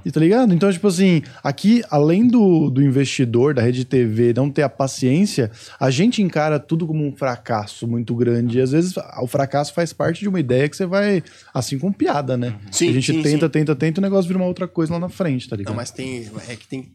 E 0.05 0.11
tá 0.11 0.19
ligado? 0.19 0.53
Então, 0.53 0.71
tipo 0.71 0.87
assim, 0.87 1.21
aqui, 1.43 1.81
além 1.89 2.27
do, 2.27 2.69
do 2.69 2.81
investidor, 2.81 3.53
da 3.53 3.61
rede 3.61 3.85
TV, 3.85 4.33
não 4.33 4.49
ter 4.49 4.61
a 4.61 4.69
paciência, 4.69 5.51
a 5.79 5.89
gente 5.89 6.21
encara 6.21 6.59
tudo 6.59 6.85
como 6.85 7.05
um 7.05 7.15
fracasso 7.15 7.87
muito 7.87 8.15
grande. 8.15 8.59
E 8.59 8.61
às 8.61 8.71
vezes 8.71 8.93
o 9.21 9.27
fracasso 9.27 9.73
faz 9.73 9.91
parte 9.91 10.19
de 10.21 10.29
uma 10.29 10.39
ideia 10.39 10.69
que 10.69 10.75
você 10.77 10.85
vai, 10.85 11.23
assim, 11.53 11.79
com 11.79 11.91
piada, 11.91 12.37
né? 12.37 12.55
Sim, 12.71 12.89
a 12.89 12.93
gente 12.93 13.11
sim, 13.11 13.21
tenta, 13.21 13.45
sim. 13.47 13.51
tenta, 13.51 13.75
tenta, 13.75 13.99
o 13.99 14.03
negócio 14.03 14.27
vira 14.27 14.39
uma 14.39 14.47
outra 14.47 14.67
coisa 14.67 14.93
lá 14.93 14.99
na 14.99 15.09
frente, 15.09 15.49
tá 15.49 15.55
ligado? 15.55 15.71
Não, 15.71 15.77
mas 15.77 15.91
tem. 15.91 16.29
É 16.47 16.55
que 16.55 16.67
tem, 16.67 16.91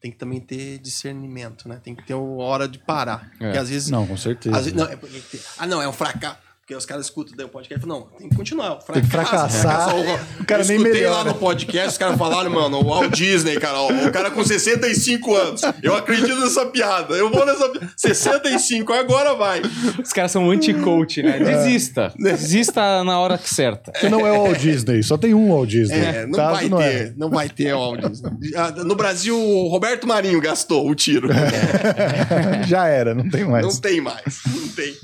tem 0.00 0.10
que 0.10 0.16
também 0.18 0.40
ter 0.40 0.78
discernimento, 0.78 1.68
né? 1.68 1.80
Tem 1.82 1.94
que 1.94 2.06
ter 2.06 2.14
uma 2.14 2.42
hora 2.44 2.68
de 2.68 2.78
parar. 2.78 3.30
Porque 3.38 3.58
às 3.58 3.68
vezes. 3.68 3.90
Não, 3.90 4.06
com 4.06 4.16
certeza. 4.16 4.56
às 4.56 4.64
vezes- 4.64 4.78
não, 4.78 4.86
é 4.86 4.96
porque 4.96 5.20
ah, 5.58 5.66
não, 5.66 5.82
é 5.82 5.88
um 5.88 5.92
fracasso. 5.92 6.38
Porque 6.70 6.78
os 6.78 6.86
caras 6.86 7.06
escutam 7.06 7.34
daí 7.36 7.46
o 7.46 7.48
podcast 7.48 7.84
e 7.84 7.88
falam, 7.88 7.98
não, 7.98 8.06
tem 8.16 8.28
que 8.28 8.36
continuar. 8.36 8.78
é 8.88 8.92
Tem 8.92 9.02
que 9.02 9.08
fracassar. 9.08 9.92
O 9.96 10.02
O 10.40 10.44
cara 10.46 10.62
eu 10.62 10.68
nem 10.68 10.76
escutei 10.76 11.00
melhora. 11.00 11.16
lá 11.16 11.24
no 11.24 11.34
podcast, 11.34 11.88
os 11.88 11.98
caras 11.98 12.16
falaram, 12.16 12.48
mano, 12.48 12.78
o 12.78 12.84
Walt 12.84 13.12
Disney, 13.12 13.58
cara, 13.58 13.80
ó, 13.80 13.88
o 13.88 14.12
cara 14.12 14.30
com 14.30 14.44
65 14.44 15.34
anos. 15.34 15.62
Eu 15.82 15.96
acredito 15.96 16.38
nessa 16.38 16.66
piada. 16.66 17.14
Eu 17.14 17.28
vou 17.28 17.44
nessa 17.44 17.68
piada. 17.70 17.90
65, 17.96 18.92
agora 18.92 19.34
vai. 19.34 19.62
Os 20.00 20.12
caras 20.12 20.30
são 20.30 20.48
anti-coach, 20.48 21.24
né? 21.24 21.40
Desista. 21.40 22.14
Desista 22.16 23.02
na 23.02 23.18
hora 23.18 23.36
certa. 23.36 23.90
Você 23.98 24.08
não 24.08 24.24
é 24.24 24.30
o 24.30 24.44
Walt 24.44 24.58
Disney, 24.58 25.02
só 25.02 25.16
tem 25.16 25.34
um 25.34 25.48
Walt 25.52 25.68
Disney. 25.68 25.98
É, 25.98 26.24
não 26.24 26.38
Caso 26.38 26.54
vai 26.54 26.68
não 26.68 26.78
ter, 26.78 26.84
é. 26.84 27.12
não 27.16 27.30
vai 27.30 27.48
ter 27.48 27.74
o 27.74 27.78
Walt 27.80 28.00
Disney. 28.08 28.30
Ah, 28.54 28.70
No 28.70 28.94
Brasil, 28.94 29.36
o 29.36 29.66
Roberto 29.66 30.06
Marinho 30.06 30.40
gastou 30.40 30.88
o 30.88 30.94
tiro. 30.94 31.30
Já 32.68 32.86
era, 32.86 33.12
não 33.12 33.28
tem 33.28 33.44
mais. 33.44 33.66
Não 33.66 33.80
tem 33.80 34.00
mais, 34.00 34.40
não 34.46 34.68
tem. 34.68 34.94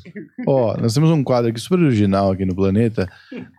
Ó, 0.47 0.77
nós 0.77 0.95
temos 0.95 1.11
um 1.11 1.25
quadro 1.25 1.51
aqui 1.51 1.56
super 1.59 1.79
original 1.79 2.31
aqui 2.31 2.45
no 2.45 2.55
planeta 2.55 3.09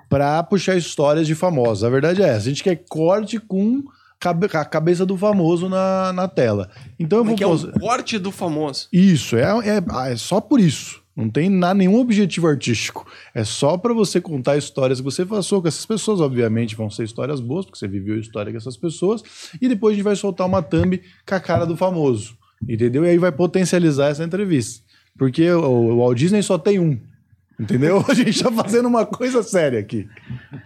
pra 0.10 0.41
puxar 0.43 0.76
histórias 0.76 1.28
de 1.28 1.36
famosos. 1.36 1.84
A 1.84 1.89
verdade 1.89 2.22
é 2.22 2.28
essa, 2.28 2.38
a 2.48 2.50
gente 2.50 2.64
quer 2.64 2.76
corte 2.89 3.39
com 3.39 3.84
cabe- 4.20 4.48
a 4.54 4.66
cabeça 4.66 5.06
do 5.06 5.18
famoso 5.18 5.68
na, 5.70 6.12
na 6.14 6.28
tela. 6.28 6.70
Então 7.00 7.20
eu 7.20 7.24
Como 7.26 7.36
vou 7.36 7.36
é 7.36 7.38
que 7.38 7.43
é 7.43 7.70
o 7.70 7.80
corte 7.80 8.18
do 8.18 8.32
famoso? 8.32 8.88
Isso, 8.91 9.36
é, 9.36 9.41
é, 9.43 9.84
ah, 9.91 10.10
é 10.10 10.16
só 10.16 10.39
por 10.41 10.60
isso. 10.60 11.02
Não 11.16 11.28
tem 11.32 11.50
na, 11.50 11.74
nenhum 11.74 12.00
objetivo 12.00 12.48
artístico. 12.48 13.04
É 13.34 13.43
só 13.43 13.76
pra 13.76 13.91
você 13.91 14.22
contar 14.22 14.56
histórias 14.56 15.00
que 15.00 15.04
você 15.04 15.26
passou 15.26 15.60
com 15.60 15.68
essas 15.68 15.84
pessoas. 15.84 16.22
Obviamente 16.22 16.76
vão 16.76 16.91
ser 16.91 17.06
histórias 17.06 17.39
boas, 17.39 17.66
porque 17.66 17.80
você 17.80 17.88
viveu 17.88 18.18
a 18.18 18.20
história 18.20 18.52
com 18.52 18.58
essas 18.60 18.78
pessoas. 18.78 19.24
E 19.60 19.68
depois 19.68 19.93
a 19.93 19.95
gente 19.95 20.04
vai 20.04 20.16
soltar 20.16 20.45
uma 20.45 20.62
thumb 20.62 21.02
com 21.28 21.34
a 21.36 21.39
cara 21.39 21.66
do 21.66 21.76
famoso. 21.76 22.38
Entendeu? 22.70 23.04
E 23.04 23.10
aí 23.10 23.18
vai 23.18 23.32
potencializar 23.32 24.10
essa 24.10 24.24
entrevista. 24.24 24.84
Porque 25.18 25.50
o, 25.50 25.60
o 25.64 25.98
Walt 25.98 26.16
Disney 26.20 26.43
só 26.43 26.56
tem 26.56 26.78
um. 26.78 27.00
Entendeu? 27.60 28.03
A 28.08 28.14
gente 28.14 28.43
tá 28.43 28.51
fazendo 28.51 28.88
uma 28.88 29.05
coisa 29.05 29.41
séria 29.41 29.80
aqui. 29.80 30.08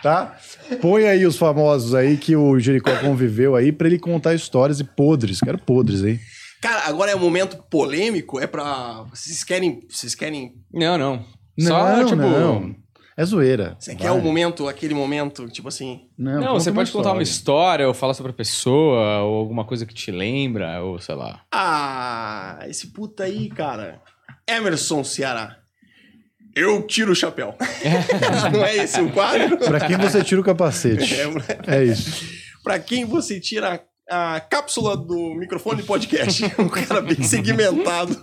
Tá? 0.04 0.38
Põe 0.82 1.06
aí 1.06 1.26
os 1.26 1.38
famosos 1.38 1.94
aí 1.94 2.18
que 2.18 2.36
o 2.36 2.60
Jericó 2.60 2.96
conviveu 2.98 3.56
aí 3.56 3.72
pra 3.72 3.88
ele 3.88 4.00
contar 4.00 4.34
histórias 4.34 4.80
e 4.80 4.84
podres. 4.84 5.40
Quero 5.40 5.58
podres, 5.58 6.04
hein? 6.04 6.20
Cara, 6.62 6.88
agora 6.88 7.12
é 7.12 7.16
um 7.16 7.20
momento 7.20 7.64
polêmico, 7.70 8.40
é 8.40 8.46
pra. 8.46 9.04
Vocês 9.10 9.44
querem. 9.44 9.82
Vocês 9.90 10.14
querem. 10.14 10.54
Não, 10.72 10.98
não. 10.98 11.26
Não, 11.58 11.68
Só, 11.68 12.04
tipo. 12.06 12.16
não. 12.18 12.76
É 13.18 13.26
zoeira. 13.26 13.76
Você 13.78 13.96
quer 13.96 14.12
o 14.12 14.22
momento, 14.22 14.68
aquele 14.68 14.94
momento, 14.94 15.48
tipo 15.50 15.68
assim. 15.68 16.08
Não, 16.18 16.40
Não, 16.40 16.54
você 16.54 16.72
pode 16.72 16.92
contar 16.92 17.12
uma 17.12 17.22
história, 17.22 17.88
ou 17.88 17.94
falar 17.94 18.14
sobre 18.14 18.32
a 18.32 18.36
pessoa, 18.36 19.22
ou 19.22 19.36
alguma 19.36 19.66
coisa 19.66 19.86
que 19.86 19.94
te 19.94 20.12
lembra, 20.12 20.82
ou 20.82 20.98
sei 21.00 21.16
lá. 21.16 21.42
Ah, 21.52 22.60
esse 22.68 22.88
puta 22.88 23.24
aí, 23.24 23.50
cara. 23.50 24.02
Emerson 24.48 25.04
Ceará. 25.04 25.61
Eu 26.56 26.86
tiro 26.86 27.12
o 27.12 27.16
chapéu. 27.16 27.56
Não 28.52 28.66
é 28.66 28.78
esse 28.78 29.00
o 29.02 29.12
quadro? 29.12 29.58
Pra 29.58 29.88
quem 29.88 29.98
você 29.98 30.24
tira 30.24 30.42
o 30.42 30.44
capacete? 30.44 31.16
É, 31.68 31.78
É 31.78 31.84
isso. 31.86 32.26
pra 32.64 32.80
quem 32.80 33.06
você 33.06 33.40
tira 33.40 33.84
a, 34.10 34.36
a 34.36 34.40
cápsula 34.40 34.98
do 34.98 35.34
microfone 35.36 35.84
podcast? 35.84 36.44
um 36.60 36.68
cara 36.70 37.02
bem 37.02 37.22
segmentado. 37.24 38.20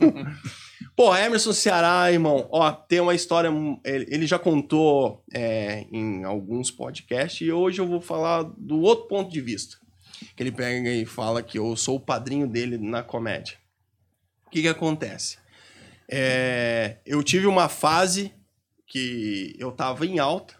Pô, 0.94 1.14
Emerson 1.16 1.52
Ceará, 1.52 2.10
irmão, 2.10 2.48
ó, 2.50 2.72
tem 2.72 3.00
uma 3.00 3.14
história. 3.14 3.50
Ele, 3.84 4.06
ele 4.10 4.26
já 4.26 4.38
contou 4.38 5.22
é, 5.32 5.86
em 5.92 6.24
alguns 6.24 6.70
podcasts 6.70 7.46
e 7.46 7.52
hoje 7.52 7.80
eu 7.80 7.86
vou 7.86 8.00
falar 8.00 8.42
do 8.56 8.80
outro 8.80 9.06
ponto 9.06 9.30
de 9.30 9.40
vista. 9.40 9.76
Que 10.36 10.42
ele 10.42 10.50
pega 10.52 10.90
e 10.90 11.06
fala 11.06 11.42
que 11.42 11.58
eu 11.58 11.76
sou 11.76 11.96
o 11.96 12.00
padrinho 12.00 12.48
dele 12.48 12.76
na 12.78 13.02
comédia. 13.02 13.56
O 14.46 14.50
que 14.50 14.62
que 14.62 14.68
acontece? 14.68 15.38
É, 16.08 16.96
eu 17.04 17.22
tive 17.22 17.46
uma 17.46 17.68
fase 17.68 18.32
que 18.86 19.54
eu 19.58 19.70
tava 19.72 20.06
em 20.06 20.18
alta 20.18 20.54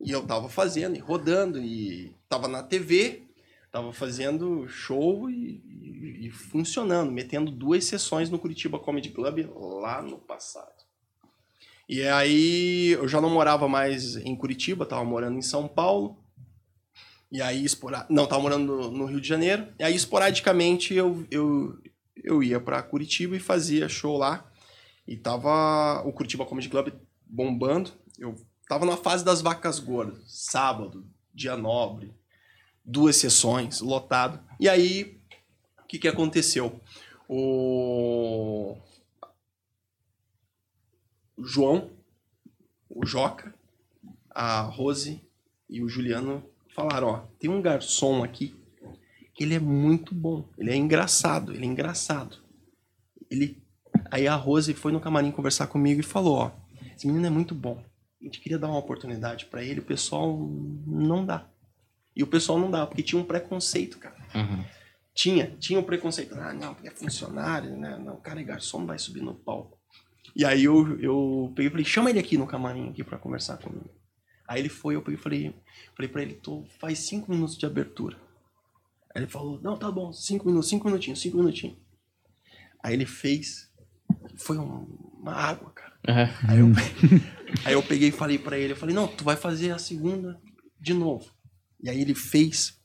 e 0.00 0.10
eu 0.10 0.22
tava 0.26 0.48
fazendo 0.48 0.96
e 0.96 0.98
rodando 0.98 1.58
e 1.60 2.12
tava 2.28 2.48
na 2.48 2.62
TV, 2.62 3.22
tava 3.70 3.92
fazendo 3.92 4.66
show 4.68 5.30
e, 5.30 5.62
e- 5.70 6.26
e 6.26 6.30
funcionando, 6.30 7.12
metendo 7.12 7.50
duas 7.50 7.84
sessões 7.84 8.28
no 8.28 8.38
Curitiba 8.38 8.78
Comedy 8.78 9.10
Club 9.10 9.48
lá 9.80 10.02
no 10.02 10.18
passado. 10.18 10.78
E 11.88 12.02
aí 12.02 12.90
eu 12.92 13.08
já 13.08 13.20
não 13.20 13.30
morava 13.30 13.66
mais 13.68 14.16
em 14.16 14.34
Curitiba, 14.36 14.84
tava 14.84 15.04
morando 15.04 15.38
em 15.38 15.42
São 15.42 15.66
Paulo. 15.68 16.18
E 17.30 17.40
aí, 17.40 17.64
espora... 17.64 18.06
não, 18.10 18.26
tava 18.26 18.42
morando 18.42 18.90
no, 18.90 19.04
Rio 19.06 19.20
de 19.20 19.28
Janeiro. 19.28 19.68
E 19.78 19.84
aí, 19.84 19.94
esporadicamente, 19.94 20.94
eu, 20.94 21.26
eu, 21.30 21.78
eu 22.22 22.42
ia 22.42 22.58
pra 22.58 22.82
Curitiba 22.82 23.36
e 23.36 23.40
fazia 23.40 23.88
show 23.88 24.16
lá. 24.18 24.47
E 25.08 25.16
tava 25.16 26.02
o 26.06 26.12
Curitiba 26.12 26.44
Comedy 26.44 26.68
Club 26.68 26.92
bombando. 27.26 27.90
Eu 28.18 28.34
tava 28.68 28.84
na 28.84 28.94
fase 28.94 29.24
das 29.24 29.40
vacas 29.40 29.78
gordas. 29.78 30.22
Sábado, 30.26 31.08
dia 31.32 31.56
nobre, 31.56 32.14
duas 32.84 33.16
sessões, 33.16 33.80
lotado. 33.80 34.38
E 34.60 34.68
aí, 34.68 35.18
o 35.82 35.86
que, 35.86 35.98
que 35.98 36.08
aconteceu? 36.08 36.78
O... 37.26 38.76
João, 41.38 41.90
o 42.90 43.06
Joca, 43.06 43.54
a 44.30 44.60
Rose 44.60 45.22
e 45.70 45.82
o 45.82 45.88
Juliano 45.88 46.44
falaram, 46.74 47.08
ó, 47.08 47.18
tem 47.38 47.48
um 47.48 47.62
garçom 47.62 48.22
aqui 48.22 48.54
que 49.34 49.44
ele 49.44 49.54
é 49.54 49.60
muito 49.60 50.14
bom, 50.14 50.48
ele 50.58 50.72
é 50.72 50.76
engraçado, 50.76 51.54
ele 51.54 51.64
é 51.64 51.68
engraçado. 51.68 52.42
Ele 53.30 53.62
Aí 54.10 54.26
a 54.26 54.34
Rose 54.34 54.74
foi 54.74 54.92
no 54.92 55.00
camarim 55.00 55.30
conversar 55.30 55.66
comigo 55.66 56.00
e 56.00 56.04
falou, 56.04 56.36
ó, 56.36 56.50
esse 56.96 57.06
menino 57.06 57.26
é 57.26 57.30
muito 57.30 57.54
bom. 57.54 57.82
A 58.20 58.24
gente 58.24 58.40
queria 58.40 58.58
dar 58.58 58.68
uma 58.68 58.78
oportunidade 58.78 59.46
pra 59.46 59.62
ele, 59.62 59.80
o 59.80 59.84
pessoal 59.84 60.36
não 60.86 61.24
dá. 61.24 61.46
E 62.16 62.22
o 62.22 62.26
pessoal 62.26 62.58
não 62.58 62.70
dá, 62.70 62.86
porque 62.86 63.02
tinha 63.02 63.20
um 63.20 63.24
preconceito, 63.24 63.98
cara. 63.98 64.16
Tinha, 65.14 65.56
tinha 65.58 65.78
um 65.78 65.84
preconceito. 65.84 66.34
Ah, 66.34 66.52
não, 66.52 66.74
porque 66.74 66.88
é 66.88 66.92
funcionário, 66.92 67.76
né? 67.76 67.96
Não, 67.98 68.14
o 68.14 68.20
cara 68.20 68.40
é 68.40 68.44
garçom, 68.44 68.80
não 68.80 68.86
vai 68.86 68.98
subir 68.98 69.22
no 69.22 69.34
palco. 69.34 69.78
E 70.34 70.44
aí 70.44 70.64
eu, 70.64 70.98
eu 71.00 71.52
peguei 71.54 71.68
e 71.68 71.70
falei, 71.70 71.84
chama 71.84 72.10
ele 72.10 72.18
aqui 72.18 72.36
no 72.36 72.46
camarim 72.46 72.88
aqui 72.88 73.02
pra 73.02 73.18
conversar 73.18 73.56
comigo. 73.58 73.90
Aí 74.46 74.60
ele 74.60 74.68
foi, 74.68 74.94
eu 74.94 75.02
peguei 75.02 75.18
e 75.18 75.22
falei, 75.22 75.54
falei 75.94 76.08
pra 76.10 76.22
ele, 76.22 76.34
tô, 76.34 76.64
faz 76.80 77.00
cinco 77.00 77.30
minutos 77.30 77.56
de 77.56 77.66
abertura. 77.66 78.16
Aí 79.14 79.22
ele 79.22 79.26
falou, 79.26 79.60
não, 79.60 79.76
tá 79.76 79.90
bom, 79.90 80.12
cinco 80.12 80.46
minutos, 80.46 80.68
cinco 80.68 80.86
minutinhos, 80.86 81.20
cinco 81.20 81.36
minutinhos. 81.36 81.76
Aí 82.82 82.94
ele 82.94 83.06
fez, 83.06 83.67
foi 84.36 84.58
um- 84.58 84.86
uma 85.20 85.32
água, 85.32 85.70
cara. 85.72 85.92
Aí 86.48 86.58
eu, 86.60 86.66
aí 87.64 87.72
eu 87.74 87.82
peguei 87.82 88.08
e 88.08 88.12
falei 88.12 88.38
pra 88.38 88.58
ele, 88.58 88.72
eu 88.72 88.76
falei, 88.76 88.94
não, 88.94 89.08
tu 89.08 89.24
vai 89.24 89.36
fazer 89.36 89.70
a 89.72 89.78
segunda 89.78 90.40
de 90.80 90.94
novo. 90.94 91.26
E 91.82 91.88
aí 91.90 92.00
ele 92.00 92.14
fez. 92.14 92.78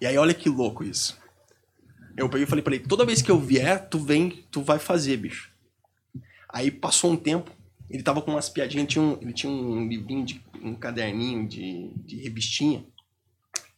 E 0.00 0.06
aí 0.06 0.16
olha 0.16 0.34
que 0.34 0.48
louco 0.48 0.82
isso. 0.84 1.18
Eu 2.16 2.28
peguei 2.28 2.44
e 2.44 2.48
falei 2.48 2.62
pra 2.62 2.74
ele, 2.74 2.84
toda 2.86 3.06
vez 3.06 3.22
que 3.22 3.30
eu 3.30 3.38
vier, 3.38 3.88
tu 3.88 3.98
vem, 3.98 4.44
tu 4.50 4.62
vai 4.62 4.78
fazer, 4.78 5.16
bicho. 5.16 5.50
Aí 6.48 6.70
passou 6.70 7.10
um 7.12 7.16
tempo, 7.16 7.50
ele 7.88 8.02
tava 8.02 8.20
com 8.20 8.32
umas 8.32 8.48
piadinhas, 8.48 8.88
tinha 8.88 9.02
um- 9.02 9.18
ele 9.22 9.32
tinha 9.32 9.50
um 9.50 9.86
livrinho, 9.88 10.24
de, 10.24 10.42
um 10.62 10.74
caderninho 10.74 11.48
de, 11.48 11.92
de 12.04 12.16
revistinha. 12.16 12.84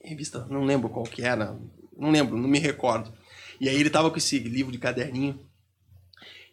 Revista, 0.02 0.46
não 0.50 0.64
lembro 0.64 0.88
qual 0.88 1.04
que 1.04 1.22
era, 1.22 1.56
não 1.96 2.10
lembro, 2.10 2.36
não 2.36 2.48
me 2.48 2.58
recordo. 2.58 3.12
E 3.60 3.68
aí 3.68 3.76
ele 3.76 3.88
tava 3.90 4.10
com 4.10 4.16
esse 4.18 4.38
livro 4.38 4.72
de 4.72 4.78
caderninho. 4.78 5.38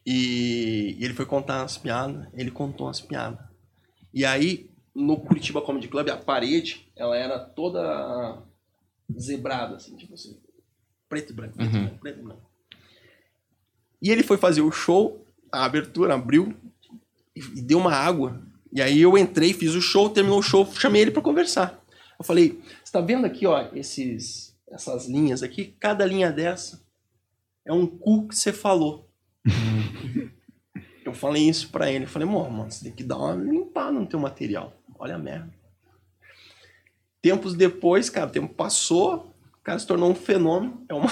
E, 0.05 0.95
e 0.99 1.05
ele 1.05 1.13
foi 1.13 1.25
contar 1.25 1.63
as 1.63 1.77
piadas, 1.77 2.27
ele 2.33 2.51
contou 2.51 2.87
as 2.87 2.99
piadas. 2.99 3.39
E 4.13 4.25
aí, 4.25 4.69
no 4.93 5.19
Curitiba 5.19 5.61
Comedy 5.61 5.87
Club, 5.87 6.09
a 6.09 6.17
parede, 6.17 6.91
ela 6.95 7.15
era 7.15 7.39
toda 7.39 8.41
zebrada, 9.17 9.75
assim, 9.75 9.95
tipo 9.95 10.13
assim, 10.13 10.39
preto 11.07 11.31
e 11.31 11.35
branco, 11.35 11.55
preto 11.55 11.75
e 11.75 11.79
branco, 11.79 11.99
preto 11.99 12.19
e 12.19 12.23
branco. 12.23 12.51
E 14.01 14.09
ele 14.09 14.23
foi 14.23 14.37
fazer 14.37 14.61
o 14.61 14.71
show, 14.71 15.25
a 15.51 15.63
abertura 15.63 16.15
abriu 16.15 16.55
e, 17.35 17.61
deu 17.61 17.77
uma 17.77 17.93
água. 17.93 18.41
E 18.73 18.81
aí 18.81 18.99
eu 18.99 19.17
entrei, 19.17 19.53
fiz 19.53 19.75
o 19.75 19.81
show, 19.81 20.09
terminou 20.09 20.39
o 20.39 20.43
show, 20.43 20.65
chamei 20.73 21.01
ele 21.01 21.11
pra 21.11 21.21
conversar. 21.21 21.79
Eu 22.17 22.25
falei, 22.25 22.61
você 22.83 22.91
tá 22.91 23.01
vendo 23.01 23.25
aqui, 23.25 23.45
ó, 23.45 23.69
esses, 23.73 24.57
essas 24.69 25.07
linhas 25.07 25.43
aqui? 25.43 25.75
Cada 25.79 26.05
linha 26.05 26.31
dessa 26.31 26.83
é 27.65 27.73
um 27.73 27.85
cu 27.85 28.27
que 28.27 28.35
você 28.35 28.51
falou. 28.51 29.11
Eu 31.03 31.13
falei 31.13 31.49
isso 31.49 31.69
pra 31.69 31.91
ele. 31.91 32.05
Eu 32.05 32.09
falei, 32.09 32.27
amor, 32.27 32.49
mano, 32.49 32.71
você 32.71 32.83
tem 32.85 32.93
que 32.93 33.03
dar 33.03 33.17
uma 33.17 33.33
limpada 33.35 33.91
no 33.91 34.05
teu 34.05 34.19
material. 34.19 34.73
Olha 34.99 35.15
a 35.15 35.17
merda. 35.19 35.49
Tempos 37.21 37.53
depois, 37.55 38.09
cara, 38.09 38.27
o 38.27 38.31
tempo 38.31 38.53
passou, 38.53 39.33
o 39.59 39.63
cara 39.63 39.77
se 39.79 39.85
tornou 39.87 40.11
um 40.11 40.15
fenômeno. 40.15 40.83
É 40.87 40.93
uma, 40.93 41.09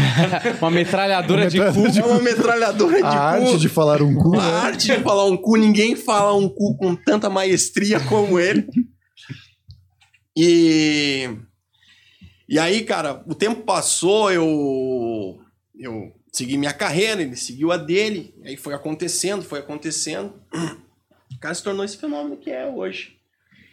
Uma 0.60 0.70
metralhadora 0.70 1.48
de 1.48 1.58
cu. 1.58 1.64
é 1.98 2.04
uma 2.04 2.20
metralhadora 2.20 2.96
de 2.96 3.02
A 3.04 3.10
cu. 3.10 3.16
arte 3.16 3.58
de 3.58 3.68
falar 3.68 4.02
um 4.02 4.14
cu, 4.16 4.34
A 4.38 4.42
né? 4.42 4.52
arte 4.54 4.86
de 4.86 5.00
falar 5.02 5.24
um 5.26 5.36
cu, 5.36 5.56
ninguém 5.56 5.94
fala 5.96 6.34
um 6.34 6.48
cu 6.48 6.76
com 6.76 6.96
tanta 6.96 7.28
maestria 7.30 8.00
como 8.00 8.38
ele. 8.38 8.66
E. 10.36 11.28
E 12.48 12.58
aí, 12.58 12.84
cara, 12.84 13.22
o 13.26 13.34
tempo 13.34 13.62
passou, 13.62 14.30
eu. 14.30 15.40
Eu 15.78 16.12
segui 16.36 16.58
minha 16.58 16.72
carreira, 16.72 17.22
ele 17.22 17.34
seguiu 17.34 17.72
a 17.72 17.78
dele, 17.78 18.34
aí 18.44 18.58
foi 18.58 18.74
acontecendo, 18.74 19.42
foi 19.42 19.60
acontecendo. 19.60 20.34
O 21.32 21.38
cara 21.38 21.54
se 21.54 21.62
tornou 21.62 21.84
esse 21.84 21.96
fenômeno 21.96 22.36
que 22.36 22.50
é 22.50 22.66
hoje. 22.66 23.16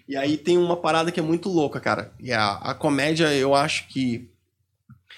E 0.07 0.15
aí 0.15 0.37
tem 0.37 0.57
uma 0.57 0.77
parada 0.77 1.11
que 1.11 1.19
é 1.19 1.23
muito 1.23 1.49
louca, 1.49 1.79
cara. 1.79 2.13
E 2.19 2.31
a, 2.31 2.53
a 2.55 2.73
comédia, 2.73 3.33
eu 3.33 3.53
acho 3.53 3.87
que 3.89 4.29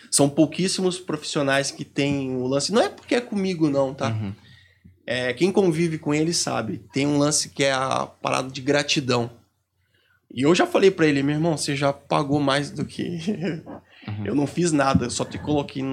são 0.10 0.28
pouquíssimos 0.28 1.00
profissionais 1.00 1.70
que 1.70 1.86
têm 1.86 2.36
o 2.36 2.48
lance. 2.48 2.72
Não 2.72 2.82
é 2.82 2.90
porque 2.90 3.16
é 3.16 3.22
comigo, 3.22 3.70
não, 3.70 3.94
tá? 3.94 4.10
Uhum. 4.10 4.34
É, 5.06 5.34
quem 5.34 5.52
convive 5.52 6.00
com 6.00 6.14
ele 6.14 6.34
sabe. 6.34 6.80
Tem 6.92 7.06
um 7.06 7.18
lance 7.18 7.50
que 7.50 7.64
é 7.64 7.74
a 7.74 8.08
parada 8.08 8.50
de 8.50 8.62
gratidão. 8.62 9.30
E 10.34 10.42
eu 10.42 10.54
já 10.56 10.66
falei 10.66 10.90
pra 10.90 11.06
ele, 11.06 11.22
meu 11.22 11.36
irmão, 11.36 11.58
você 11.58 11.76
já 11.76 11.94
pagou 11.94 12.40
mais 12.40 12.72
do 12.72 12.86
que. 12.86 13.20
Eu 14.24 14.36
não 14.36 14.46
fiz 14.46 14.72
nada, 14.72 15.06
eu 15.06 15.10
só 15.10 15.26
te 15.26 15.38
coloquei. 15.38 15.84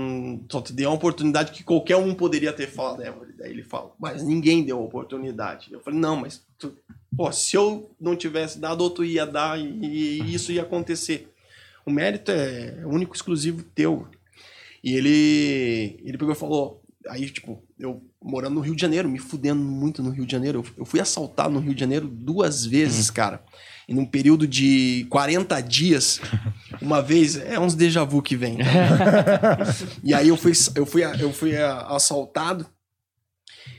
Só 0.51 0.61
te 0.61 0.73
dei 0.73 0.87
uma 0.87 0.95
oportunidade 0.95 1.53
que 1.53 1.65
qualquer 1.65 1.97
um 1.97 2.15
poderia 2.15 2.53
ter 2.53 2.69
falado. 2.69 3.03
É, 3.03 3.13
daí 3.39 3.51
ele 3.51 3.63
fala, 3.63 3.93
mas 3.99 4.23
ninguém 4.23 4.65
deu 4.65 4.79
a 4.79 4.83
oportunidade. 4.83 5.73
Eu 5.73 5.81
falei, 5.81 5.99
não, 5.99 6.17
mas. 6.17 6.43
Tu... 6.59 6.73
Pô, 7.17 7.31
se 7.31 7.57
eu 7.57 7.91
não 8.01 8.17
tivesse 8.17 8.59
dado, 8.59 8.83
outro 8.83 9.05
ia 9.05 9.27
dar 9.27 9.59
e, 9.59 10.21
e 10.23 10.35
isso 10.35 10.53
ia 10.53 10.63
acontecer. 10.63 11.31
O 11.85 11.91
mérito 11.91 12.31
é 12.31 12.83
único, 12.87 13.15
exclusivo 13.15 13.63
teu. 13.75 14.07
E 14.83 14.95
ele, 14.95 16.01
ele 16.05 16.19
pegou 16.19 16.33
e 16.33 16.37
falou, 16.37 16.83
aí, 17.09 17.29
tipo, 17.29 17.63
eu 17.79 18.03
morando 18.23 18.55
no 18.55 18.61
Rio 18.61 18.75
de 18.75 18.81
Janeiro, 18.81 19.09
me 19.09 19.19
fudendo 19.19 19.63
muito 19.63 20.03
no 20.03 20.11
Rio 20.11 20.25
de 20.25 20.33
Janeiro. 20.33 20.61
Eu, 20.61 20.73
eu 20.79 20.85
fui 20.85 21.01
assaltado 21.01 21.53
no 21.53 21.61
Rio 21.61 21.75
de 21.75 21.81
Janeiro 21.81 22.09
duas 22.09 22.65
vezes, 22.65 23.11
cara. 23.11 23.43
Num 23.93 24.07
período 24.07 24.47
de 24.47 25.07
40 25.11 25.61
dias, 25.61 26.21
uma 26.81 27.01
vez, 27.03 27.37
é 27.37 27.59
uns 27.59 27.75
déjà 27.75 28.05
vu 28.05 28.23
que 28.23 28.37
vem. 28.37 28.59
tá? 28.59 29.59
e 30.03 30.15
aí 30.15 30.29
eu 30.29 30.37
fui, 30.37 30.53
eu 30.75 30.87
fui, 30.87 31.03
eu 31.05 31.33
fui 31.33 31.57
assaltado. 31.57 32.67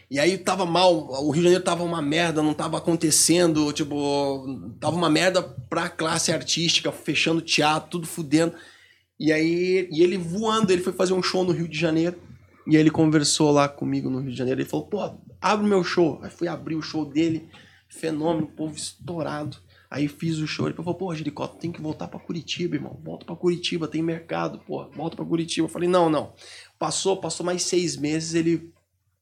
E 0.09 0.19
aí 0.19 0.37
tava 0.37 0.63
mal, 0.65 0.93
o 0.93 1.31
Rio 1.31 1.41
de 1.41 1.43
Janeiro 1.43 1.63
tava 1.63 1.83
uma 1.83 2.01
merda, 2.01 2.43
não 2.43 2.53
tava 2.53 2.77
acontecendo, 2.77 3.73
tipo, 3.73 4.75
tava 4.79 4.95
uma 4.95 5.09
merda 5.09 5.41
pra 5.41 5.89
classe 5.89 6.31
artística, 6.31 6.91
fechando 6.91 7.41
teatro, 7.41 7.89
tudo 7.89 8.05
fudendo. 8.05 8.53
E 9.19 9.31
aí, 9.31 9.87
e 9.91 10.03
ele 10.03 10.17
voando, 10.17 10.71
ele 10.71 10.83
foi 10.83 10.93
fazer 10.93 11.13
um 11.13 11.23
show 11.23 11.43
no 11.43 11.51
Rio 11.51 11.67
de 11.67 11.79
Janeiro. 11.79 12.15
E 12.67 12.75
ele 12.75 12.89
conversou 12.89 13.51
lá 13.51 13.67
comigo 13.67 14.09
no 14.09 14.19
Rio 14.19 14.31
de 14.31 14.37
Janeiro. 14.37 14.61
Ele 14.61 14.69
falou, 14.69 14.85
pô, 14.85 15.17
abre 15.41 15.65
o 15.65 15.69
meu 15.69 15.83
show. 15.83 16.19
Aí 16.21 16.29
fui 16.29 16.47
abrir 16.47 16.75
o 16.75 16.81
show 16.81 17.05
dele. 17.05 17.49
Fenômeno, 17.89 18.47
povo 18.47 18.75
estourado. 18.75 19.57
Aí 19.93 20.07
fiz 20.07 20.39
o 20.39 20.47
show. 20.47 20.65
Ele 20.65 20.75
falou, 20.75 20.95
pô, 20.95 21.13
Jericó, 21.13 21.45
tem 21.45 21.71
que 21.71 21.79
voltar 21.79 22.07
pra 22.07 22.19
Curitiba, 22.19 22.73
irmão. 22.75 22.99
Volta 23.03 23.25
pra 23.27 23.35
Curitiba, 23.35 23.87
tem 23.87 24.01
mercado, 24.01 24.57
pô. 24.65 24.89
Volta 24.89 25.15
pra 25.15 25.23
Curitiba. 25.23 25.65
Eu 25.67 25.71
falei, 25.71 25.87
não, 25.87 26.09
não. 26.09 26.33
Passou, 26.79 27.17
passou 27.21 27.45
mais 27.45 27.61
seis 27.61 27.95
meses, 27.95 28.33
ele, 28.33 28.73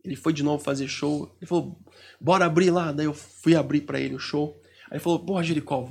ele 0.02 0.16
foi 0.16 0.32
de 0.32 0.42
novo 0.44 0.64
fazer 0.64 0.88
show. 0.88 1.36
Ele 1.42 1.46
falou, 1.46 1.78
bora 2.22 2.46
abrir 2.46 2.72
lá. 2.72 2.94
Daí 2.94 3.06
eu 3.06 3.14
fui 3.14 3.54
abrir 3.54 3.82
pra 3.82 4.00
ele 4.00 4.16
o 4.16 4.20
show. 4.20 4.58
Aí 4.90 4.94
ele 4.94 5.00
falou, 5.04 5.20
pô, 5.20 5.44
Jericó, 5.44 5.90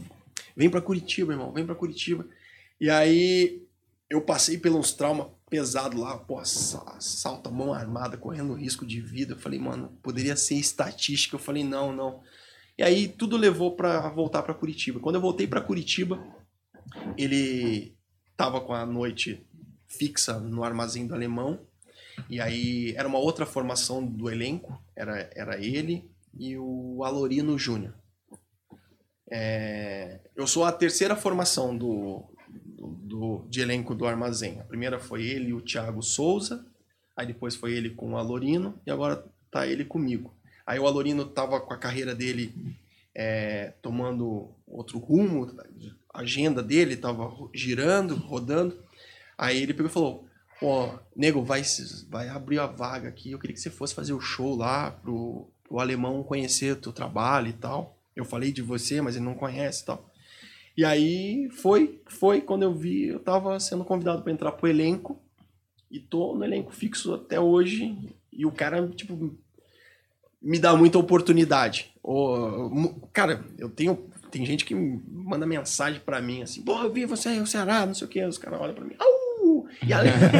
vem 0.56 0.70
pra 0.70 0.80
Curitiba, 0.80 1.34
irmão. 1.34 1.52
Vem 1.52 1.66
pra 1.66 1.74
Curitiba. 1.74 2.26
E 2.80 2.88
aí 2.88 3.62
eu 4.08 4.22
passei 4.22 4.56
pelos 4.56 4.92
traumas 4.94 5.26
pesados 5.50 6.00
lá, 6.00 6.16
pô, 6.16 6.42
sa- 6.42 6.96
salta 7.00 7.50
mão 7.50 7.74
armada, 7.74 8.16
correndo 8.16 8.54
risco 8.54 8.86
de 8.86 8.98
vida. 8.98 9.34
Eu 9.34 9.38
falei, 9.38 9.58
mano, 9.58 9.92
poderia 10.02 10.36
ser 10.36 10.54
estatística. 10.54 11.34
Eu 11.36 11.40
falei, 11.40 11.64
não, 11.64 11.92
não. 11.94 12.22
E 12.80 12.82
aí 12.82 13.08
tudo 13.08 13.36
levou 13.36 13.72
pra 13.76 14.08
voltar 14.08 14.42
pra 14.42 14.54
Curitiba. 14.54 15.00
Quando 15.00 15.16
eu 15.16 15.20
voltei 15.20 15.46
pra 15.46 15.60
Curitiba, 15.60 16.18
ele 17.14 17.94
tava 18.34 18.58
com 18.62 18.72
a 18.72 18.86
noite 18.86 19.46
fixa 19.86 20.40
no 20.40 20.64
armazém 20.64 21.06
do 21.06 21.14
alemão. 21.14 21.60
E 22.30 22.40
aí 22.40 22.94
era 22.96 23.06
uma 23.06 23.18
outra 23.18 23.44
formação 23.44 24.02
do 24.02 24.30
elenco, 24.30 24.82
era, 24.96 25.28
era 25.36 25.62
ele 25.62 26.10
e 26.38 26.56
o 26.56 27.04
Alorino 27.04 27.58
Júnior. 27.58 27.92
É, 29.30 30.20
eu 30.34 30.46
sou 30.46 30.64
a 30.64 30.72
terceira 30.72 31.14
formação 31.14 31.76
do, 31.76 32.24
do, 32.64 32.86
do- 32.88 33.46
de 33.50 33.60
elenco 33.60 33.94
do 33.94 34.06
armazém. 34.06 34.58
A 34.58 34.64
primeira 34.64 34.98
foi 34.98 35.22
ele 35.26 35.50
e 35.50 35.52
o 35.52 35.60
Thiago 35.60 36.02
Souza, 36.02 36.64
aí 37.14 37.26
depois 37.26 37.54
foi 37.56 37.74
ele 37.74 37.90
com 37.90 38.12
o 38.14 38.16
Alorino 38.16 38.80
e 38.86 38.90
agora 38.90 39.22
tá 39.50 39.66
ele 39.66 39.84
comigo. 39.84 40.34
Aí 40.66 40.78
o 40.78 40.86
Alorino 40.86 41.24
tava 41.24 41.60
com 41.60 41.72
a 41.72 41.78
carreira 41.78 42.14
dele 42.14 42.54
é, 43.14 43.72
tomando 43.82 44.50
outro 44.66 44.98
rumo, 44.98 45.52
a 46.12 46.20
agenda 46.20 46.62
dele 46.62 46.96
tava 46.96 47.30
girando, 47.54 48.14
rodando. 48.14 48.76
Aí 49.36 49.62
ele 49.62 49.74
pegou 49.74 49.90
e 49.90 49.92
falou: 49.92 50.26
Pô, 50.60 50.90
nego, 51.16 51.42
vai, 51.42 51.62
vai 52.08 52.28
abrir 52.28 52.58
a 52.58 52.66
vaga 52.66 53.08
aqui. 53.08 53.32
Eu 53.32 53.38
queria 53.38 53.54
que 53.54 53.60
você 53.60 53.70
fosse 53.70 53.94
fazer 53.94 54.12
o 54.12 54.20
show 54.20 54.54
lá 54.54 54.90
pro, 54.90 55.48
pro 55.64 55.80
alemão 55.80 56.22
conhecer 56.22 56.76
teu 56.76 56.92
trabalho 56.92 57.48
e 57.48 57.54
tal. 57.54 57.96
Eu 58.14 58.24
falei 58.24 58.52
de 58.52 58.60
você, 58.60 59.00
mas 59.00 59.16
ele 59.16 59.24
não 59.24 59.34
conhece 59.34 59.82
e 59.82 59.86
tal. 59.86 60.10
E 60.76 60.84
aí 60.84 61.48
foi, 61.50 62.00
foi 62.06 62.40
quando 62.40 62.62
eu 62.62 62.74
vi, 62.74 63.08
eu 63.08 63.20
tava 63.20 63.58
sendo 63.58 63.84
convidado 63.84 64.22
para 64.22 64.32
entrar 64.32 64.52
pro 64.52 64.68
elenco. 64.68 65.18
E 65.90 65.98
tô 65.98 66.34
no 66.34 66.44
elenco 66.44 66.72
fixo 66.72 67.14
até 67.14 67.40
hoje. 67.40 67.96
E 68.32 68.46
o 68.46 68.52
cara, 68.52 68.86
tipo, 68.88 69.34
me 70.42 70.58
dá 70.58 70.74
muita 70.74 70.98
oportunidade. 70.98 71.90
Mu- 72.04 73.08
cara, 73.12 73.44
eu 73.58 73.68
tenho. 73.68 74.08
Tem 74.30 74.46
gente 74.46 74.64
que 74.64 74.74
manda 74.74 75.44
mensagem 75.44 76.00
pra 76.04 76.22
mim 76.22 76.42
assim, 76.42 76.62
pô, 76.62 76.80
eu 76.82 76.92
vi 76.92 77.04
você 77.04 77.30
aí, 77.30 77.40
o 77.40 77.46
Ceará, 77.46 77.84
não 77.84 77.94
sei 77.94 78.06
o 78.06 78.10
que. 78.10 78.24
Os 78.24 78.38
caras 78.38 78.60
olham 78.60 78.74
pra 78.74 78.84
mim. 78.84 78.94
Au! 78.98 79.66
E 79.84 79.92
a 79.92 80.00
lenda. 80.00 80.30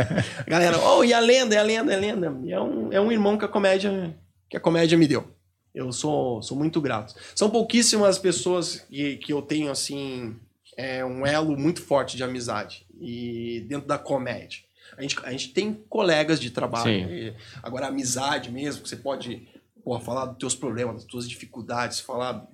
Galera, 0.48 0.78
oh, 0.80 1.04
e 1.04 1.12
a 1.12 1.20
lenda, 1.20 1.54
é 1.54 1.58
a 1.58 1.62
lenda, 1.62 1.92
é 1.92 1.96
a 1.96 2.00
lenda. 2.00 2.40
E 2.44 2.52
é 2.52 2.60
um, 2.60 2.92
é 2.92 3.00
um 3.00 3.12
irmão 3.12 3.36
que 3.36 3.44
a 3.44 3.48
comédia. 3.48 4.16
Que 4.48 4.56
a 4.56 4.60
comédia 4.60 4.96
me 4.96 5.06
deu. 5.06 5.26
Eu 5.74 5.92
sou, 5.92 6.40
sou 6.42 6.56
muito 6.56 6.80
grato. 6.80 7.14
São 7.34 7.50
pouquíssimas 7.50 8.18
pessoas 8.18 8.80
que, 8.88 9.16
que 9.16 9.32
eu 9.32 9.42
tenho, 9.42 9.70
assim, 9.70 10.36
é, 10.76 11.04
um 11.04 11.26
elo 11.26 11.56
muito 11.56 11.82
forte 11.82 12.16
de 12.16 12.22
amizade. 12.22 12.86
E 13.00 13.64
dentro 13.68 13.86
da 13.88 13.98
comédia. 13.98 14.60
A 14.96 15.02
gente, 15.02 15.18
a 15.24 15.30
gente 15.30 15.48
tem 15.50 15.74
colegas 15.88 16.40
de 16.40 16.50
trabalho. 16.50 16.90
E 16.90 17.34
agora, 17.62 17.88
amizade 17.88 18.50
mesmo, 18.50 18.82
que 18.82 18.88
você 18.88 18.96
pode 18.96 19.48
pô, 19.82 19.98
falar 20.00 20.26
dos 20.26 20.38
teus 20.38 20.54
problemas, 20.54 20.96
das 20.96 21.04
tuas 21.04 21.28
dificuldades, 21.28 22.00
falar 22.00 22.46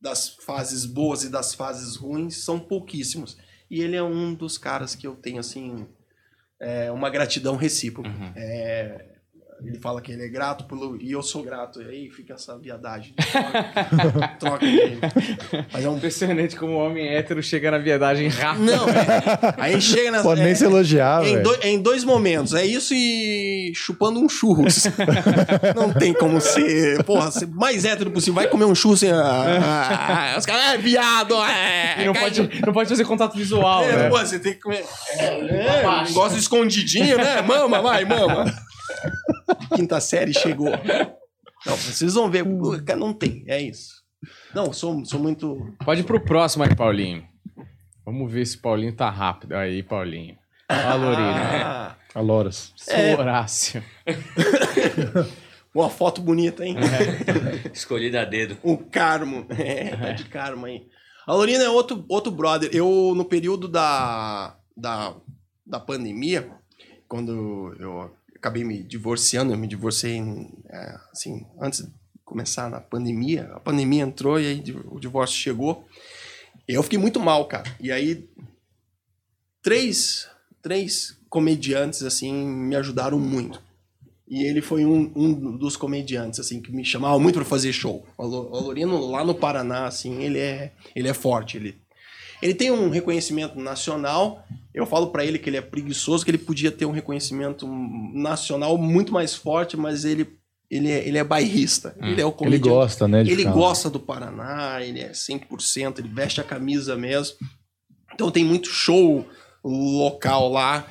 das 0.00 0.30
fases 0.30 0.84
boas 0.84 1.22
e 1.22 1.28
das 1.28 1.54
fases 1.54 1.96
ruins, 1.96 2.36
são 2.36 2.58
pouquíssimos. 2.58 3.36
E 3.70 3.80
ele 3.80 3.96
é 3.96 4.02
um 4.02 4.34
dos 4.34 4.58
caras 4.58 4.94
que 4.94 5.06
eu 5.06 5.14
tenho, 5.14 5.38
assim, 5.38 5.86
é, 6.60 6.90
uma 6.90 7.08
gratidão 7.08 7.56
recíproca. 7.56 8.08
Uhum. 8.08 8.32
É, 8.34 9.11
ele 9.64 9.78
fala 9.78 10.00
que 10.00 10.12
ele 10.12 10.24
é 10.24 10.28
grato 10.28 10.64
pelo. 10.64 10.96
E 11.00 11.12
eu 11.12 11.22
sou 11.22 11.42
grato. 11.42 11.80
E 11.82 11.86
aí 11.88 12.10
fica 12.10 12.34
essa 12.34 12.58
viadagem. 12.58 13.14
Troca, 13.32 14.28
troca 14.38 14.66
de- 14.66 14.98
Mas 15.72 15.84
é 15.84 15.88
um. 15.88 15.96
Impressionante 16.02 16.56
como 16.56 16.72
o 16.72 16.78
homem 16.78 17.06
hétero 17.08 17.40
chega 17.42 17.70
na 17.70 17.78
viadagem 17.78 18.26
rápido. 18.28 18.64
Não, 18.64 18.88
é, 18.88 19.54
aí 19.56 19.80
chega 19.80 20.10
nessa. 20.10 20.24
Pode 20.24 20.40
nem 20.42 20.50
é, 20.50 20.54
se 20.54 20.64
elogiar, 20.64 21.22
em, 21.24 21.32
velho. 21.34 21.42
dois, 21.44 21.64
em 21.64 21.80
dois 21.80 22.04
momentos. 22.04 22.54
É 22.54 22.66
isso 22.66 22.92
e 22.92 23.72
chupando 23.74 24.18
um 24.20 24.28
churros. 24.28 24.84
não 25.76 25.92
tem 25.92 26.12
como 26.12 26.40
ser. 26.40 27.02
Porra, 27.04 27.30
ser 27.30 27.46
mais 27.46 27.84
hétero 27.84 28.10
possível. 28.10 28.34
Vai 28.34 28.48
comer 28.48 28.64
um 28.64 28.74
churros 28.74 28.98
sem. 29.00 29.12
Ah, 29.12 30.34
ah, 30.34 30.38
os 30.38 30.44
caras, 30.44 30.74
é 30.74 30.78
viado, 30.78 31.34
é. 31.44 32.02
E 32.02 32.06
não 32.06 32.12
pode, 32.14 32.46
de- 32.46 32.66
não 32.66 32.72
pode 32.72 32.88
fazer 32.88 33.04
contato 33.04 33.36
visual, 33.36 33.84
É, 33.84 33.96
né? 33.96 34.08
pô, 34.08 34.18
você 34.18 34.38
tem 34.38 34.54
que 34.54 34.60
comer. 34.60 34.84
É, 35.18 35.24
é, 35.82 35.88
um 35.88 36.02
negócio 36.04 36.38
escondidinho, 36.38 37.16
né? 37.16 37.40
Mama, 37.42 37.80
vai, 37.80 38.04
mama. 38.04 38.44
Quinta 39.74 40.00
série 40.00 40.32
chegou. 40.32 40.70
Não, 41.64 41.76
vocês 41.76 42.14
vão 42.14 42.30
ver. 42.30 42.44
Cara, 42.84 42.98
Não 42.98 43.12
tem, 43.12 43.44
é 43.46 43.60
isso. 43.60 44.02
Não, 44.54 44.72
sou, 44.72 45.04
sou 45.04 45.20
muito. 45.20 45.74
Pode 45.84 46.00
ir 46.00 46.04
pro 46.04 46.20
próximo 46.20 46.64
aí, 46.64 46.74
Paulinho. 46.74 47.26
Vamos 48.04 48.30
ver 48.30 48.46
se 48.46 48.58
Paulinho 48.58 48.94
tá 48.94 49.08
rápido. 49.10 49.54
Aí, 49.54 49.82
Paulinho. 49.82 50.36
Valorino. 50.68 51.28
Ah, 51.28 51.96
Aloras. 52.14 52.72
É. 52.88 53.14
Horácio. 53.14 53.82
uma 55.74 55.88
foto 55.88 56.20
bonita, 56.20 56.64
hein? 56.64 56.76
Escolhida 57.72 58.22
a 58.22 58.24
dedo. 58.24 58.58
O 58.62 58.76
Carmo. 58.76 59.46
É, 59.50 59.96
tá 59.96 60.12
de 60.12 60.24
Carmo 60.24 60.66
aí. 60.66 60.86
A 61.26 61.34
Lorina 61.34 61.62
é 61.64 61.70
outro, 61.70 62.04
outro 62.08 62.32
brother. 62.32 62.70
Eu, 62.72 63.12
no 63.14 63.24
período 63.24 63.68
da, 63.68 64.56
da, 64.76 65.14
da 65.64 65.78
pandemia, 65.78 66.50
quando 67.08 67.74
eu 67.78 68.10
acabei 68.42 68.64
me 68.64 68.82
divorciando, 68.82 69.52
eu 69.52 69.56
me 69.56 69.68
divorciei, 69.68 70.20
é, 70.68 70.98
assim, 71.12 71.46
antes 71.60 71.84
de 71.86 71.92
começar 72.24 72.68
na 72.68 72.80
pandemia. 72.80 73.44
A 73.54 73.60
pandemia 73.60 74.02
entrou 74.02 74.40
e 74.40 74.46
aí 74.48 74.64
o 74.90 74.98
divórcio 74.98 75.36
chegou. 75.36 75.86
Eu 76.66 76.82
fiquei 76.82 76.98
muito 76.98 77.20
mal, 77.20 77.46
cara. 77.46 77.72
E 77.80 77.92
aí, 77.92 78.28
três, 79.62 80.28
três 80.60 81.16
comediantes, 81.30 82.02
assim, 82.02 82.32
me 82.44 82.74
ajudaram 82.74 83.18
muito. 83.18 83.62
E 84.26 84.42
ele 84.44 84.60
foi 84.60 84.84
um, 84.84 85.12
um 85.14 85.56
dos 85.56 85.76
comediantes, 85.76 86.40
assim, 86.40 86.60
que 86.60 86.72
me 86.72 86.84
chamava 86.84 87.18
muito 87.20 87.36
para 87.36 87.44
fazer 87.44 87.72
show. 87.72 88.04
O 88.16 88.22
Alo- 88.22 88.50
o 88.50 88.56
Alorino, 88.56 88.98
lá 89.06 89.24
no 89.24 89.34
Paraná, 89.34 89.86
assim, 89.86 90.20
ele 90.22 90.38
é, 90.38 90.72
ele 90.96 91.06
é 91.08 91.14
forte. 91.14 91.58
Ele, 91.58 91.76
ele 92.42 92.54
tem 92.54 92.70
um 92.70 92.90
reconhecimento 92.90 93.58
nacional. 93.58 94.44
Eu 94.74 94.84
falo 94.86 95.08
para 95.08 95.24
ele 95.24 95.38
que 95.38 95.48
ele 95.48 95.56
é 95.56 95.60
preguiçoso, 95.62 96.24
que 96.24 96.30
ele 96.30 96.38
podia 96.38 96.70
ter 96.72 96.84
um 96.86 96.90
reconhecimento 96.90 97.66
nacional 98.12 98.76
muito 98.78 99.12
mais 99.12 99.34
forte, 99.34 99.76
mas 99.76 100.04
ele, 100.04 100.26
ele, 100.70 100.90
é, 100.90 101.06
ele 101.06 101.18
é 101.18 101.24
bairrista. 101.24 101.94
Ele 102.00 102.20
é 102.20 102.24
o 102.24 102.28
Ele 102.28 102.36
comediante 102.36 102.68
gosta, 102.68 103.06
né? 103.08 103.20
Ele 103.20 103.36
ficar- 103.36 103.52
gosta 103.52 103.88
do 103.90 104.00
Paraná, 104.00 104.80
ele 104.82 105.00
é 105.00 105.10
100%, 105.12 105.98
ele 105.98 106.08
veste 106.08 106.40
a 106.40 106.44
camisa 106.44 106.96
mesmo. 106.96 107.36
Então 108.14 108.30
tem 108.30 108.44
muito 108.44 108.68
show 108.68 109.26
local 109.64 110.50
lá. 110.50 110.86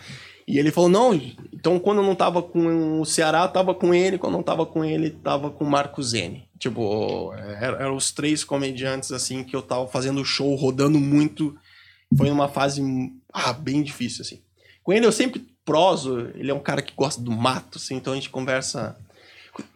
E 0.51 0.59
ele 0.59 0.69
falou: 0.69 0.89
não, 0.89 1.13
então 1.53 1.79
quando 1.79 1.99
eu 1.99 2.03
não 2.03 2.13
tava 2.13 2.43
com 2.43 2.99
o 2.99 3.05
Ceará, 3.05 3.47
tava 3.47 3.73
com 3.73 3.93
ele, 3.93 4.17
quando 4.17 4.33
não 4.33 4.43
tava 4.43 4.65
com 4.65 4.83
ele, 4.83 5.09
tava 5.09 5.49
com 5.49 5.63
o 5.63 5.69
Marco 5.69 6.03
Zene. 6.03 6.43
Tipo, 6.59 7.33
eram 7.33 7.79
eram 7.79 7.95
os 7.95 8.11
três 8.11 8.43
comediantes 8.43 9.13
assim 9.13 9.45
que 9.45 9.55
eu 9.55 9.61
tava 9.61 9.87
fazendo 9.87 10.25
show, 10.25 10.53
rodando 10.55 10.99
muito. 10.99 11.55
Foi 12.17 12.29
uma 12.29 12.49
fase 12.49 12.83
ah, 13.31 13.53
bem 13.53 13.81
difícil, 13.81 14.23
assim. 14.23 14.41
Com 14.83 14.91
ele 14.91 15.05
eu 15.05 15.11
sempre 15.13 15.47
proso, 15.63 16.29
ele 16.35 16.51
é 16.51 16.53
um 16.53 16.59
cara 16.59 16.81
que 16.81 16.93
gosta 16.93 17.21
do 17.21 17.31
mato, 17.31 17.77
assim, 17.77 17.95
então 17.95 18.11
a 18.11 18.15
gente 18.17 18.29
conversa 18.29 18.97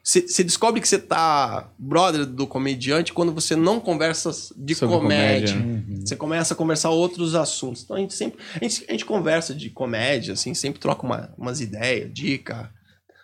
você 0.04 0.44
descobre 0.44 0.80
que 0.80 0.88
você 0.88 0.98
tá 0.98 1.70
brother 1.78 2.26
do 2.26 2.48
comediante 2.48 3.12
quando 3.12 3.34
você 3.34 3.56
não 3.56 3.80
conversa 3.80 4.32
de 4.56 4.74
Sobre 4.74 4.96
comédia. 4.96 5.54
comédia, 5.54 5.56
né? 5.56 5.84
Você 6.06 6.16
começa 6.16 6.54
a 6.54 6.58
conversar 6.58 6.90
outros 6.92 7.34
assuntos. 7.36 7.84
Então 7.84 7.96
a 7.96 8.00
gente 8.00 8.14
sempre. 8.14 8.40
A 8.54 8.64
gente, 8.64 8.86
a 8.88 8.92
gente 8.92 9.06
conversa 9.06 9.54
de 9.56 9.70
comédia, 9.70 10.34
assim, 10.34 10.54
sempre 10.54 10.80
troca 10.80 11.04
uma- 11.06 11.34
umas 11.38 11.60
ideias, 11.62 12.12
dica, 12.14 12.72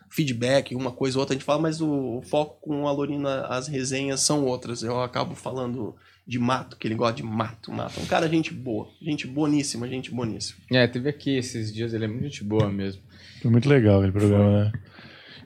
feedback, 0.10 0.76
uma 0.76 0.92
coisa 0.92 1.18
ou 1.18 1.22
outra. 1.22 1.34
A 1.34 1.38
gente 1.38 1.46
fala, 1.46 1.62
mas 1.62 1.80
o, 1.82 2.18
o 2.18 2.22
foco 2.22 2.60
com 2.62 2.88
a 2.88 2.92
Lorina, 2.92 3.46
as 3.48 3.68
resenhas 3.68 4.22
são 4.22 4.44
outras. 4.46 4.84
Eu 4.84 5.02
acabo 5.02 5.36
falando 5.36 5.96
de 6.28 6.38
mato, 6.40 6.78
que 6.78 6.88
ele 6.88 6.96
gosta 6.96 7.16
de 7.16 7.24
mato, 7.24 7.72
mato. 7.72 8.00
Um 8.00 8.06
cara, 8.06 8.28
gente 8.28 8.54
boa. 8.54 8.88
Gente 9.02 9.26
boníssima, 9.28 9.88
gente 9.88 10.12
boníssima. 10.12 10.60
É, 10.72 10.88
teve 10.88 11.10
aqui 11.10 11.38
esses 11.38 11.74
dias, 11.74 11.94
ele 11.94 12.06
é 12.06 12.08
muito 12.08 12.24
gente 12.24 12.44
boa 12.44 12.70
mesmo. 12.70 13.02
Foi 13.42 13.50
muito 13.52 13.68
legal 13.68 13.98
aquele 13.98 14.12
programa, 14.12 14.66
né? 14.66 14.72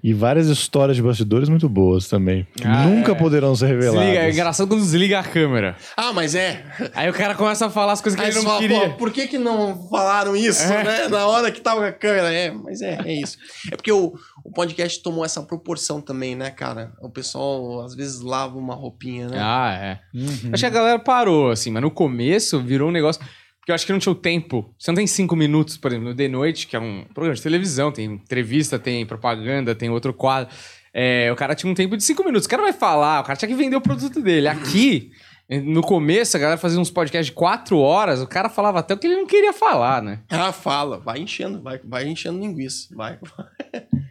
E 0.07 0.13
várias 0.13 0.47
histórias 0.49 0.95
de 0.95 1.01
bastidores 1.01 1.49
muito 1.49 1.67
boas 1.67 2.07
também. 2.07 2.45
Ah, 2.63 2.83
Nunca 2.85 3.13
é. 3.13 3.15
poderão 3.15 3.55
ser 3.55 3.65
reveladas. 3.69 4.01
Desliga, 4.01 4.19
é 4.19 4.31
engraçado 4.31 4.67
quando 4.67 4.81
desliga 4.81 5.19
a 5.19 5.23
câmera. 5.23 5.75
Ah, 5.97 6.13
mas 6.13 6.35
é. 6.35 6.63
Aí 6.93 7.09
o 7.09 7.13
cara 7.13 7.33
começa 7.33 7.65
a 7.65 7.69
falar 7.71 7.93
as 7.93 8.01
coisas 8.01 8.19
que 8.19 8.23
Aí 8.23 8.31
ele 8.31 8.37
não 8.37 8.45
fala, 8.45 8.59
queria. 8.59 8.89
"Pô, 8.91 8.97
por 8.97 9.11
que, 9.11 9.25
que 9.25 9.39
não 9.39 9.89
falaram 9.89 10.35
isso, 10.35 10.61
É. 10.61 10.83
né? 10.83 11.07
Na 11.07 11.25
hora 11.25 11.49
que 11.51 11.59
tava 11.59 11.81
com 11.81 11.87
a 11.87 11.91
câmera. 11.91 12.31
É, 12.31 12.51
mas 12.51 12.81
é, 12.83 12.99
é 13.03 13.19
isso. 13.19 13.35
É 13.71 13.75
porque 13.75 13.91
o, 13.91 14.13
o 14.43 14.51
podcast 14.51 15.01
tomou 15.01 15.25
essa 15.25 15.41
proporção 15.41 15.99
também, 15.99 16.35
né, 16.35 16.51
cara? 16.51 16.91
O 17.01 17.09
pessoal 17.09 17.81
às 17.83 17.95
vezes 17.95 18.21
lava 18.21 18.55
uma 18.59 18.75
roupinha, 18.75 19.27
né? 19.27 19.39
Ah, 19.41 19.73
é. 19.73 19.99
Uhum. 20.13 20.51
Acho 20.53 20.61
que 20.61 20.67
a 20.67 20.69
galera 20.69 20.99
parou, 20.99 21.49
assim, 21.49 21.71
mas 21.71 21.81
no 21.81 21.89
começo 21.89 22.61
virou 22.61 22.89
um 22.89 22.91
negócio. 22.91 23.23
Porque 23.65 23.71
eu 23.71 23.75
acho 23.75 23.85
que 23.87 23.91
não 23.91 23.97
tinha 23.97 24.13
o 24.13 24.15
tempo. 24.15 24.71
Você 24.77 24.91
não 24.91 24.95
tem 24.95 25.07
cinco 25.07 25.35
minutos, 25.35 25.75
por 25.75 25.89
exemplo, 25.89 26.09
no 26.09 26.15
The 26.15 26.27
Noite, 26.27 26.67
que 26.67 26.75
é 26.75 26.79
um 26.79 27.03
programa 27.15 27.35
de 27.35 27.41
televisão, 27.41 27.91
tem 27.91 28.05
entrevista, 28.05 28.77
tem 28.77 29.03
propaganda, 29.07 29.73
tem 29.73 29.89
outro 29.89 30.13
quadro. 30.13 30.53
É, 30.93 31.31
o 31.31 31.35
cara 31.35 31.55
tinha 31.55 31.71
um 31.71 31.73
tempo 31.73 31.97
de 31.97 32.03
cinco 32.03 32.23
minutos. 32.23 32.45
O 32.45 32.49
cara 32.49 32.61
vai 32.61 32.73
falar, 32.73 33.21
o 33.21 33.23
cara 33.23 33.35
tinha 33.35 33.49
que 33.49 33.55
vender 33.55 33.75
o 33.75 33.81
produto 33.81 34.21
dele. 34.21 34.47
Aqui, 34.47 35.09
no 35.49 35.81
começo, 35.81 36.37
a 36.37 36.39
galera 36.39 36.59
fazia 36.59 36.79
uns 36.79 36.91
podcasts 36.91 37.25
de 37.25 37.31
quatro 37.31 37.79
horas, 37.79 38.21
o 38.21 38.27
cara 38.27 38.49
falava 38.49 38.81
até 38.81 38.93
o 38.93 38.99
que 38.99 39.07
ele 39.07 39.15
não 39.15 39.25
queria 39.25 39.51
falar, 39.51 39.99
né? 39.99 40.19
Ah, 40.29 40.51
fala. 40.51 40.99
Vai 40.99 41.17
enchendo, 41.17 41.59
vai, 41.59 41.79
vai 41.83 42.07
enchendo 42.07 42.37
linguiça. 42.39 42.95
Vai. 42.95 43.17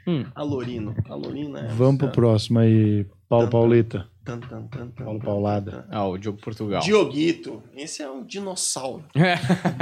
Hum. 0.06 0.26
A 0.35 0.43
Lorino. 0.43 0.94
A 1.09 1.14
Lorino 1.14 1.56
é. 1.56 1.66
Vamos 1.68 1.97
pro 1.97 2.10
próximo 2.10 2.59
aí. 2.59 3.06
Paulo 3.26 3.48
Paulita. 3.48 4.06
Tan, 4.25 4.41
tan, 4.41 4.63
tan, 4.69 4.89
tan, 4.89 5.05
Paulo 5.05 5.21
Paulada. 5.21 5.87
Ah, 5.91 6.07
o 6.09 6.17
Diogo 6.17 6.41
Portugal. 6.41 6.81
Dioguito. 6.81 7.63
Esse 7.77 8.03
é 8.03 8.11
um 8.11 8.25
dinossauro. 8.25 9.05
É. 9.15 9.35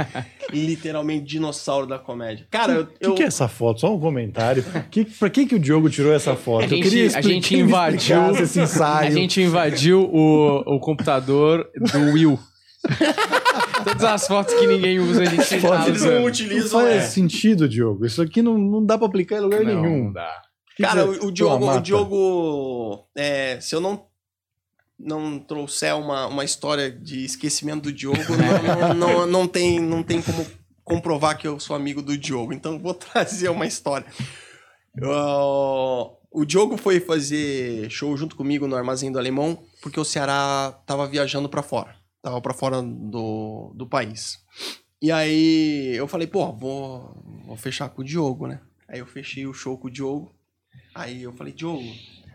Literalmente 0.53 1.25
dinossauro 1.25 1.87
da 1.87 1.97
comédia. 1.97 2.45
Cara, 2.51 2.73
eu. 2.73 2.81
O 2.81 2.85
que, 2.87 3.05
eu- 3.07 3.15
que 3.15 3.23
é 3.23 3.27
essa 3.27 3.47
foto? 3.47 3.79
Só 3.79 3.95
um 3.95 3.99
comentário. 3.99 4.63
Que, 4.91 5.05
pra 5.05 5.29
que, 5.29 5.45
que 5.45 5.55
o 5.55 5.59
Diogo 5.59 5.89
tirou 5.89 6.13
essa 6.13 6.35
foto? 6.35 6.65
A 6.65 6.67
gente- 6.67 6.75
eu 6.75 6.83
queria 6.89 7.03
a 7.03 7.07
explicar, 7.07 7.29
gente 7.29 7.53
ele 7.53 7.63
me 7.63 7.69
invadiu- 7.69 8.35
esse 8.35 8.59
ensaio. 8.59 9.07
A 9.07 9.11
gente 9.11 9.41
invadiu 9.41 10.01
o, 10.11 10.75
o 10.75 10.79
computador 10.79 11.69
do 11.75 11.99
Will. 12.13 12.37
Todas 13.83 14.03
as 14.03 14.27
fotos 14.27 14.53
que 14.53 14.67
ninguém 14.67 14.99
usa, 14.99 15.23
a 15.23 15.25
gente 15.25 15.59
Fotos 15.59 15.79
tá 15.79 15.87
Eles 15.87 16.03
não 16.03 16.11
Não 16.19 16.25
utilizam. 16.25 16.81
faz 16.81 16.95
é. 16.95 17.01
sentido, 17.01 17.67
Diogo. 17.67 18.05
Isso 18.05 18.21
aqui 18.21 18.41
não, 18.41 18.57
não 18.57 18.85
dá 18.85 18.97
pra 18.97 19.07
aplicar 19.07 19.37
em 19.37 19.41
lugar 19.41 19.63
Não, 19.63 19.81
nenhum. 19.81 20.03
não 20.05 20.13
dá. 20.13 20.41
Cara, 20.79 21.05
dizer, 21.05 21.19
o, 21.23 21.27
o 21.27 21.31
Diogo, 21.31 21.65
o. 21.69 21.81
Diogo 21.81 23.07
é, 23.15 23.59
se 23.61 23.75
eu 23.75 23.79
não 23.81 24.05
não 25.03 25.39
trouxer 25.39 25.95
uma, 25.95 26.27
uma 26.27 26.43
história 26.45 26.89
de 26.91 27.23
esquecimento 27.25 27.83
do 27.83 27.93
Diogo, 27.93 28.17
não, 28.35 28.93
não, 28.93 29.17
não, 29.19 29.27
não 29.27 29.47
tem, 29.47 29.79
não 29.79 30.01
tem 30.03 30.21
como 30.21 30.45
comprovar 30.83 31.37
que 31.37 31.47
eu 31.47 31.59
sou 31.59 31.75
amigo 31.75 32.01
do 32.01 32.17
Diogo. 32.17 32.53
Então 32.53 32.79
vou 32.79 32.93
trazer 32.95 33.49
uma 33.49 33.65
história. 33.65 34.05
Eu- 34.95 36.17
o 36.31 36.45
Diogo 36.45 36.77
foi 36.77 36.99
fazer 36.99 37.89
show 37.91 38.15
junto 38.17 38.35
comigo 38.35 38.67
no 38.67 38.75
Armazém 38.75 39.11
do 39.11 39.19
Alemão, 39.19 39.63
porque 39.81 39.99
o 39.99 40.05
Ceará 40.05 40.71
tava 40.85 41.07
viajando 41.07 41.47
pra 41.47 41.61
fora. 41.61 41.95
Tava 42.23 42.41
pra 42.41 42.53
fora 42.53 42.81
do, 42.81 43.71
do 43.75 43.85
país. 43.87 44.39
E 45.01 45.11
aí 45.11 45.93
eu 45.95 46.07
falei, 46.07 46.25
pô, 46.25 46.51
vou, 46.53 47.15
vou 47.45 47.55
fechar 47.57 47.89
com 47.89 48.01
o 48.01 48.05
Diogo, 48.05 48.47
né? 48.47 48.61
Aí 48.87 48.99
eu 48.99 49.05
fechei 49.05 49.45
o 49.45 49.53
show 49.53 49.77
com 49.77 49.87
o 49.87 49.91
Diogo. 49.91 50.33
Aí 50.95 51.21
eu 51.23 51.33
falei, 51.33 51.53
Diogo. 51.53 51.83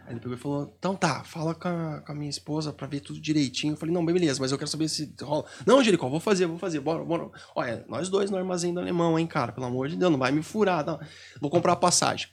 Aí 0.09 0.15
ele 0.15 0.21
pegou 0.21 0.35
e 0.35 0.41
falou: 0.41 0.75
Então 0.79 0.97
tá, 0.97 1.23
fala 1.23 1.55
com 1.55 1.69
a, 1.69 2.01
com 2.01 2.13
a 2.13 2.15
minha 2.15 2.31
esposa 2.31 2.73
pra 2.73 2.87
ver 2.87 3.01
tudo 3.01 3.21
direitinho. 3.21 3.75
Eu 3.75 3.77
falei: 3.77 3.95
Não, 3.95 4.05
beleza, 4.05 4.41
mas 4.41 4.51
eu 4.51 4.57
quero 4.57 4.71
saber 4.71 4.89
se 4.89 5.15
rola. 5.21 5.45
Não, 5.67 5.85
Jericó, 5.85 6.09
vou 6.09 6.19
fazer, 6.19 6.47
vou 6.47 6.59
fazer, 6.59 6.81
bora, 6.81 7.05
bora. 7.05 7.31
Olha, 7.55 7.85
nós 7.87 8.09
dois 8.09 8.31
no 8.31 8.39
armazém 8.39 8.73
do 8.73 8.81
alemão, 8.81 9.19
hein, 9.19 9.27
cara, 9.27 9.53
pelo 9.53 9.67
amor 9.67 9.87
de 9.89 9.97
Deus, 9.97 10.11
não 10.11 10.19
vai 10.19 10.33
me 10.33 10.43
furar. 10.43 10.85
Não. 10.85 10.99
Vou 11.43 11.51
comprar 11.51 11.75
a 11.75 11.77
passagem. 11.77 12.29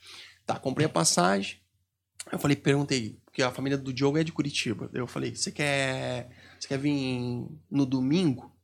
Tá, 0.46 0.58
comprei 0.58 0.86
a 0.86 0.90
passagem. 0.90 1.60
Eu 2.32 2.40
falei: 2.40 2.56
Perguntei, 2.56 3.20
porque 3.26 3.44
a 3.44 3.52
família 3.52 3.78
do 3.78 3.92
Diogo 3.92 4.18
é 4.18 4.24
de 4.24 4.32
Curitiba. 4.32 4.90
Eu 4.94 5.06
falei: 5.06 5.36
Você 5.36 5.52
quer, 5.52 6.30
você 6.58 6.70
quer 6.70 6.80
vir 6.80 7.46
no 7.70 7.86
domingo? 7.86 8.56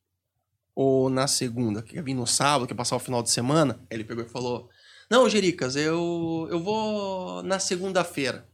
Ou 0.73 1.09
na 1.09 1.27
segunda? 1.27 1.81
Quer 1.81 2.01
vir 2.01 2.13
no 2.13 2.25
sábado? 2.25 2.65
Quer 2.65 2.75
passar 2.75 2.95
o 2.95 2.99
final 2.99 3.21
de 3.21 3.29
semana? 3.29 3.73
Aí 3.91 3.97
ele 3.97 4.05
pegou 4.05 4.23
e 4.23 4.29
falou: 4.29 4.69
Não, 5.09 5.27
Jericas, 5.27 5.75
eu, 5.75 6.47
eu 6.49 6.61
vou 6.61 7.43
na 7.43 7.59
segunda-feira. 7.59 8.49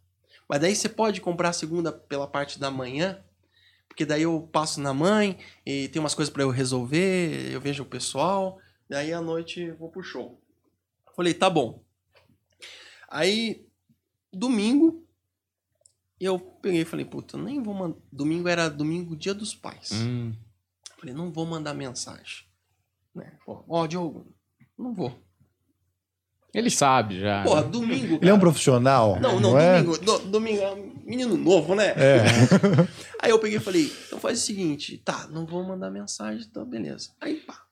Mas 0.48 0.62
daí 0.62 0.76
você 0.76 0.88
pode 0.88 1.22
comprar 1.22 1.50
a 1.50 1.54
segunda 1.54 1.92
pela 1.92 2.28
parte 2.28 2.60
da 2.60 2.72
manhã, 2.72 3.24
porque 3.88 4.06
daí 4.06 4.24
eu 4.24 4.48
passo 4.52 4.80
na 4.80 4.94
mãe 4.94 5.38
e 5.66 5.88
tem 5.90 6.00
umas 6.00 6.16
coisas 6.16 6.32
pra 6.32 6.44
eu 6.44 6.50
resolver, 6.50 7.52
eu 7.52 7.60
vejo 7.60 7.84
o 7.84 7.88
pessoal, 7.88 8.60
daí 8.88 9.12
à 9.12 9.20
noite 9.20 9.72
vou 9.72 9.90
pro 9.90 10.04
show. 10.04 10.42
Falei, 11.16 11.34
tá 11.34 11.50
bom. 11.50 11.84
Aí, 13.10 13.68
domingo, 14.32 15.06
eu 16.20 16.40
peguei 16.40 16.82
e 16.82 16.86
falei, 16.86 17.06
puta, 17.06 17.38
nem 17.38 17.62
vou 17.62 17.74
mandar. 17.74 17.98
Domingo 18.12 18.48
era 18.48 18.70
domingo, 18.70 19.16
dia 19.16 19.34
dos 19.34 19.56
pais. 19.56 19.92
Hum. 19.94 20.34
Falei, 20.98 21.14
não 21.14 21.32
vou 21.32 21.46
mandar 21.46 21.74
mensagem. 21.74 22.46
Né? 23.14 23.38
Ó, 23.46 23.88
Diogo, 23.88 24.28
não 24.78 24.94
vou. 24.94 25.27
Ele 26.58 26.72
sabe 26.72 27.20
já. 27.20 27.44
Porra, 27.44 27.62
né? 27.62 27.68
domingo. 27.70 28.16
Ele 28.16 28.30
é 28.32 28.34
um 28.34 28.38
cara. 28.38 28.40
profissional. 28.40 29.20
Não, 29.20 29.40
não, 29.40 29.60
é? 29.60 29.80
domingo, 29.80 29.98
do- 30.00 30.20
domingo 30.26 30.60
é 30.60 30.72
um 30.72 31.04
menino 31.06 31.38
novo, 31.38 31.76
né? 31.76 31.90
É. 31.90 32.24
Aí 33.22 33.30
eu 33.30 33.38
peguei 33.38 33.60
e 33.60 33.62
falei, 33.62 33.94
então 34.08 34.20
faz 34.20 34.42
o 34.42 34.42
seguinte, 34.42 34.98
tá, 34.98 35.28
não 35.28 35.46
vou 35.46 35.64
mandar 35.64 35.92
mensagem, 35.92 36.48
então 36.50 36.66
beleza. 36.66 37.12
Aí, 37.22 37.36
pá, 37.42 37.64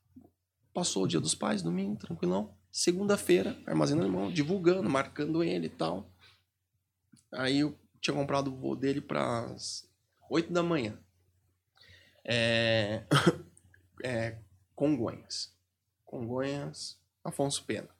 passou 0.71 1.05
o 1.05 1.07
dia 1.07 1.19
dos 1.19 1.33
pais, 1.33 1.63
domingo, 1.63 1.97
tranquilão. 1.97 2.53
Segunda-feira, 2.71 3.57
armazém 3.65 3.97
alemão, 3.97 4.31
divulgando, 4.31 4.87
marcando 4.87 5.43
ele 5.43 5.65
e 5.65 5.69
tal. 5.69 6.07
Aí 7.31 7.61
eu 7.61 7.75
tinha 7.99 8.15
comprado 8.15 8.49
o 8.51 8.55
voo 8.55 8.75
dele 8.75 9.01
pras 9.01 9.89
8 10.29 10.53
da 10.53 10.61
manhã. 10.61 10.95
É... 12.23 13.01
é... 14.03 14.35
Congonhas. 14.75 15.51
Congonhas, 16.05 16.99
Afonso 17.23 17.63
Pena. 17.63 17.94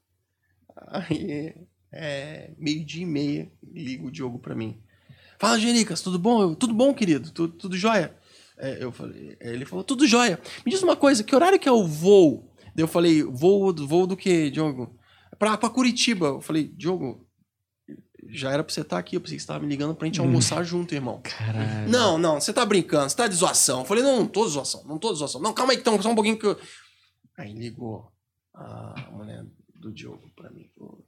Aí, 0.76 1.56
é... 1.92 2.52
meio-dia 2.58 3.04
e 3.04 3.06
meia, 3.06 3.52
liga 3.64 4.06
o 4.06 4.12
Diogo 4.12 4.40
pra 4.40 4.56
mim. 4.56 4.82
Fala, 5.38 5.60
Gericas, 5.60 6.02
tudo 6.02 6.18
bom? 6.18 6.42
Eu, 6.42 6.56
tudo 6.56 6.74
bom, 6.74 6.94
querido? 6.94 7.32
Tudo, 7.32 7.54
tudo 7.54 7.78
jóia? 7.78 8.16
É, 8.58 8.84
eu 8.84 8.92
falei, 8.92 9.36
é, 9.40 9.54
ele 9.54 9.66
falou, 9.66 9.84
tudo 9.84 10.08
jóia. 10.08 10.40
Me 10.66 10.72
diz 10.72 10.82
uma 10.82 10.96
coisa, 10.96 11.24
que 11.24 11.36
horário 11.36 11.60
que 11.60 11.68
é 11.68 11.72
o 11.72 11.86
voo? 11.86 12.54
Daí 12.74 12.84
eu 12.84 12.88
falei, 12.88 13.22
voo, 13.24 13.74
voo 13.86 14.08
do 14.08 14.16
quê, 14.16 14.50
Diogo? 14.50 14.98
Pra, 15.38 15.58
pra 15.58 15.70
Curitiba. 15.70 16.28
Eu 16.28 16.42
falei, 16.42 16.70
Diogo, 16.70 17.28
já 18.30 18.52
era 18.52 18.64
pra 18.64 18.74
você 18.74 18.82
estar 18.82 18.98
aqui. 18.98 19.18
Eu 19.18 19.22
pensei 19.22 19.36
que 19.36 19.42
você 19.42 19.48
tava 19.48 19.60
me 19.60 19.68
ligando 19.68 19.94
pra 19.94 20.06
gente 20.06 20.20
almoçar 20.20 20.64
junto, 20.64 20.96
irmão. 20.96 21.22
Caralho. 21.22 21.90
Não, 21.90 22.18
não, 22.18 22.40
você 22.40 22.54
tá 22.54 22.66
brincando, 22.66 23.10
você 23.10 23.16
tá 23.18 23.28
de 23.28 23.36
zoação. 23.36 23.80
Eu 23.80 23.86
falei, 23.86 24.04
não, 24.04 24.20
não 24.20 24.28
tô 24.28 24.46
de 24.46 24.52
zoação, 24.52 24.84
não 24.86 24.98
tô 24.98 25.12
de 25.12 25.20
zoação. 25.20 25.42
Não, 25.42 25.54
calma 25.54 25.74
aí, 25.74 25.80
então, 25.80 26.02
só 26.02 26.10
um 26.10 26.16
pouquinho 26.16 26.40
que 26.40 26.46
eu... 26.46 26.58
Aí 27.38 27.54
ligou 27.54 28.10
a 28.54 29.10
mulher 29.12 29.46
do 29.86 29.94
Diogo 29.94 30.30
pra 30.36 30.50
mim. 30.50 30.70
Falou, 30.78 31.06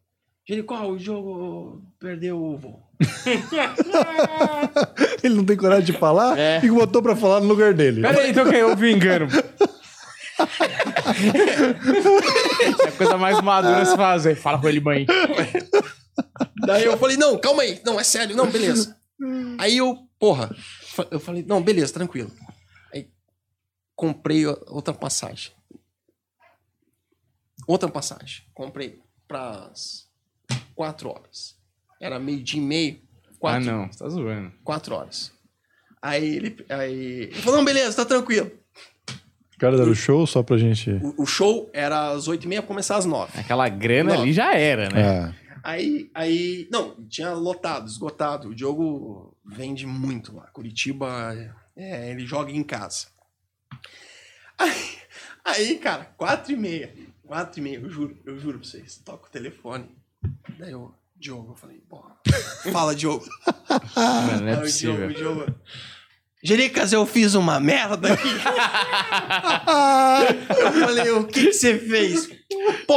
Jericó, 0.47 0.87
o 0.87 0.97
Diogo 0.97 1.81
perdeu 1.99 2.41
o 2.41 2.57
voo. 2.57 2.83
Ele 5.23 5.35
não 5.35 5.45
tem 5.45 5.57
coragem 5.57 5.85
de 5.85 5.93
falar 5.93 6.37
É. 6.37 6.61
e 6.63 6.69
botou 6.69 7.01
pra 7.01 7.15
falar 7.15 7.39
no 7.41 7.47
lugar 7.47 7.73
dele. 7.73 8.01
Pera 8.01 8.21
aí, 8.21 8.31
então 8.31 8.49
que 8.49 8.55
eu 8.55 8.69
ouvi 8.69 8.91
engano. 8.91 9.27
É 12.83 12.87
a 12.87 12.91
coisa 12.91 13.17
mais 13.17 13.41
madura 13.41 13.83
se 13.85 13.95
fazer. 13.95 14.35
Fala 14.35 14.59
com 14.61 14.69
ele, 14.69 14.79
mãe. 14.79 15.05
Daí 16.65 16.85
eu 16.85 16.95
falei, 16.97 17.17
não, 17.17 17.37
calma 17.39 17.63
aí. 17.63 17.81
Não, 17.83 17.99
é 17.99 18.03
sério, 18.03 18.35
não, 18.35 18.45
beleza. 18.45 18.95
Aí 19.57 19.77
eu, 19.77 19.97
porra, 20.19 20.55
eu 21.09 21.19
falei, 21.19 21.43
não, 21.47 21.61
beleza, 21.61 21.91
tranquilo. 21.93 22.31
Aí 22.93 23.07
comprei 23.95 24.45
o- 24.45 24.57
outra 24.67 24.93
passagem. 24.93 25.51
Outra 27.67 27.89
passagem. 27.89 28.43
Comprei 28.53 28.99
pras 29.27 30.07
quatro 30.73 31.09
horas. 31.09 31.55
Era 32.01 32.17
meio 32.17 32.41
dia 32.41 32.59
e 32.61 32.63
meio. 32.63 33.01
Ah, 33.27 33.31
Quatro, 33.39 33.65
não. 33.65 33.91
Você 33.91 33.99
tá 33.99 34.09
zoando. 34.09 34.51
quatro 34.63 34.95
horas. 34.95 35.31
Aí 36.01 36.35
ele, 36.37 36.65
aí 36.69 36.93
ele 37.23 37.33
falou, 37.35 37.57
não, 37.57 37.65
beleza, 37.65 37.97
tá 37.97 38.05
tranquilo. 38.05 38.49
O 39.55 39.59
cara 39.59 39.75
deram 39.75 39.93
show 39.93 40.25
só 40.25 40.41
pra 40.43 40.57
gente. 40.57 40.89
O, 41.03 41.23
o 41.23 41.25
show 41.25 41.69
era 41.73 42.11
às 42.11 42.27
oito 42.27 42.45
e 42.45 42.47
meia, 42.47 42.61
começar 42.61 42.95
às 42.95 43.05
nove. 43.05 43.37
Aquela 43.39 43.67
grana 43.67 44.13
ali 44.13 44.31
já 44.31 44.55
era, 44.55 44.89
né? 44.89 45.01
É. 45.01 45.47
Aí, 45.63 46.09
aí, 46.13 46.67
não, 46.71 46.95
tinha 47.07 47.33
lotado, 47.33 47.87
esgotado. 47.87 48.49
O 48.49 48.55
Diogo 48.55 49.35
vende 49.45 49.85
muito 49.85 50.35
lá. 50.35 50.43
Curitiba, 50.53 51.35
é, 51.75 52.11
ele 52.11 52.25
joga 52.25 52.51
em 52.51 52.63
casa. 52.63 53.07
Aí, 54.57 54.97
aí, 55.43 55.75
cara, 55.77 56.05
quatro 56.17 56.53
e 56.53 56.55
meia, 56.55 56.93
quatro 57.27 57.59
e 57.59 57.63
meia, 57.63 57.77
eu 57.79 57.89
juro, 57.89 58.17
eu 58.25 58.39
juro 58.39 58.59
pra 58.59 58.67
vocês. 58.67 59.01
Toca 59.03 59.27
o 59.27 59.31
telefone. 59.31 59.89
Daí 60.57 60.71
eu, 60.71 60.93
Diogo, 61.15 61.51
eu 61.51 61.55
falei, 61.55 61.77
porra, 61.89 62.15
fala, 62.71 62.95
Diogo. 62.95 63.25
Mano, 63.95 64.41
não 64.41 64.47
é 64.47 64.53
Aí 64.53 64.57
o 64.57 64.61
possível. 64.61 65.09
Diogo, 65.09 65.41
o 65.41 65.43
Diogo, 65.43 65.55
Jericas, 66.43 66.93
eu 66.93 67.05
fiz 67.05 67.33
uma 67.33 67.59
merda 67.59 68.13
aqui. 68.13 68.29
eu 70.61 70.71
falei, 70.71 71.11
o 71.11 71.25
que, 71.27 71.47
que 71.47 71.53
você 71.53 71.77
fez? 71.77 72.29
Pô, 72.85 72.95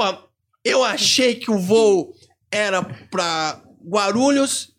eu 0.64 0.84
achei 0.84 1.34
que 1.34 1.50
o 1.50 1.58
voo 1.58 2.14
era 2.50 2.82
pra 3.10 3.62
Guarulhos 3.84 4.69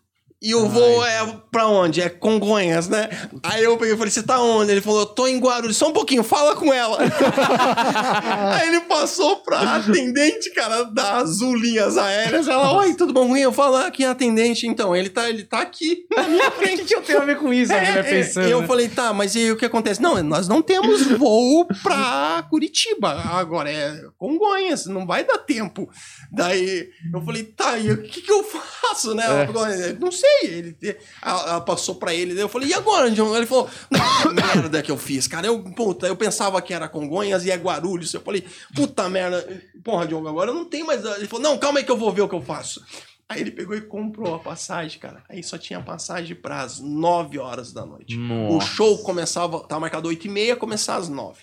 e 0.41 0.55
o 0.55 0.67
voo 0.67 1.05
é 1.05 1.39
pra 1.51 1.67
onde? 1.67 2.01
É 2.01 2.09
Congonhas, 2.09 2.87
né? 2.89 3.09
Aí 3.43 3.63
eu 3.63 3.77
peguei 3.77 3.93
e 3.93 3.97
falei, 3.97 4.11
você 4.11 4.23
tá 4.23 4.39
onde? 4.41 4.71
Ele 4.71 4.81
falou, 4.81 5.01
eu 5.01 5.05
tô 5.05 5.27
em 5.27 5.39
Guarulhos. 5.39 5.77
Só 5.77 5.89
um 5.89 5.93
pouquinho, 5.93 6.23
fala 6.23 6.55
com 6.55 6.73
ela. 6.73 6.97
Aí 8.59 8.67
ele 8.69 8.81
passou 8.81 9.37
pra 9.37 9.75
atendente, 9.77 10.49
cara, 10.53 10.83
das 10.85 11.39
Linhas 11.41 11.95
Aéreas. 11.97 12.47
Ela, 12.47 12.75
oi, 12.79 12.95
tudo 12.95 13.13
bom? 13.13 13.37
Eu 13.37 13.51
falo, 13.51 13.75
ah, 13.75 13.91
é 13.99 14.03
atendente? 14.05 14.65
Então, 14.65 14.95
ele 14.95 15.09
tá, 15.09 15.29
ele 15.29 15.43
tá 15.43 15.61
aqui 15.61 16.05
na 16.15 16.23
minha 16.23 16.47
O 16.47 16.51
que, 16.57 16.57
frente. 16.57 16.91
eu 16.93 17.01
tenho 17.03 17.21
a 17.21 17.25
ver 17.25 17.37
com 17.37 17.53
isso? 17.53 17.71
mulher 17.71 17.97
É, 17.97 18.03
pensando. 18.03 18.47
e 18.47 18.51
eu 18.51 18.61
né? 18.61 18.67
falei, 18.67 18.89
tá, 18.89 19.13
mas 19.13 19.35
e 19.35 19.51
o 19.51 19.57
que 19.57 19.65
acontece? 19.65 20.01
Não, 20.01 20.21
nós 20.23 20.47
não 20.47 20.61
temos 20.61 21.03
voo 21.17 21.67
pra 21.83 22.43
Curitiba. 22.49 23.11
Agora 23.11 23.71
é 23.71 24.01
Congonhas, 24.17 24.87
não 24.87 25.05
vai 25.05 25.23
dar 25.23 25.37
tempo. 25.37 25.87
Daí 26.31 26.89
eu 27.13 27.21
falei, 27.21 27.43
tá, 27.43 27.77
e 27.77 27.91
o 27.91 28.01
que, 28.01 28.21
que 28.21 28.31
eu 28.31 28.43
faço, 28.43 29.13
né? 29.13 29.23
Ela 29.25 29.45
falou, 29.45 29.67
não 29.99 30.11
sei. 30.11 30.30
Ele, 30.43 30.77
ela, 31.21 31.61
passou 31.61 31.95
pra 31.95 32.13
ele, 32.13 32.39
eu 32.39 32.49
falei, 32.49 32.69
e 32.69 32.73
agora, 32.73 33.11
John? 33.11 33.35
Ele 33.35 33.45
falou, 33.45 33.69
puta 33.89 34.29
merda 34.33 34.81
que 34.81 34.91
eu 34.91 34.97
fiz, 34.97 35.27
cara. 35.27 35.47
Eu, 35.47 35.63
puta, 35.63 36.07
eu 36.07 36.15
pensava 36.15 36.61
que 36.61 36.73
era 36.73 36.89
Congonhas 36.89 37.45
e 37.45 37.51
é 37.51 37.55
Guarulhos. 37.55 38.13
Eu 38.13 38.21
falei, 38.21 38.45
puta 38.75 39.07
merda. 39.09 39.45
Porra, 39.83 40.07
John, 40.07 40.27
agora 40.27 40.51
eu 40.51 40.55
não 40.55 40.65
tenho 40.65 40.85
mais. 40.85 41.03
Ele 41.03 41.27
falou, 41.27 41.43
não, 41.43 41.57
calma 41.57 41.79
aí 41.79 41.85
que 41.85 41.91
eu 41.91 41.97
vou 41.97 42.11
ver 42.11 42.21
o 42.21 42.29
que 42.29 42.35
eu 42.35 42.41
faço. 42.41 42.83
Aí 43.31 43.39
ele 43.39 43.51
pegou 43.51 43.73
e 43.77 43.81
comprou 43.81 44.35
a 44.35 44.39
passagem, 44.39 44.99
cara. 44.99 45.23
Aí 45.29 45.41
só 45.41 45.57
tinha 45.57 45.81
passagem 45.81 46.35
para 46.35 46.63
as 46.63 46.81
9 46.81 47.39
horas 47.39 47.71
da 47.71 47.85
noite. 47.85 48.17
O 48.17 48.19
Nossa. 48.55 48.67
show 48.67 48.97
começava, 49.03 49.61
tava 49.61 49.79
marcado 49.79 50.09
8 50.09 50.27
e 50.27 50.29
meia, 50.29 50.55
começar 50.57 50.97
às 50.97 51.07
9. 51.07 51.41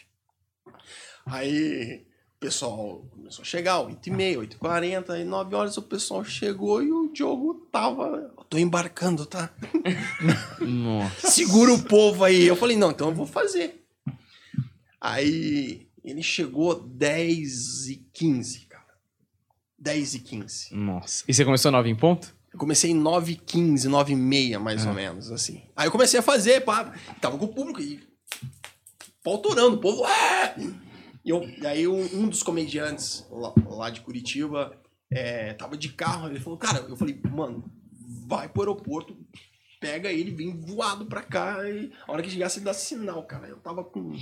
Aí 1.24 2.04
o 2.36 2.40
pessoal 2.40 3.06
começou 3.10 3.42
a 3.42 3.46
chegar, 3.46 3.80
8 3.80 4.06
e 4.06 4.10
meia, 4.10 4.38
8 4.38 4.54
e 4.54 4.58
40, 4.58 5.12
aí 5.14 5.24
9 5.24 5.54
horas 5.54 5.78
o 5.78 5.82
pessoal 5.82 6.22
chegou 6.22 6.82
e 6.82 6.92
o 6.92 7.10
Diogo 7.10 7.66
tava... 7.72 8.34
Tô 8.48 8.56
embarcando, 8.56 9.26
tá? 9.26 9.50
Nossa. 10.60 11.30
Segura 11.30 11.72
o 11.72 11.82
povo 11.82 12.24
aí. 12.24 12.46
Eu 12.46 12.56
falei, 12.56 12.76
não, 12.76 12.90
então 12.90 13.08
eu 13.08 13.14
vou 13.14 13.26
fazer. 13.26 13.84
Aí 15.00 15.88
ele 16.02 16.22
chegou 16.22 16.74
10 16.80 17.88
e 17.88 17.96
15, 18.12 18.60
cara. 18.66 18.84
10 19.78 20.14
e 20.14 20.18
15. 20.20 20.74
Nossa. 20.74 21.24
E 21.28 21.34
você 21.34 21.44
começou 21.44 21.70
nove 21.70 21.90
em 21.90 21.94
ponto? 21.96 22.34
Eu 22.52 22.58
comecei 22.58 22.90
em 22.90 22.94
9 22.94 23.32
e 23.32 23.36
15, 23.36 23.86
9 23.88 24.12
e 24.12 24.16
meia, 24.16 24.58
mais 24.58 24.86
ou 24.86 24.94
menos, 24.94 25.30
assim. 25.30 25.62
Aí 25.76 25.86
eu 25.86 25.92
comecei 25.92 26.18
a 26.18 26.22
fazer, 26.22 26.62
pá. 26.62 26.94
Tava 27.20 27.36
com 27.36 27.44
o 27.44 27.54
público 27.54 27.80
e... 27.80 28.00
Pautorando, 29.22 29.76
o 29.76 29.80
povo... 29.80 30.04
"Ah!" 30.04 30.54
E 31.24 31.30
eu, 31.30 31.46
aí 31.66 31.86
um, 31.86 32.02
um 32.14 32.28
dos 32.28 32.42
comediantes 32.42 33.26
lá, 33.30 33.52
lá 33.66 33.90
de 33.90 34.00
Curitiba 34.00 34.72
é, 35.10 35.52
tava 35.52 35.76
de 35.76 35.90
carro, 35.90 36.28
ele 36.28 36.40
falou, 36.40 36.58
cara, 36.58 36.78
eu 36.88 36.96
falei, 36.96 37.20
mano, 37.30 37.70
vai 38.28 38.48
pro 38.48 38.62
aeroporto, 38.62 39.16
pega 39.80 40.12
ele, 40.12 40.30
vem 40.30 40.54
voado 40.60 41.06
pra 41.06 41.22
cá, 41.22 41.58
e 41.68 41.90
a 42.06 42.12
hora 42.12 42.22
que 42.22 42.30
chegar 42.30 42.48
você 42.50 42.60
dá 42.60 42.74
sinal, 42.74 43.22
cara. 43.22 43.48
Eu 43.48 43.56
tava 43.56 43.82
com 43.82 44.14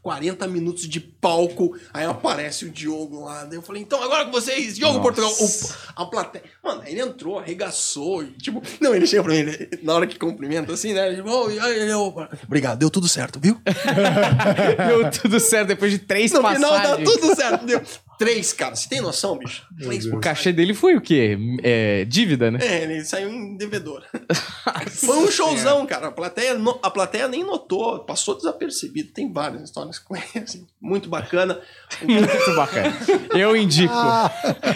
40 0.00 0.48
minutos 0.48 0.88
de 0.88 0.98
palco, 1.00 1.76
aí 1.92 2.06
aparece 2.06 2.64
o 2.64 2.70
Diogo 2.70 3.24
lá, 3.26 3.44
daí 3.44 3.58
eu 3.58 3.62
falei, 3.62 3.82
então 3.82 4.02
agora 4.02 4.24
com 4.24 4.30
vocês, 4.32 4.76
Diogo 4.76 4.94
Nossa. 4.94 5.02
Portugal, 5.02 5.32
o, 5.32 6.02
a 6.02 6.06
plateia. 6.06 6.44
Mano, 6.64 6.80
aí 6.80 6.92
ele 6.92 7.02
entrou, 7.02 7.38
arregaçou, 7.38 8.22
e, 8.24 8.30
tipo, 8.38 8.62
não, 8.80 8.94
ele 8.94 9.06
chega 9.06 9.22
pra 9.22 9.32
mim, 9.34 9.40
ele- 9.40 9.68
na 9.82 9.92
hora 9.94 10.06
que 10.06 10.18
cumprimenta 10.18 10.72
assim, 10.72 10.94
né? 10.94 11.08
Ele, 11.12 11.20
oh, 11.22 11.50
eu, 11.50 12.14
obrigado, 12.44 12.78
deu 12.78 12.88
tudo 12.90 13.06
certo, 13.06 13.38
viu? 13.38 13.60
Deu 14.88 15.10
tudo 15.10 15.38
certo 15.40 15.68
depois 15.68 15.90
de 15.92 15.98
três 15.98 16.32
No 16.32 16.40
passagens. 16.40 16.66
final 16.70 16.96
dá 16.98 17.04
tudo 17.04 17.34
certo, 17.36 17.66
deu. 17.66 17.82
Três, 18.18 18.52
cara, 18.52 18.74
você 18.74 18.88
tem 18.88 19.00
noção, 19.00 19.36
bicho? 19.38 19.66
Três 19.78 20.06
O 20.06 20.18
cachê 20.20 20.52
dele 20.52 20.72
foi 20.72 20.96
o 20.96 21.00
quê? 21.00 21.38
É, 21.62 22.04
dívida, 22.04 22.50
né? 22.50 22.58
É, 22.62 22.82
ele 22.84 23.04
saiu 23.04 23.28
em 23.30 23.56
devedor. 23.56 24.02
Foi 24.90 25.16
um 25.18 25.30
showzão, 25.30 25.86
cara. 25.86 26.08
A 26.08 26.12
plateia, 26.12 26.56
a 26.82 26.90
plateia 26.90 27.28
nem 27.28 27.44
notou, 27.44 28.04
passou 28.04 28.34
desapercebido. 28.36 29.12
Tem 29.12 29.30
várias 29.32 29.62
histórias 29.62 29.98
com 29.98 30.16
ele, 30.16 30.24
assim, 30.42 30.66
muito 30.80 31.08
bacana. 31.08 31.60
Muito 32.02 32.54
bacana. 32.54 32.92
Eu 33.30 33.56
indico. 33.56 33.92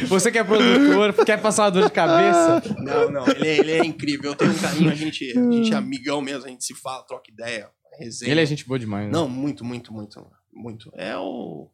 Você 0.08 0.30
que 0.30 0.38
é 0.38 0.44
produtor, 0.44 1.12
quer 1.24 1.40
passar 1.40 1.64
uma 1.64 1.70
dor 1.70 1.84
de 1.84 1.90
cabeça? 1.90 2.62
Não, 2.78 3.10
não, 3.10 3.26
ele, 3.28 3.48
é- 3.48 3.58
ele 3.58 3.72
é 3.72 3.84
incrível. 3.84 4.30
Eu 4.30 4.36
tenho 4.36 4.50
um 4.52 4.58
carinho, 4.58 4.90
a 4.90 4.94
gente, 4.94 5.30
a 5.36 5.52
gente 5.52 5.72
é 5.72 5.76
amigão 5.76 6.20
mesmo, 6.20 6.46
a 6.46 6.48
gente 6.48 6.64
se 6.64 6.74
fala, 6.74 7.02
troca 7.04 7.30
ideia, 7.30 7.68
resenha. 7.98 8.30
Ele 8.30 8.40
é 8.40 8.46
gente 8.46 8.66
boa 8.66 8.78
demais, 8.78 9.06
né? 9.06 9.12
Não, 9.12 9.28
muito, 9.28 9.64
muito, 9.64 9.92
muito, 9.92 10.26
muito. 10.52 10.90
É 10.96 11.16
o. 11.16 11.68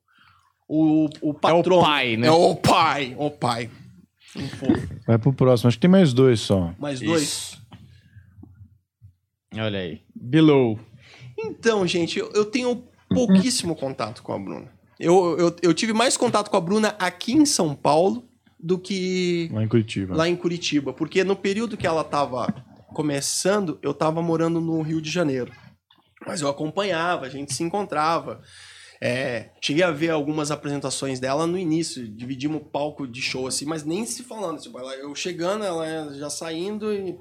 O, 0.69 1.09
o 1.21 1.33
patrão. 1.35 1.81
pai, 1.81 2.17
né? 2.17 2.27
É 2.27 2.31
o 2.31 2.55
pai, 2.57 3.15
o 3.19 3.31
pai. 3.31 3.71
Um 4.35 4.49
fofo. 4.49 4.89
Vai 5.07 5.19
pro 5.19 5.33
próximo. 5.33 5.69
Acho 5.69 5.77
que 5.77 5.83
tem 5.83 5.91
mais 5.91 6.13
dois 6.13 6.41
só. 6.41 6.75
Mais 6.79 7.01
dois. 7.01 7.23
Isso. 7.23 7.63
Olha 9.55 9.79
aí. 9.79 10.03
Below. 10.15 10.79
Então, 11.39 11.87
gente, 11.87 12.19
eu, 12.19 12.31
eu 12.35 12.45
tenho 12.45 12.85
pouquíssimo 13.09 13.75
contato 13.77 14.23
com 14.23 14.33
a 14.33 14.39
Bruna. 14.39 14.71
Eu, 14.99 15.37
eu, 15.39 15.57
eu 15.63 15.75
tive 15.75 15.93
mais 15.93 16.17
contato 16.17 16.51
com 16.51 16.57
a 16.57 16.61
Bruna 16.61 16.89
aqui 16.99 17.33
em 17.33 17.47
São 17.47 17.75
Paulo 17.75 18.29
do 18.59 18.79
que 18.79 19.49
Lá 19.53 19.63
em 19.63 19.69
Curitiba. 19.69 20.17
lá 20.17 20.29
em 20.29 20.37
Curitiba. 20.37 20.93
Porque 20.93 21.23
no 21.23 21.37
período 21.37 21.77
que 21.77 21.87
ela 21.87 22.03
tava 22.03 22.47
começando, 22.89 23.79
eu 23.83 23.95
tava 23.95 24.21
morando 24.23 24.61
no 24.61 24.81
Rio 24.83 25.01
de 25.01 25.11
Janeiro. 25.11 25.53
Mas 26.27 26.41
eu 26.41 26.49
acompanhava, 26.49 27.27
a 27.27 27.29
gente 27.29 27.55
se 27.55 27.63
encontrava. 27.63 28.41
É, 29.01 29.51
cheguei 29.60 29.82
a 29.82 29.90
ver 29.90 30.10
algumas 30.10 30.51
apresentações 30.51 31.20
dela 31.20 31.47
no 31.47 31.59
início, 31.59 32.09
dividimos 32.09 32.62
o 32.62 32.64
palco 32.64 33.06
de 33.06 33.20
show 33.20 33.47
assim, 33.47 33.64
mas 33.66 33.85
nem 33.85 34.05
se 34.06 34.23
falando. 34.23 34.60
Tipo, 34.60 34.78
ela- 34.78 34.94
eu 34.94 35.14
chegando, 35.14 35.64
ela 35.64 36.14
já 36.14 36.31
saindo 36.31 36.93
e. 36.94 37.18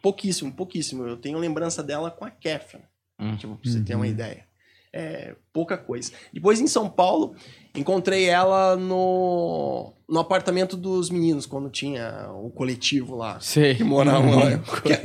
Pouquíssimo, 0.00 0.52
pouquíssimo. 0.52 1.06
Eu 1.06 1.16
tenho 1.16 1.38
lembrança 1.38 1.82
dela 1.82 2.10
com 2.10 2.24
a 2.24 2.30
Catherine. 2.30 2.84
Hum. 3.18 3.36
Tipo, 3.36 3.56
pra 3.56 3.70
você 3.70 3.80
ter 3.80 3.94
uma 3.96 4.06
ideia. 4.06 4.46
É, 4.92 5.34
pouca 5.52 5.76
coisa. 5.76 6.12
Depois 6.32 6.60
em 6.60 6.66
São 6.66 6.88
Paulo, 6.88 7.34
encontrei 7.74 8.24
ela 8.26 8.74
no, 8.76 9.92
no 10.08 10.18
apartamento 10.20 10.76
dos 10.78 11.10
meninos, 11.10 11.44
quando 11.44 11.68
tinha 11.68 12.30
o 12.32 12.48
coletivo 12.50 13.14
lá. 13.16 13.38
Sei. 13.40 13.74
Que 13.74 13.84
moravam 13.84 14.36
lá. 14.36 14.44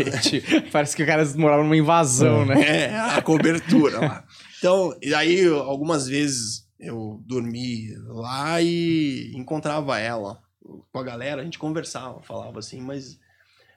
Parece 0.71 0.95
que 0.95 1.03
o 1.03 1.05
cara 1.05 1.25
morava 1.35 1.63
numa 1.63 1.75
invasão, 1.75 2.45
né? 2.45 2.61
É, 2.61 2.95
a 2.97 3.21
cobertura 3.21 3.99
lá. 3.99 4.23
Então, 4.63 4.97
e 5.01 5.13
aí 5.13 5.45
algumas 5.45 6.07
vezes 6.07 6.65
eu 6.79 7.21
dormi 7.25 7.93
lá 8.07 8.61
e 8.61 9.33
encontrava 9.35 9.99
ela 9.99 10.41
com 10.89 10.99
a 10.99 11.03
galera, 11.03 11.41
a 11.41 11.43
gente 11.43 11.59
conversava, 11.59 12.21
falava 12.21 12.59
assim, 12.59 12.79
mas, 12.79 13.19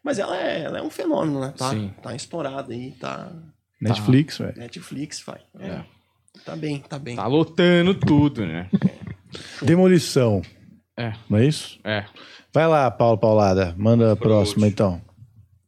mas 0.01 0.21
ela, 0.21 0.41
é, 0.41 0.63
ela 0.63 0.79
é 0.79 0.83
um 0.83 0.89
fenômeno, 0.89 1.41
né? 1.41 1.53
Tá, 1.59 1.71
Sim. 1.71 1.93
tá 2.01 2.15
estourada 2.15 2.73
aí, 2.73 2.93
tá. 2.93 3.33
Netflix, 3.81 4.39
velho. 4.39 4.57
Netflix, 4.57 5.21
vai. 5.27 5.41
É. 5.59 5.83
Tá 6.45 6.55
bem, 6.55 6.79
tá 6.79 7.01
bem. 7.01 7.17
Tá 7.17 7.27
lotando 7.27 7.93
tudo, 7.93 8.47
né? 8.47 8.71
Demolição. 9.61 10.41
É. 10.97 11.15
Não 11.29 11.39
é 11.39 11.47
isso? 11.47 11.81
É. 11.83 12.07
Vai 12.55 12.69
lá, 12.69 12.89
Paulo 12.93 13.19
Paulada. 13.19 13.75
Manda 13.77 14.13
a 14.13 14.17
próxima, 14.17 14.67
último. 14.67 14.67
então. 14.67 15.03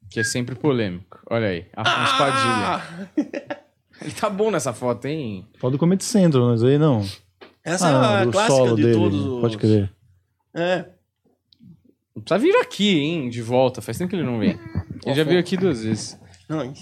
Que 0.08 0.20
é 0.20 0.24
sempre 0.24 0.54
polêmico. 0.54 1.18
Olha 1.28 1.48
aí. 1.48 1.66
Afonso 1.74 2.18
Padilha. 2.18 3.57
Ele 4.00 4.12
tá 4.12 4.30
bom 4.30 4.50
nessa 4.50 4.72
foto, 4.72 5.06
hein? 5.06 5.46
Pode 5.60 5.72
do 5.72 5.78
Comedy 5.78 6.04
Central, 6.04 6.46
mas 6.48 6.62
aí 6.62 6.78
não. 6.78 7.04
Essa 7.64 7.88
Ah, 7.88 8.20
é 8.20 8.22
a 8.22 8.26
clássica 8.30 8.54
solo 8.56 8.76
de 8.76 8.82
dele. 8.82 8.94
todos 8.94 9.24
os. 9.24 9.40
Pode 9.40 9.58
crer. 9.58 9.92
É. 10.54 10.84
Não 12.14 12.22
precisa 12.22 12.38
vir 12.38 12.56
aqui, 12.60 12.98
hein? 13.00 13.28
De 13.28 13.42
volta. 13.42 13.80
Faz 13.82 13.98
tempo 13.98 14.10
que 14.10 14.16
ele 14.16 14.22
não 14.24 14.38
vem. 14.38 14.58
Ele 15.04 15.14
já 15.14 15.24
veio 15.24 15.38
aqui 15.40 15.56
duas 15.56 15.82
vezes. 15.82 16.18
Não, 16.48 16.72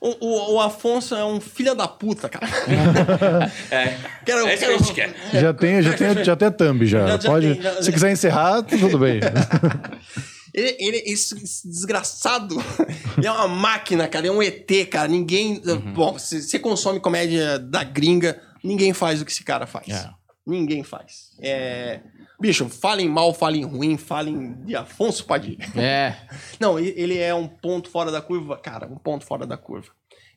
o, 0.00 0.24
o, 0.24 0.54
o 0.54 0.60
Afonso 0.60 1.14
é 1.16 1.24
um 1.24 1.40
filho 1.40 1.74
da 1.74 1.88
puta, 1.88 2.28
cara. 2.28 2.46
É. 3.70 3.96
Quero, 4.24 4.46
É 4.46 4.54
isso 4.54 4.58
que 4.58 4.64
a 4.64 4.68
quero- 4.68 4.78
gente 4.84 4.94
quer. 4.94 5.40
Já 5.40 5.52
tem, 5.54 5.82
já 5.82 5.92
tem, 5.94 6.24
já 6.24 6.36
tem 6.36 6.48
a 6.48 6.50
thumb 6.50 6.86
já. 6.86 7.06
Já- 7.08 7.18
já 7.18 7.30
Pode, 7.30 7.52
tem, 7.54 7.62
já- 7.62 7.82
se 7.82 7.90
quiser 7.92 8.12
encerrar, 8.12 8.62
tudo 8.62 8.98
bem. 8.98 9.20
Ele, 10.58 10.76
ele, 10.78 11.02
esse, 11.06 11.34
esse 11.42 11.68
desgraçado, 11.68 12.56
ele 13.16 13.26
é 13.26 13.30
uma 13.30 13.46
máquina, 13.48 14.08
cara. 14.08 14.26
É 14.26 14.30
um 14.30 14.42
ET, 14.42 14.68
cara. 14.90 15.06
Ninguém. 15.06 15.62
Uhum. 15.64 15.92
Bom, 15.92 16.12
você 16.12 16.58
consome 16.58 17.00
comédia 17.00 17.58
da 17.58 17.84
gringa, 17.84 18.42
ninguém 18.62 18.92
faz 18.92 19.22
o 19.22 19.24
que 19.24 19.30
esse 19.30 19.44
cara 19.44 19.66
faz. 19.66 19.88
É. 19.88 20.10
Ninguém 20.46 20.82
faz. 20.82 21.30
É, 21.40 22.00
Bicho, 22.40 22.68
falem 22.68 23.08
mal, 23.08 23.34
falem 23.34 23.64
ruim, 23.64 23.96
falem 23.96 24.54
de 24.64 24.76
Afonso 24.76 25.24
Padilha. 25.26 25.66
É. 25.76 26.14
Não, 26.60 26.78
ele 26.78 27.18
é 27.18 27.34
um 27.34 27.48
ponto 27.48 27.90
fora 27.90 28.12
da 28.12 28.22
curva, 28.22 28.56
cara, 28.56 28.86
um 28.86 28.96
ponto 28.96 29.26
fora 29.26 29.44
da 29.44 29.56
curva. 29.56 29.88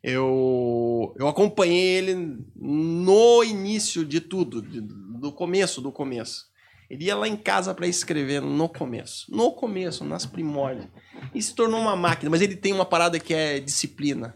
Eu, 0.03 1.13
eu 1.15 1.27
acompanhei 1.27 1.97
ele 1.97 2.39
no 2.55 3.43
início 3.43 4.03
de 4.03 4.19
tudo, 4.19 4.59
do 4.59 5.31
começo 5.31 5.79
do 5.79 5.91
começo. 5.91 6.45
Ele 6.91 7.05
ia 7.05 7.15
lá 7.15 7.25
em 7.25 7.37
casa 7.37 7.73
para 7.73 7.87
escrever 7.87 8.41
no 8.41 8.67
começo, 8.67 9.25
no 9.33 9.53
começo, 9.53 10.03
nas 10.03 10.25
primórdias. 10.25 10.87
E 11.33 11.41
se 11.41 11.55
tornou 11.55 11.79
uma 11.79 11.95
máquina, 11.95 12.29
mas 12.29 12.41
ele 12.41 12.55
tem 12.57 12.73
uma 12.73 12.83
parada 12.83 13.17
que 13.17 13.33
é 13.33 13.59
disciplina. 13.61 14.35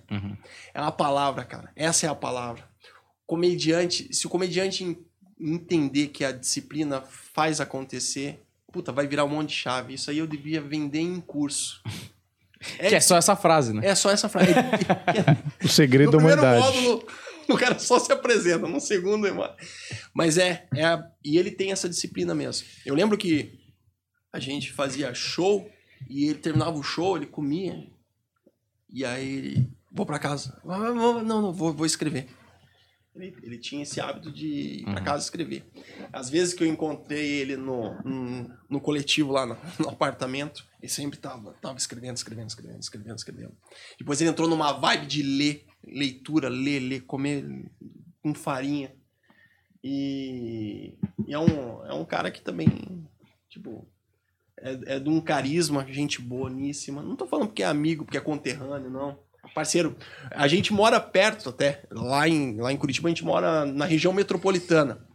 É 0.74 0.80
uma 0.80 0.92
palavra, 0.92 1.44
cara. 1.44 1.70
Essa 1.76 2.06
é 2.06 2.10
a 2.10 2.16
palavra. 2.16 2.64
Comediante, 3.26 4.08
se 4.14 4.26
o 4.26 4.30
comediante 4.30 4.84
en- 4.86 4.98
entender 5.40 6.08
que 6.08 6.24
a 6.24 6.32
disciplina 6.32 7.02
faz 7.34 7.60
acontecer, 7.60 8.42
puta, 8.72 8.92
vai 8.92 9.06
virar 9.08 9.26
um 9.26 9.30
monte 9.30 9.50
de 9.50 9.56
chave. 9.56 9.94
Isso 9.96 10.10
aí 10.12 10.20
eu 10.20 10.28
devia 10.28 10.62
vender 10.62 11.00
em 11.02 11.20
curso. 11.20 11.82
É, 12.80 12.88
Que 12.90 12.96
é 12.96 13.00
só 13.02 13.18
essa 13.18 13.36
frase, 13.36 13.74
né? 13.74 13.82
é 13.86 13.96
só 13.96 14.12
essa 14.12 14.30
frase. 14.30 14.52
O 15.64 15.68
segredo 15.68 16.12
da 16.12 16.18
humanidade. 16.20 16.62
módulo, 16.62 17.08
o 17.54 17.58
cara 17.58 17.78
só 17.80 18.00
se 18.00 18.12
apresenta. 18.12 18.68
No 18.68 18.80
segundo, 18.80 19.28
irmão. 19.28 19.54
Mas 20.14 20.38
é, 20.38 20.68
é 20.74 20.84
a- 20.86 21.04
e 21.24 21.38
ele 21.38 21.52
tem 21.52 21.72
essa 21.72 21.88
disciplina 21.90 22.34
mesmo. 22.36 22.68
Eu 22.86 22.96
lembro 22.96 23.18
que 23.18 23.58
a 24.34 24.40
gente 24.40 24.72
fazia 24.72 25.14
show 25.14 25.70
e 26.10 26.26
ele 26.26 26.40
terminava 26.40 26.78
o 26.78 26.84
show, 26.84 27.16
ele 27.18 27.26
comia. 27.28 27.76
E 28.90 29.04
aí 29.06 29.28
ele, 29.38 29.70
vou 29.92 30.06
pra 30.06 30.20
casa. 30.20 30.60
"Ah, 30.68 30.92
vou- 30.92 31.24
Não, 31.24 31.42
não, 31.42 31.54
vou, 31.54 31.74
vou 31.74 31.86
escrever. 31.86 32.28
Ele, 33.16 33.34
ele 33.44 33.58
tinha 33.58 33.84
esse 33.84 34.02
hábito 34.02 34.30
de 34.30 34.46
ir 34.82 34.84
pra 34.84 35.00
casa 35.02 35.24
escrever. 35.24 35.64
Às 36.12 36.30
vezes 36.30 36.54
que 36.54 36.62
eu 36.62 36.68
encontrei 36.68 37.26
ele 37.26 37.56
no, 37.56 37.96
no, 38.04 38.54
no 38.70 38.82
coletivo 38.82 39.32
lá 39.32 39.46
no, 39.46 39.58
no 39.80 39.88
apartamento, 39.90 40.66
ele 40.82 40.92
sempre 40.92 41.18
tava, 41.18 41.54
tava 41.62 41.78
escrevendo, 41.78 42.18
escrevendo, 42.18 42.50
escrevendo, 42.50 42.82
escrevendo, 42.82 43.16
escrevendo. 43.18 43.58
Depois 43.98 44.20
ele 44.20 44.30
entrou 44.30 44.50
numa 44.50 44.74
vibe 44.74 45.06
de 45.08 45.24
ler, 45.24 45.66
leitura, 45.88 46.50
ler, 46.50 46.80
ler, 46.80 47.02
comer 47.02 47.46
com 48.22 48.34
farinha. 48.34 48.94
E, 49.84 50.98
e 51.28 51.34
é, 51.34 51.40
um, 51.40 51.86
é 51.86 51.94
um 51.94 52.06
cara 52.06 52.32
que 52.32 52.42
também, 52.42 53.08
tipo, 53.50 53.88
é, 54.60 54.96
é 54.96 55.00
de 55.00 55.10
um 55.10 55.22
carisma, 55.22 55.86
gente 55.88 56.22
boníssima. 56.22 57.04
Não 57.04 57.16
tô 57.16 57.28
falando 57.28 57.48
porque 57.48 57.64
é 57.64 57.68
amigo, 57.68 58.04
porque 58.04 58.18
é 58.18 58.22
conterrâneo, 58.22 58.90
não. 58.90 59.20
Parceiro, 59.54 59.96
a 60.32 60.48
gente 60.48 60.74
mora 60.74 61.00
perto 61.00 61.50
até, 61.50 61.84
lá 61.92 62.28
em, 62.28 62.60
lá 62.60 62.74
em 62.74 62.78
Curitiba, 62.78 63.08
a 63.08 63.12
gente 63.12 63.24
mora 63.24 63.64
na 63.66 63.86
região 63.86 64.12
metropolitana. 64.12 65.06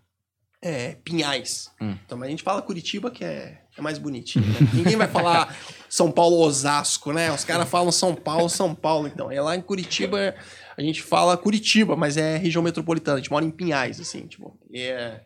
É, 0.62 0.96
Pinhais. 1.02 1.70
Hum. 1.80 1.96
Então, 2.04 2.18
mas 2.18 2.28
a 2.28 2.30
gente 2.30 2.42
fala 2.42 2.60
Curitiba, 2.62 3.10
que 3.10 3.24
é, 3.24 3.62
é 3.76 3.80
mais 3.80 3.98
bonitinho. 3.98 4.46
né? 4.46 4.54
Ninguém 4.74 4.96
vai 4.96 5.08
falar 5.08 5.56
São 5.88 6.12
Paulo 6.12 6.36
Osasco, 6.38 7.12
né? 7.12 7.32
Os 7.32 7.44
caras 7.44 7.68
falam 7.68 7.90
São 7.90 8.14
Paulo, 8.14 8.48
São 8.48 8.74
Paulo. 8.74 9.08
Então, 9.08 9.32
é 9.32 9.40
lá 9.40 9.56
em 9.56 9.62
Curitiba, 9.62 10.34
a 10.80 10.84
gente 10.84 11.02
fala 11.02 11.36
Curitiba, 11.36 11.94
mas 11.96 12.16
é 12.16 12.36
região 12.36 12.62
metropolitana. 12.62 13.16
A 13.18 13.20
gente 13.20 13.30
mora 13.30 13.44
em 13.44 13.50
Pinhais, 13.50 14.00
assim, 14.00 14.26
tipo. 14.26 14.58
É, 14.72 15.20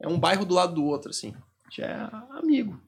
é 0.00 0.08
um 0.08 0.18
bairro 0.18 0.44
do 0.44 0.54
lado 0.54 0.74
do 0.74 0.84
outro, 0.84 1.10
assim. 1.10 1.32
A 1.66 1.70
gente 1.70 1.82
é 1.82 2.08
amigo. 2.38 2.78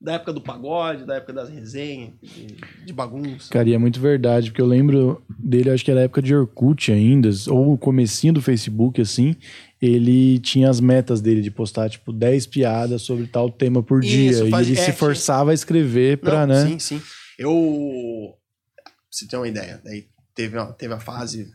Da 0.00 0.14
época 0.14 0.32
do 0.32 0.40
pagode, 0.40 1.04
da 1.04 1.14
época 1.16 1.32
das 1.32 1.48
resenhas, 1.48 2.10
de, 2.20 2.46
de 2.86 2.92
bagunça. 2.92 3.48
Cara, 3.52 3.68
e 3.68 3.72
é 3.74 3.78
muito 3.78 4.00
verdade, 4.00 4.50
porque 4.50 4.60
eu 4.60 4.66
lembro 4.66 5.22
dele, 5.38 5.70
acho 5.70 5.84
que 5.84 5.92
era 5.92 6.00
época 6.00 6.20
de 6.20 6.34
Orkut 6.34 6.90
ainda, 6.90 7.28
ou 7.48 7.74
o 7.74 7.78
comecinho 7.78 8.32
do 8.32 8.42
Facebook, 8.42 9.00
assim, 9.00 9.36
ele 9.80 10.40
tinha 10.40 10.68
as 10.68 10.80
metas 10.80 11.20
dele 11.20 11.40
de 11.40 11.52
postar, 11.52 11.88
tipo, 11.88 12.12
10 12.12 12.46
piadas 12.48 13.02
sobre 13.02 13.28
tal 13.28 13.48
tema 13.48 13.80
por 13.80 14.02
Isso, 14.02 14.42
dia, 14.42 14.50
faz- 14.50 14.66
e 14.66 14.72
ele 14.72 14.80
é, 14.80 14.84
se 14.86 14.92
forçava 14.92 15.52
a 15.52 15.54
escrever 15.54 16.18
pra, 16.18 16.46
Não, 16.48 16.54
né? 16.54 16.66
Sim, 16.66 16.78
sim. 16.80 17.02
Eu. 17.38 18.34
Pra 18.82 18.92
você 19.08 19.28
ter 19.28 19.36
uma 19.36 19.46
ideia, 19.46 19.80
daí 19.84 20.08
teve, 20.34 20.58
a- 20.58 20.66
teve 20.72 20.94
a 20.94 21.00
fase 21.00 21.52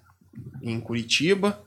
em 0.61 0.79
Curitiba. 0.79 1.61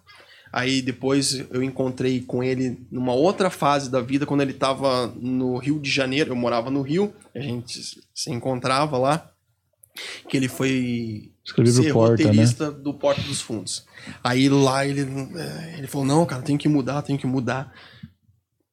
Aí 0.53 0.83
depois 0.83 1.45
eu 1.51 1.63
encontrei 1.63 2.21
com 2.23 2.43
ele 2.43 2.85
numa 2.91 3.13
outra 3.13 3.51
fase 3.51 3.89
da 3.89 4.01
vida, 4.01 4.27
quando 4.27 4.41
ele 4.41 4.53
tava 4.53 5.07
no 5.21 5.57
Rio 5.59 5.79
de 5.79 5.89
Janeiro. 5.91 6.33
Eu 6.33 6.37
morava 6.37 6.71
no 6.71 6.83
Rio, 6.83 7.15
a 7.35 7.39
gente 7.41 7.81
se 8.15 8.31
encontrava 8.33 8.99
lá. 8.99 9.31
Que 10.29 10.37
ele 10.37 10.49
foi 10.49 11.33
Escrever 11.45 11.73
pro 11.75 11.83
ser 11.83 11.93
Porta, 11.93 12.17
né? 12.23 12.29
roteirista 12.31 12.71
do 12.71 12.95
Porta 12.95 13.21
dos 13.23 13.41
Fundos. 13.41 13.85
Aí 14.23 14.49
lá 14.49 14.87
ele, 14.87 15.03
eh, 15.03 15.75
ele 15.79 15.87
falou: 15.89 16.07
Não, 16.07 16.25
cara, 16.25 16.43
tem 16.43 16.57
que 16.57 16.69
mudar, 16.69 17.03
tem 17.03 17.17
que 17.17 17.27
mudar. 17.27 17.73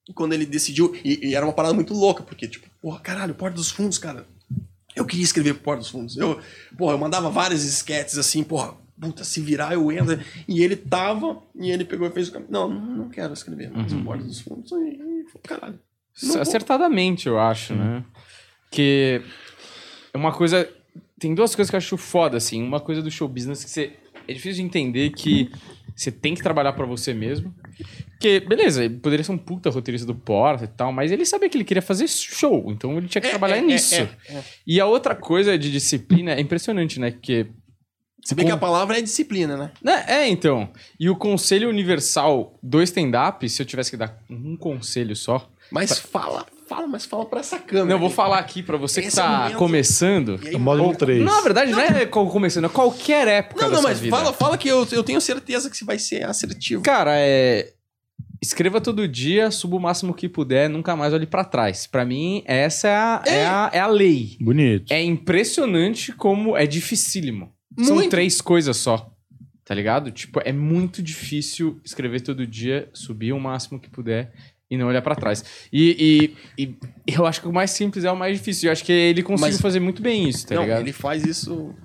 E 0.08 0.14
quando 0.14 0.34
ele 0.34 0.46
decidiu, 0.46 0.96
e, 1.04 1.30
e 1.30 1.36
era 1.36 1.46
uma 1.46 1.52
parada 1.54 1.74
muito 1.74 1.94
louca, 1.94 2.24
porque, 2.24 2.48
tipo, 2.48 2.68
porra, 2.82 3.00
caralho, 3.00 3.34
Porta 3.36 3.56
dos 3.58 3.70
Fundos, 3.72 3.98
cara. 3.98 4.26
Eu 4.98 5.06
queria 5.06 5.24
escrever 5.24 5.54
pro 5.54 5.64
Porta 5.64 5.82
dos 5.82 5.90
Fundos. 5.90 6.18
Eu, 6.18 6.40
porra, 6.76 6.94
eu 6.94 6.98
mandava 6.98 7.30
vários 7.30 7.64
esquetes 7.64 8.18
assim, 8.18 8.44
porra, 8.44 8.74
puta, 9.00 9.24
se 9.24 9.40
virar 9.42 9.74
eu 9.74 9.92
entro. 9.92 10.20
E 10.48 10.64
ele 10.64 10.76
tava, 10.76 11.42
e 11.56 11.70
ele 11.70 11.86
pegou 11.86 12.08
e 12.08 12.12
fez 12.12 12.30
o 12.30 12.32
caminho. 12.32 12.52
Não, 12.52 12.68
não, 12.68 13.10
quero 13.10 13.34
escrever 13.34 13.70
mais 13.70 13.94
o 13.94 14.04
Porta 14.04 14.24
dos 14.24 14.42
Fundos. 14.42 14.72
E, 14.72 15.26
caralho. 15.44 15.80
vou. 16.24 16.42
Acertadamente, 16.42 17.28
eu 17.28 17.40
acho, 17.40 17.76
né? 17.76 18.04
Que 18.72 19.22
é 20.14 20.18
uma 20.18 20.32
coisa. 20.32 20.68
Tem 21.20 21.34
duas 21.34 21.56
coisas 21.56 21.70
que 21.70 21.76
eu 21.76 21.80
acho 21.80 21.98
foda, 21.98 22.38
assim. 22.38 22.64
Uma 22.64 22.80
coisa 22.80 23.02
do 23.02 23.12
show 23.12 23.28
business 23.28 23.64
que 23.64 23.70
você. 23.70 23.94
É 24.28 24.34
difícil 24.34 24.62
de 24.62 24.64
entender 24.64 25.12
que 25.12 25.50
você 25.96 26.12
tem 26.12 26.36
que 26.36 26.42
trabalhar 26.44 26.74
pra 26.74 26.86
você 26.86 27.14
mesmo. 27.14 27.54
Porque, 28.20 28.40
beleza, 28.40 28.84
ele 28.84 28.96
poderia 28.98 29.24
ser 29.24 29.32
um 29.32 29.38
puta 29.38 29.70
roteirista 29.70 30.08
do 30.08 30.16
Porta 30.16 30.64
e 30.66 30.68
tal, 30.68 30.92
mas 30.92 31.12
ele 31.12 31.24
sabia 31.26 31.48
que 31.48 31.56
ele 31.58 31.64
queria 31.64 31.82
fazer 31.84 32.08
show, 32.08 32.66
então 32.72 32.98
ele 32.98 33.08
tinha 33.08 33.22
que 33.22 33.28
É, 33.28 33.30
trabalhar 33.30 33.58
é, 33.58 33.62
nisso. 33.62 33.94
é, 33.96 34.10
é. 34.30 34.44
E 34.66 34.80
a 34.80 34.86
outra 34.88 35.14
coisa 35.16 35.58
de 35.58 35.72
disciplina 35.72 36.34
é 36.34 36.42
impressionante, 36.42 37.00
né? 37.00 37.12
Porque 37.12 37.48
Se 38.26 38.34
bem 38.34 38.46
que 38.46 38.52
a 38.52 38.58
palavra 38.58 38.98
é 38.98 39.02
disciplina, 39.02 39.56
né? 39.56 39.72
né, 39.84 40.04
É, 40.08 40.28
então. 40.28 40.70
E 41.00 41.10
o 41.10 41.16
conselho 41.16 41.70
universal 41.70 42.58
do 42.64 42.82
stand-up, 42.82 43.48
se 43.48 43.62
eu 43.62 43.66
tivesse 43.66 43.92
que 43.92 43.98
dar 43.98 44.18
um 44.30 44.58
conselho 44.58 45.16
só. 45.16 45.48
Mas 45.72 46.00
fala, 46.00 46.46
fala, 46.68 46.88
mas 46.88 47.06
fala 47.06 47.26
pra 47.26 47.42
essa 47.42 47.60
câmera. 47.60 47.86
Não, 47.86 47.92
eu 47.96 48.00
vou 48.00 48.08
aí. 48.08 48.14
falar 48.16 48.40
aqui 48.40 48.64
pra 48.64 48.78
você 48.78 49.02
que 49.02 49.08
Esse 49.10 49.20
é 49.20 49.24
o 49.24 49.26
tá 49.26 49.38
momento. 49.44 49.58
começando. 49.58 50.40
E 50.44 50.48
aí, 50.50 50.56
O 50.56 50.60
módulo 50.60 50.88
Ou- 50.90 50.96
3. 50.96 51.20
Não, 51.24 51.36
na 51.36 51.42
verdade, 51.42 51.72
não 51.72 51.80
é 51.80 52.06
começando, 52.06 52.66
é 52.66 52.70
qualquer 52.70 53.28
época 53.28 53.62
Não, 53.64 53.70
da 53.70 53.76
não, 53.76 53.82
sua 53.82 53.90
mas 53.92 54.00
vida. 54.00 54.16
fala, 54.16 54.34
fala 54.34 54.58
que 54.58 54.68
eu, 54.70 54.88
eu 54.92 55.04
tenho 55.04 55.20
certeza 55.22 55.70
que 55.70 55.78
você 55.78 55.86
vai 55.86 56.00
ser 56.00 56.24
assertivo. 56.26 56.82
Cara, 56.84 57.12
é. 57.16 57.74
Escreva 58.42 58.80
todo 58.80 59.08
dia, 59.08 59.50
suba 59.50 59.76
o 59.78 59.80
máximo 59.80 60.14
que 60.14 60.30
puder, 60.30 60.70
nunca 60.70 60.96
mais 60.96 61.14
olhe 61.14 61.26
pra 61.26 61.44
trás. 61.44 61.88
Pra 61.88 62.06
mim, 62.06 62.44
essa 62.46 62.88
é 62.88 62.96
a, 62.96 63.24
é. 63.26 63.46
a, 63.48 63.72
é 63.74 63.80
a 63.80 63.88
lei. 63.88 64.38
Bonito. 64.40 64.92
É 64.92 65.02
impressionante 65.04 66.12
como 66.12 66.56
é 66.56 66.68
dificílimo. 66.68 67.52
São 67.84 67.96
Muito. 67.96 68.12
três 68.12 68.40
coisas 68.42 68.78
só. 68.78 69.12
Tá 69.66 69.74
ligado? 69.76 70.12
Tipo, 70.12 70.40
é 70.46 70.54
muito 70.54 71.02
difícil 71.02 71.82
escrever 71.84 72.22
todo 72.22 72.48
dia, 72.48 72.90
subir 72.94 73.34
o 73.34 73.40
máximo 73.40 73.80
que 73.80 73.90
puder 73.90 74.32
e 74.70 74.78
não 74.78 74.88
olhar 74.88 75.02
pra 75.02 75.16
trás. 75.16 75.44
E, 75.74 76.34
e- 76.58 76.64
e 76.64 77.14
eu 77.14 77.26
acho 77.26 77.42
que 77.42 77.48
o 77.48 77.54
mais 77.54 77.72
simples 77.72 78.06
é 78.06 78.12
o 78.12 78.16
mais 78.16 78.38
difícil. 78.38 78.68
Eu 78.68 78.72
acho 78.72 78.84
que 78.86 78.92
ele 78.94 79.22
conseguiu 79.24 79.52
Mas- 79.54 79.62
fazer 79.62 79.80
muito 79.80 80.02
bem 80.02 80.30
isso, 80.30 80.48
tá 80.48 80.56
não, 80.56 80.62
ligado? 80.62 80.82
ele 80.82 80.94
faz 80.94 81.26
isso 81.26 81.76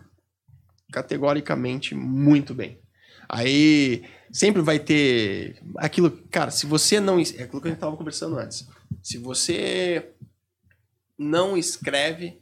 categoricamente 0.93 1.95
muito 1.95 2.55
bem. 2.55 2.79
Aí 3.29 4.03
sempre 4.33 4.63
vai 4.63 4.79
ter 4.79 5.63
aquilo, 5.77 6.11
cara, 6.31 6.51
se 6.51 6.67
você 6.67 6.99
não, 6.99 7.19
é 7.21 7.43
aquilo 7.43 7.61
que 7.61 7.69
a 7.69 7.71
gente 7.71 7.81
tava 7.81 7.97
conversando 7.97 8.39
antes. 8.39 8.67
Se 9.03 9.19
você 9.19 10.09
não 11.19 11.57
escreve 11.57 12.41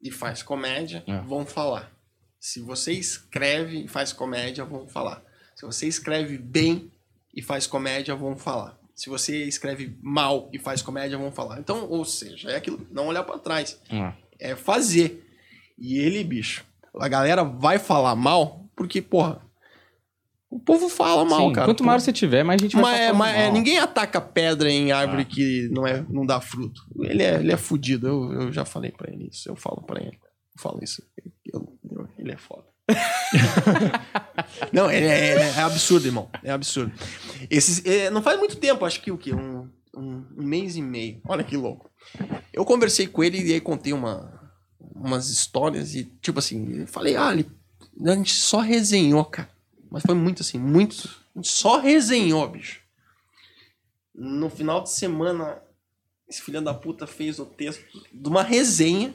e 0.00 0.10
faz 0.10 0.42
comédia, 0.42 1.02
É. 1.06 1.20
vão 1.22 1.44
falar. 1.44 1.90
Se 2.38 2.60
você 2.60 2.92
escreve 2.92 3.84
e 3.84 3.88
faz 3.88 4.12
comédia, 4.12 4.64
vão 4.64 4.86
falar. 4.88 5.22
Se 5.54 5.66
você 5.66 5.86
escreve 5.86 6.38
bem 6.38 6.90
e 7.34 7.42
faz 7.42 7.66
comédia, 7.66 8.14
vão 8.14 8.34
falar. 8.36 8.78
Se 8.94 9.10
você 9.10 9.44
escreve 9.44 9.96
mal 10.02 10.48
e 10.52 10.58
faz 10.58 10.80
comédia, 10.82 11.18
vão 11.18 11.30
falar. 11.32 11.58
Então, 11.58 11.86
ou 11.88 12.04
seja, 12.04 12.50
é 12.50 12.56
aquilo, 12.56 12.86
não 12.90 13.08
olhar 13.08 13.24
pra 13.24 13.38
trás 13.38 13.78
Ah. 13.90 14.14
é 14.38 14.54
fazer. 14.56 15.26
E 15.78 15.98
ele, 15.98 16.22
bicho, 16.24 16.64
a 16.98 17.08
galera 17.08 17.42
vai 17.44 17.78
falar 17.78 18.14
mal 18.16 18.64
porque, 18.76 19.02
porra, 19.02 19.42
o 20.50 20.58
povo 20.58 20.88
fala 20.88 21.24
mal, 21.24 21.48
Sim, 21.48 21.52
cara. 21.52 21.66
Quanto 21.66 21.84
mais 21.84 22.02
você 22.02 22.12
tiver, 22.12 22.42
mais 22.42 22.60
a 22.60 22.64
gente 22.64 22.74
vai 22.74 22.82
Mas, 22.82 23.00
é, 23.00 23.12
mas 23.12 23.36
é, 23.36 23.50
ninguém 23.50 23.78
ataca 23.78 24.20
pedra 24.20 24.70
em 24.70 24.90
árvore 24.90 25.22
Ah. 25.22 25.24
que 25.24 25.68
não, 25.72 25.86
é, 25.86 26.04
não 26.10 26.26
dá 26.26 26.40
fruto. 26.40 26.82
Ele 26.98 27.22
é, 27.22 27.34
ele 27.36 27.52
é 27.52 27.56
fudido. 27.56 28.06
Eu, 28.08 28.32
eu 28.42 28.52
já 28.52 28.64
falei 28.64 28.90
pra 28.90 29.12
ele 29.12 29.28
isso. 29.30 29.48
Eu 29.48 29.54
falo 29.56 29.82
pra 29.82 30.00
ele. 30.00 30.18
Eu 30.56 30.60
falo 30.60 30.80
isso. 30.82 31.02
Eu- 31.52 31.78
eu- 31.90 32.08
ele 32.18 32.32
é 32.32 32.36
foda. 32.36 32.64
não, 34.72 34.90
ele 34.90 35.06
é, 35.06 35.32
ele 35.32 35.40
é 35.42 35.60
absurdo, 35.60 36.06
irmão. 36.06 36.28
É 36.42 36.50
absurdo. 36.50 36.92
Esses, 37.48 37.84
é, 37.86 38.10
não 38.10 38.22
faz 38.22 38.38
muito 38.38 38.56
tempo, 38.56 38.84
acho 38.84 39.00
que 39.00 39.10
o 39.12 39.18
quê? 39.18 39.32
Um, 39.34 39.68
um, 39.96 40.24
um 40.38 40.42
mês 40.44 40.76
e 40.76 40.82
meio. 40.82 41.20
Olha 41.26 41.44
que 41.44 41.56
louco. 41.56 41.90
Eu 42.52 42.64
conversei 42.64 43.06
com 43.06 43.22
ele 43.22 43.40
e 43.40 43.52
aí 43.52 43.60
contei 43.60 43.92
uma, 43.92 44.32
umas 44.94 45.28
histórias 45.30 45.94
e, 45.94 46.04
tipo 46.20 46.38
assim, 46.38 46.80
eu 46.80 46.86
falei, 46.86 47.16
ah, 47.16 47.32
ele, 47.32 47.46
a 48.04 48.14
gente 48.14 48.34
só 48.34 48.58
resenhou, 48.58 49.24
cara. 49.24 49.48
Mas 49.90 50.02
foi 50.04 50.14
muito 50.14 50.42
assim, 50.42 50.58
muito. 50.58 51.10
Só 51.42 51.78
resenhou, 51.78 52.48
bicho. 52.48 52.80
No 54.14 54.48
final 54.48 54.82
de 54.82 54.90
semana, 54.90 55.60
esse 56.28 56.42
filho 56.42 56.60
da 56.60 56.72
puta 56.72 57.06
fez 57.06 57.38
o 57.38 57.46
texto 57.46 57.82
de 58.12 58.28
uma 58.28 58.42
resenha. 58.42 59.14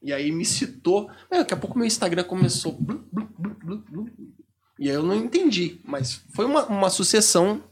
E 0.00 0.12
aí 0.12 0.30
me 0.30 0.44
citou. 0.44 1.10
É, 1.30 1.38
daqui 1.38 1.52
a 1.52 1.56
pouco 1.56 1.76
meu 1.76 1.86
Instagram 1.86 2.24
começou. 2.24 2.72
blu, 2.72 3.04
blu, 3.12 3.84
blu. 3.90 4.10
E 4.78 4.88
aí 4.88 4.94
eu 4.94 5.02
não 5.02 5.14
entendi. 5.14 5.78
Mas 5.84 6.22
foi 6.32 6.44
uma, 6.44 6.64
uma 6.66 6.88
sucessão, 6.88 7.62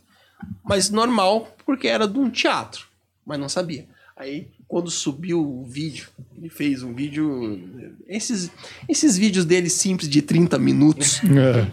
mas 0.64 0.90
normal, 0.90 1.56
porque 1.64 1.86
era 1.86 2.06
de 2.06 2.18
um 2.18 2.28
teatro. 2.28 2.86
Mas 3.24 3.38
não 3.38 3.48
sabia. 3.48 3.88
Aí, 4.16 4.48
quando 4.66 4.90
subiu 4.90 5.40
o 5.40 5.64
vídeo, 5.64 6.08
ele 6.36 6.48
fez 6.48 6.82
um 6.82 6.94
vídeo. 6.94 7.96
Esses, 8.06 8.50
esses 8.88 9.16
vídeos 9.16 9.44
dele 9.44 9.70
simples 9.70 10.08
de 10.08 10.22
30 10.22 10.58
minutos. 10.58 11.20
É. 11.24 11.70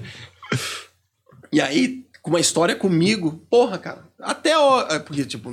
E 1.52 1.62
aí, 1.62 2.06
com 2.22 2.30
uma 2.32 2.40
história 2.40 2.76
comigo, 2.76 3.46
porra, 3.50 3.78
cara. 3.78 4.08
Até. 4.20 4.58
ó, 4.58 4.82
é, 4.90 5.00
Porque, 5.00 5.26
tipo, 5.26 5.52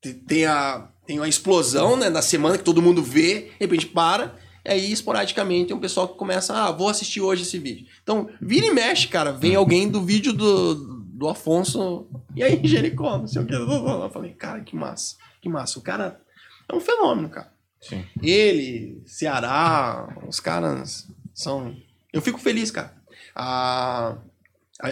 te- 0.00 0.14
tem 0.14 0.46
a, 0.46 0.88
tem 1.06 1.18
uma 1.18 1.28
explosão, 1.28 1.96
né? 1.96 2.08
Na 2.08 2.22
semana 2.22 2.56
que 2.56 2.64
todo 2.64 2.80
mundo 2.82 3.02
vê, 3.02 3.42
de 3.42 3.52
repente 3.60 3.86
para. 3.86 4.34
E 4.64 4.70
aí, 4.70 4.92
esporadicamente, 4.92 5.66
tem 5.68 5.76
um 5.76 5.80
pessoal 5.80 6.08
que 6.08 6.16
começa, 6.16 6.54
ah, 6.54 6.70
vou 6.72 6.88
assistir 6.88 7.20
hoje 7.20 7.42
esse 7.42 7.58
vídeo. 7.58 7.86
Então, 8.02 8.30
vira 8.40 8.64
e 8.66 8.70
mexe, 8.70 9.08
cara. 9.08 9.30
Vem 9.32 9.54
alguém 9.54 9.88
do 9.90 10.00
vídeo 10.02 10.32
do, 10.32 10.74
do 11.04 11.28
Afonso. 11.28 12.06
E 12.34 12.42
aí, 12.42 12.58
Jericó, 12.66 13.18
não 13.18 13.26
sei 13.26 13.42
o 13.42 13.46
que. 13.46 13.54
Eu 13.54 14.10
falei, 14.10 14.32
cara, 14.32 14.60
que 14.62 14.74
massa. 14.74 15.16
Que 15.42 15.48
massa. 15.50 15.78
O 15.78 15.82
cara 15.82 16.18
é 16.66 16.74
um 16.74 16.80
fenômeno, 16.80 17.28
cara. 17.28 17.52
Sim. 17.82 18.02
Ele, 18.22 19.02
Ceará, 19.04 20.16
os 20.26 20.40
caras 20.40 21.06
são. 21.34 21.76
Eu 22.10 22.22
fico 22.22 22.38
feliz, 22.38 22.70
cara. 22.70 22.94
A, 23.34 24.16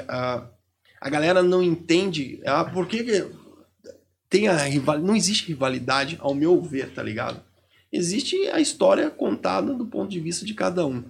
a, 0.00 0.48
a, 1.00 1.10
galera 1.10 1.42
não 1.42 1.62
entende. 1.62 2.40
Ah, 2.44 2.64
por 2.64 2.86
que 2.86 3.04
que 3.04 3.26
tem 4.28 4.48
a 4.48 4.56
rival... 4.56 4.98
Não 4.98 5.14
existe 5.14 5.48
rivalidade, 5.48 6.16
ao 6.20 6.34
meu 6.34 6.60
ver, 6.60 6.92
tá 6.92 7.02
ligado? 7.02 7.42
Existe 7.92 8.36
a 8.48 8.60
história 8.60 9.10
contada 9.10 9.74
do 9.74 9.86
ponto 9.86 10.10
de 10.10 10.20
vista 10.20 10.46
de 10.46 10.54
cada 10.54 10.86
um. 10.86 11.04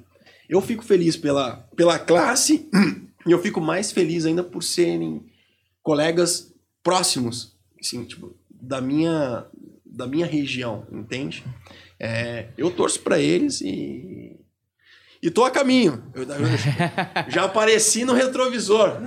Eu 0.49 0.61
fico 0.61 0.83
feliz 0.83 1.17
pela, 1.17 1.57
pela 1.77 1.99
classe 1.99 2.69
e 3.27 3.31
eu 3.31 3.41
fico 3.41 3.61
mais 3.61 3.93
feliz 3.93 4.27
ainda 4.27 4.43
por 4.43 4.63
serem 4.63 5.25
colegas 5.83 6.53
próximos, 6.83 7.57
assim, 7.81 8.05
tipo, 8.05 8.37
da 8.51 8.81
minha, 8.81 9.47
da 9.85 10.07
minha 10.07 10.27
região, 10.27 10.87
entende? 10.91 11.45
É, 11.99 12.49
eu 12.59 12.71
torço 12.71 13.01
pra 13.01 13.21
eles 13.21 13.61
e. 13.61 14.37
E 15.23 15.31
tô 15.31 15.45
a 15.45 15.53
caminho. 15.53 16.03
Eu, 16.15 16.25
eu 16.25 17.31
já 17.31 17.45
apareci 17.45 18.05
no 18.05 18.13
retrovisor. 18.13 19.01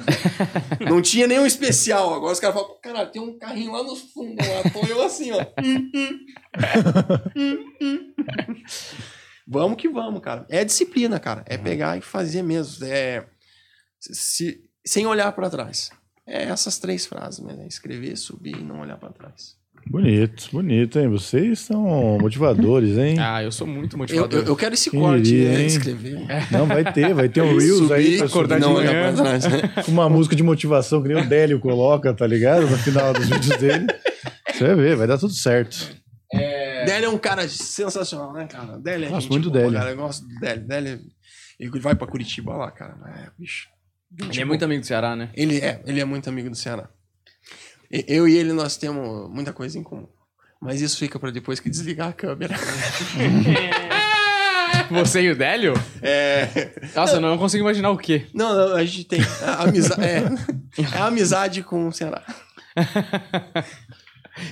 Não 0.80 1.02
tinha 1.02 1.28
nenhum 1.28 1.46
especial. 1.46 2.14
Agora 2.14 2.32
os 2.32 2.40
caras 2.40 2.56
falam, 2.56 2.80
caralho, 2.82 3.12
tem 3.12 3.22
um 3.22 3.38
carrinho 3.38 3.74
lá 3.74 3.84
no 3.84 3.98
fundo. 3.98 4.38
Lá. 4.38 4.72
Tô 4.72 4.88
eu 4.88 5.04
assim, 5.04 5.32
ó. 5.34 5.46
vamos 9.46 9.76
que 9.76 9.90
vamos, 9.90 10.22
cara. 10.22 10.46
É 10.50 10.64
disciplina, 10.64 11.20
cara. 11.20 11.44
É 11.46 11.58
pegar 11.58 11.98
e 11.98 12.02
fazer 12.02 12.44
mesmo. 12.44 12.86
É, 12.86 13.28
se, 14.00 14.64
sem 14.86 15.06
olhar 15.06 15.34
pra 15.34 15.50
trás. 15.50 15.92
É 16.26 16.44
essas 16.44 16.80
três 16.80 17.06
frases, 17.06 17.44
né? 17.44 17.68
Escrever, 17.68 18.16
subir 18.16 18.56
e 18.56 18.64
não 18.64 18.80
olhar 18.80 18.98
pra 18.98 19.12
trás. 19.12 19.58
Bonito, 19.88 20.49
bonito, 20.52 20.98
hein? 20.99 21.07
Vocês 21.10 21.60
são 21.60 22.18
motivadores, 22.20 22.98
hein? 22.98 23.18
Ah, 23.22 23.44
eu 23.44 23.52
sou 23.52 23.68
muito 23.68 23.95
Eu, 23.95 23.99
motivador. 23.99 24.40
eu, 24.40 24.45
eu 24.48 24.56
quero 24.56 24.74
esse 24.74 24.90
Quem 24.90 24.99
corte, 24.99 25.22
diria, 25.24 25.49
né? 25.53 25.60
hein? 25.62 25.66
Escrever. 25.68 26.20
Não, 26.52 26.66
vai 26.66 26.91
ter, 26.91 27.14
vai 27.14 27.30
ter 27.30 27.41
um 27.41 27.56
Reels 27.57 27.91
aí 27.91 28.03
Subir, 28.06 28.18
pra 28.18 28.28
acordar 28.28 28.62
subir. 28.62 28.68
de 28.68 28.74
não 28.74 28.94
manhã. 28.94 29.12
né? 29.12 29.84
com 29.86 29.91
uma 29.94 30.10
música 30.10 30.36
de 30.36 30.41
motivação 30.44 31.02
que 31.02 31.07
nem 31.10 31.18
o 31.24 31.30
Délio 31.30 31.60
coloca, 31.60 32.14
tá 32.14 32.26
ligado? 32.26 32.68
No 32.68 32.78
final 32.78 33.14
dos 33.14 33.28
vídeos 33.30 33.57
dele. 33.57 33.86
Você 34.52 34.64
vai 34.66 34.76
ver, 34.76 34.95
vai 34.95 35.07
dar 35.07 35.18
tudo 35.18 35.34
certo. 35.34 35.95
Délio 36.34 37.06
é 37.06 37.10
um 37.10 37.18
cara 37.18 37.48
sensacional, 37.48 38.34
né, 38.34 38.48
cara? 38.48 38.78
Délio 38.80 39.06
é 39.06 39.10
Gosto 39.10 39.22
gente 39.22 39.32
muito 39.32 39.52
boa, 39.52 39.62
Délio. 39.64 39.80
Cara. 39.80 39.91
Eu 39.91 39.98
gosto 39.98 40.28
do 40.28 40.36
Délio. 40.40 40.68
Délio, 40.68 40.99
ele 41.60 41.80
vai 41.80 41.95
pra 41.95 42.07
Curitiba 42.07 42.53
lá, 42.56 42.72
cara. 42.72 42.95
É, 43.18 43.28
bicho. 43.38 43.70
Ele 44.32 44.41
é 44.41 44.45
muito 44.45 44.64
amigo 44.66 44.82
do 44.82 44.88
Ceará, 44.88 45.16
né? 45.16 45.30
Ele 45.36 45.57
é, 45.60 45.82
ele 45.86 45.99
é 45.99 46.06
muito 46.06 46.28
amigo 46.30 46.49
do 46.49 46.56
Ceará. 46.56 46.90
Eu 48.08 48.28
e 48.28 48.36
ele, 48.36 48.54
nós 48.54 48.78
temos 48.78 49.30
muita 49.30 49.54
coisa 49.54 49.78
em 49.78 49.84
comum. 49.84 50.08
Mas 50.62 50.82
isso 50.82 50.98
fica 50.98 51.20
pra 51.20 51.32
depois 51.32 51.60
que 51.60 51.70
desligar 51.70 52.10
a 52.10 52.14
câmera. 52.14 52.56
Você 54.90 55.22
e 55.22 55.32
o 55.32 55.36
Délio? 55.36 55.74
É... 56.02 56.72
Nossa, 56.96 57.16
eu 57.16 57.22
não 57.22 57.38
consigo 57.38 57.64
imaginar 57.64 57.90
o 57.90 57.98
quê. 57.98 58.28
Não, 58.34 58.56
não, 58.56 58.76
a 58.76 58.84
gente 58.84 59.06
tem 59.06 59.20
a 59.42 59.64
amizade, 59.64 60.04
é, 60.04 60.24
é 60.82 60.98
a 60.98 61.06
amizade 61.06 61.64
com 61.64 61.88
o 61.88 61.92
Ceará. 61.92 62.22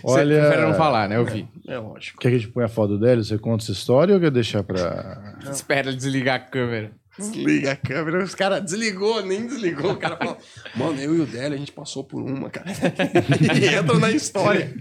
Olha. 0.04 0.36
Você 0.36 0.42
prefere 0.42 0.62
não 0.62 0.74
falar, 0.76 1.10
né? 1.10 1.18
Eu 1.18 1.26
vi. 1.26 1.48
É 1.68 1.78
lógico. 1.78 2.20
Quer 2.20 2.30
que 2.30 2.36
a 2.36 2.40
gente 2.40 2.52
ponha 2.52 2.68
a 2.68 2.70
foto 2.70 2.98
do 2.98 3.00
Délio? 3.00 3.24
Você 3.24 3.38
conta 3.38 3.64
essa 3.64 3.74
história 3.74 4.16
ou 4.16 4.22
quer 4.22 4.32
deixar 4.32 4.64
pra. 4.64 5.38
Espera 5.52 5.90
ele 5.90 5.98
desligar 5.98 6.36
a 6.36 6.40
câmera. 6.40 6.92
Desliga 7.18 7.74
a 7.74 7.76
câmera, 7.76 8.24
os 8.24 8.34
caras 8.34 8.64
desligou, 8.64 9.24
nem 9.24 9.46
desligou. 9.46 9.92
O 9.92 9.98
cara 9.98 10.18
falou, 10.18 10.38
mano, 10.76 11.00
eu 11.00 11.16
e 11.16 11.22
o 11.22 11.26
Délio, 11.28 11.54
a 11.54 11.58
gente 11.58 11.72
passou 11.72 12.04
por 12.04 12.24
uma, 12.24 12.50
cara. 12.50 12.66
e 13.62 13.76
entra 13.76 14.00
na 14.00 14.10
história. 14.10 14.74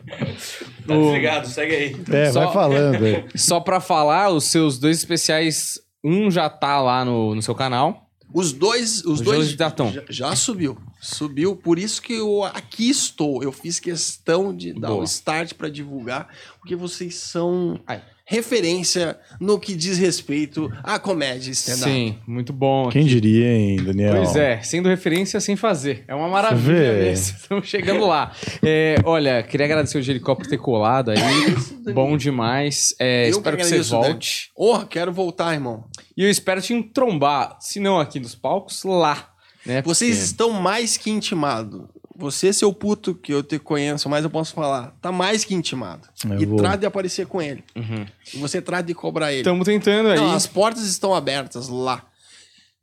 Tá 0.87 0.95
desligado, 0.97 1.47
segue 1.47 1.75
aí. 1.75 1.97
É, 2.11 2.33
Só- 2.33 2.45
vai 2.45 2.53
falando. 2.55 3.05
aí. 3.05 3.25
Só 3.37 3.61
pra 3.61 3.81
falar, 3.81 4.31
os 4.31 4.45
seus 4.45 4.79
dois 4.79 4.97
especiais, 4.97 5.79
um 6.03 6.31
já 6.31 6.49
tá 6.49 6.81
lá 6.81 7.05
no, 7.05 7.35
no 7.35 7.43
seu 7.43 7.55
canal. 7.55 8.09
Os 8.35 8.53
dois, 8.53 9.05
os 9.05 9.05
Os 9.05 9.21
dois 9.21 9.51
já 9.51 9.75
já, 10.09 10.35
subiu. 10.35 10.79
Subiu, 11.03 11.55
por 11.55 11.79
isso 11.79 12.01
que 12.01 12.15
eu 12.15 12.43
aqui 12.45 12.89
estou. 12.89 13.43
Eu 13.43 13.53
fiz 13.53 13.79
questão 13.79 14.57
de 14.57 14.73
dar 14.73 14.91
o 14.91 14.95
Boa. 14.95 15.05
start 15.05 15.53
para 15.53 15.69
divulgar, 15.69 16.29
porque 16.59 16.75
vocês 16.75 17.17
são 17.17 17.79
Ai. 17.87 18.03
Referência 18.33 19.19
no 19.39 19.59
que 19.61 19.75
diz 19.75 19.99
respeito 19.99 20.71
à 20.83 20.99
comédia 20.99 21.51
stand-up. 21.53 21.85
Sim, 21.91 22.19
muito 22.27 22.53
bom. 22.53 22.89
Quem 22.89 23.05
diria, 23.05 23.47
hein, 23.47 23.77
Daniel? 23.77 24.17
Pois 24.17 24.35
é, 24.35 24.61
sendo 24.63 24.89
referência 24.89 25.39
sem 25.41 25.55
fazer. 25.55 26.05
É 26.09 26.15
uma 26.15 26.29
maravilha. 26.29 27.13
Estamos 27.13 27.69
chegando 27.69 28.07
lá. 28.07 28.33
É, 28.63 28.97
olha, 29.05 29.43
queria 29.43 29.67
agradecer 29.67 29.99
o 29.99 30.03
Jericó 30.03 30.35
por 30.35 30.47
ter 30.47 30.59
colado 30.59 31.11
aí. 31.11 31.19
Bom 31.93 32.17
demais. 32.17 32.95
É, 32.99 33.25
Eu 33.29 33.33
que 33.33 33.37
espero 33.39 33.57
que, 33.59 33.65
você 33.65 33.77
né? 33.79 33.83
volte. 33.83 34.51
Porra, 34.57 34.87
quero 34.87 35.13
voltar, 35.13 35.53
irmão. 35.53 35.85
E 36.17 36.25
eu 36.25 36.31
espero 36.31 36.61
te 36.63 36.73
entrombar, 36.73 37.57
se 37.61 37.79
não 37.81 38.01
aqui 38.01 38.19
nos 38.19 38.35
palcos, 38.35 38.83
lá. 38.85 39.29
Né? 39.65 39.83
Vocês 39.83 40.11
Porque- 40.17 40.25
estão 40.25 40.51
mais 40.51 40.97
que 40.97 41.11
intimados. 41.11 41.83
Você, 42.15 42.53
seu 42.53 42.73
puto, 42.73 43.15
que 43.15 43.33
eu 43.33 43.43
te 43.43 43.59
conheço, 43.59 44.09
mas 44.09 44.23
eu 44.23 44.31
posso 44.31 44.53
falar, 44.53 44.97
tá 45.01 45.11
mais 45.11 45.45
que 45.45 45.55
intimado. 45.55 46.09
Eu 46.25 46.41
e 46.41 46.47
vou. 46.47 46.59
trata 46.59 46.79
de 46.79 46.87
aparecer 46.87 47.27
com 47.27 47.41
ele. 47.41 47.65
Uhum. 47.75 48.07
E 48.35 48.37
você 48.37 48.61
trata 48.61 48.85
de 48.85 48.95
cobrar 48.95 49.33
ele. 49.33 49.41
Estamos 49.41 49.65
tentando 49.65 50.11
aí. 50.11 50.19
Não, 50.19 50.33
as 50.33 50.47
portas 50.47 50.85
estão 50.85 51.15
abertas 51.15 51.69
lá. 51.69 52.07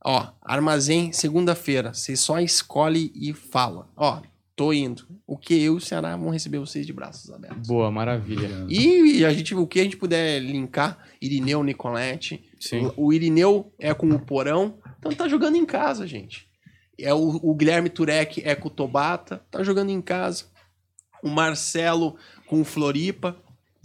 Ó, 0.03 0.27
armazém, 0.41 1.11
segunda-feira. 1.11 1.93
Você 1.93 2.15
só 2.15 2.39
escolhe 2.39 3.11
e 3.13 3.33
fala. 3.33 3.87
Ó, 3.95 4.21
tô 4.55 4.73
indo. 4.73 5.05
O 5.25 5.37
que 5.37 5.53
eu 5.53 5.75
e 5.75 5.77
o 5.77 5.79
Ceará 5.79 6.17
vão 6.17 6.31
receber 6.31 6.59
vocês 6.59 6.85
de 6.85 6.91
braços 6.91 7.31
abertos. 7.31 7.67
Boa, 7.67 7.91
maravilha. 7.91 8.65
E 8.67 9.23
a 9.23 9.31
gente, 9.31 9.55
o 9.55 9.67
que 9.67 9.79
a 9.79 9.83
gente 9.83 9.95
puder 9.95 10.41
linkar, 10.41 10.97
Irineu, 11.21 11.63
Nicolete. 11.63 12.43
Sim. 12.59 12.91
O, 12.97 13.05
o 13.07 13.13
Irineu 13.13 13.71
é 13.79 13.93
com 13.93 14.09
o 14.09 14.19
Porão, 14.19 14.77
então 14.97 15.13
tá 15.13 15.29
jogando 15.29 15.55
em 15.55 15.65
casa, 15.65 16.05
gente. 16.05 16.48
É 17.03 17.13
o, 17.13 17.39
o 17.41 17.55
Guilherme 17.55 17.89
Turek 17.89 18.41
é 18.43 18.55
com 18.55 18.67
o 18.67 18.71
Tobata, 18.71 19.41
tá 19.49 19.63
jogando 19.63 19.89
em 19.89 20.01
casa. 20.01 20.45
O 21.23 21.29
Marcelo 21.29 22.17
com 22.47 22.61
o 22.61 22.65
Floripa, 22.65 23.35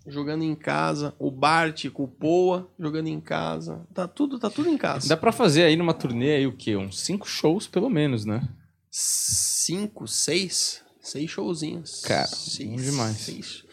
jogando 0.07 0.45
em 0.45 0.55
casa. 0.55 1.15
O 1.19 1.31
Bart 1.31 1.89
com 1.91 2.05
o 2.05 2.09
Poa, 2.09 2.71
jogando 2.79 3.09
em 3.09 3.21
casa. 3.21 3.87
Tá 3.93 4.07
tudo, 4.07 4.39
tá 4.39 4.51
tudo 4.51 4.69
em 4.69 4.77
casa. 4.77 5.09
Dá 5.09 5.17
pra 5.17 5.33
fazer 5.33 5.65
aí 5.65 5.77
numa 5.77 5.95
turnê 5.95 6.37
aí 6.37 6.47
o 6.47 6.57
quê? 6.57 6.77
Uns 6.77 7.01
cinco 7.01 7.29
shows 7.29 7.67
pelo 7.67 7.91
menos, 7.91 8.25
né? 8.25 8.49
Cinco, 8.91 10.07
seis, 10.07 10.83
seis 11.01 11.31
showzinhos. 11.31 12.03
Cara, 12.03 12.27
seis, 12.29 12.71
bom 12.71 12.77
demais. 12.77 13.17
seis. 13.17 13.65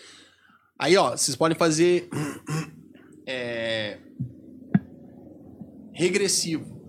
Aí, 0.80 0.97
ó, 0.97 1.11
vocês 1.11 1.35
podem 1.35 1.55
fazer 1.55 2.09
é, 3.27 3.99
regressivo. 5.93 6.80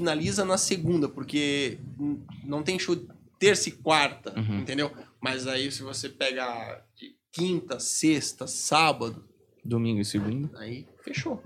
Finaliza 0.00 0.44
na 0.44 0.58
segunda, 0.58 1.08
porque 1.08 1.78
não 2.44 2.62
tem 2.62 2.78
show 2.78 2.94
terça 3.38 3.70
e 3.70 3.72
quarta, 3.72 4.38
Uhum. 4.38 4.58
entendeu? 4.58 4.92
Mas 5.18 5.46
aí 5.46 5.72
se 5.72 5.82
você 5.82 6.06
pegar 6.10 6.84
de 6.94 7.14
quinta, 7.32 7.80
sexta, 7.80 8.46
sábado, 8.46 9.24
Domingo 9.64 9.98
e 10.00 10.04
segunda. 10.04 10.50
aí 10.58 10.86
fechou. 11.02 11.42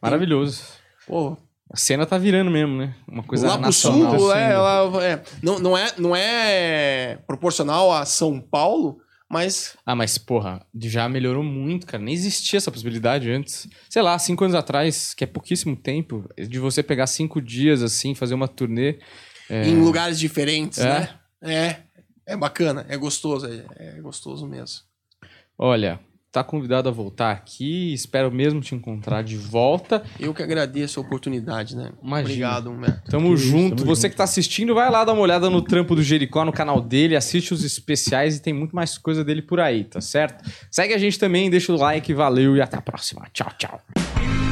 Maravilhoso. 0.00 0.62
Pô, 1.06 1.36
A 1.70 1.76
cena 1.76 2.06
tá 2.06 2.16
virando 2.16 2.50
mesmo, 2.50 2.74
né? 2.76 2.94
Uma 3.06 3.22
coisa 3.22 3.48
lá 3.48 3.54
pro 3.54 3.66
nacional. 3.66 4.18
sul, 4.18 4.32
é, 4.32 4.56
lá- 4.56 5.04
é, 5.04 5.22
não, 5.42 5.58
não 5.58 5.76
é, 5.76 5.92
não 5.98 6.16
é 6.16 7.18
proporcional 7.26 7.92
a 7.92 8.06
São 8.06 8.40
Paulo, 8.40 8.98
mas 9.30 9.76
Ah, 9.84 9.94
mas 9.96 10.18
porra, 10.18 10.64
já 10.80 11.08
melhorou 11.08 11.42
muito, 11.42 11.86
cara. 11.86 12.02
Nem 12.02 12.14
existia 12.14 12.56
essa 12.58 12.70
possibilidade 12.70 13.30
antes. 13.30 13.66
Sei 13.88 14.02
lá, 14.02 14.18
cinco 14.18 14.44
anos 14.44 14.54
atrás, 14.54 15.14
que 15.14 15.24
é 15.24 15.26
pouquíssimo 15.26 15.74
tempo, 15.76 16.28
de 16.36 16.58
você 16.58 16.82
pegar 16.82 17.06
cinco 17.06 17.40
dias 17.40 17.82
assim, 17.82 18.14
fazer 18.14 18.34
uma 18.34 18.48
turnê. 18.48 18.98
em 19.50 19.80
lugares 19.80 20.18
diferentes, 20.18 20.78
É? 20.78 20.88
né? 21.00 21.20
É, 21.42 21.76
é 22.26 22.36
bacana, 22.36 22.86
é 22.88 22.96
gostoso, 22.96 23.46
é, 23.46 23.64
é 23.98 24.00
gostoso 24.00 24.46
mesmo. 24.46 24.80
Olha, 25.58 26.00
tá 26.34 26.42
convidado 26.42 26.88
a 26.88 26.92
voltar 26.92 27.30
aqui. 27.30 27.94
Espero 27.94 28.28
mesmo 28.32 28.60
te 28.60 28.74
encontrar 28.74 29.22
de 29.22 29.36
volta. 29.36 30.02
Eu 30.18 30.34
que 30.34 30.42
agradeço 30.42 30.98
a 30.98 31.02
oportunidade, 31.04 31.76
né? 31.76 31.92
Imagina. 32.02 32.28
Obrigado, 32.28 32.70
Humberto. 32.72 33.08
Tamo 33.08 33.28
Que 33.28 33.34
isso, 33.34 33.46
junto. 33.46 33.76
tamo 33.76 33.86
Você 33.94 34.02
junto. 34.02 34.10
que 34.10 34.16
tá 34.16 34.24
assistindo, 34.24 34.74
vai 34.74 34.90
lá 34.90 35.04
dar 35.04 35.12
uma 35.12 35.22
olhada 35.22 35.48
no 35.48 35.62
trampo 35.62 35.94
do 35.94 36.02
Jericó 36.02 36.44
no 36.44 36.52
canal 36.52 36.80
dele, 36.80 37.14
assiste 37.14 37.54
os 37.54 37.62
especiais 37.62 38.36
e 38.36 38.42
tem 38.42 38.52
muito 38.52 38.74
mais 38.74 38.98
coisa 38.98 39.22
dele 39.22 39.42
por 39.42 39.60
aí, 39.60 39.84
tá 39.84 40.00
certo? 40.00 40.42
Segue 40.68 40.92
a 40.92 40.98
gente 40.98 41.20
também, 41.20 41.48
deixa 41.48 41.72
o 41.72 41.76
like, 41.76 42.12
valeu 42.12 42.56
e 42.56 42.60
até 42.60 42.76
a 42.76 42.82
próxima. 42.82 43.26
Tchau, 43.32 43.52
tchau. 43.56 44.43